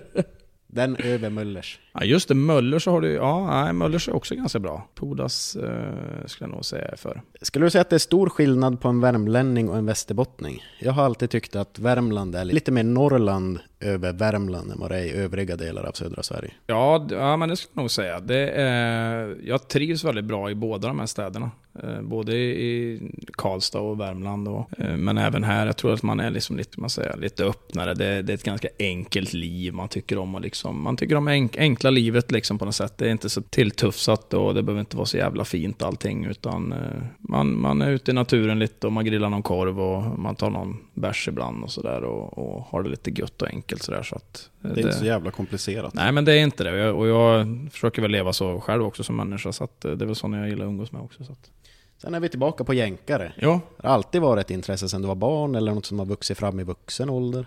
Den 0.66 0.96
över 0.96 1.30
Möllers. 1.30 1.78
Ja, 1.94 2.04
just 2.04 2.28
det, 2.28 2.34
Möller 2.34 2.78
så 2.78 2.90
har 2.90 3.00
du... 3.00 3.12
Ja, 3.12 3.46
nej, 3.46 3.72
Möllers 3.72 4.08
är 4.08 4.16
också 4.16 4.34
ganska 4.34 4.58
bra. 4.58 4.88
Podas 4.94 5.56
eh, 5.56 6.26
skulle 6.26 6.48
jag 6.48 6.54
nog 6.54 6.64
säga 6.64 6.96
för. 6.96 7.22
Skulle 7.42 7.66
du 7.66 7.70
säga 7.70 7.82
att 7.82 7.90
det 7.90 7.96
är 7.96 7.98
stor 7.98 8.28
skillnad 8.28 8.80
på 8.80 8.88
en 8.88 9.00
värmlänning 9.00 9.68
och 9.68 9.76
en 9.76 9.86
västerbottning? 9.86 10.62
Jag 10.80 10.92
har 10.92 11.04
alltid 11.04 11.30
tyckt 11.30 11.56
att 11.56 11.78
Värmland 11.78 12.34
är 12.34 12.44
lite 12.44 12.72
mer 12.72 12.82
Norrland 12.82 13.58
över 13.80 14.12
Värmland 14.12 14.70
än 14.70 14.80
vad 14.80 14.90
det 14.90 14.98
är 14.98 15.04
i 15.04 15.12
övriga 15.12 15.56
delar 15.56 15.84
av 15.84 15.92
södra 15.92 16.22
Sverige. 16.22 16.50
Ja, 16.66 17.06
ja 17.10 17.36
men 17.36 17.48
det 17.48 17.56
skulle 17.56 17.70
jag 17.74 17.82
nog 17.82 17.90
säga. 17.90 18.20
Det 18.20 18.48
är, 18.48 19.36
jag 19.44 19.68
trivs 19.68 20.04
väldigt 20.04 20.24
bra 20.24 20.50
i 20.50 20.54
båda 20.54 20.88
de 20.88 20.98
här 20.98 21.06
städerna. 21.06 21.50
Eh, 21.82 22.02
både 22.02 22.36
i 22.36 23.00
Karlstad 23.32 23.80
och 23.80 24.00
Värmland. 24.00 24.48
Och, 24.48 24.80
eh, 24.80 24.96
men 24.96 25.18
även 25.18 25.44
här, 25.44 25.66
jag 25.66 25.76
tror 25.76 25.92
att 25.92 26.02
man 26.02 26.20
är 26.20 26.30
liksom 26.30 26.56
lite, 26.56 26.80
man 26.80 26.90
säger, 26.90 27.16
lite 27.16 27.44
öppnare. 27.44 27.94
Det, 27.94 28.22
det 28.22 28.32
är 28.32 28.34
ett 28.34 28.44
ganska 28.44 28.68
enkelt 28.78 29.32
liv. 29.32 29.74
Man 29.74 29.88
tycker 29.88 30.18
om, 30.18 30.34
att 30.34 30.42
liksom, 30.42 30.82
man 30.82 30.96
tycker 30.96 31.16
om 31.16 31.28
enk, 31.28 31.56
enkla 31.56 31.83
livet 31.90 32.30
liksom 32.30 32.58
på 32.58 32.64
något 32.64 32.74
sätt. 32.74 32.98
Det 32.98 33.06
är 33.06 33.10
inte 33.10 33.28
så 33.28 33.42
tilltufsat 33.42 34.34
och 34.34 34.54
det 34.54 34.62
behöver 34.62 34.80
inte 34.80 34.96
vara 34.96 35.06
så 35.06 35.16
jävla 35.16 35.44
fint 35.44 35.82
allting. 35.82 36.24
Utan 36.24 36.72
eh, 36.72 36.78
man, 37.18 37.60
man 37.60 37.82
är 37.82 37.90
ute 37.90 38.10
i 38.10 38.14
naturen 38.14 38.58
lite 38.58 38.86
och 38.86 38.92
man 38.92 39.04
grillar 39.04 39.30
någon 39.30 39.42
korv 39.42 39.80
och 39.80 40.18
man 40.18 40.36
tar 40.36 40.50
någon 40.50 40.76
bärs 40.94 41.28
ibland 41.28 41.64
och 41.64 41.70
sådär. 41.70 42.04
Och, 42.04 42.38
och 42.38 42.62
har 42.62 42.82
det 42.82 42.88
lite 42.88 43.10
gött 43.10 43.42
och 43.42 43.48
enkelt 43.48 43.82
sådär. 43.82 44.02
Så 44.02 44.14
att, 44.14 44.50
eh, 44.64 44.70
Det 44.70 44.80
är 44.80 44.86
inte 44.86 44.98
så 44.98 45.04
jävla 45.04 45.30
komplicerat. 45.30 45.94
Nej, 45.94 46.12
men 46.12 46.24
det 46.24 46.32
är 46.32 46.42
inte 46.42 46.64
det. 46.64 46.90
Och 46.90 47.06
jag, 47.06 47.46
försöker 47.72 48.02
väl 48.02 48.10
leva 48.10 48.32
så 48.32 48.60
själv 48.60 48.84
också 48.84 49.04
som 49.04 49.16
människa, 49.16 49.52
så 49.52 49.64
att 49.64 49.84
eh, 49.84 49.92
det 49.92 50.04
är 50.04 50.06
väl 50.06 50.16
sådana 50.16 50.38
jag 50.38 50.48
gillar 50.48 50.64
att 50.64 50.68
umgås 50.70 50.92
med 50.92 51.02
också. 51.02 51.24
Så 51.24 51.32
att. 51.32 51.50
Sen 51.98 52.14
är 52.14 52.20
vi 52.20 52.28
tillbaka 52.28 52.64
på 52.64 52.74
jänkare. 52.74 53.32
Ja, 53.36 53.50
Har 53.52 53.82
det 53.82 53.88
alltid 53.88 54.20
varit 54.20 54.44
ett 54.44 54.50
intresse 54.50 54.88
sedan 54.88 55.02
du 55.02 55.08
var 55.08 55.14
barn 55.14 55.54
eller 55.54 55.74
något 55.74 55.86
som 55.86 55.98
har 55.98 56.06
vuxit 56.06 56.38
fram 56.38 56.60
i 56.60 56.64
vuxen 56.64 57.10
ålder? 57.10 57.46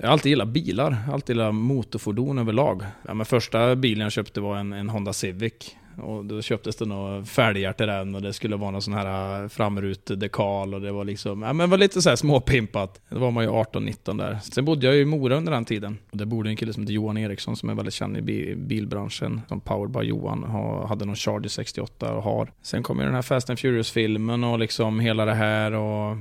Jag 0.00 0.06
har 0.06 0.12
alltid 0.12 0.30
gillat 0.30 0.48
bilar, 0.48 0.90
jag 0.90 0.98
har 0.98 1.14
alltid 1.14 1.36
gillat 1.36 1.54
motorfordon 1.54 2.38
överlag. 2.38 2.82
Ja, 3.06 3.14
men 3.14 3.26
första 3.26 3.76
bilen 3.76 4.02
jag 4.02 4.12
köpte 4.12 4.40
var 4.40 4.56
en, 4.56 4.72
en 4.72 4.88
Honda 4.88 5.12
Civic. 5.12 5.76
Och 6.02 6.24
då 6.24 6.42
köptes 6.42 6.76
det 6.76 6.84
några 6.84 7.24
fälgar 7.24 7.72
till 7.72 7.86
den 7.86 8.14
och 8.14 8.22
det 8.22 8.32
skulle 8.32 8.56
vara 8.56 8.70
någon 8.70 8.82
sån 8.82 8.94
här 8.94 9.42
äh, 9.42 9.48
framrutedekal 9.48 10.74
och 10.74 10.80
det 10.80 10.92
var 10.92 11.04
liksom, 11.04 11.42
ja 11.42 11.52
men 11.52 11.58
det 11.58 11.70
var 11.70 11.78
lite 11.78 12.02
så 12.02 12.08
här 12.08 12.16
småpimpat. 12.16 13.00
Då 13.08 13.18
var 13.18 13.30
man 13.30 13.44
ju 13.44 13.50
18-19 13.50 14.18
där. 14.18 14.38
Sen 14.42 14.64
bodde 14.64 14.86
jag 14.86 14.94
ju 14.94 15.02
i 15.02 15.04
Mora 15.04 15.36
under 15.36 15.52
den 15.52 15.64
tiden. 15.64 15.98
Och 16.10 16.16
där 16.16 16.24
bodde 16.24 16.50
en 16.50 16.56
kille 16.56 16.72
som 16.72 16.82
heter 16.82 16.94
Johan 16.94 17.18
Eriksson 17.18 17.56
som 17.56 17.68
är 17.68 17.74
väldigt 17.74 17.94
känd 17.94 18.30
i 18.30 18.54
bilbranschen. 18.56 19.40
Som 19.48 19.60
Powered 19.60 19.90
by 19.90 20.08
Johan, 20.08 20.44
hade 20.88 21.04
någon 21.04 21.16
Charger 21.16 21.48
68 21.48 22.14
och 22.14 22.22
har. 22.22 22.52
Sen 22.62 22.82
kom 22.82 22.98
ju 22.98 23.04
den 23.04 23.14
här 23.14 23.22
Fast 23.22 23.50
and 23.50 23.58
Furious-filmen 23.58 24.44
och 24.44 24.58
liksom 24.58 25.00
hela 25.00 25.24
det 25.24 25.34
här 25.34 25.72
och 25.72 26.16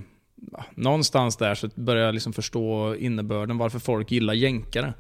någonstans 0.76 1.38
där 1.38 1.56
så 1.56 1.70
började 1.76 2.06
jag 2.06 2.14
liksom 2.14 2.34
förstå 2.34 2.96
innebörden 2.96 3.58
varför 3.58 3.80
folk 3.80 4.12
gillar 4.12 4.34
jänkare. 4.34 4.94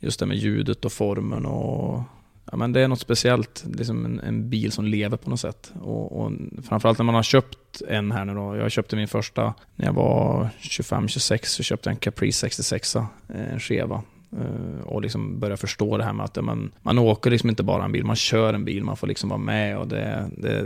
Just 0.00 0.20
det 0.20 0.26
med 0.26 0.36
ljudet 0.36 0.84
och 0.84 0.92
formen 0.92 1.46
och 1.46 2.02
Ja, 2.50 2.56
men 2.56 2.72
det 2.72 2.80
är 2.80 2.88
något 2.88 3.00
speciellt, 3.00 3.64
liksom 3.74 4.04
en, 4.04 4.20
en 4.20 4.50
bil 4.50 4.72
som 4.72 4.84
lever 4.84 5.16
på 5.16 5.30
något 5.30 5.40
sätt. 5.40 5.72
Och, 5.80 6.20
och 6.20 6.32
framförallt 6.68 6.98
när 6.98 7.04
man 7.04 7.14
har 7.14 7.22
köpt 7.22 7.82
en 7.88 8.12
här 8.12 8.24
nu 8.24 8.34
då. 8.34 8.56
Jag 8.56 8.70
köpte 8.70 8.96
min 8.96 9.08
första 9.08 9.54
när 9.76 9.86
jag 9.86 9.92
var 9.92 10.48
25-26, 10.60 11.44
så 11.44 11.62
köpte 11.62 11.88
jag 11.88 11.94
en 11.94 11.98
Caprice 11.98 12.38
66, 12.38 12.96
eh, 12.96 13.04
en 13.28 13.60
Cheva. 13.60 14.02
Eh, 14.32 14.80
och 14.86 15.02
liksom 15.02 15.40
börja 15.40 15.56
förstå 15.56 15.96
det 15.96 16.04
här 16.04 16.12
med 16.12 16.24
att 16.24 16.44
man, 16.44 16.72
man 16.82 16.98
åker 16.98 17.30
liksom 17.30 17.48
inte 17.48 17.62
bara 17.62 17.84
en 17.84 17.92
bil, 17.92 18.04
man 18.04 18.16
kör 18.16 18.54
en 18.54 18.64
bil, 18.64 18.84
man 18.84 18.96
får 18.96 19.06
liksom 19.06 19.28
vara 19.28 19.38
med 19.38 19.78
och 19.78 19.88
det, 19.88 20.30
det 20.36 20.62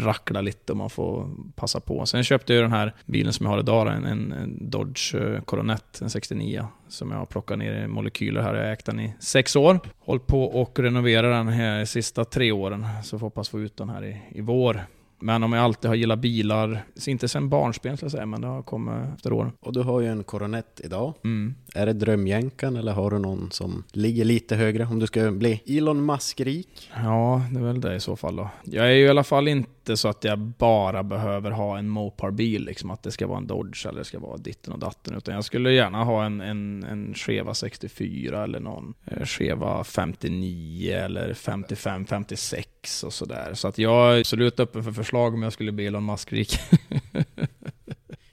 racklar 0.00 0.42
lite 0.42 0.72
och 0.72 0.78
man 0.78 0.90
får 0.90 1.28
passa 1.54 1.80
på. 1.80 2.06
Sen 2.06 2.24
köpte 2.24 2.54
jag 2.54 2.64
den 2.64 2.72
här 2.72 2.94
bilen 3.06 3.32
som 3.32 3.46
jag 3.46 3.52
har 3.52 3.58
idag, 3.58 3.88
en, 3.88 4.04
en, 4.04 4.58
Dodge 4.70 5.14
eh, 5.14 5.40
Coronet, 5.40 6.00
en 6.02 6.10
69, 6.10 6.66
som 6.88 7.10
jag 7.10 7.18
har 7.18 7.26
plockat 7.26 7.58
ner 7.58 7.84
i 7.84 7.88
molekyler 7.88 8.42
här. 8.42 8.54
Jag 8.54 8.64
har 8.64 8.72
ägt 8.72 8.86
den 8.86 9.00
i 9.00 9.14
sex 9.20 9.56
år. 9.56 9.80
Hållit 9.98 10.26
på 10.26 10.44
och 10.44 10.78
renovera 10.78 11.28
den 11.28 11.48
här 11.48 11.78
de 11.78 11.86
sista 11.86 12.24
tre 12.24 12.52
åren, 12.52 12.86
så 13.02 13.18
får 13.18 13.26
hoppas 13.26 13.48
få 13.48 13.60
ut 13.60 13.76
den 13.76 13.88
här 13.88 14.04
i, 14.04 14.22
i 14.28 14.40
vår. 14.40 14.80
Men 15.20 15.42
om 15.42 15.52
jag 15.52 15.64
alltid 15.64 15.88
har 15.88 15.94
gillat 15.94 16.18
bilar, 16.18 16.84
så 16.96 17.10
inte 17.10 17.28
sen 17.28 17.48
barnsben 17.48 17.96
ska 17.96 18.04
jag 18.04 18.10
säga, 18.10 18.26
men 18.26 18.40
det 18.40 18.46
har 18.46 18.62
kommit 18.62 18.94
efter 19.16 19.32
år. 19.32 19.52
Och 19.60 19.72
du 19.72 19.82
har 19.82 20.00
ju 20.00 20.08
en 20.08 20.24
Coronet 20.24 20.80
idag. 20.84 21.14
Mm. 21.24 21.54
Är 21.74 21.86
det 21.86 21.92
drömjänkan 21.92 22.76
eller 22.76 22.92
har 22.92 23.10
du 23.10 23.18
någon 23.18 23.50
som 23.50 23.84
ligger 23.92 24.24
lite 24.24 24.56
högre 24.56 24.84
om 24.84 24.98
du 24.98 25.06
ska 25.06 25.30
bli 25.30 25.62
Elon 25.66 26.06
Musk-rik? 26.06 26.90
Ja, 26.96 27.42
det 27.52 27.58
är 27.58 27.64
väl 27.64 27.80
det 27.80 27.94
i 27.94 28.00
så 28.00 28.16
fall 28.16 28.36
då. 28.36 28.50
Jag 28.64 28.86
är 28.86 28.94
ju 28.94 29.04
i 29.04 29.08
alla 29.08 29.24
fall 29.24 29.48
inte 29.48 29.70
så 29.96 30.08
att 30.08 30.24
jag 30.24 30.38
bara 30.38 31.02
behöver 31.02 31.50
ha 31.50 31.78
en 31.78 31.88
Mopar-bil, 31.88 32.64
liksom 32.64 32.90
att 32.90 33.02
det 33.02 33.10
ska 33.10 33.26
vara 33.26 33.38
en 33.38 33.46
Dodge 33.46 33.86
eller 33.86 33.98
det 33.98 34.04
ska 34.04 34.18
vara 34.18 34.36
ditten 34.36 34.72
och 34.72 34.78
datten. 34.78 35.16
Utan 35.16 35.34
jag 35.34 35.44
skulle 35.44 35.72
gärna 35.72 36.04
ha 36.04 36.24
en, 36.24 36.40
en, 36.40 36.84
en 36.84 37.14
Cheva 37.14 37.54
64 37.54 38.44
eller 38.44 38.60
någon 38.60 38.94
eh, 39.04 39.24
Cheva 39.24 39.84
59 39.84 40.92
eller 40.92 41.34
55, 41.34 42.06
56 42.06 43.04
och 43.04 43.12
sådär. 43.12 43.54
Så 43.54 43.68
att 43.68 43.78
jag 43.78 44.14
är 44.14 44.20
absolut 44.20 44.60
öppen 44.60 44.84
för 44.84 44.92
förslag 44.92 45.34
om 45.34 45.42
jag 45.42 45.52
skulle 45.52 45.72
bli 45.72 45.86
Elon 45.86 46.06
Musk-rik. 46.06 46.58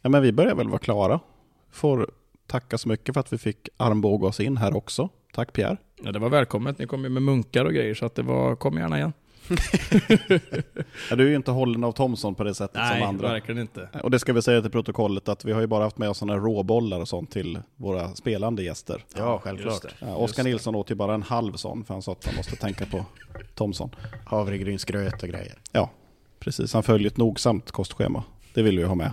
Ja, 0.02 0.10
men 0.10 0.22
vi 0.22 0.32
börjar 0.32 0.56
väl 0.56 0.70
vara 0.70 0.80
klara. 0.80 1.20
Får 1.72 2.12
tacka 2.47 2.78
så 2.78 2.89
mycket 2.89 3.14
för 3.14 3.20
att 3.20 3.34
vi 3.34 3.38
fick 3.38 3.70
armbåga 3.78 4.28
oss 4.28 4.39
in 4.39 4.58
här 4.58 4.78
också. 4.78 5.10
Tack 5.34 5.54
Pierre. 5.54 5.78
ja, 6.04 6.12
det 6.12 6.20
var 6.20 6.30
välkommet. 6.30 6.80
Ni 6.80 6.88
kom 6.88 7.04
ju 7.04 7.10
med 7.10 7.24
munkar 7.24 7.66
och 7.66 7.74
grejer, 7.74 7.93
så 7.93 8.06
att 8.06 8.16
det 8.16 8.22
var, 8.22 8.56
kom 8.56 8.78
gärna 8.78 8.97
igen. 8.97 9.14
Ja, 11.10 11.16
du 11.16 11.24
är 11.26 11.30
ju 11.30 11.36
inte 11.36 11.52
hållen 11.52 11.84
av 11.84 11.91
Thomson 11.91 12.36
på 12.36 12.43
det 12.43 12.56
sättet 12.56 12.88
som 12.88 13.02
andra. 13.08 13.30
verkligen 13.30 13.62
inte. 13.62 13.89
Och 14.04 14.12
det 14.12 14.20
ska 14.20 14.34
vi 14.34 14.41
säga 14.41 14.62
till 14.62 14.72
protokollet 14.72 15.30
att 15.30 15.45
vi 15.45 15.52
har 15.52 15.62
ju 15.62 15.68
bara 15.68 15.84
haft 15.84 15.97
med 15.97 16.10
oss 16.10 16.18
sådana 16.18 16.38
råbollar 16.39 16.99
och 16.99 17.08
sånt 17.08 17.32
till 17.32 17.60
våra 17.76 18.16
spelande 18.16 18.64
gäster. 18.64 19.06
Ja, 19.18 19.39
självklart. 19.43 19.86
Ja, 19.99 20.16
Oskar 20.16 20.43
Nilsson 20.43 20.76
åt 20.76 20.91
ju 20.91 20.95
bara 20.95 21.14
en 21.14 21.24
halv 21.24 21.54
sån 21.54 21.84
för 21.86 21.93
han 21.93 22.02
sa 22.02 22.12
att 22.12 22.26
man 22.26 22.36
måste 22.36 22.56
tänka 22.56 22.86
på 22.86 23.06
Thomson. 23.56 23.89
Havregrynsgröt 24.26 25.24
och 25.24 25.30
grejer. 25.30 25.54
Ja, 25.72 25.89
precis. 26.39 26.74
Han 26.74 26.84
följer 26.84 27.08
ett 27.08 27.18
nogsamt 27.18 27.72
kostschema. 27.72 28.24
Det 28.54 28.62
vill 28.62 28.78
vi 28.80 28.84
ha 28.86 28.95
med. 28.95 29.12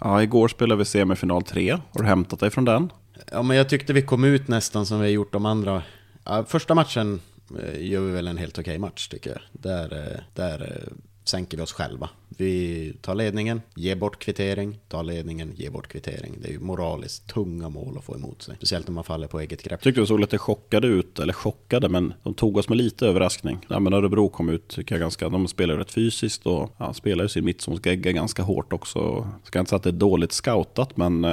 Ja, 0.00 0.22
igår 0.22 0.48
spelade 0.48 0.78
vi 0.78 0.84
semifinal 0.84 1.42
3. 1.42 1.70
Har 1.70 2.02
du 2.02 2.04
hämtat 2.08 2.40
dig 2.40 2.50
från 2.50 2.64
den? 2.64 2.92
Ja, 3.32 3.42
men 3.42 3.56
jag 3.56 3.68
tyckte 3.68 3.92
vi 3.92 4.02
kom 4.02 4.24
ut 4.24 4.48
nästan 4.48 4.86
som 4.86 5.00
vi 5.00 5.04
har 5.06 5.10
gjort 5.12 5.32
de 5.32 5.46
andra. 5.46 5.82
Ja, 6.26 6.44
första 6.44 6.74
matchen 6.74 7.20
eh, 7.62 7.86
gör 7.86 8.00
vi 8.00 8.12
väl 8.12 8.28
en 8.28 8.36
helt 8.36 8.58
okej 8.58 8.78
match 8.78 9.08
tycker 9.08 9.30
jag. 9.30 9.40
Där, 9.52 9.92
eh, 9.92 10.20
där 10.34 10.62
eh, 10.62 10.92
sänker 11.24 11.56
vi 11.56 11.62
oss 11.62 11.72
själva. 11.72 12.10
Vi 12.28 12.92
tar 13.00 13.14
ledningen, 13.14 13.62
ger 13.76 13.96
bort 13.96 14.18
kvittering, 14.18 14.78
tar 14.88 15.02
ledningen, 15.02 15.52
ger 15.56 15.70
bort 15.70 15.88
kvittering. 15.88 16.34
Det 16.42 16.48
är 16.48 16.52
ju 16.52 16.60
moraliskt 16.60 17.26
tunga 17.26 17.68
mål 17.68 17.98
att 17.98 18.04
få 18.04 18.14
emot 18.14 18.42
sig. 18.42 18.56
Speciellt 18.56 18.88
när 18.88 18.94
man 18.94 19.04
faller 19.04 19.28
på 19.28 19.40
eget 19.40 19.62
grepp. 19.62 19.82
Tyckte 19.82 20.00
de 20.00 20.06
såg 20.06 20.20
lite 20.20 20.38
chockade 20.38 20.86
ut, 20.86 21.18
eller 21.18 21.32
chockade, 21.32 21.88
men 21.88 22.14
de 22.22 22.34
tog 22.34 22.56
oss 22.56 22.68
med 22.68 22.78
lite 22.78 23.06
överraskning. 23.06 23.66
Ja, 23.68 23.80
men 23.80 23.92
Örebro 23.92 24.28
kom 24.28 24.48
ut, 24.48 24.68
tycker 24.68 24.94
jag, 24.94 25.00
ganska, 25.00 25.28
de 25.28 25.48
spelar 25.48 25.74
ju 25.74 25.80
rätt 25.80 25.90
fysiskt 25.90 26.46
och 26.46 26.74
ja, 26.78 26.94
spelar 26.94 27.24
ju 27.24 27.28
sin 27.28 27.44
mittzonsgegga 27.44 28.12
ganska 28.12 28.42
hårt 28.42 28.72
också. 28.72 29.28
Ska 29.44 29.58
inte 29.58 29.68
säga 29.68 29.76
att 29.76 29.82
det 29.82 29.90
är 29.90 29.92
dåligt 29.92 30.32
scoutat, 30.32 30.96
men 30.96 31.24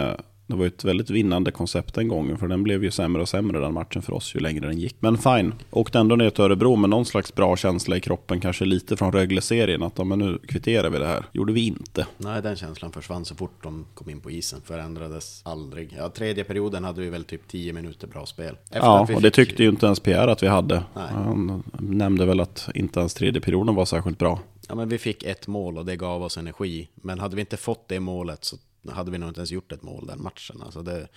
det 0.47 0.55
var 0.55 0.63
ju 0.63 0.67
ett 0.67 0.83
väldigt 0.83 1.09
vinnande 1.09 1.51
koncept 1.51 1.93
den 1.93 2.07
gången, 2.07 2.37
för 2.37 2.47
den 2.47 2.63
blev 2.63 2.83
ju 2.83 2.91
sämre 2.91 3.21
och 3.21 3.29
sämre 3.29 3.59
den 3.59 3.73
matchen 3.73 4.01
för 4.01 4.13
oss 4.13 4.35
ju 4.35 4.39
längre 4.39 4.67
den 4.67 4.79
gick. 4.79 4.95
Men 4.99 5.17
fine, 5.17 5.53
åkte 5.71 5.99
ändå 5.99 6.15
ner 6.15 6.29
till 6.29 6.43
Örebro 6.43 6.75
med 6.75 6.89
någon 6.89 7.05
slags 7.05 7.35
bra 7.35 7.55
känsla 7.57 7.97
i 7.97 7.99
kroppen, 7.99 8.41
kanske 8.41 8.65
lite 8.65 8.97
från 8.97 9.11
Rögle-serien, 9.11 9.83
att 9.83 9.97
ja, 9.97 10.03
men 10.03 10.19
nu 10.19 10.39
kvitterar 10.47 10.89
vi 10.89 10.99
det 10.99 11.07
här. 11.07 11.25
gjorde 11.31 11.53
vi 11.53 11.67
inte. 11.67 12.07
Nej, 12.17 12.41
den 12.41 12.55
känslan 12.55 12.91
försvann 12.91 13.25
så 13.25 13.35
fort 13.35 13.63
de 13.63 13.85
kom 13.93 14.09
in 14.09 14.19
på 14.19 14.31
isen. 14.31 14.61
Förändrades 14.65 15.41
aldrig. 15.45 15.95
Ja, 15.97 16.09
tredje 16.09 16.43
perioden 16.43 16.83
hade 16.83 17.01
vi 17.01 17.09
väl 17.09 17.23
typ 17.23 17.47
10 17.47 17.73
minuter 17.73 18.07
bra 18.07 18.25
spel. 18.25 18.55
Efter 18.63 18.79
Ja, 18.79 19.07
och 19.15 19.21
det 19.21 19.31
tyckte 19.31 19.63
ju 19.63 19.69
inte 19.69 19.85
ens 19.85 19.99
Pierre 19.99 20.31
att 20.31 20.43
vi 20.43 20.47
hade. 20.47 20.83
Nej. 20.93 21.11
Han 21.13 21.63
nämnde 21.79 22.25
väl 22.25 22.39
att 22.39 22.69
inte 22.75 22.99
ens 22.99 23.13
tredje 23.13 23.41
perioden 23.41 23.75
var 23.75 23.85
särskilt 23.85 24.17
bra. 24.17 24.39
Ja, 24.69 24.75
men 24.75 24.89
vi 24.89 24.97
fick 24.97 25.23
ett 25.23 25.47
mål 25.47 25.77
och 25.77 25.85
det 25.85 25.95
gav 25.95 26.23
oss 26.23 26.37
energi. 26.37 26.89
Men 26.95 27.19
hade 27.19 27.35
vi 27.35 27.39
inte 27.39 27.57
fått 27.57 27.87
det 27.87 27.99
målet 27.99 28.45
så 28.45 28.57
hade 28.91 29.11
vi 29.11 29.17
nog 29.17 29.29
inte 29.29 29.39
ens 29.39 29.51
gjort 29.51 29.71
ett 29.71 29.83
mål 29.83 30.05
den 30.07 30.23
matchen. 30.23 30.61
Alltså 30.65 30.81
det, 30.81 31.07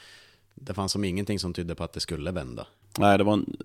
det 0.55 0.75
fanns 0.75 0.93
som 0.93 1.05
ingenting 1.05 1.39
som 1.39 1.53
tydde 1.53 1.75
på 1.75 1.85
att 1.85 1.93
det 1.93 2.01
skulle 2.01 2.33
vända. 2.33 2.67
Nej, 2.99 3.19
det 3.19 3.25
var 3.25 3.33
en, 3.33 3.57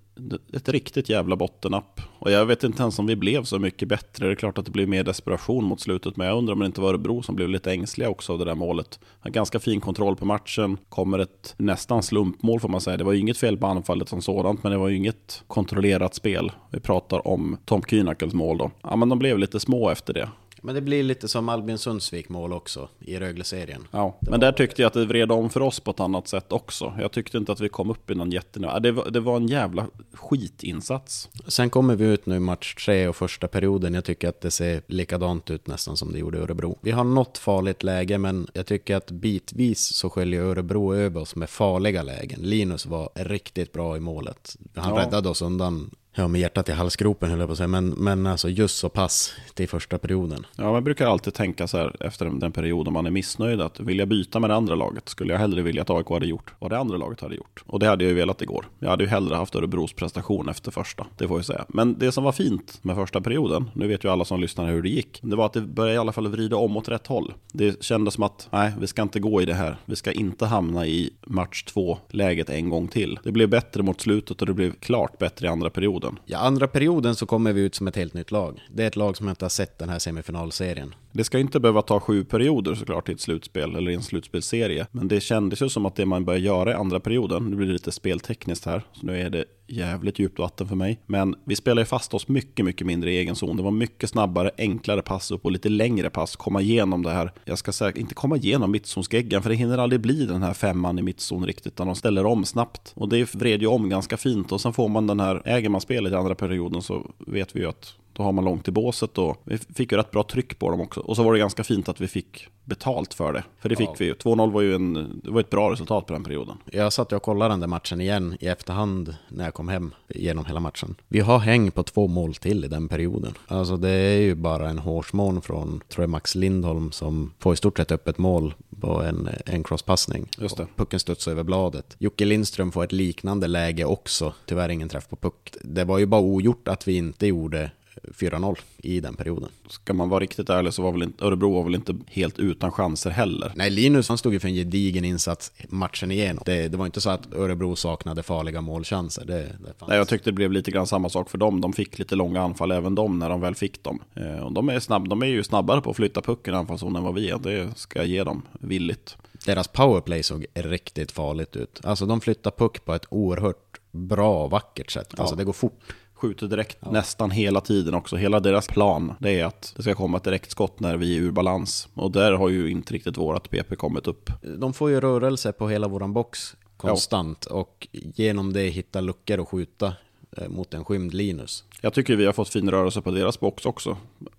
ett 0.54 0.70
riktigt 0.70 1.10
jävla 1.10 1.36
bottennapp. 1.36 2.02
Och 2.20 2.32
jag 2.32 2.46
vet 2.46 2.64
inte 2.64 2.82
ens 2.82 3.00
om 3.00 3.06
vi 3.06 3.16
blev 3.16 3.44
så 3.44 3.60
mycket 3.60 3.88
bättre. 3.88 4.26
Det 4.26 4.32
är 4.32 4.36
klart 4.36 4.58
att 4.58 4.66
det 4.66 4.72
blev 4.72 4.90
mer 4.90 5.04
desperation 5.04 5.64
mot 5.64 5.82
slutet, 5.82 6.18
men 6.18 6.28
jag 6.28 6.38
undrar 6.38 6.54
om 6.54 6.60
det 6.60 6.66
inte 6.66 6.82
var 6.82 6.90
Örebro 6.90 7.22
som 7.22 7.36
blev 7.36 7.50
lite 7.50 7.72
ängsliga 7.72 8.10
också 8.10 8.34
av 8.34 8.40
det 8.40 8.46
där 8.46 8.56
målet. 8.56 9.00
En 9.22 9.32
ganska 9.32 9.60
fin 9.60 9.82
kontroll 9.82 10.16
på 10.16 10.26
matchen, 10.26 10.78
kommer 10.90 11.20
ett 11.20 11.54
nästan 11.58 12.04
slumpmål 12.04 12.60
får 12.60 12.70
man 12.70 12.82
säga. 12.82 12.98
Det 12.98 13.04
var 13.04 13.14
ju 13.14 13.20
inget 13.20 13.38
fel 13.38 13.58
på 13.58 13.68
anfallet 13.68 14.10
som 14.10 14.22
sådant, 14.22 14.64
men 14.64 14.72
det 14.72 14.78
var 14.78 14.88
ju 14.88 14.96
inget 14.96 15.44
kontrollerat 15.48 16.16
spel. 16.16 16.52
Vi 16.70 16.80
pratar 16.80 17.28
om 17.28 17.58
Tom 17.66 17.82
Kynakels 17.84 18.34
mål 18.34 18.58
då. 18.58 18.72
Ja, 18.82 18.96
men 18.96 19.10
de 19.10 19.20
blev 19.20 19.38
lite 19.40 19.60
små 19.60 19.90
efter 19.90 20.14
det. 20.14 20.30
Men 20.64 20.76
det 20.76 20.82
blir 20.82 21.04
lite 21.04 21.28
som 21.28 21.50
Albin 21.50 21.78
Sundsvik 21.78 22.30
mål 22.30 22.54
också 22.54 22.90
i 23.00 23.20
Rögle-serien. 23.20 23.88
Ja, 23.92 24.18
men 24.22 24.40
där 24.40 24.52
tyckte 24.52 24.82
jag 24.82 24.88
att 24.88 24.94
det 24.94 25.06
vred 25.06 25.32
om 25.32 25.50
för 25.50 25.62
oss 25.62 25.80
på 25.80 25.92
ett 25.92 26.00
annat 26.00 26.28
sätt 26.28 26.52
också. 26.52 26.94
Jag 27.00 27.12
tyckte 27.12 27.38
inte 27.38 27.52
att 27.52 27.60
vi 27.60 27.70
kom 27.70 27.90
upp 27.90 28.10
i 28.12 28.16
någon 28.16 28.32
jättenivå. 28.32 28.80
Det 28.80 28.92
var, 28.92 29.10
det 29.10 29.20
var 29.20 29.38
en 29.38 29.48
jävla 29.48 29.88
skitinsats. 30.14 31.30
Sen 31.48 31.70
kommer 31.70 31.96
vi 31.96 32.06
ut 32.06 32.26
nu 32.26 32.36
i 32.36 32.40
match 32.40 32.76
tre 32.86 33.08
och 33.08 33.16
första 33.16 33.48
perioden. 33.48 33.94
Jag 33.94 34.06
tycker 34.06 34.30
att 34.30 34.42
det 34.42 34.52
ser 34.52 34.82
likadant 34.88 35.50
ut 35.52 35.68
nästan 35.68 35.98
som 35.98 36.12
det 36.12 36.20
gjorde 36.20 36.38
i 36.38 36.42
Örebro. 36.42 36.78
Vi 36.82 36.92
har 36.92 37.04
något 37.04 37.38
farligt 37.38 37.84
läge, 37.84 38.18
men 38.18 38.48
jag 38.54 38.66
tycker 38.66 38.96
att 38.96 39.12
bitvis 39.12 39.80
så 39.94 40.10
sköljer 40.10 40.42
Örebro 40.42 40.96
över 40.96 41.22
oss 41.22 41.36
med 41.36 41.50
farliga 41.50 42.04
lägen. 42.04 42.40
Linus 42.42 42.86
var 42.86 43.10
riktigt 43.16 43.72
bra 43.74 43.98
i 43.98 44.00
målet. 44.00 44.56
Han 44.76 44.96
Ja. 44.96 45.02
räddade 45.06 45.30
oss 45.30 45.42
undan, 45.42 45.92
ja 46.14 46.28
med 46.28 46.42
hjärtat 46.42 46.70
i 46.70 46.72
halsgropen 46.72 47.30
höll 47.30 47.40
jag 47.40 47.48
på 47.48 47.52
att 47.52 47.58
säga, 47.58 47.68
men, 47.68 47.90
men 47.90 48.28
alltså 48.28 48.50
just 48.50 48.78
så 48.78 48.90
pass 48.90 49.34
till 49.54 49.70
första 49.70 49.98
perioden. 49.98 50.46
Ja, 50.56 50.72
man 50.72 50.84
brukar 50.84 51.08
alltid 51.08 51.34
tänka 51.34 51.68
så 51.68 51.78
här 51.78 51.96
efter 52.00 52.26
den, 52.26 52.52
perioden 52.52 52.94
man 52.94 53.06
är 53.06 53.12
missnöjd 53.12 53.62
att 53.62 53.80
vill 53.80 54.00
jag 54.00 54.08
byta 54.08 54.40
med 54.40 54.50
det 54.50 54.56
andra 54.56 54.76
laget 54.76 55.10
skulle 55.10 55.34
jag 55.34 55.40
hellre 55.40 55.62
vilja 55.62 55.82
att 55.82 55.90
AIK 55.90 56.10
hade 56.10 56.26
gjort 56.26 56.54
vad 56.60 56.72
det 56.72 56.78
andra 56.78 56.98
laget 56.98 57.22
hade 57.22 57.36
gjort. 57.36 57.64
Och 57.66 57.80
det 57.80 57.88
hade 57.88 58.04
jag 58.04 58.10
ju 58.10 58.16
velat 58.16 58.42
igår. 58.42 58.66
Jag 58.80 58.90
hade 58.90 59.04
ju 59.04 59.10
hellre 59.10 59.36
haft 59.36 59.56
Örebros 59.56 59.94
prestation 59.94 60.50
efter 60.50 60.72
första, 60.72 61.08
det 61.18 61.28
får 61.28 61.38
jag 61.38 61.46
säga. 61.46 61.66
Men 61.68 62.00
det 62.00 62.12
som 62.12 62.24
var 62.24 62.32
fint 62.32 62.80
med 62.82 62.96
första 62.96 63.22
perioden, 63.22 63.70
nu 63.74 63.88
vet 63.88 64.04
ju 64.04 64.10
alla 64.10 64.26
som 64.26 64.42
lyssnar 64.42 64.72
hur 64.72 64.82
det 64.82 64.90
gick, 64.90 65.20
det 65.22 65.36
var 65.36 65.46
att 65.46 65.54
det 65.54 65.62
började 65.62 65.96
i 65.96 65.98
alla 65.98 66.12
fall 66.12 66.28
vrida 66.28 66.56
om 66.56 66.78
åt 66.78 66.90
rätt 66.90 67.08
håll. 67.08 67.34
Det 67.54 67.84
kändes 67.84 68.14
som 68.14 68.24
att, 68.24 68.48
nej, 68.52 68.72
vi 68.80 68.88
ska 68.88 69.02
inte 69.02 69.20
gå 69.20 69.42
i 69.42 69.46
det 69.46 69.54
här. 69.54 69.78
Vi 69.86 69.96
ska 69.96 70.12
inte 70.12 70.46
hamna 70.46 70.86
i 70.86 71.10
match 71.26 71.64
två-läget 71.64 72.50
en 72.50 72.70
gång 72.70 72.88
till. 72.88 73.20
Det 73.24 73.32
blev 73.32 73.50
bättre 73.50 73.84
mot 73.84 74.02
slutet 74.02 74.42
och 74.42 74.48
det 74.48 74.54
blev 74.54 74.72
klart 74.72 75.18
bättre 75.18 75.48
i 75.48 75.50
andra 75.50 75.70
perioden. 75.70 76.01
Ja, 76.26 76.38
andra 76.38 76.68
perioden 76.68 77.16
så 77.16 77.26
kommer 77.26 77.54
vi 77.54 77.62
ut 77.62 77.76
som 77.76 77.88
ett 77.88 77.96
helt 77.96 78.14
nytt 78.14 78.32
lag. 78.32 78.62
Det 78.72 78.84
är 78.84 78.88
ett 78.88 78.96
lag 78.96 79.18
som 79.18 79.28
jag 79.28 79.32
inte 79.32 79.46
har 79.46 79.50
sett 79.50 79.80
den 79.80 79.90
här 79.90 80.00
semifinalserien. 80.00 80.96
Det 81.12 81.24
ska 81.24 81.40
inte 81.40 81.60
behöva 81.60 81.82
ta 81.82 82.00
sju 82.00 82.24
perioder 82.24 82.76
såklart 82.76 83.10
i 83.10 83.12
ett 83.12 83.20
slutspel 83.20 83.76
eller 83.76 83.92
i 83.92 83.96
en 83.96 84.04
slutspelserie. 84.04 84.88
Men 84.92 85.08
det 85.08 85.20
kändes 85.20 85.62
ju 85.62 85.70
som 85.70 85.86
att 85.86 85.96
det 85.96 86.06
man 86.06 86.26
började 86.26 86.46
göra 86.46 86.72
i 86.72 86.74
andra 86.74 87.00
perioden, 87.00 87.50
nu 87.50 87.56
blir 87.56 87.68
det 87.68 87.74
lite 87.74 87.92
speltekniskt 87.92 88.66
här, 88.66 88.84
så 88.94 89.06
nu 89.06 89.22
är 89.22 89.30
det 89.30 89.46
jävligt 89.72 90.20
djupt 90.20 90.40
vatten 90.40 90.68
för 90.68 90.76
mig. 90.76 91.00
Men 91.06 91.36
vi 91.44 91.56
spelade 91.56 91.82
ju 91.82 91.86
fast 91.86 92.14
oss 92.14 92.28
mycket, 92.28 92.66
mycket 92.66 92.88
mindre 92.88 93.12
i 93.12 93.18
egen 93.18 93.36
zon. 93.36 93.58
Det 93.58 93.64
var 93.64 93.72
mycket 93.72 94.10
snabbare, 94.10 94.52
enklare 94.58 95.02
pass 95.02 95.32
upp 95.32 95.46
och 95.46 95.52
lite 95.52 95.70
längre 95.70 96.10
pass. 96.10 96.36
Komma 96.36 96.62
igenom 96.62 97.04
det 97.04 97.12
här, 97.12 97.32
jag 97.46 97.58
ska 97.58 97.72
säga, 97.72 97.92
inte 97.92 98.16
komma 98.16 98.38
igenom 98.38 98.72
mittzonsgeggan, 98.72 99.42
för 99.42 99.50
det 99.50 99.56
hinner 99.56 99.78
aldrig 99.78 100.02
bli 100.02 100.26
den 100.26 100.44
här 100.44 100.54
femman 100.54 101.00
i 101.00 101.02
mittzon 101.02 101.46
riktigt, 101.46 101.74
utan 101.74 101.88
de 101.88 101.96
ställer 101.96 102.26
om 102.26 102.46
snabbt. 102.46 102.94
Och 102.96 103.10
det 103.10 103.36
vred 103.36 103.62
ju 103.62 103.68
om 103.68 103.90
ganska 103.90 104.18
fint 104.18 104.52
och 104.52 104.62
sen 104.62 104.74
får 104.74 104.90
man 104.90 105.08
den 105.08 105.20
här, 105.20 105.42
äger 105.46 105.70
man 105.70 105.82
spelet 105.82 106.14
i 106.14 106.16
andra 106.16 106.36
perioden 106.36 106.82
så 106.82 107.12
vet 107.28 107.56
vi 107.56 107.60
ju 107.60 107.70
att 107.70 107.96
då 108.14 108.24
har 108.24 108.32
man 108.32 108.46
långt 108.46 108.64
till 108.64 108.74
båset 108.74 109.18
och 109.18 109.42
vi 109.44 109.58
fick 109.58 109.92
ju 109.92 109.98
rätt 109.98 110.12
bra 110.12 110.24
tryck 110.24 110.60
på 110.60 110.70
dem 110.72 110.82
också. 110.82 111.00
Och 111.00 111.16
så 111.16 111.24
var 111.24 111.34
det 111.34 111.40
ganska 111.40 111.64
fint 111.64 111.90
att 111.90 112.02
vi 112.02 112.08
fick 112.08 112.48
betalt 112.66 113.14
för 113.14 113.34
det. 113.34 113.44
För 113.60 113.70
det 113.70 113.76
fick 113.76 113.90
Ja. 113.90 113.96
vi 114.00 114.06
ju. 114.06 114.14
2-0 114.14 114.52
var 114.52 114.62
ju 114.62 114.76
en, 114.76 115.22
det 115.24 115.32
var 115.32 115.40
ett 115.40 115.50
bra 115.50 115.72
resultat 115.72 116.06
på 116.06 116.14
den 116.14 116.24
perioden. 116.24 116.58
Jag 116.72 116.94
satt 116.94 117.14
och 117.14 117.22
kollade 117.24 117.54
den 117.54 117.60
där 117.60 117.68
matchen 117.68 118.02
igen 118.02 118.38
i 118.40 118.48
efterhand 118.48 119.16
när 119.30 119.44
jag 119.44 119.54
kom 119.54 119.70
hem 119.70 119.94
genom 120.10 120.46
hela 120.46 120.60
matchen. 120.60 120.96
Vi 121.08 121.20
har 121.20 121.40
häng 121.40 121.72
på 121.72 121.84
två 121.84 122.08
mål 122.08 122.36
till 122.36 122.66
i 122.66 122.68
den 122.68 122.88
perioden. 122.88 123.34
Alltså 123.48 123.78
det 123.78 123.90
är 123.90 124.20
ju 124.22 124.36
bara 124.36 124.70
en 124.70 124.80
hårsmån 124.80 125.42
från, 125.42 125.82
tror 125.90 126.04
jag, 126.04 126.10
Max 126.10 126.36
Lindholm 126.36 126.92
som 126.92 127.34
får 127.40 127.54
i 127.54 127.58
stort 127.58 127.78
sett 127.78 127.92
öppet 127.92 128.18
mål 128.18 128.54
på 128.82 129.02
en, 129.04 129.30
en 129.46 129.64
crosspassning. 129.64 130.28
Just 130.38 130.58
det. 130.58 130.64
Och 130.64 130.70
Pucken 130.76 131.00
studsar 131.00 131.32
över 131.32 131.44
bladet. 131.44 131.96
Jocke 132.00 132.26
Lindström 132.26 132.72
får 132.72 132.84
ett 132.84 132.92
liknande 132.92 133.48
läge 133.48 133.86
också. 133.86 134.34
Tyvärr 134.46 134.70
ingen 134.70 134.90
träff 134.90 135.10
på 135.10 135.16
puck. 135.16 135.54
Det 135.62 135.84
var 135.84 135.98
ju 136.00 136.06
bara 136.06 136.22
ogjort 136.22 136.68
att 136.68 136.88
vi 136.88 136.98
inte 136.98 137.28
gjorde 137.28 137.72
4-0 138.04 138.58
i 138.78 139.00
den 139.00 139.14
perioden. 139.16 139.50
Ska 139.70 139.94
man 139.94 140.10
vara 140.10 140.20
riktigt 140.20 140.50
ärlig 140.50 140.74
så 140.74 140.82
var 140.82 140.92
väl 140.92 141.04
inte, 141.04 141.26
Örebro 141.26 141.54
var 141.54 141.64
väl 141.64 141.76
inte 141.76 141.96
helt 142.08 142.40
utan 142.40 142.72
chanser 142.72 143.10
heller. 143.10 143.52
Nej, 143.56 143.70
Linus 143.70 144.10
han 144.10 144.18
stod 144.18 144.34
ju 144.34 144.40
för 144.40 144.48
en 144.48 144.54
gedigen 144.54 145.06
insats 145.06 145.52
matchen 145.70 146.12
igenom. 146.12 146.44
Det, 146.46 146.68
det 146.68 146.78
var 146.78 146.86
inte 146.86 147.02
så 147.02 147.10
att 147.10 147.34
Örebro 147.34 147.76
saknade 147.76 148.24
farliga 148.24 148.62
målchanser. 148.62 149.26
Det, 149.26 149.34
det. 149.40 149.74
Nej, 149.88 149.98
jag 149.98 150.08
tyckte 150.08 150.30
det 150.30 150.34
blev 150.34 150.52
lite 150.52 150.72
grann 150.72 150.88
samma 150.88 151.10
sak 151.10 151.30
för 151.30 151.38
dem. 151.38 151.62
De 151.62 151.74
fick 151.74 152.00
lite 152.00 152.16
långa 152.16 152.42
anfall, 152.42 152.72
även 152.72 152.96
de, 152.96 153.20
när 153.20 153.30
de 153.30 153.42
väl 153.42 153.56
fick 153.56 153.84
dem. 153.84 154.00
Eh, 154.16 154.40
och 154.40 154.54
de, 154.54 154.70
är 154.70 154.80
snabb, 154.80 155.10
de 155.10 155.22
är 155.22 155.28
ju 155.28 155.44
snabbare 155.44 155.82
på 155.82 155.90
att 155.90 155.96
flytta 155.96 156.22
pucken 156.22 156.54
i 156.54 156.58
anfallszon 156.58 156.96
än 156.96 157.04
vad 157.04 157.14
vi 157.16 157.30
är. 157.30 157.38
Det 157.40 157.70
ska 157.76 158.00
jag 158.00 158.08
ge 158.08 158.24
dem 158.24 158.42
villigt. 158.60 159.18
Deras 159.46 159.68
powerplay 159.68 160.24
såg 160.24 160.46
riktigt 160.54 161.12
farligt 161.12 161.56
ut. 161.56 161.82
Alltså 161.84 162.06
de 162.06 162.22
flyttar 162.22 162.52
puck 162.52 162.86
på 162.86 162.94
ett 162.94 163.06
oerhört 163.10 163.80
bra 163.92 164.48
vackert 164.48 164.92
sätt. 164.92 165.20
Alltså 165.20 165.34
Ja. 165.36 165.38
det 165.38 165.44
går 165.44 165.54
fort. 165.54 165.80
Skjuter 166.22 166.48
direkt 166.48 166.92
nästan 166.92 167.32
hela 167.32 167.62
tiden 167.62 167.94
också. 167.94 168.16
Hela 168.16 168.40
deras 168.40 168.68
plan 168.68 169.14
det 169.20 169.40
är 169.40 169.46
att 169.46 169.74
det 169.76 169.84
ska 169.84 169.96
komma 169.96 170.18
ett 170.18 170.24
direktskott 170.24 170.80
när 170.80 170.98
vi 170.98 171.18
är 171.18 171.22
ur 171.22 171.32
balans. 171.32 171.88
Och 171.94 172.12
där 172.12 172.32
har 172.32 172.50
ju 172.50 172.72
inte 172.72 172.94
riktigt 172.94 173.18
vårat 173.18 173.50
PP 173.50 173.76
kommit 173.76 174.08
upp. 174.08 174.30
De 174.58 174.74
får 174.74 174.90
ju 174.90 175.02
rörelse 175.02 175.52
på 175.52 175.70
hela 175.70 175.88
våran 175.88 176.14
box 176.14 176.56
konstant 176.78 177.46
och 177.46 177.88
genom 177.92 178.54
det 178.54 178.62
hitta 178.62 179.02
luckor 179.02 179.40
och 179.40 179.50
skjuta 179.50 179.94
eh, 180.38 180.50
mot 180.50 180.74
en 180.74 180.86
skymd 180.86 181.14
Linus. 181.14 181.64
Jag 181.82 181.94
tycker 181.94 182.16
vi 182.16 182.26
har 182.26 182.34
fått 182.34 182.50
fin 182.50 182.72
rörelse 182.72 183.02
på 183.02 183.12
deras 183.12 183.40
box 183.40 183.66
också. 183.66 183.98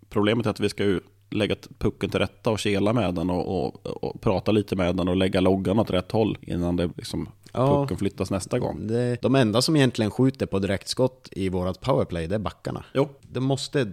Problemet 0.08 0.46
är 0.46 0.50
att 0.50 0.60
vi 0.60 0.68
ska 0.68 0.84
ju 0.84 1.00
lägga 1.32 1.56
pucken 1.78 2.10
till 2.10 2.18
rätta 2.20 2.50
och 2.50 2.58
kela 2.58 2.92
med 2.92 3.14
den 3.14 3.30
och, 3.30 3.64
och, 3.66 3.86
och 4.04 4.20
prata 4.20 4.52
lite 4.52 4.76
med 4.76 4.96
den 4.96 5.08
och 5.08 5.16
lägga 5.16 5.40
loggan 5.40 5.78
åt 5.78 5.90
rätt 5.90 6.12
håll 6.12 6.38
innan 6.42 6.76
det 6.76 6.90
liksom 6.96 7.28
Ja. 7.54 7.80
pucken 7.82 7.96
flyttas 7.96 8.30
nästa 8.30 8.58
gång. 8.58 8.86
Det, 8.86 9.22
de 9.22 9.34
enda 9.34 9.62
som 9.62 9.76
egentligen 9.76 10.10
skjuter 10.10 10.46
på 10.46 10.58
direktskott 10.58 11.28
i 11.32 11.48
vårat 11.48 11.80
powerplay, 11.80 12.26
det 12.26 12.34
är 12.34 12.38
backarna. 12.38 12.84
Jo, 12.94 13.08
Det 13.22 13.40
måste 13.40 13.92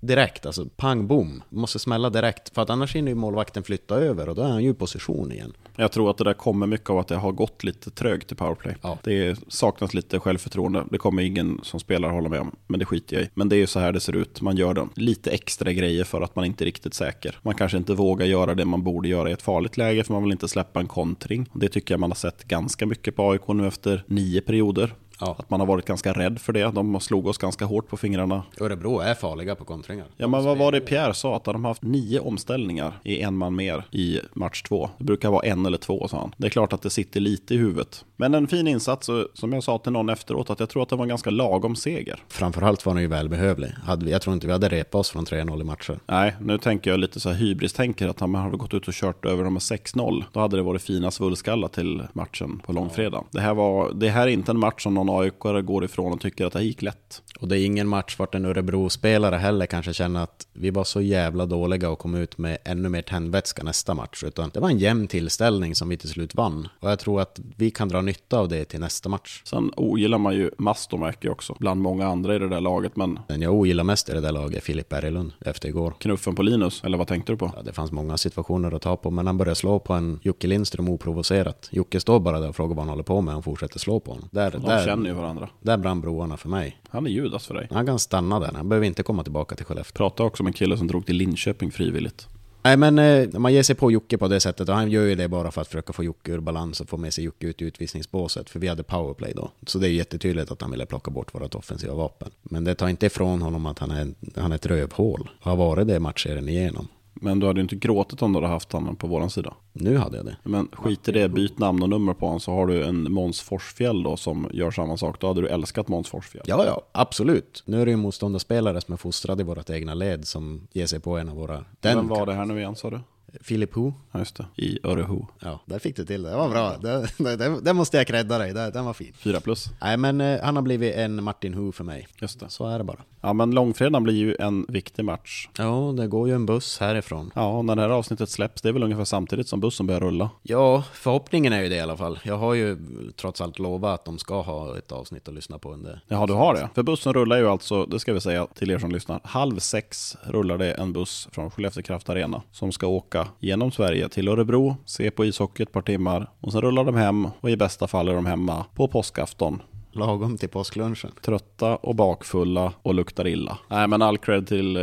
direkt, 0.00 0.46
alltså 0.46 0.66
pang 0.76 1.06
bom, 1.06 1.42
måste 1.48 1.78
smälla 1.78 2.10
direkt. 2.10 2.54
För 2.54 2.62
att 2.62 2.70
annars 2.70 2.96
hinner 2.96 3.08
ju 3.08 3.14
målvakten 3.14 3.62
flytta 3.62 3.94
över 3.94 4.28
och 4.28 4.34
då 4.34 4.42
är 4.42 4.48
han 4.48 4.64
ju 4.64 4.70
i 4.70 4.74
position 4.74 5.32
igen. 5.32 5.52
Jag 5.76 5.92
tror 5.92 6.10
att 6.10 6.18
det 6.18 6.24
där 6.24 6.34
kommer 6.34 6.66
mycket 6.66 6.90
av 6.90 6.98
att 6.98 7.08
det 7.08 7.16
har 7.16 7.32
gått 7.32 7.64
lite 7.64 7.90
trögt 7.90 8.32
i 8.32 8.34
powerplay. 8.34 8.76
Ja. 8.82 8.98
Det 9.04 9.38
saknas 9.48 9.94
lite 9.94 10.20
självförtroende. 10.20 10.84
Det 10.90 10.98
kommer 10.98 11.22
ingen 11.22 11.60
som 11.62 11.80
spelar 11.80 12.10
hålla 12.10 12.28
med 12.28 12.40
om, 12.40 12.56
men 12.66 12.78
det 12.78 12.86
skiter 12.86 13.16
jag 13.16 13.24
i. 13.24 13.30
Men 13.34 13.48
det 13.48 13.56
är 13.56 13.58
ju 13.58 13.66
så 13.66 13.80
här 13.80 13.92
det 13.92 14.00
ser 14.00 14.16
ut. 14.16 14.40
Man 14.40 14.56
gör 14.56 14.74
den. 14.74 14.90
lite 14.94 15.30
extra 15.30 15.72
grejer 15.72 16.04
för 16.04 16.20
att 16.20 16.36
man 16.36 16.44
inte 16.44 16.64
är 16.64 16.66
riktigt 16.66 16.94
säker. 16.94 17.38
Man 17.42 17.54
kanske 17.54 17.78
inte 17.78 17.94
vågar 17.94 18.26
göra 18.26 18.54
det 18.54 18.64
man 18.64 18.82
borde 18.82 19.08
göra 19.08 19.30
i 19.30 19.32
ett 19.32 19.42
farligt 19.42 19.76
läge, 19.76 20.04
för 20.04 20.12
man 20.12 20.22
vill 20.22 20.32
inte 20.32 20.48
släppa 20.48 20.80
en 20.80 20.86
kontring. 20.86 21.50
Det 21.52 21.68
tycker 21.68 21.94
jag 21.94 22.00
man 22.00 22.10
har 22.10 22.16
sett 22.16 22.44
ganska 22.44 22.86
mycket 22.86 23.16
på 23.16 23.30
AIK 23.30 23.48
nu 23.48 23.66
efter 23.66 24.04
nio 24.06 24.40
perioder. 24.40 24.94
Ja. 25.20 25.36
Att 25.38 25.50
man 25.50 25.60
har 25.60 25.66
varit 25.66 25.84
ganska 25.84 26.12
rädd 26.12 26.38
för 26.38 26.52
det. 26.52 26.70
De 26.70 27.00
slog 27.00 27.26
oss 27.26 27.38
ganska 27.38 27.64
hårt 27.64 27.88
på 27.88 27.96
fingrarna. 27.96 28.42
Örebro 28.60 29.00
är 29.00 29.14
farliga 29.14 29.54
på 29.54 29.64
kontringar. 29.64 30.06
Ja 30.16 30.28
men 30.28 30.44
vad 30.44 30.58
var 30.58 30.72
det 30.72 30.80
Pierre 30.80 31.14
sa? 31.14 31.36
Att 31.36 31.44
de 31.44 31.64
har 31.64 31.70
haft 31.70 31.82
nio 31.82 32.20
omställningar 32.20 32.92
i 33.04 33.20
en 33.20 33.36
man 33.36 33.56
mer 33.56 33.84
i 33.90 34.20
match 34.32 34.62
två. 34.62 34.90
Det 34.98 35.04
brukar 35.04 35.30
vara 35.30 35.46
en 35.46 35.66
eller 35.66 35.78
två 35.78 36.08
sa 36.08 36.18
han. 36.18 36.34
Det 36.36 36.46
är 36.46 36.50
klart 36.50 36.72
att 36.72 36.82
det 36.82 36.90
sitter 36.90 37.20
lite 37.20 37.54
i 37.54 37.56
huvudet. 37.56 38.04
Men 38.16 38.34
en 38.34 38.46
fin 38.46 38.68
insats 38.68 39.10
som 39.34 39.52
jag 39.52 39.62
sa 39.62 39.78
till 39.78 39.92
någon 39.92 40.08
efteråt 40.08 40.50
att 40.50 40.60
jag 40.60 40.68
tror 40.68 40.82
att 40.82 40.88
det 40.88 40.96
var 40.96 41.04
en 41.04 41.08
ganska 41.08 41.30
lagom 41.30 41.76
seger. 41.76 42.22
Framförallt 42.28 42.86
var 42.86 42.94
den 42.94 43.02
ju 43.02 43.08
välbehövlig. 43.08 43.70
Jag 44.06 44.22
tror 44.22 44.34
inte 44.34 44.46
vi 44.46 44.52
hade 44.52 44.68
repat 44.68 44.94
oss 44.94 45.10
från 45.10 45.24
3-0 45.24 45.60
i 45.60 45.64
matcher. 45.64 46.00
Nej, 46.06 46.34
nu 46.40 46.58
tänker 46.58 46.90
jag 46.90 47.00
lite 47.00 47.20
så 47.20 47.28
här 47.28 47.36
hybris-tänker 47.36 48.08
att 48.08 48.20
han 48.20 48.34
hade 48.34 48.56
gått 48.56 48.74
ut 48.74 48.88
och 48.88 48.94
kört 48.94 49.24
över 49.24 49.44
dem 49.44 49.52
med 49.52 49.60
6-0. 49.60 50.24
Då 50.32 50.40
hade 50.40 50.56
det 50.56 50.62
varit 50.62 50.82
fina 50.82 51.10
svullskallar 51.10 51.68
till 51.68 52.02
matchen 52.12 52.62
på 52.66 52.72
långfredagen. 52.72 53.24
Det, 53.30 53.40
här 53.40 53.54
var, 53.54 53.92
det 53.92 54.08
här 54.08 54.22
är 54.22 54.30
inte 54.30 54.52
en 54.52 54.58
match 54.58 54.82
som 54.82 54.94
någon 54.94 55.07
aik 55.10 55.38
går 55.38 55.84
ifrån 55.84 56.12
och 56.12 56.20
tycker 56.20 56.46
att 56.46 56.52
det 56.52 56.58
här 56.58 56.66
gick 56.66 56.82
lätt. 56.82 57.22
Och 57.40 57.48
det 57.48 57.58
är 57.58 57.64
ingen 57.64 57.88
match 57.88 58.18
vart 58.18 58.34
en 58.34 58.44
Örebro-spelare 58.44 59.36
heller 59.36 59.66
kanske 59.66 59.92
känner 59.92 60.22
att 60.22 60.46
vi 60.52 60.70
var 60.70 60.84
så 60.84 61.00
jävla 61.00 61.46
dåliga 61.46 61.90
och 61.90 61.98
kom 61.98 62.14
ut 62.14 62.38
med 62.38 62.58
ännu 62.64 62.88
mer 62.88 63.02
tändvätska 63.02 63.62
nästa 63.62 63.94
match. 63.94 64.24
Utan 64.24 64.50
det 64.54 64.60
var 64.60 64.70
en 64.70 64.78
jämn 64.78 65.06
tillställning 65.06 65.74
som 65.74 65.88
vi 65.88 65.96
till 65.96 66.08
slut 66.08 66.34
vann. 66.34 66.68
Och 66.80 66.90
jag 66.90 66.98
tror 66.98 67.20
att 67.20 67.40
vi 67.56 67.70
kan 67.70 67.88
dra 67.88 68.00
nytta 68.00 68.38
av 68.38 68.48
det 68.48 68.64
till 68.64 68.80
nästa 68.80 69.08
match. 69.08 69.42
Sen 69.44 69.72
ogillar 69.76 70.18
man 70.18 70.34
ju 70.34 70.50
Mastomäki 70.58 71.28
också, 71.28 71.56
bland 71.58 71.80
många 71.80 72.06
andra 72.06 72.34
i 72.34 72.38
det 72.38 72.48
där 72.48 72.60
laget. 72.60 72.96
Men 72.96 73.18
Den 73.28 73.42
jag 73.42 73.54
ogillar 73.54 73.84
mest 73.84 74.08
i 74.08 74.12
det 74.12 74.20
där 74.20 74.32
laget 74.32 74.56
är 74.56 74.60
Filip 74.60 74.88
Berglund 74.88 75.32
efter 75.40 75.68
igår. 75.68 75.94
knuffen 75.98 76.34
på 76.34 76.42
Linus, 76.42 76.84
eller 76.84 76.98
vad 76.98 77.06
tänkte 77.06 77.32
du 77.32 77.36
på? 77.36 77.52
Ja, 77.56 77.62
det 77.62 77.72
fanns 77.72 77.92
många 77.92 78.16
situationer 78.16 78.74
att 78.74 78.82
ta 78.82 78.96
på, 78.96 79.10
men 79.10 79.26
han 79.26 79.38
började 79.38 79.54
slå 79.56 79.78
på 79.78 79.92
en 79.92 80.20
Jocke 80.22 80.46
Lindström 80.46 80.88
oprovocerat. 80.88 81.68
Jocke 81.72 82.00
står 82.00 82.20
bara 82.20 82.40
där 82.40 82.48
och 82.48 82.56
frågar 82.56 82.74
vad 82.74 82.82
han 82.82 82.88
håller 82.88 83.02
på 83.02 83.20
med 83.20 83.36
och 83.36 83.44
fortsätter 83.44 83.78
slå 83.78 84.00
på 84.00 84.10
honom. 84.10 84.28
Där, 84.32 84.50
där, 84.50 84.86
känner 84.98 85.10
ju 85.10 85.16
varandra. 85.16 85.48
där 85.60 85.76
brann 85.76 86.00
broarna 86.00 86.36
för 86.36 86.48
mig. 86.48 86.80
Han 86.88 87.06
är 87.06 87.10
Judas 87.10 87.46
för 87.46 87.54
dig. 87.54 87.68
Han 87.70 87.86
kan 87.86 87.98
stanna 87.98 88.40
där, 88.40 88.52
han 88.54 88.68
behöver 88.68 88.86
inte 88.86 89.02
komma 89.02 89.22
tillbaka 89.22 89.56
till 89.56 89.64
Skellefteå. 89.64 89.96
Prata 89.96 90.22
också 90.22 90.42
om 90.42 90.46
en 90.46 90.52
kille 90.52 90.76
som 90.76 90.86
drog 90.86 91.06
till 91.06 91.16
Linköping 91.16 91.70
frivilligt. 91.70 92.28
Nej 92.62 92.76
men 92.76 92.98
eh, 92.98 93.28
man 93.38 93.52
ger 93.52 93.62
sig 93.62 93.76
på 93.76 93.90
Jocke 93.90 94.18
på 94.18 94.28
det 94.28 94.40
sättet 94.40 94.68
och 94.68 94.74
han 94.74 94.90
gör 94.90 95.04
ju 95.04 95.14
det 95.14 95.28
bara 95.28 95.50
för 95.50 95.60
att 95.60 95.66
försöka 95.66 95.92
få 95.92 96.04
Jocke 96.04 96.32
ur 96.32 96.40
balans 96.40 96.80
och 96.80 96.88
få 96.88 96.96
med 96.96 97.14
sig 97.14 97.24
Jocke 97.24 97.46
ut 97.46 97.62
i 97.62 97.64
utvisningsbåset. 97.64 98.50
För 98.50 98.58
vi 98.58 98.68
hade 98.68 98.82
powerplay 98.82 99.32
då. 99.36 99.50
Så 99.66 99.78
det 99.78 99.88
är 99.88 99.90
jättetydligt 99.90 100.50
att 100.50 100.60
han 100.60 100.70
ville 100.70 100.86
plocka 100.86 101.10
bort 101.10 101.34
vårt 101.34 101.54
offensiva 101.54 101.94
vapen. 101.94 102.30
Men 102.42 102.64
det 102.64 102.74
tar 102.74 102.88
inte 102.88 103.06
ifrån 103.06 103.42
honom 103.42 103.66
att 103.66 103.78
han 103.78 103.90
är, 103.90 104.08
han 104.36 104.52
är 104.52 104.56
ett 104.56 104.66
rövhål. 104.66 105.30
Och 105.40 105.50
har 105.50 105.56
varit 105.56 105.88
det 105.88 106.00
matchserien 106.00 106.48
igenom. 106.48 106.88
Men 107.20 107.40
du 107.40 107.46
hade 107.46 107.58
ju 107.58 107.62
inte 107.62 107.76
gråtit 107.76 108.22
om 108.22 108.32
du 108.32 108.38
hade 108.38 108.52
haft 108.52 108.72
honom 108.72 108.96
på 108.96 109.06
våran 109.06 109.30
sida. 109.30 109.54
Nu 109.72 109.96
hade 109.96 110.16
jag 110.16 110.26
det. 110.26 110.36
Men 110.42 110.68
skit 110.72 111.08
i 111.08 111.12
det, 111.12 111.28
byt 111.28 111.58
namn 111.58 111.82
och 111.82 111.88
nummer 111.88 112.14
på 112.14 112.26
honom 112.26 112.40
så 112.40 112.52
har 112.52 112.66
du 112.66 112.84
en 112.84 113.12
Måns 113.12 113.40
Forsfjäll 113.40 114.02
då 114.02 114.16
som 114.16 114.48
gör 114.52 114.70
samma 114.70 114.96
sak. 114.96 115.20
Då 115.20 115.26
hade 115.26 115.40
du 115.40 115.48
älskat 115.48 115.88
Måns 115.88 116.08
Forsfjäll. 116.08 116.44
Ja, 116.46 116.64
ja, 116.66 116.82
absolut. 116.92 117.62
Nu 117.66 117.82
är 117.82 117.84
det 117.84 117.90
ju 117.90 117.96
motståndarspelare 117.96 118.80
som 118.80 118.92
är 118.92 118.96
fostrade 118.96 119.42
i 119.42 119.44
vårt 119.44 119.70
egna 119.70 119.94
led 119.94 120.26
som 120.26 120.68
ger 120.72 120.86
sig 120.86 121.00
på 121.00 121.18
en 121.18 121.28
av 121.28 121.36
våra... 121.36 121.64
Vem 121.80 122.08
var 122.08 122.26
det 122.26 122.32
här 122.32 122.44
nu 122.44 122.58
igen 122.58 122.76
sa 122.76 122.90
du? 122.90 123.00
Filip 123.40 123.76
Hu. 123.76 123.92
Ja 124.12 124.18
just 124.18 124.36
det, 124.36 124.46
i 124.56 124.78
Öreho. 124.84 125.26
Ja, 125.40 125.60
där 125.66 125.78
fick 125.78 125.96
du 125.96 126.04
till 126.04 126.22
det. 126.22 126.30
Det 126.30 126.36
var 126.36 126.48
bra. 126.48 126.76
Det, 126.76 127.08
det, 127.18 127.36
det, 127.36 127.60
det 127.60 127.72
måste 127.72 127.96
jag 127.96 128.06
credda 128.06 128.38
dig. 128.38 128.52
Det, 128.52 128.70
den 128.70 128.84
var 128.84 128.92
fin. 128.92 129.12
Fyra 129.16 129.40
plus. 129.40 129.66
Nej, 129.80 129.96
men 129.96 130.20
eh, 130.20 130.40
han 130.42 130.56
har 130.56 130.62
blivit 130.62 130.94
en 130.94 131.24
Martin 131.24 131.54
Hu 131.54 131.72
för 131.72 131.84
mig. 131.84 132.08
Just 132.20 132.40
det. 132.40 132.48
Så 132.48 132.66
är 132.66 132.78
det 132.78 132.84
bara. 132.84 132.98
Ja 133.20 133.32
men 133.32 133.50
långfredagen 133.50 134.02
blir 134.02 134.14
ju 134.14 134.36
en 134.40 134.66
viktig 134.68 135.04
match. 135.04 135.48
Ja, 135.58 135.94
det 135.96 136.06
går 136.06 136.28
ju 136.28 136.34
en 136.34 136.46
buss 136.46 136.78
härifrån. 136.78 137.30
Ja, 137.34 137.48
och 137.48 137.64
när 137.64 137.76
det 137.76 137.82
här 137.82 137.88
avsnittet 137.88 138.28
släpps, 138.30 138.62
det 138.62 138.68
är 138.68 138.72
väl 138.72 138.82
ungefär 138.82 139.04
samtidigt 139.04 139.48
som 139.48 139.60
bussen 139.60 139.86
börjar 139.86 140.00
rulla. 140.00 140.30
Ja, 140.42 140.84
förhoppningen 140.92 141.52
är 141.52 141.62
ju 141.62 141.68
det 141.68 141.76
i 141.76 141.80
alla 141.80 141.96
fall. 141.96 142.18
Jag 142.22 142.38
har 142.38 142.54
ju 142.54 142.78
trots 143.16 143.40
allt 143.40 143.58
lovat 143.58 143.94
att 143.94 144.04
de 144.04 144.18
ska 144.18 144.42
ha 144.42 144.78
ett 144.78 144.92
avsnitt 144.92 145.28
att 145.28 145.34
lyssna 145.34 145.58
på 145.58 145.72
under... 145.72 146.00
Jaha, 146.08 146.26
du 146.26 146.32
har 146.32 146.54
det. 146.54 146.68
För 146.74 146.82
bussen 146.82 147.12
rullar 147.12 147.36
ju 147.36 147.48
alltså, 147.48 147.84
det 147.84 148.00
ska 148.00 148.12
vi 148.12 148.20
säga 148.20 148.46
till 148.46 148.70
er 148.70 148.78
som 148.78 148.90
lyssnar, 148.92 149.20
halv 149.24 149.58
sex 149.58 150.16
rullar 150.22 150.58
det 150.58 150.72
en 150.72 150.92
buss 150.92 151.28
från 151.32 151.50
Skellefteå 151.50 151.82
Kraft 151.82 152.08
Arena 152.08 152.42
som 152.52 152.72
ska 152.72 152.86
åka 152.86 153.28
genom 153.38 153.70
Sverige 153.70 154.08
till 154.08 154.28
Örebro, 154.28 154.76
se 154.84 155.10
på 155.10 155.24
ishockey 155.24 155.62
ett 155.62 155.72
par 155.72 155.82
timmar 155.82 156.30
och 156.40 156.52
sen 156.52 156.60
rullar 156.60 156.84
de 156.84 156.94
hem 156.94 157.28
och 157.40 157.50
i 157.50 157.56
bästa 157.56 157.86
fall 157.86 158.08
är 158.08 158.14
de 158.14 158.26
hemma 158.26 158.64
på 158.74 158.88
påskafton. 158.88 159.62
Lagom 159.98 160.38
till 160.38 160.48
påsklunchen. 160.48 161.10
Trötta 161.22 161.76
och 161.76 161.94
bakfulla 161.94 162.72
och 162.82 162.94
luktar 162.94 163.26
illa. 163.26 163.58
Nej 163.68 163.88
men 163.88 164.02
all 164.02 164.18
cred 164.18 164.46
till 164.46 164.76
eh, 164.76 164.82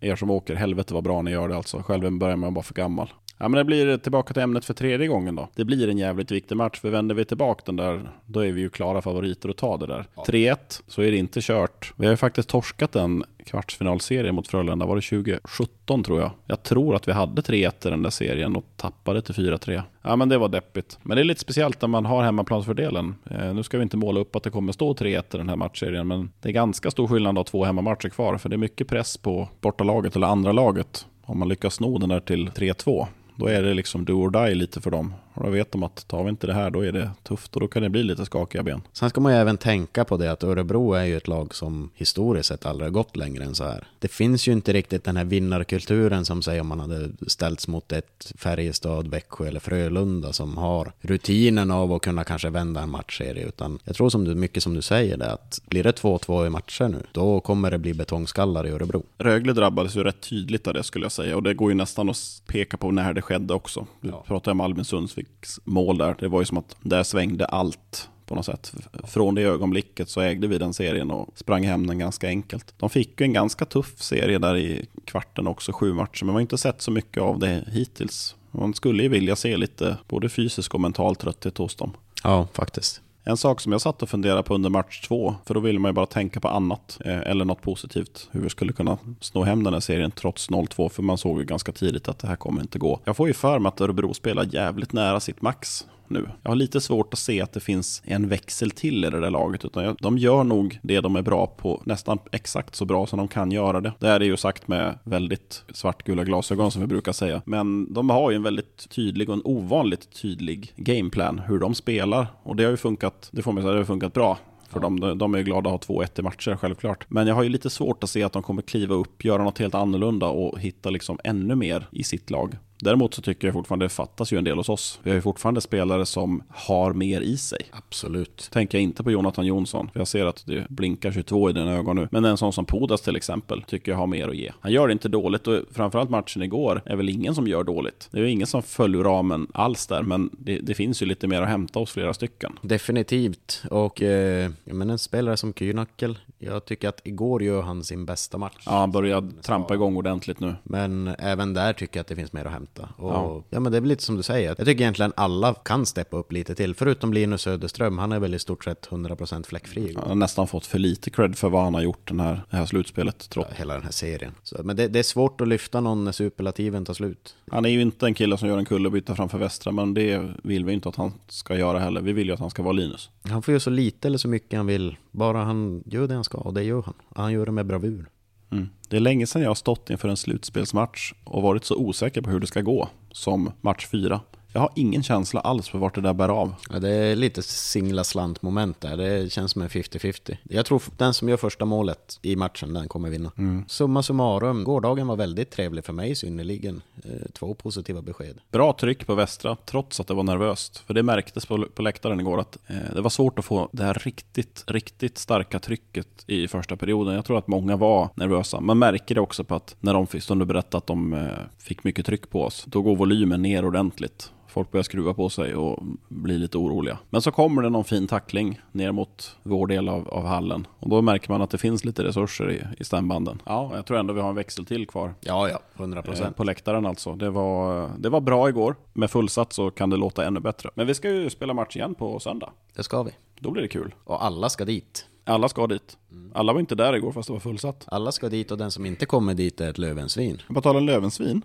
er 0.00 0.16
som 0.16 0.30
åker, 0.30 0.54
helvete 0.54 0.94
vad 0.94 1.04
bra 1.04 1.22
ni 1.22 1.30
gör 1.30 1.48
det 1.48 1.56
alltså. 1.56 1.82
Själv 1.82 2.18
börjar 2.18 2.36
man 2.36 2.54
vara 2.54 2.62
för 2.62 2.74
gammal. 2.74 3.12
Ja 3.38 3.48
men 3.48 3.58
det 3.58 3.64
blir 3.64 3.96
tillbaka 3.96 4.34
till 4.34 4.42
ämnet 4.42 4.64
för 4.64 4.74
tredje 4.74 5.06
gången 5.06 5.36
då. 5.36 5.48
Det 5.54 5.64
blir 5.64 5.88
en 5.88 5.98
jävligt 5.98 6.30
viktig 6.30 6.56
match, 6.56 6.80
för 6.80 6.90
vänder 6.90 7.14
vi 7.14 7.24
tillbaka 7.24 7.62
den 7.66 7.76
där, 7.76 8.10
då 8.26 8.40
är 8.40 8.52
vi 8.52 8.60
ju 8.60 8.70
klara 8.70 9.02
favoriter 9.02 9.48
att 9.48 9.56
ta 9.56 9.76
det 9.76 9.86
där. 9.86 10.06
3-1, 10.14 10.56
så 10.86 11.02
är 11.02 11.10
det 11.10 11.16
inte 11.16 11.40
kört. 11.42 11.92
Vi 11.96 12.06
har 12.06 12.12
ju 12.12 12.16
faktiskt 12.16 12.48
torskat 12.48 12.96
en 12.96 13.24
kvartsfinalserie 13.46 14.32
mot 14.32 14.48
Frölunda, 14.48 14.86
var 14.86 14.96
det 14.96 15.02
2017 15.02 16.04
tror 16.04 16.20
jag. 16.20 16.30
Jag 16.46 16.62
tror 16.62 16.94
att 16.94 17.08
vi 17.08 17.12
hade 17.12 17.42
3-1 17.42 17.86
i 17.86 17.90
den 17.90 18.02
där 18.02 18.10
serien 18.10 18.56
och 18.56 18.64
tappade 18.76 19.22
till 19.22 19.34
4-3. 19.34 19.82
Ja 20.02 20.16
men 20.16 20.28
det 20.28 20.38
var 20.38 20.48
deppigt. 20.48 20.98
Men 21.02 21.16
det 21.16 21.22
är 21.22 21.24
lite 21.24 21.40
speciellt 21.40 21.80
när 21.80 21.88
man 21.88 22.06
har 22.06 22.22
hemmaplansfördelen. 22.22 23.14
Eh, 23.30 23.54
nu 23.54 23.62
ska 23.62 23.78
vi 23.78 23.82
inte 23.82 23.96
måla 23.96 24.20
upp 24.20 24.36
att 24.36 24.42
det 24.42 24.50
kommer 24.50 24.72
stå 24.72 24.94
3-1 24.94 25.34
i 25.34 25.38
den 25.38 25.48
här 25.48 25.56
matchserien, 25.56 26.06
men 26.08 26.30
det 26.40 26.48
är 26.48 26.52
ganska 26.52 26.90
stor 26.90 27.08
skillnad 27.08 27.30
att 27.30 27.36
ha 27.36 27.44
två 27.44 27.64
hemmamatcher 27.64 28.08
kvar, 28.08 28.38
för 28.38 28.48
det 28.48 28.56
är 28.56 28.58
mycket 28.58 28.88
press 28.88 29.16
på 29.16 29.48
bortalaget 29.60 30.16
eller 30.16 30.26
andra 30.26 30.52
laget 30.52 31.06
om 31.26 31.38
man 31.38 31.48
lyckas 31.48 31.74
sno 31.74 31.98
den 31.98 32.08
där 32.08 32.20
till 32.20 32.48
3-2. 32.48 33.06
Då 33.36 33.46
är 33.46 33.62
det 33.62 33.74
liksom 33.74 34.04
do 34.04 34.12
or 34.12 34.30
die 34.30 34.54
lite 34.54 34.80
för 34.80 34.90
dem. 34.90 35.14
Och 35.34 35.44
då 35.44 35.50
vet 35.50 35.72
de 35.72 35.82
att 35.82 36.08
tar 36.08 36.22
vi 36.24 36.28
inte 36.30 36.46
det 36.46 36.52
här 36.54 36.70
då 36.70 36.84
är 36.84 36.92
det 36.92 37.10
tufft 37.22 37.54
och 37.54 37.60
då 37.60 37.68
kan 37.68 37.82
det 37.82 37.88
bli 37.88 38.02
lite 38.02 38.24
skakiga 38.24 38.62
ben. 38.62 38.82
Sen 38.92 39.10
ska 39.10 39.20
man 39.20 39.32
ju 39.32 39.38
även 39.38 39.56
tänka 39.56 40.04
på 40.04 40.16
det 40.16 40.32
att 40.32 40.44
Örebro 40.44 40.92
är 40.92 41.04
ju 41.04 41.16
ett 41.16 41.28
lag 41.28 41.54
som 41.54 41.90
historiskt 41.94 42.48
sett 42.48 42.66
aldrig 42.66 42.86
har 42.86 42.92
gått 42.92 43.16
längre 43.16 43.44
än 43.44 43.54
så 43.54 43.64
här. 43.64 43.86
Det 43.98 44.08
finns 44.08 44.48
ju 44.48 44.52
inte 44.52 44.72
riktigt 44.72 45.04
den 45.04 45.16
här 45.16 45.24
vinnarkulturen 45.24 46.24
som 46.24 46.42
säger 46.42 46.60
om 46.60 46.66
man 46.66 46.80
hade 46.80 47.10
ställts 47.26 47.68
mot 47.68 47.92
ett 47.92 48.32
Färjestad, 48.38 49.08
Växjö 49.08 49.46
eller 49.48 49.60
Frölunda 49.60 50.32
som 50.32 50.56
har 50.56 50.92
rutinen 51.00 51.70
av 51.70 51.92
att 51.92 52.02
kunna 52.02 52.24
kanske 52.24 52.50
vända 52.50 52.80
en 52.80 52.90
matchserie. 52.90 53.46
Utan 53.48 53.78
jag 53.84 53.96
tror 53.96 54.10
som 54.10 54.24
du, 54.24 54.34
mycket 54.34 54.62
som 54.62 54.74
du 54.74 54.82
säger 54.82 55.16
det 55.16 55.32
att 55.32 55.60
blir 55.66 55.82
det 55.82 56.00
2-2 56.02 56.46
i 56.46 56.50
matcher 56.50 56.88
nu, 56.88 57.02
då 57.12 57.40
kommer 57.40 57.70
det 57.70 57.78
bli 57.78 57.94
betongskallar 57.94 58.66
i 58.66 58.70
Örebro. 58.70 59.02
Rögle 59.18 59.52
drabbades 59.52 59.96
ju 59.96 60.04
rätt 60.04 60.20
tydligt 60.20 60.66
av 60.66 60.74
det 60.74 60.82
skulle 60.82 61.04
jag 61.04 61.12
säga 61.12 61.36
och 61.36 61.42
det 61.42 61.54
går 61.54 61.70
ju 61.70 61.74
nästan 61.74 62.10
att 62.10 62.42
peka 62.46 62.76
på 62.76 62.90
när 62.90 63.14
det 63.14 63.22
skedde 63.22 63.54
också. 63.54 63.86
Du 64.00 64.08
Ja. 64.08 64.24
pratade 64.26 64.52
om 64.52 64.60
Albin 64.60 64.84
Sundsviks 64.84 65.23
mål 65.64 65.98
där. 65.98 66.16
Det 66.18 66.28
var 66.28 66.40
ju 66.40 66.46
som 66.46 66.58
att 66.58 66.76
där 66.80 67.02
svängde 67.02 67.44
allt 67.44 68.08
på 68.26 68.34
något 68.34 68.46
sätt. 68.46 68.72
Från 69.04 69.34
det 69.34 69.42
ögonblicket 69.42 70.08
så 70.08 70.20
ägde 70.20 70.46
vi 70.46 70.58
den 70.58 70.74
serien 70.74 71.10
och 71.10 71.28
sprang 71.34 71.64
hem 71.64 71.86
den 71.86 71.98
ganska 71.98 72.28
enkelt. 72.28 72.74
De 72.78 72.90
fick 72.90 73.20
ju 73.20 73.24
en 73.24 73.32
ganska 73.32 73.64
tuff 73.64 74.02
serie 74.02 74.38
där 74.38 74.56
i 74.56 74.86
kvarten 75.04 75.46
också, 75.46 75.72
sju 75.72 75.92
matcher, 75.92 76.24
men 76.24 76.26
man 76.26 76.34
har 76.34 76.40
inte 76.40 76.58
sett 76.58 76.82
så 76.82 76.90
mycket 76.90 77.22
av 77.22 77.38
det 77.38 77.64
hittills. 77.72 78.36
Man 78.50 78.74
skulle 78.74 79.02
ju 79.02 79.08
vilja 79.08 79.36
se 79.36 79.56
lite 79.56 79.96
både 80.08 80.28
fysisk 80.28 80.74
och 80.74 80.80
mental 80.80 81.16
trötthet 81.16 81.58
hos 81.58 81.76
dem. 81.76 81.92
Ja, 82.22 82.48
faktiskt. 82.52 83.00
En 83.26 83.36
sak 83.36 83.60
som 83.60 83.72
jag 83.72 83.80
satt 83.80 84.02
och 84.02 84.08
funderade 84.08 84.42
på 84.42 84.54
under 84.54 84.70
match 84.70 85.00
två, 85.00 85.34
för 85.44 85.54
då 85.54 85.60
ville 85.60 85.78
man 85.78 85.88
ju 85.88 85.92
bara 85.92 86.06
tänka 86.06 86.40
på 86.40 86.48
annat, 86.48 86.98
eh, 87.04 87.18
eller 87.18 87.44
något 87.44 87.62
positivt. 87.62 88.28
Hur 88.32 88.40
vi 88.40 88.50
skulle 88.50 88.72
kunna 88.72 88.98
sno 89.20 89.42
hem 89.42 89.62
den 89.62 89.72
här 89.72 89.80
serien 89.80 90.10
trots 90.10 90.50
0-2, 90.50 90.88
för 90.88 91.02
man 91.02 91.18
såg 91.18 91.38
ju 91.38 91.44
ganska 91.44 91.72
tidigt 91.72 92.08
att 92.08 92.18
det 92.18 92.28
här 92.28 92.36
kommer 92.36 92.60
inte 92.62 92.78
gå. 92.78 93.00
Jag 93.04 93.16
får 93.16 93.28
ju 93.28 93.34
för 93.34 93.58
mig 93.58 93.68
att 93.68 93.80
Örebro 93.80 94.14
spelar 94.14 94.54
jävligt 94.54 94.92
nära 94.92 95.20
sitt 95.20 95.42
max 95.42 95.86
nu. 96.08 96.28
Jag 96.42 96.50
har 96.50 96.56
lite 96.56 96.80
svårt 96.80 97.12
att 97.12 97.18
se 97.18 97.40
att 97.40 97.52
det 97.52 97.60
finns 97.60 98.02
en 98.04 98.28
växel 98.28 98.70
till 98.70 99.04
i 99.04 99.10
det 99.10 99.20
där 99.20 99.30
laget, 99.30 99.64
utan 99.64 99.96
de 100.00 100.18
gör 100.18 100.44
nog 100.44 100.78
det 100.82 101.00
de 101.00 101.16
är 101.16 101.22
bra 101.22 101.46
på, 101.46 101.82
nästan 101.84 102.18
exakt 102.32 102.74
så 102.74 102.84
bra 102.84 103.06
som 103.06 103.18
de 103.18 103.28
kan 103.28 103.50
göra 103.50 103.80
det. 103.80 103.92
Det 103.98 104.06
här 104.06 104.20
är 104.20 104.24
ju 104.24 104.36
sagt 104.36 104.68
med 104.68 104.98
väldigt 105.04 105.64
svartgula 105.72 106.24
glasögon 106.24 106.70
som 106.70 106.80
vi 106.80 106.86
brukar 106.86 107.12
säga, 107.12 107.42
men 107.44 107.92
de 107.92 108.10
har 108.10 108.30
ju 108.30 108.36
en 108.36 108.42
väldigt 108.42 108.88
tydlig 108.90 109.28
och 109.28 109.34
en 109.34 109.42
ovanligt 109.44 110.22
tydlig 110.22 110.72
gameplan 110.76 111.38
hur 111.38 111.58
de 111.58 111.74
spelar 111.74 112.26
och 112.42 112.56
det 112.56 112.64
har 112.64 112.70
ju 112.70 112.76
funkat, 112.76 113.28
det 113.32 113.42
får 113.42 113.52
man 113.52 113.62
säga, 113.62 113.72
det 113.72 113.80
har 113.80 113.84
funkat 113.84 114.12
bra. 114.12 114.38
För 114.68 114.80
de, 114.80 115.18
de 115.18 115.34
är 115.34 115.38
ju 115.38 115.44
glada 115.44 115.70
att 115.70 115.84
ha 115.84 116.02
2-1 116.02 116.20
i 116.20 116.22
matcher, 116.22 116.56
självklart. 116.56 117.06
Men 117.08 117.26
jag 117.26 117.34
har 117.34 117.42
ju 117.42 117.48
lite 117.48 117.70
svårt 117.70 118.04
att 118.04 118.10
se 118.10 118.22
att 118.22 118.32
de 118.32 118.42
kommer 118.42 118.62
kliva 118.62 118.94
upp, 118.94 119.24
göra 119.24 119.44
något 119.44 119.58
helt 119.58 119.74
annorlunda 119.74 120.26
och 120.26 120.60
hitta 120.60 120.90
liksom 120.90 121.18
ännu 121.24 121.54
mer 121.54 121.86
i 121.90 122.04
sitt 122.04 122.30
lag. 122.30 122.56
Däremot 122.84 123.14
så 123.14 123.22
tycker 123.22 123.46
jag 123.48 123.54
fortfarande 123.54 123.84
det 123.84 123.88
fattas 123.88 124.32
ju 124.32 124.38
en 124.38 124.44
del 124.44 124.56
hos 124.56 124.68
oss. 124.68 125.00
Vi 125.02 125.10
har 125.10 125.14
ju 125.14 125.22
fortfarande 125.22 125.60
spelare 125.60 126.06
som 126.06 126.42
har 126.48 126.92
mer 126.92 127.20
i 127.20 127.36
sig. 127.36 127.60
Absolut. 127.70 128.48
Tänker 128.52 128.78
jag 128.78 128.82
inte 128.82 129.04
på 129.04 129.10
Jonathan 129.10 129.46
Jonsson, 129.46 129.90
för 129.92 130.00
jag 130.00 130.08
ser 130.08 130.26
att 130.26 130.46
det 130.46 130.68
blinkar 130.68 131.12
22 131.12 131.50
i 131.50 131.52
dina 131.52 131.72
ögon 131.72 131.96
nu. 131.96 132.08
Men 132.10 132.24
en 132.24 132.36
sån 132.36 132.52
som 132.52 132.64
Podas 132.64 133.00
till 133.00 133.16
exempel, 133.16 133.62
tycker 133.62 133.92
jag 133.92 133.98
har 133.98 134.06
mer 134.06 134.28
att 134.28 134.36
ge. 134.36 134.52
Han 134.60 134.72
gör 134.72 134.86
det 134.86 134.92
inte 134.92 135.08
dåligt 135.08 135.46
och 135.46 135.60
framförallt 135.70 136.10
matchen 136.10 136.42
igår 136.42 136.82
är 136.84 136.96
väl 136.96 137.08
ingen 137.08 137.34
som 137.34 137.46
gör 137.46 137.64
dåligt. 137.64 138.08
Det 138.10 138.20
är 138.20 138.24
ingen 138.24 138.46
som 138.46 138.62
följer 138.62 139.02
ramen 139.02 139.46
alls 139.54 139.86
där, 139.86 140.02
men 140.02 140.30
det, 140.38 140.58
det 140.58 140.74
finns 140.74 141.02
ju 141.02 141.06
lite 141.06 141.26
mer 141.26 141.42
att 141.42 141.48
hämta 141.48 141.78
hos 141.78 141.90
flera 141.90 142.14
stycken. 142.14 142.58
Definitivt. 142.62 143.62
Och 143.70 144.02
eh, 144.02 144.50
menar, 144.64 144.92
en 144.92 144.98
spelare 144.98 145.36
som 145.36 145.54
Kynackel, 145.54 146.18
jag 146.38 146.64
tycker 146.64 146.88
att 146.88 147.00
igår 147.04 147.42
gör 147.42 147.62
han 147.62 147.84
sin 147.84 148.06
bästa 148.06 148.38
match. 148.38 148.62
Ja, 148.66 148.72
han 148.72 148.92
börjar 148.92 149.42
trampa 149.42 149.74
igång 149.74 149.96
ordentligt 149.96 150.40
nu. 150.40 150.54
Men 150.62 151.14
även 151.18 151.54
där 151.54 151.72
tycker 151.72 151.98
jag 151.98 152.00
att 152.00 152.08
det 152.08 152.16
finns 152.16 152.32
mer 152.32 152.44
att 152.44 152.52
hämta. 152.52 152.73
Och, 152.82 153.10
Ja. 153.10 153.42
ja. 153.50 153.60
men 153.60 153.72
det 153.72 153.78
är 153.78 153.80
väl 153.80 153.88
lite 153.88 154.02
som 154.02 154.16
du 154.16 154.22
säger. 154.22 154.48
Jag 154.48 154.66
tycker 154.66 154.80
egentligen 154.82 155.12
alla 155.16 155.54
kan 155.54 155.86
steppa 155.86 156.16
upp 156.16 156.32
lite 156.32 156.54
till. 156.54 156.74
Förutom 156.74 157.12
Linus 157.12 157.42
Söderström, 157.42 157.98
han 157.98 158.12
är 158.12 158.20
väl 158.20 158.34
i 158.34 158.38
stort 158.38 158.64
sett 158.64 158.88
100% 158.88 159.46
fläckfri. 159.46 159.94
Han 159.96 160.08
har 160.08 160.14
nästan 160.14 160.46
fått 160.46 160.66
för 160.66 160.78
lite 160.78 161.10
cred 161.10 161.36
för 161.38 161.48
vad 161.48 161.62
han 161.64 161.74
har 161.74 161.82
gjort 161.82 162.08
den 162.08 162.20
här, 162.20 162.40
det 162.50 162.56
här 162.56 162.66
slutspelet. 162.66 163.30
Trots. 163.30 163.50
Hela 163.54 163.74
den 163.74 163.82
här 163.82 163.90
serien. 163.90 164.32
Så, 164.42 164.56
men 164.64 164.76
det, 164.76 164.88
det 164.88 164.98
är 164.98 165.02
svårt 165.02 165.40
att 165.40 165.48
lyfta 165.48 165.80
någon 165.80 166.04
när 166.04 166.12
superlativen 166.12 166.84
tar 166.84 166.94
slut. 166.94 167.36
Han 167.50 167.64
är 167.64 167.68
ju 167.68 167.82
inte 167.82 168.06
en 168.06 168.14
kille 168.14 168.38
som 168.38 168.48
gör 168.48 168.58
en 168.58 168.64
kullerbytta 168.64 169.14
framför 169.14 169.38
Västra, 169.38 169.72
men 169.72 169.94
det 169.94 170.22
vill 170.42 170.64
vi 170.64 170.72
inte 170.72 170.88
att 170.88 170.96
han 170.96 171.12
ska 171.28 171.56
göra 171.56 171.78
heller. 171.78 172.00
Vi 172.00 172.12
vill 172.12 172.26
ju 172.26 172.32
att 172.32 172.40
han 172.40 172.50
ska 172.50 172.62
vara 172.62 172.72
Linus. 172.72 173.10
Han 173.22 173.42
får 173.42 173.52
göra 173.52 173.60
så 173.60 173.70
lite 173.70 174.08
eller 174.08 174.18
så 174.18 174.28
mycket 174.28 174.56
han 174.56 174.66
vill. 174.66 174.96
Bara 175.10 175.38
han 175.38 175.82
gör 175.86 176.08
det 176.08 176.14
han 176.14 176.24
ska, 176.24 176.38
och 176.38 176.54
det 176.54 176.62
gör 176.62 176.82
han. 176.82 176.94
Han 177.14 177.32
gör 177.32 177.46
det 177.46 177.52
med 177.52 177.66
bravur. 177.66 178.06
Mm. 178.54 178.68
Det 178.88 178.96
är 178.96 179.00
länge 179.00 179.26
sedan 179.26 179.42
jag 179.42 179.50
har 179.50 179.54
stått 179.54 179.90
inför 179.90 180.08
en 180.08 180.16
slutspelsmatch 180.16 181.12
och 181.24 181.42
varit 181.42 181.64
så 181.64 181.76
osäker 181.76 182.22
på 182.22 182.30
hur 182.30 182.40
det 182.40 182.46
ska 182.46 182.60
gå 182.60 182.88
som 183.12 183.52
match 183.60 183.86
fyra. 183.86 184.20
Jag 184.56 184.60
har 184.60 184.70
ingen 184.74 185.02
känsla 185.02 185.40
alls 185.40 185.68
för 185.68 185.78
vart 185.78 185.94
det 185.94 186.00
där 186.00 186.12
bär 186.14 186.28
av. 186.28 186.54
Ja, 186.70 186.78
det 186.78 186.88
är 186.90 187.16
lite 187.16 187.42
singla 187.42 188.04
slant 188.04 188.42
moment 188.42 188.80
där. 188.80 188.96
Det 188.96 189.32
känns 189.32 189.52
som 189.52 189.62
en 189.62 189.68
50-50. 189.68 190.36
Jag 190.42 190.66
tror 190.66 190.82
den 190.96 191.14
som 191.14 191.28
gör 191.28 191.36
första 191.36 191.64
målet 191.64 192.18
i 192.22 192.36
matchen, 192.36 192.74
den 192.74 192.88
kommer 192.88 193.10
vinna. 193.10 193.32
Summa 193.68 194.02
summarum, 194.02 194.64
gårdagen 194.64 195.06
var 195.06 195.16
väldigt 195.16 195.50
trevlig 195.50 195.84
för 195.84 195.92
mig 195.92 196.14
synnerligen. 196.14 196.82
Eh, 197.04 197.10
Två 197.32 197.54
positiva 197.54 198.02
besked. 198.02 198.38
Bra 198.50 198.72
tryck 198.72 199.06
på 199.06 199.14
Västra, 199.14 199.56
trots 199.66 200.00
att 200.00 200.06
det 200.06 200.14
var 200.14 200.22
nervöst. 200.22 200.78
För 200.86 200.94
det 200.94 201.02
märktes 201.02 201.46
på, 201.46 201.66
på 201.74 201.82
läktaren 201.82 202.20
igår 202.20 202.40
att 202.40 202.58
eh, 202.66 202.94
det 202.94 203.00
var 203.00 203.10
svårt 203.10 203.38
att 203.38 203.44
få 203.44 203.68
det 203.72 203.84
här 203.84 203.94
riktigt, 203.94 204.64
riktigt 204.66 205.18
starka 205.18 205.58
trycket 205.58 206.24
i 206.26 206.48
första 206.48 206.76
perioden. 206.76 207.14
Jag 207.14 207.24
tror 207.24 207.38
att 207.38 207.46
många 207.48 207.76
var 207.76 208.08
nervösa. 208.14 208.60
Man 208.60 208.78
märker 208.78 209.14
det 209.14 209.20
också 209.20 209.44
på 209.44 209.54
att 209.54 209.76
när 209.80 209.94
de 209.94 210.06
fick 210.06 210.22
stund 210.22 210.40
och 210.40 210.46
berätta 210.48 210.78
att 210.78 210.86
de 210.86 211.12
eh, 211.12 211.28
fick 211.58 211.84
mycket 211.84 212.06
tryck 212.06 212.30
på 212.30 212.42
oss, 212.42 212.64
då 212.66 212.82
går 212.82 212.96
volymen 212.96 213.42
ner 213.42 213.64
ordentligt. 213.64 214.30
Folk 214.54 214.70
börjar 214.70 214.82
skruva 214.82 215.14
på 215.14 215.28
sig 215.28 215.54
och 215.54 215.82
blir 216.08 216.38
lite 216.38 216.58
oroliga. 216.58 216.98
Men 217.10 217.22
så 217.22 217.30
kommer 217.30 217.62
det 217.62 217.68
någon 217.70 217.84
fin 217.84 218.06
tackling 218.06 218.60
ner 218.72 218.92
mot 218.92 219.36
vår 219.42 219.66
del 219.66 219.88
av, 219.88 220.08
av 220.08 220.24
hallen. 220.26 220.66
Och 220.78 220.88
då 220.88 221.02
märker 221.02 221.30
man 221.30 221.42
att 221.42 221.50
det 221.50 221.58
finns 221.58 221.84
lite 221.84 222.04
resurser 222.04 222.50
i, 222.50 222.62
i 222.80 222.84
stämbanden. 222.84 223.42
Ja, 223.46 223.70
jag 223.74 223.86
tror 223.86 223.98
ändå 223.98 224.14
vi 224.14 224.20
har 224.20 224.28
en 224.28 224.34
växel 224.34 224.66
till 224.66 224.86
kvar. 224.86 225.14
Ja, 225.20 225.48
ja, 225.48 225.58
100 225.76 225.98
Eh, 225.98 226.04
procent. 226.04 226.36
På 226.36 226.44
läktaren 226.44 226.86
alltså. 226.86 227.14
Det 227.14 227.30
var, 227.30 227.90
det 227.98 228.08
var 228.08 228.20
bra 228.20 228.48
igår. 228.48 228.76
Med 228.92 229.10
fullsatt 229.10 229.52
så 229.52 229.70
kan 229.70 229.90
det 229.90 229.96
låta 229.96 230.24
ännu 230.24 230.40
bättre. 230.40 230.70
Men 230.74 230.86
vi 230.86 230.94
ska 230.94 231.10
ju 231.10 231.30
spela 231.30 231.54
match 231.54 231.76
igen 231.76 231.94
på 231.94 232.20
söndag. 232.20 232.50
Det 232.76 232.82
ska 232.82 233.02
vi. 233.02 233.10
Då 233.38 233.50
blir 233.50 233.62
det 233.62 233.68
kul. 233.68 233.94
Och 234.04 234.24
alla 234.24 234.48
ska 234.48 234.64
dit. 234.64 235.06
Alla 235.24 235.48
ska 235.48 235.66
dit. 235.66 235.96
Alla 236.34 236.52
var 236.52 236.60
inte 236.60 236.74
där 236.74 236.96
igår 236.96 237.12
fast 237.12 237.26
det 237.26 237.32
var 237.32 237.40
fullsatt. 237.40 237.84
Alla 237.86 238.12
ska 238.12 238.28
dit 238.28 238.50
och 238.50 238.58
den 238.58 238.70
som 238.70 238.86
inte 238.86 239.06
kommer 239.06 239.34
dit 239.34 239.60
är 239.60 239.70
ett 239.70 239.78
lövensvin. 239.78 240.42
På 240.48 240.60
tal 240.60 240.76
om 240.76 240.86
Lövensvin. 240.86 241.42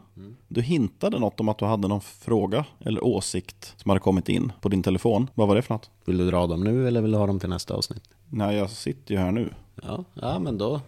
Du 0.47 0.61
hintade 0.61 1.19
något 1.19 1.39
om 1.39 1.49
att 1.49 1.57
du 1.57 1.65
hade 1.65 1.87
någon 1.87 2.01
fråga 2.01 2.65
eller 2.79 3.03
åsikt 3.03 3.73
som 3.77 3.89
hade 3.89 3.99
kommit 3.99 4.29
in 4.29 4.51
på 4.61 4.69
din 4.69 4.83
telefon. 4.83 5.27
Vad 5.35 5.47
var 5.47 5.55
det 5.55 5.61
för 5.61 5.73
något? 5.73 5.89
Vill 6.05 6.17
du 6.17 6.29
dra 6.29 6.47
dem 6.47 6.63
nu 6.63 6.87
eller 6.87 7.01
vill 7.01 7.11
du 7.11 7.17
ha 7.17 7.27
dem 7.27 7.39
till 7.39 7.49
nästa 7.49 7.73
avsnitt? 7.73 8.03
Nej, 8.29 8.57
jag 8.57 8.69
sitter 8.69 9.13
ju 9.13 9.19
här 9.19 9.31
nu. 9.31 9.53
Ja, 9.83 10.03
ja 10.13 10.39
men 10.39 10.57
då. 10.57 10.81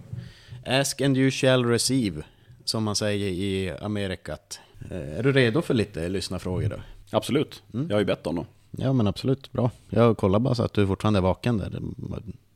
Ask 0.66 1.02
and 1.02 1.18
you 1.18 1.32
shall 1.32 1.66
receive, 1.66 2.24
som 2.66 2.84
man 2.84 2.96
säger 2.96 3.28
i 3.28 3.72
Amerikat. 3.82 4.60
Eh, 4.92 5.18
Är 5.18 5.24
du 5.24 5.32
redo 5.32 5.62
för 5.62 5.74
lite 5.74 6.10
lyssnarfrågor 6.10 6.70
då? 6.70 6.76
Absolut. 7.12 7.64
Jag 7.72 7.92
har 7.96 8.00
ju 8.00 8.06
bett 8.06 8.28
om 8.28 8.36
dem. 8.36 8.46
Ja 8.72 8.94
men 8.94 9.08
absolut, 9.08 9.52
bra. 9.52 9.72
Jag 9.90 10.18
kollar 10.18 10.40
bara 10.40 10.56
så 10.56 10.64
att 10.64 10.74
du 10.74 10.88
fortfarande 10.88 11.20
är 11.20 11.22
vaken 11.22 11.58
där. 11.58 11.80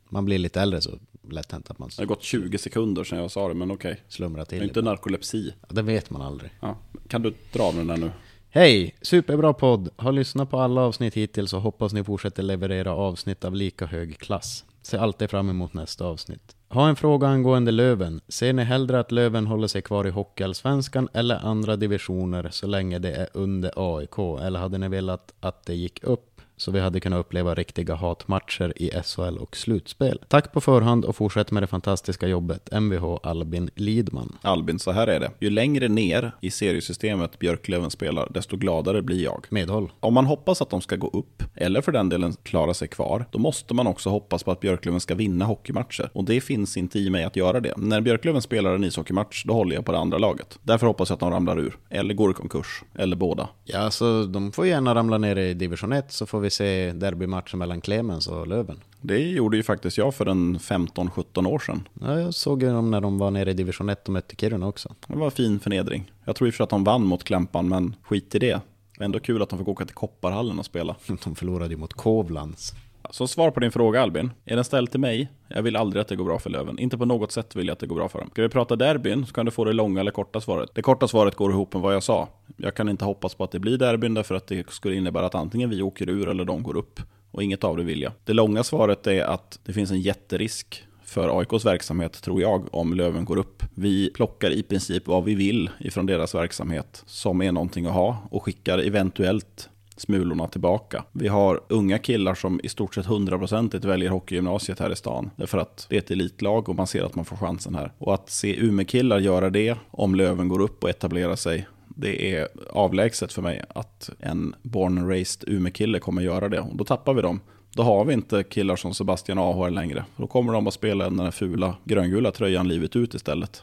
Man 0.08 0.24
blir 0.24 0.38
lite 0.38 0.60
äldre 0.60 0.80
så 0.80 0.90
lätt 1.30 1.52
hänt 1.52 1.70
att 1.70 1.78
man 1.78 1.88
Det 1.96 2.02
har 2.02 2.06
gått 2.06 2.22
20 2.22 2.58
sekunder 2.58 3.04
sedan 3.04 3.18
jag 3.18 3.30
sa 3.30 3.48
det, 3.48 3.54
men 3.54 3.70
okej. 3.70 4.00
slumrar 4.08 4.40
Det 4.44 4.46
till. 4.50 4.58
är 4.60 4.64
inte 4.64 4.82
narkolepsi. 4.82 5.54
Ja, 5.60 5.66
Det 5.70 5.82
vet 5.82 6.10
man 6.10 6.22
aldrig. 6.22 6.50
Ja. 6.60 6.76
Kan 7.08 7.22
du 7.22 7.34
dra 7.52 7.72
den 7.72 7.86
där 7.86 7.96
nu? 7.96 8.10
Hej! 8.50 8.94
Superbra 9.02 9.52
podd! 9.52 9.88
Har 9.96 10.12
lyssnat 10.12 10.50
på 10.50 10.58
alla 10.58 10.80
avsnitt 10.80 11.14
hittills 11.14 11.52
och 11.52 11.60
hoppas 11.60 11.92
ni 11.92 12.04
fortsätter 12.04 12.42
leverera 12.42 12.92
avsnitt 12.94 13.44
av 13.44 13.54
lika 13.54 13.86
hög 13.86 14.18
klass. 14.18 14.64
Ser 14.82 14.98
alltid 14.98 15.30
fram 15.30 15.50
emot 15.50 15.74
nästa 15.74 16.04
avsnitt. 16.04 16.56
Ha 16.68 16.88
en 16.88 16.96
fråga 16.96 17.28
angående 17.28 17.70
Löven. 17.70 18.20
Ser 18.28 18.52
ni 18.52 18.62
hellre 18.64 19.00
att 19.00 19.12
Löven 19.12 19.46
håller 19.46 19.68
sig 19.68 19.82
kvar 19.82 20.06
i 20.06 20.10
Hockeyallsvenskan 20.10 21.08
eller 21.12 21.36
andra 21.46 21.76
divisioner 21.76 22.48
så 22.50 22.66
länge 22.66 22.98
det 22.98 23.12
är 23.12 23.28
under 23.34 23.72
AIK? 23.98 24.18
Eller 24.42 24.60
hade 24.60 24.78
ni 24.78 24.88
velat 24.88 25.34
att 25.40 25.66
det 25.66 25.74
gick 25.74 26.04
upp 26.04 26.35
så 26.56 26.70
vi 26.70 26.80
hade 26.80 27.00
kunnat 27.00 27.20
uppleva 27.20 27.54
riktiga 27.54 27.94
hatmatcher 27.94 28.72
i 28.76 28.90
SHL 29.04 29.38
och 29.38 29.56
slutspel? 29.56 30.20
Tack 30.28 30.52
på 30.52 30.60
förhand 30.60 31.04
och 31.04 31.16
fortsätt 31.16 31.50
med 31.50 31.62
det 31.62 31.66
fantastiska 31.66 32.28
jobbet. 32.28 32.68
Mvh 32.72 33.16
Albin 33.22 33.70
Lidman. 33.74 34.38
Albin, 34.42 34.78
så 34.78 34.90
här 34.90 35.06
är 35.06 35.20
det. 35.20 35.30
Ju 35.40 35.50
längre 35.50 35.88
ner 35.88 36.32
i 36.40 36.50
seriesystemet 36.50 37.38
Björklöven 37.38 37.90
spelar, 37.90 38.28
desto 38.30 38.56
gladare 38.56 39.02
blir 39.02 39.24
jag. 39.24 39.46
Medhåll. 39.48 39.92
Om 40.00 40.14
man 40.14 40.26
hoppas 40.26 40.62
att 40.62 40.70
de 40.70 40.80
ska 40.80 40.96
gå 40.96 41.08
upp, 41.08 41.42
eller 41.54 41.80
för 41.80 41.92
den 41.92 42.08
delen 42.08 42.34
klara 42.42 42.74
sig 42.74 42.88
kvar, 42.88 43.24
då 43.30 43.38
måste 43.38 43.74
man 43.74 43.86
också 43.86 44.10
hoppas 44.10 44.42
på 44.42 44.50
att 44.50 44.60
Björklöven 44.60 45.00
ska 45.00 45.14
vinna 45.14 45.44
hockeymatcher. 45.44 46.10
Och 46.12 46.24
det 46.24 46.40
finns 46.40 46.76
inte 46.76 46.98
i 46.98 47.10
mig 47.10 47.24
att 47.24 47.36
göra 47.36 47.60
det. 47.60 47.72
När 47.76 48.00
Björklöven 48.00 48.42
spelar 48.42 48.74
en 48.74 48.84
ishockeymatch, 48.84 49.44
då 49.44 49.54
håller 49.54 49.74
jag 49.74 49.84
på 49.84 49.92
det 49.92 49.98
andra 49.98 50.18
laget. 50.18 50.58
Därför 50.62 50.86
hoppas 50.86 51.10
jag 51.10 51.14
att 51.14 51.20
de 51.20 51.30
ramlar 51.30 51.58
ur, 51.58 51.76
eller 51.90 52.14
går 52.14 52.30
i 52.30 52.34
konkurs, 52.34 52.82
eller 52.94 53.16
båda. 53.16 53.48
Ja, 53.64 53.90
så 53.90 54.24
de 54.24 54.52
får 54.52 54.66
gärna 54.66 54.94
ramla 54.94 55.18
ner 55.18 55.36
i 55.36 55.54
division 55.54 55.92
1 55.92 56.12
så 56.12 56.26
får 56.26 56.40
vi 56.40 56.45
se 56.50 56.92
derbymatchen 56.92 57.58
mellan 57.58 57.80
Clemens 57.80 58.26
och 58.26 58.46
Löven. 58.46 58.80
Det 59.00 59.18
gjorde 59.18 59.56
ju 59.56 59.62
faktiskt 59.62 59.98
jag 59.98 60.14
för 60.14 60.26
en 60.26 60.58
15-17 60.58 61.46
år 61.46 61.58
sedan. 61.58 61.88
Ja, 62.00 62.20
jag 62.20 62.34
såg 62.34 62.62
ju 62.62 62.68
dem 62.68 62.90
när 62.90 63.00
de 63.00 63.18
var 63.18 63.30
nere 63.30 63.50
i 63.50 63.54
division 63.54 63.88
1 63.88 64.06
och 64.06 64.12
mötte 64.12 64.36
Kiruna 64.36 64.66
också. 64.66 64.94
Det 65.06 65.16
var 65.16 65.24
en 65.24 65.30
fin 65.30 65.60
förnedring. 65.60 66.12
Jag 66.24 66.36
tror 66.36 66.48
i 66.48 66.50
och 66.50 66.54
för 66.54 66.56
sig 66.56 66.64
att 66.64 66.70
de 66.70 66.84
vann 66.84 67.06
mot 67.06 67.24
Klämpan, 67.24 67.68
men 67.68 67.96
skit 68.02 68.34
i 68.34 68.38
det. 68.38 68.60
Ändå 69.00 69.20
kul 69.20 69.42
att 69.42 69.48
de 69.48 69.58
fick 69.58 69.68
åka 69.68 69.84
till 69.84 69.94
Kopparhallen 69.94 70.58
och 70.58 70.64
spela. 70.64 70.96
De 71.24 71.34
förlorade 71.34 71.70
ju 71.70 71.76
mot 71.76 71.94
Kovlands. 71.94 72.74
Så 73.10 73.26
svar 73.26 73.50
på 73.50 73.60
din 73.60 73.72
fråga 73.72 74.02
Albin. 74.02 74.30
Är 74.44 74.56
den 74.56 74.64
ställd 74.64 74.90
till 74.90 75.00
mig? 75.00 75.28
Jag 75.48 75.62
vill 75.62 75.76
aldrig 75.76 76.00
att 76.00 76.08
det 76.08 76.16
går 76.16 76.24
bra 76.24 76.38
för 76.38 76.50
Löven. 76.50 76.78
Inte 76.78 76.98
på 76.98 77.04
något 77.04 77.32
sätt 77.32 77.56
vill 77.56 77.66
jag 77.66 77.72
att 77.72 77.78
det 77.78 77.86
går 77.86 77.96
bra 77.96 78.08
för 78.08 78.18
dem. 78.18 78.30
Ska 78.30 78.42
vi 78.42 78.48
prata 78.48 78.76
derbyn 78.76 79.26
så 79.26 79.32
kan 79.32 79.44
du 79.44 79.50
få 79.50 79.64
det 79.64 79.72
långa 79.72 80.00
eller 80.00 80.10
korta 80.10 80.40
svaret. 80.40 80.70
Det 80.74 80.82
korta 80.82 81.08
svaret 81.08 81.34
går 81.34 81.50
ihop 81.50 81.72
med 81.72 81.82
vad 81.82 81.94
jag 81.94 82.02
sa. 82.02 82.28
Jag 82.56 82.74
kan 82.74 82.88
inte 82.88 83.04
hoppas 83.04 83.34
på 83.34 83.44
att 83.44 83.50
det 83.50 83.58
blir 83.58 83.78
derbyn 83.78 84.14
därför 84.14 84.34
att 84.34 84.46
det 84.46 84.70
skulle 84.70 84.94
innebära 84.94 85.26
att 85.26 85.34
antingen 85.34 85.70
vi 85.70 85.82
åker 85.82 86.08
ur 86.08 86.28
eller 86.28 86.44
de 86.44 86.62
går 86.62 86.76
upp. 86.76 87.00
Och 87.30 87.42
inget 87.42 87.64
av 87.64 87.76
det 87.76 87.82
vill 87.82 88.02
jag. 88.02 88.12
Det 88.24 88.32
långa 88.32 88.64
svaret 88.64 89.06
är 89.06 89.24
att 89.24 89.60
det 89.64 89.72
finns 89.72 89.90
en 89.90 90.00
jätterisk 90.00 90.84
för 91.04 91.38
AIKs 91.40 91.64
verksamhet, 91.64 92.22
tror 92.22 92.40
jag, 92.40 92.74
om 92.74 92.94
Löven 92.94 93.24
går 93.24 93.36
upp. 93.36 93.62
Vi 93.74 94.10
plockar 94.10 94.50
i 94.50 94.62
princip 94.62 95.06
vad 95.06 95.24
vi 95.24 95.34
vill 95.34 95.70
ifrån 95.80 96.06
deras 96.06 96.34
verksamhet 96.34 97.02
som 97.06 97.42
är 97.42 97.52
någonting 97.52 97.86
att 97.86 97.92
ha 97.92 98.16
och 98.30 98.42
skickar 98.42 98.78
eventuellt 98.78 99.68
smulorna 99.96 100.48
tillbaka. 100.48 101.04
Vi 101.12 101.28
har 101.28 101.60
unga 101.68 101.98
killar 101.98 102.34
som 102.34 102.60
i 102.62 102.68
stort 102.68 102.94
sett 102.94 103.06
hundraprocentigt 103.06 103.84
väljer 103.84 104.10
hockeygymnasiet 104.10 104.80
här 104.80 104.92
i 104.92 104.96
stan. 104.96 105.30
Därför 105.36 105.58
att 105.58 105.86
det 105.90 105.96
är 105.96 106.00
ett 106.00 106.10
elitlag 106.10 106.68
och 106.68 106.76
man 106.76 106.86
ser 106.86 107.04
att 107.04 107.14
man 107.14 107.24
får 107.24 107.36
chansen 107.36 107.74
här. 107.74 107.92
Och 107.98 108.14
att 108.14 108.30
se 108.30 108.56
Umeå-killar 108.56 109.18
göra 109.18 109.50
det 109.50 109.76
om 109.90 110.14
Löven 110.14 110.48
går 110.48 110.60
upp 110.60 110.84
och 110.84 110.90
etablerar 110.90 111.36
sig 111.36 111.66
det 111.98 112.34
är 112.34 112.48
avlägset 112.70 113.32
för 113.32 113.42
mig 113.42 113.62
att 113.68 114.10
en 114.20 114.54
born 114.62 114.98
and 114.98 115.08
raised 115.08 115.48
Umeå-kille 115.48 115.98
kommer 115.98 116.22
göra 116.22 116.48
det. 116.48 116.60
Och 116.60 116.76
då 116.76 116.84
tappar 116.84 117.14
vi 117.14 117.22
dem. 117.22 117.40
Då 117.70 117.82
har 117.82 118.04
vi 118.04 118.14
inte 118.14 118.42
killar 118.42 118.76
som 118.76 118.94
Sebastian 118.94 119.38
AHL 119.38 119.74
längre. 119.74 120.04
Då 120.16 120.26
kommer 120.26 120.52
de 120.52 120.66
att 120.66 120.74
spela 120.74 121.04
den 121.04 121.16
där 121.16 121.30
fula 121.30 121.76
gröngula 121.84 122.30
tröjan 122.30 122.68
livet 122.68 122.96
ut 122.96 123.14
istället. 123.14 123.62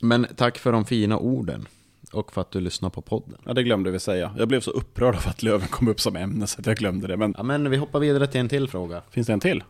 Men 0.00 0.26
tack 0.36 0.58
för 0.58 0.72
de 0.72 0.84
fina 0.84 1.18
orden 1.18 1.68
och 2.12 2.32
för 2.32 2.40
att 2.40 2.50
du 2.50 2.60
lyssnar 2.60 2.90
på 2.90 3.02
podden. 3.02 3.38
Ja, 3.44 3.54
det 3.54 3.62
glömde 3.62 3.90
vi 3.90 3.98
säga. 3.98 4.34
Jag 4.38 4.48
blev 4.48 4.60
så 4.60 4.70
upprörd 4.70 5.14
av 5.14 5.22
att 5.26 5.42
Löven 5.42 5.68
kom 5.68 5.88
upp 5.88 6.00
som 6.00 6.16
ämne 6.16 6.46
så 6.46 6.60
att 6.60 6.66
jag 6.66 6.76
glömde 6.76 7.06
det. 7.06 7.16
Men 7.16 7.34
Ja, 7.36 7.42
men 7.42 7.70
vi 7.70 7.76
hoppar 7.76 8.00
vidare 8.00 8.26
till 8.26 8.40
en 8.40 8.48
till 8.48 8.68
fråga. 8.68 9.02
finns 9.10 9.26
det 9.26 9.32
en 9.32 9.40
till? 9.40 9.64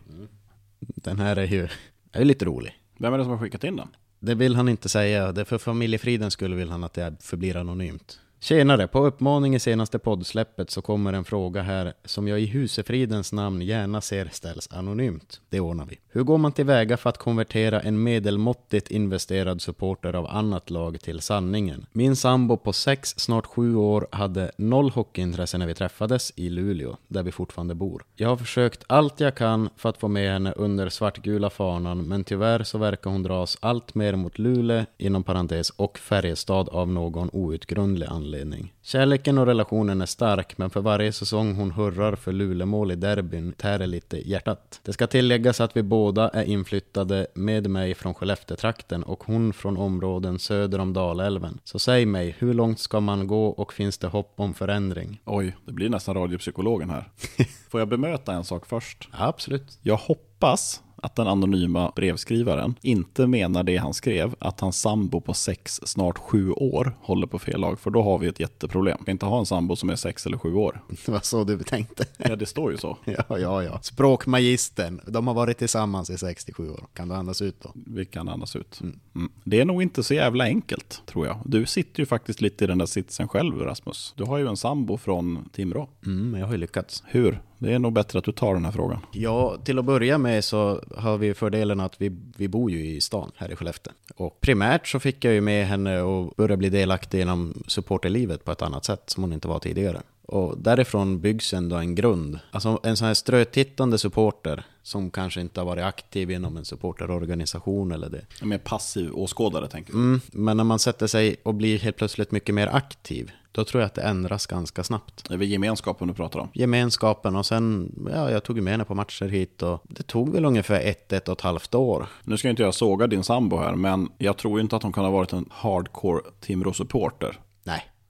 Den 0.79 1.19
här 1.19 1.35
är 1.35 1.45
ju 1.45 1.67
är 2.11 2.25
lite 2.25 2.45
rolig. 2.45 2.73
Vem 2.97 3.13
är 3.13 3.17
det 3.17 3.23
som 3.23 3.31
har 3.31 3.39
skickat 3.39 3.63
in 3.63 3.75
den? 3.75 3.87
Det 4.19 4.35
vill 4.35 4.55
han 4.55 4.69
inte 4.69 4.89
säga. 4.89 5.31
Det 5.31 5.45
för 5.45 5.57
familjefridens 5.57 6.33
skull 6.33 6.53
vill 6.53 6.69
han 6.69 6.83
att 6.83 6.93
det 6.93 7.15
förblir 7.19 7.57
anonymt. 7.57 8.19
Tjenare! 8.39 8.87
På 8.87 9.05
uppmaning 9.05 9.55
i 9.55 9.59
senaste 9.59 9.99
poddsläppet 9.99 10.69
så 10.69 10.81
kommer 10.81 11.13
en 11.13 11.23
fråga 11.23 11.61
här 11.61 11.93
som 12.05 12.27
jag 12.27 12.41
i 12.41 12.45
husefridens 12.45 13.33
namn 13.33 13.61
gärna 13.61 14.01
ser 14.01 14.29
ställs 14.31 14.67
anonymt. 14.71 15.41
Det 15.49 15.59
ordnar 15.59 15.85
vi. 15.85 15.99
Hur 16.11 16.23
går 16.23 16.37
man 16.37 16.51
tillväga 16.51 16.97
för 16.97 17.09
att 17.09 17.17
konvertera 17.17 17.79
en 17.81 18.03
medelmåttigt 18.03 18.91
investerad 18.91 19.61
supporter 19.61 20.13
av 20.13 20.27
annat 20.27 20.69
lag 20.69 21.01
till 21.01 21.19
sanningen? 21.19 21.85
Min 21.91 22.15
sambo 22.15 22.57
på 22.57 22.73
sex, 22.73 23.13
snart 23.17 23.45
sju 23.45 23.75
år 23.75 24.07
hade 24.11 24.51
noll 24.57 24.89
hockeyintresse 24.89 25.57
när 25.57 25.67
vi 25.67 25.73
träffades 25.73 26.33
i 26.35 26.49
Luleå, 26.49 26.97
där 27.07 27.23
vi 27.23 27.31
fortfarande 27.31 27.75
bor. 27.75 28.03
Jag 28.15 28.29
har 28.29 28.37
försökt 28.37 28.83
allt 28.87 29.19
jag 29.19 29.35
kan 29.35 29.69
för 29.75 29.89
att 29.89 29.97
få 29.97 30.07
med 30.07 30.33
henne 30.33 30.51
under 30.51 30.89
svartgula 30.89 31.49
fanan, 31.49 32.07
men 32.07 32.23
tyvärr 32.23 32.63
så 32.63 32.77
verkar 32.77 33.11
hon 33.11 33.23
dras 33.23 33.57
allt 33.59 33.95
mer 33.95 34.15
mot 34.15 34.39
Luleå, 34.39 34.85
inom 34.97 35.23
parentes, 35.23 35.69
och 35.69 35.97
Färjestad 35.97 36.69
av 36.69 36.87
någon 36.87 37.29
outgrundlig 37.33 38.07
anledning. 38.07 38.73
Kärleken 38.91 39.37
och 39.37 39.45
relationen 39.45 40.01
är 40.01 40.05
stark, 40.05 40.57
men 40.57 40.69
för 40.69 40.81
varje 40.81 41.11
säsong 41.11 41.55
hon 41.55 41.71
hurrar 41.71 42.15
för 42.15 42.31
Lulemål 42.31 42.91
i 42.91 42.95
derbyn 42.95 43.53
tär 43.53 43.79
det 43.79 43.87
lite 43.87 44.29
hjärtat. 44.29 44.79
Det 44.83 44.93
ska 44.93 45.07
tilläggas 45.07 45.61
att 45.61 45.77
vi 45.77 45.83
båda 45.83 46.29
är 46.29 46.43
inflyttade 46.43 47.27
med 47.33 47.69
mig 47.69 47.95
från 47.95 48.13
Skellefteå-trakten 48.13 49.03
och 49.03 49.23
hon 49.23 49.53
från 49.53 49.77
områden 49.77 50.39
söder 50.39 50.79
om 50.79 50.93
Dalälven. 50.93 51.59
Så 51.63 51.79
säg 51.79 52.05
mig, 52.05 52.35
hur 52.39 52.53
långt 52.53 52.79
ska 52.79 52.99
man 52.99 53.27
gå 53.27 53.47
och 53.47 53.73
finns 53.73 53.97
det 53.97 54.07
hopp 54.07 54.33
om 54.35 54.53
förändring? 54.53 55.21
Oj, 55.25 55.55
det 55.65 55.71
blir 55.71 55.89
nästan 55.89 56.15
radiopsykologen 56.15 56.89
här. 56.89 57.11
Får 57.69 57.81
jag 57.81 57.87
bemöta 57.87 58.33
en 58.33 58.43
sak 58.43 58.65
först? 58.65 59.09
Ja, 59.11 59.27
absolut. 59.27 59.79
Jag 59.81 59.97
hoppas 59.97 60.81
att 61.03 61.15
den 61.15 61.27
anonyma 61.27 61.91
brevskrivaren 61.95 62.75
inte 62.81 63.27
menar 63.27 63.63
det 63.63 63.77
han 63.77 63.93
skrev, 63.93 64.35
att 64.39 64.59
hans 64.59 64.81
sambo 64.81 65.21
på 65.21 65.33
sex, 65.33 65.79
snart 65.83 66.17
sju 66.17 66.51
år 66.51 66.97
håller 67.01 67.27
på 67.27 67.39
fel 67.39 67.59
lag, 67.59 67.79
för 67.79 67.91
då 67.91 68.03
har 68.03 68.17
vi 68.17 68.27
ett 68.27 68.39
jätteproblem. 68.39 68.97
Vi 68.99 69.05
kan 69.05 69.11
inte 69.11 69.25
ha 69.25 69.39
en 69.39 69.45
sambo 69.45 69.75
som 69.75 69.89
är 69.89 69.95
sex 69.95 70.25
eller 70.25 70.37
sju 70.37 70.53
år. 70.53 70.81
Det 71.05 71.11
var 71.11 71.19
så 71.19 71.43
du 71.43 71.57
tänkte. 71.57 72.05
Ja, 72.17 72.35
det 72.35 72.45
står 72.45 72.71
ju 72.71 72.77
så. 72.77 72.97
Ja, 73.05 73.39
ja, 73.39 73.63
ja. 73.63 73.79
Språkmagistern. 73.81 75.01
De 75.07 75.27
har 75.27 75.33
varit 75.33 75.57
tillsammans 75.57 76.09
i 76.09 76.17
67 76.17 76.69
år. 76.69 76.87
Kan 76.93 77.07
du 77.07 77.15
andas 77.15 77.41
ut 77.41 77.61
då? 77.61 77.71
Vi 77.73 78.05
kan 78.05 78.29
andas 78.29 78.55
ut. 78.55 78.81
Mm. 78.81 78.99
Det 79.43 79.61
är 79.61 79.65
nog 79.65 79.81
inte 79.81 80.03
så 80.03 80.13
jävla 80.13 80.43
enkelt, 80.43 81.03
tror 81.05 81.27
jag. 81.27 81.37
Du 81.45 81.65
sitter 81.65 81.99
ju 81.99 82.05
faktiskt 82.05 82.41
lite 82.41 82.63
i 82.63 82.67
den 82.67 82.77
där 82.77 82.85
sitsen 82.85 83.27
själv, 83.27 83.59
Rasmus. 83.59 84.13
Du 84.17 84.23
har 84.23 84.37
ju 84.37 84.47
en 84.47 84.57
sambo 84.57 84.97
från 84.97 85.49
Timrå. 85.51 85.89
Mm, 86.05 86.39
jag 86.39 86.45
har 86.47 86.53
ju 86.53 86.59
lyckats. 86.59 87.03
Hur? 87.07 87.41
Det 87.59 87.73
är 87.73 87.79
nog 87.79 87.93
bättre 87.93 88.19
att 88.19 88.25
du 88.25 88.31
tar 88.31 88.53
den 88.53 88.65
här 88.65 88.71
frågan. 88.71 88.99
Ja, 89.11 89.57
till 89.63 89.79
att 89.79 89.85
börja 89.85 90.17
med 90.17 90.43
så 90.43 90.81
har 90.97 91.17
vi 91.17 91.33
fördelen 91.33 91.79
att 91.79 92.01
vi, 92.01 92.17
vi 92.37 92.47
bor 92.47 92.71
ju 92.71 92.85
i 92.85 93.01
stan 93.01 93.31
här 93.35 93.51
i 93.51 93.55
Skellefteå. 93.55 93.93
Och 94.15 94.41
primärt 94.41 94.87
så 94.87 94.99
fick 94.99 95.25
jag 95.25 95.33
ju 95.33 95.41
med 95.41 95.67
henne 95.67 96.01
och 96.01 96.33
börja 96.37 96.57
bli 96.57 96.69
delaktig 96.69 97.21
inom 97.21 97.63
supporterlivet 97.67 98.45
på 98.45 98.51
ett 98.51 98.61
annat 98.61 98.85
sätt 98.85 99.03
som 99.05 99.23
hon 99.23 99.33
inte 99.33 99.47
var 99.47 99.59
tidigare. 99.59 100.01
Och 100.25 100.57
därifrån 100.57 101.19
byggs 101.19 101.53
ändå 101.53 101.75
en 101.75 101.95
grund. 101.95 102.39
Alltså 102.51 102.79
en 102.83 102.97
sån 102.97 103.07
här 103.07 103.13
strötittande 103.13 103.97
supporter 103.97 104.63
som 104.83 105.11
kanske 105.11 105.41
inte 105.41 105.59
har 105.59 105.65
varit 105.65 105.83
aktiv 105.83 106.31
inom 106.31 106.57
en 106.57 106.65
supporterorganisation 106.65 107.91
eller 107.91 108.09
det. 108.09 108.25
En 108.41 108.49
mer 108.49 108.57
passiv 108.57 109.11
åskådare, 109.13 109.67
tänker 109.67 109.93
du? 109.93 109.99
Mm, 109.99 110.21
men 110.31 110.57
när 110.57 110.63
man 110.63 110.79
sätter 110.79 111.07
sig 111.07 111.35
och 111.43 111.55
blir 111.55 111.79
helt 111.79 111.97
plötsligt 111.97 112.31
mycket 112.31 112.55
mer 112.55 112.67
aktiv, 112.67 113.31
då 113.59 113.65
tror 113.65 113.81
jag 113.81 113.85
att 113.85 113.93
det 113.93 114.01
ändras 114.01 114.47
ganska 114.47 114.83
snabbt. 114.83 115.25
Det 115.27 115.33
är 115.33 115.37
väl 115.37 115.47
gemenskapen 115.47 116.07
du 116.07 116.13
pratar 116.13 116.39
om? 116.39 116.49
Gemenskapen 116.53 117.35
och 117.35 117.45
sen, 117.45 117.95
ja, 118.13 118.31
jag 118.31 118.43
tog 118.43 118.61
med 118.61 118.73
henne 118.73 118.85
på 118.85 118.95
matcher 118.95 119.25
hit 119.25 119.63
och 119.63 119.83
det 119.83 120.03
tog 120.03 120.33
väl 120.33 120.45
ungefär 120.45 120.81
ett, 120.81 121.13
ett 121.13 121.27
och 121.27 121.37
ett 121.37 121.41
halvt 121.41 121.75
år. 121.75 122.07
Nu 122.23 122.37
ska 122.37 122.49
inte 122.49 122.63
jag 122.63 122.73
såga 122.73 123.07
din 123.07 123.23
sambo 123.23 123.57
här, 123.57 123.75
men 123.75 124.09
jag 124.17 124.37
tror 124.37 124.59
inte 124.59 124.75
att 124.75 124.83
hon 124.83 124.93
kan 124.93 125.03
ha 125.03 125.11
varit 125.11 125.33
en 125.33 125.49
hardcore 125.51 126.21
Timrå-supporter. 126.39 127.39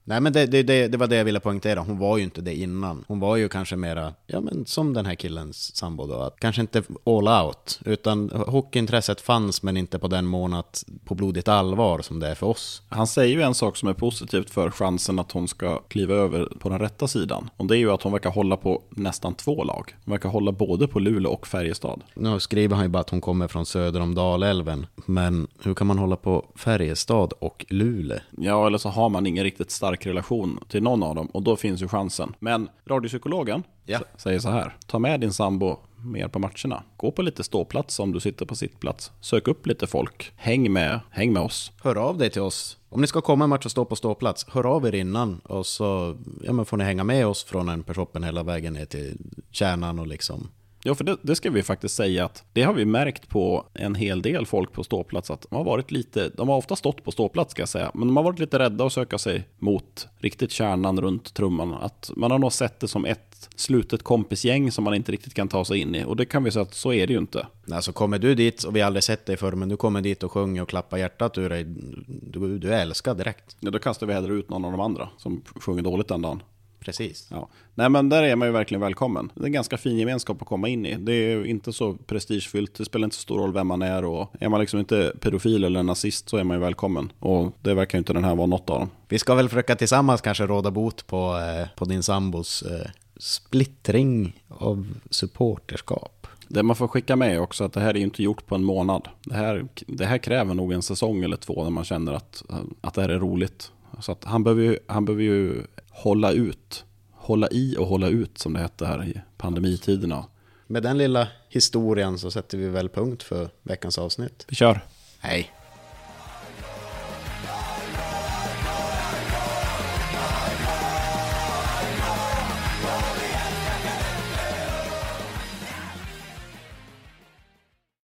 Nej. 0.04 0.20
Men 0.20 0.32
det, 0.32 0.46
det, 0.46 0.62
det, 0.62 0.88
det 0.88 0.98
var 0.98 1.06
det 1.06 1.16
jag 1.16 1.24
ville 1.24 1.40
poängtera, 1.40 1.80
hon 1.80 1.98
var 1.98 2.18
ju 2.18 2.24
inte 2.24 2.40
det 2.40 2.54
innan. 2.54 3.04
Hon 3.08 3.20
var 3.20 3.36
ju 3.36 3.48
kanske 3.48 3.76
mera, 3.76 4.14
ja 4.26 4.40
men 4.40 4.66
som 4.66 4.94
den 4.94 5.06
här 5.06 5.14
killens 5.14 5.76
sambo 5.76 6.06
då, 6.06 6.14
att 6.14 6.40
kanske 6.40 6.60
inte 6.60 6.82
all 7.04 7.28
out, 7.28 7.80
utan 7.84 8.30
hockeyintresset 8.30 9.20
fanns 9.20 9.62
men 9.62 9.76
inte 9.76 9.98
på 9.98 10.08
den 10.08 10.26
månad 10.26 10.64
på 11.04 11.14
blodigt 11.14 11.48
allvar 11.48 11.98
som 11.98 12.20
det 12.20 12.28
är 12.28 12.34
för 12.34 12.46
oss. 12.46 12.82
Han 12.88 13.06
säger 13.06 13.36
ju 13.36 13.42
en 13.42 13.54
sak 13.54 13.76
som 13.76 13.88
är 13.88 13.94
positivt 13.94 14.50
för 14.50 14.70
chansen 14.70 15.18
att 15.18 15.32
hon 15.32 15.48
ska 15.48 15.78
kliva 15.78 16.14
över 16.14 16.48
på 16.58 16.68
den 16.68 16.78
rätta 16.78 17.08
sidan. 17.08 17.50
Och 17.56 17.66
det 17.66 17.76
är 17.76 17.78
ju 17.78 17.90
att 17.90 18.02
hon 18.02 18.12
verkar 18.12 18.30
hålla 18.30 18.56
på 18.56 18.82
nästan 18.90 19.34
två 19.34 19.64
lag. 19.64 19.96
Hon 20.04 20.12
verkar 20.12 20.28
hålla 20.28 20.52
både 20.52 20.88
på 20.88 20.98
Luleå 20.98 21.32
och 21.32 21.46
Färjestad. 21.46 22.02
Nu 22.14 22.40
skriver 22.40 22.76
han 22.76 22.84
ju 22.84 22.88
bara 22.88 23.00
att 23.00 23.10
hon 23.10 23.20
kommer 23.20 23.48
från 23.48 23.66
söder 23.66 24.00
om 24.00 24.14
Dalälven, 24.14 24.86
men 25.06 25.46
hur 25.62 25.74
kan 25.74 25.86
man 25.86 25.98
hålla 25.98 26.16
på 26.16 26.46
Färjestad 26.56 27.32
och 27.38 27.66
Luleå? 27.68 28.18
Ja, 28.30 28.66
eller 28.66 28.78
så 28.78 28.88
har 28.88 29.08
man 29.08 29.26
ingen 29.26 29.44
riktigt 29.44 29.70
stark 29.70 29.89
relation 29.96 30.58
till 30.68 30.82
någon 30.82 31.02
av 31.02 31.14
dem 31.14 31.26
och 31.26 31.42
då 31.42 31.56
finns 31.56 31.82
ju 31.82 31.88
chansen. 31.88 32.34
Men 32.38 32.68
radiopsykologen 32.86 33.62
s- 33.96 34.02
säger 34.16 34.38
så 34.38 34.50
här. 34.50 34.76
Ta 34.86 34.98
med 34.98 35.20
din 35.20 35.32
sambo 35.32 35.76
mer 35.96 36.28
på 36.28 36.38
matcherna. 36.38 36.82
Gå 36.96 37.10
på 37.12 37.22
lite 37.22 37.44
ståplats 37.44 37.98
om 38.00 38.12
du 38.12 38.20
sitter 38.20 38.46
på 38.46 38.54
sittplats. 38.54 39.12
Sök 39.20 39.48
upp 39.48 39.66
lite 39.66 39.86
folk. 39.86 40.32
Häng 40.36 40.72
med, 40.72 41.00
häng 41.10 41.32
med 41.32 41.42
oss. 41.42 41.72
Hör 41.82 41.96
av 41.96 42.18
dig 42.18 42.30
till 42.30 42.42
oss. 42.42 42.76
Om 42.88 43.00
ni 43.00 43.06
ska 43.06 43.20
komma 43.20 43.44
en 43.44 43.50
match 43.50 43.64
och 43.64 43.70
stå 43.70 43.84
på 43.84 43.96
ståplats, 43.96 44.46
hör 44.48 44.66
av 44.66 44.86
er 44.86 44.94
innan 44.94 45.40
och 45.44 45.66
så 45.66 46.16
ja, 46.42 46.52
men 46.52 46.64
får 46.64 46.76
ni 46.76 46.84
hänga 46.84 47.04
med 47.04 47.26
oss 47.26 47.44
från 47.44 47.68
en 47.68 47.84
shoppen 47.84 48.24
hela 48.24 48.42
vägen 48.42 48.72
ner 48.72 48.84
till 48.86 49.16
kärnan 49.50 49.98
och 49.98 50.06
liksom 50.06 50.48
Ja, 50.82 50.94
för 50.94 51.04
det, 51.04 51.16
det 51.22 51.36
ska 51.36 51.50
vi 51.50 51.62
faktiskt 51.62 51.94
säga 51.94 52.24
att 52.24 52.44
det 52.52 52.62
har 52.62 52.72
vi 52.72 52.84
märkt 52.84 53.28
på 53.28 53.66
en 53.74 53.94
hel 53.94 54.22
del 54.22 54.46
folk 54.46 54.72
på 54.72 54.84
ståplats 54.84 55.30
att 55.30 55.46
de 55.50 55.56
har 55.56 55.64
varit 55.64 55.90
lite, 55.90 56.30
de 56.36 56.48
har 56.48 56.56
ofta 56.56 56.76
stått 56.76 57.04
på 57.04 57.10
ståplats 57.10 57.50
ska 57.50 57.62
jag 57.62 57.68
säga, 57.68 57.90
men 57.94 58.08
de 58.08 58.16
har 58.16 58.24
varit 58.24 58.38
lite 58.38 58.58
rädda 58.58 58.84
att 58.84 58.92
söka 58.92 59.18
sig 59.18 59.48
mot 59.58 60.08
riktigt 60.18 60.50
kärnan 60.50 61.00
runt 61.00 61.34
trumman. 61.34 61.74
Att 61.74 62.10
man 62.16 62.30
har 62.30 62.38
nog 62.38 62.52
sett 62.52 62.80
det 62.80 62.88
som 62.88 63.04
ett 63.04 63.48
slutet 63.56 64.02
kompisgäng 64.02 64.72
som 64.72 64.84
man 64.84 64.94
inte 64.94 65.12
riktigt 65.12 65.34
kan 65.34 65.48
ta 65.48 65.64
sig 65.64 65.78
in 65.78 65.94
i 65.94 66.04
och 66.04 66.16
det 66.16 66.24
kan 66.24 66.44
vi 66.44 66.50
säga 66.50 66.62
att 66.62 66.74
så 66.74 66.92
är 66.92 67.06
det 67.06 67.12
ju 67.12 67.18
inte. 67.18 67.46
Alltså 67.72 67.92
kommer 67.92 68.18
du 68.18 68.34
dit, 68.34 68.62
och 68.62 68.76
vi 68.76 68.80
har 68.80 68.86
aldrig 68.86 69.04
sett 69.04 69.26
dig 69.26 69.36
förr, 69.36 69.52
men 69.52 69.68
du 69.68 69.76
kommer 69.76 70.00
dit 70.00 70.22
och 70.22 70.32
sjunger 70.32 70.62
och 70.62 70.68
klappar 70.68 70.98
hjärtat 70.98 71.38
ur 71.38 71.48
dig, 71.48 71.64
du, 72.06 72.58
du 72.58 72.74
är 72.74 72.82
älskad 72.82 73.16
direkt. 73.16 73.56
Ja, 73.60 73.70
då 73.70 73.78
kastar 73.78 74.06
vi 74.06 74.12
hellre 74.12 74.34
ut 74.34 74.50
någon 74.50 74.64
av 74.64 74.70
de 74.70 74.80
andra 74.80 75.08
som 75.18 75.42
sjunger 75.54 75.82
dåligt 75.82 76.08
den 76.08 76.22
dagen. 76.22 76.42
Precis. 76.80 77.26
Ja. 77.30 77.48
Nej 77.74 77.88
men 77.88 78.08
där 78.08 78.22
är 78.22 78.36
man 78.36 78.48
ju 78.48 78.52
verkligen 78.52 78.80
välkommen. 78.80 79.32
Det 79.34 79.42
är 79.42 79.46
en 79.46 79.52
ganska 79.52 79.76
fin 79.76 79.98
gemenskap 79.98 80.42
att 80.42 80.48
komma 80.48 80.68
in 80.68 80.86
i. 80.86 80.94
Det 80.94 81.12
är 81.12 81.36
ju 81.36 81.46
inte 81.46 81.72
så 81.72 81.94
prestigefyllt, 81.94 82.74
det 82.74 82.84
spelar 82.84 83.04
inte 83.04 83.16
så 83.16 83.22
stor 83.22 83.38
roll 83.38 83.52
vem 83.52 83.66
man 83.66 83.82
är 83.82 84.04
och 84.04 84.32
är 84.40 84.48
man 84.48 84.60
liksom 84.60 84.80
inte 84.80 85.12
pedofil 85.20 85.64
eller 85.64 85.82
nazist 85.82 86.28
så 86.28 86.36
är 86.36 86.44
man 86.44 86.56
ju 86.56 86.60
välkommen. 86.60 87.12
Och 87.18 87.52
det 87.62 87.74
verkar 87.74 87.98
ju 87.98 88.00
inte 88.00 88.12
den 88.12 88.24
här 88.24 88.34
vara 88.34 88.46
något 88.46 88.70
av 88.70 88.78
dem. 88.78 88.90
Vi 89.08 89.18
ska 89.18 89.34
väl 89.34 89.48
försöka 89.48 89.76
tillsammans 89.76 90.20
kanske 90.20 90.46
råda 90.46 90.70
bot 90.70 91.06
på, 91.06 91.36
eh, 91.36 91.68
på 91.76 91.84
din 91.84 92.02
sambos 92.02 92.62
eh, 92.62 92.90
splittring 93.16 94.42
av 94.48 94.86
supporterskap. 95.10 96.26
Det 96.48 96.62
man 96.62 96.76
får 96.76 96.88
skicka 96.88 97.16
med 97.16 97.40
också 97.40 97.64
att 97.64 97.72
det 97.72 97.80
här 97.80 97.94
är 97.94 97.98
ju 97.98 98.04
inte 98.04 98.22
gjort 98.22 98.46
på 98.46 98.54
en 98.54 98.64
månad. 98.64 99.08
Det 99.24 99.34
här, 99.34 99.66
det 99.86 100.06
här 100.06 100.18
kräver 100.18 100.54
nog 100.54 100.72
en 100.72 100.82
säsong 100.82 101.22
eller 101.22 101.36
två 101.36 101.64
när 101.64 101.70
man 101.70 101.84
känner 101.84 102.12
att, 102.12 102.42
att 102.80 102.94
det 102.94 103.02
här 103.02 103.08
är 103.08 103.18
roligt. 103.18 103.72
Så 104.00 104.12
att 104.12 104.24
han, 104.24 104.44
behöver 104.44 104.62
ju, 104.62 104.78
han 104.86 105.04
behöver 105.04 105.22
ju 105.22 105.62
hålla 106.00 106.32
ut. 106.32 106.84
Hålla 107.12 107.48
i 107.50 107.76
och 107.78 107.86
hålla 107.86 108.08
ut 108.08 108.38
som 108.38 108.52
det 108.52 108.60
hette 108.60 108.86
här 108.86 109.04
i 109.04 109.20
pandemitiderna. 109.36 110.24
Med 110.66 110.82
den 110.82 110.98
lilla 110.98 111.28
historien 111.48 112.18
så 112.18 112.30
sätter 112.30 112.58
vi 112.58 112.68
väl 112.68 112.88
punkt 112.88 113.22
för 113.22 113.50
veckans 113.62 113.98
avsnitt. 113.98 114.46
Vi 114.48 114.56
kör! 114.56 114.80
Hej! 115.18 115.59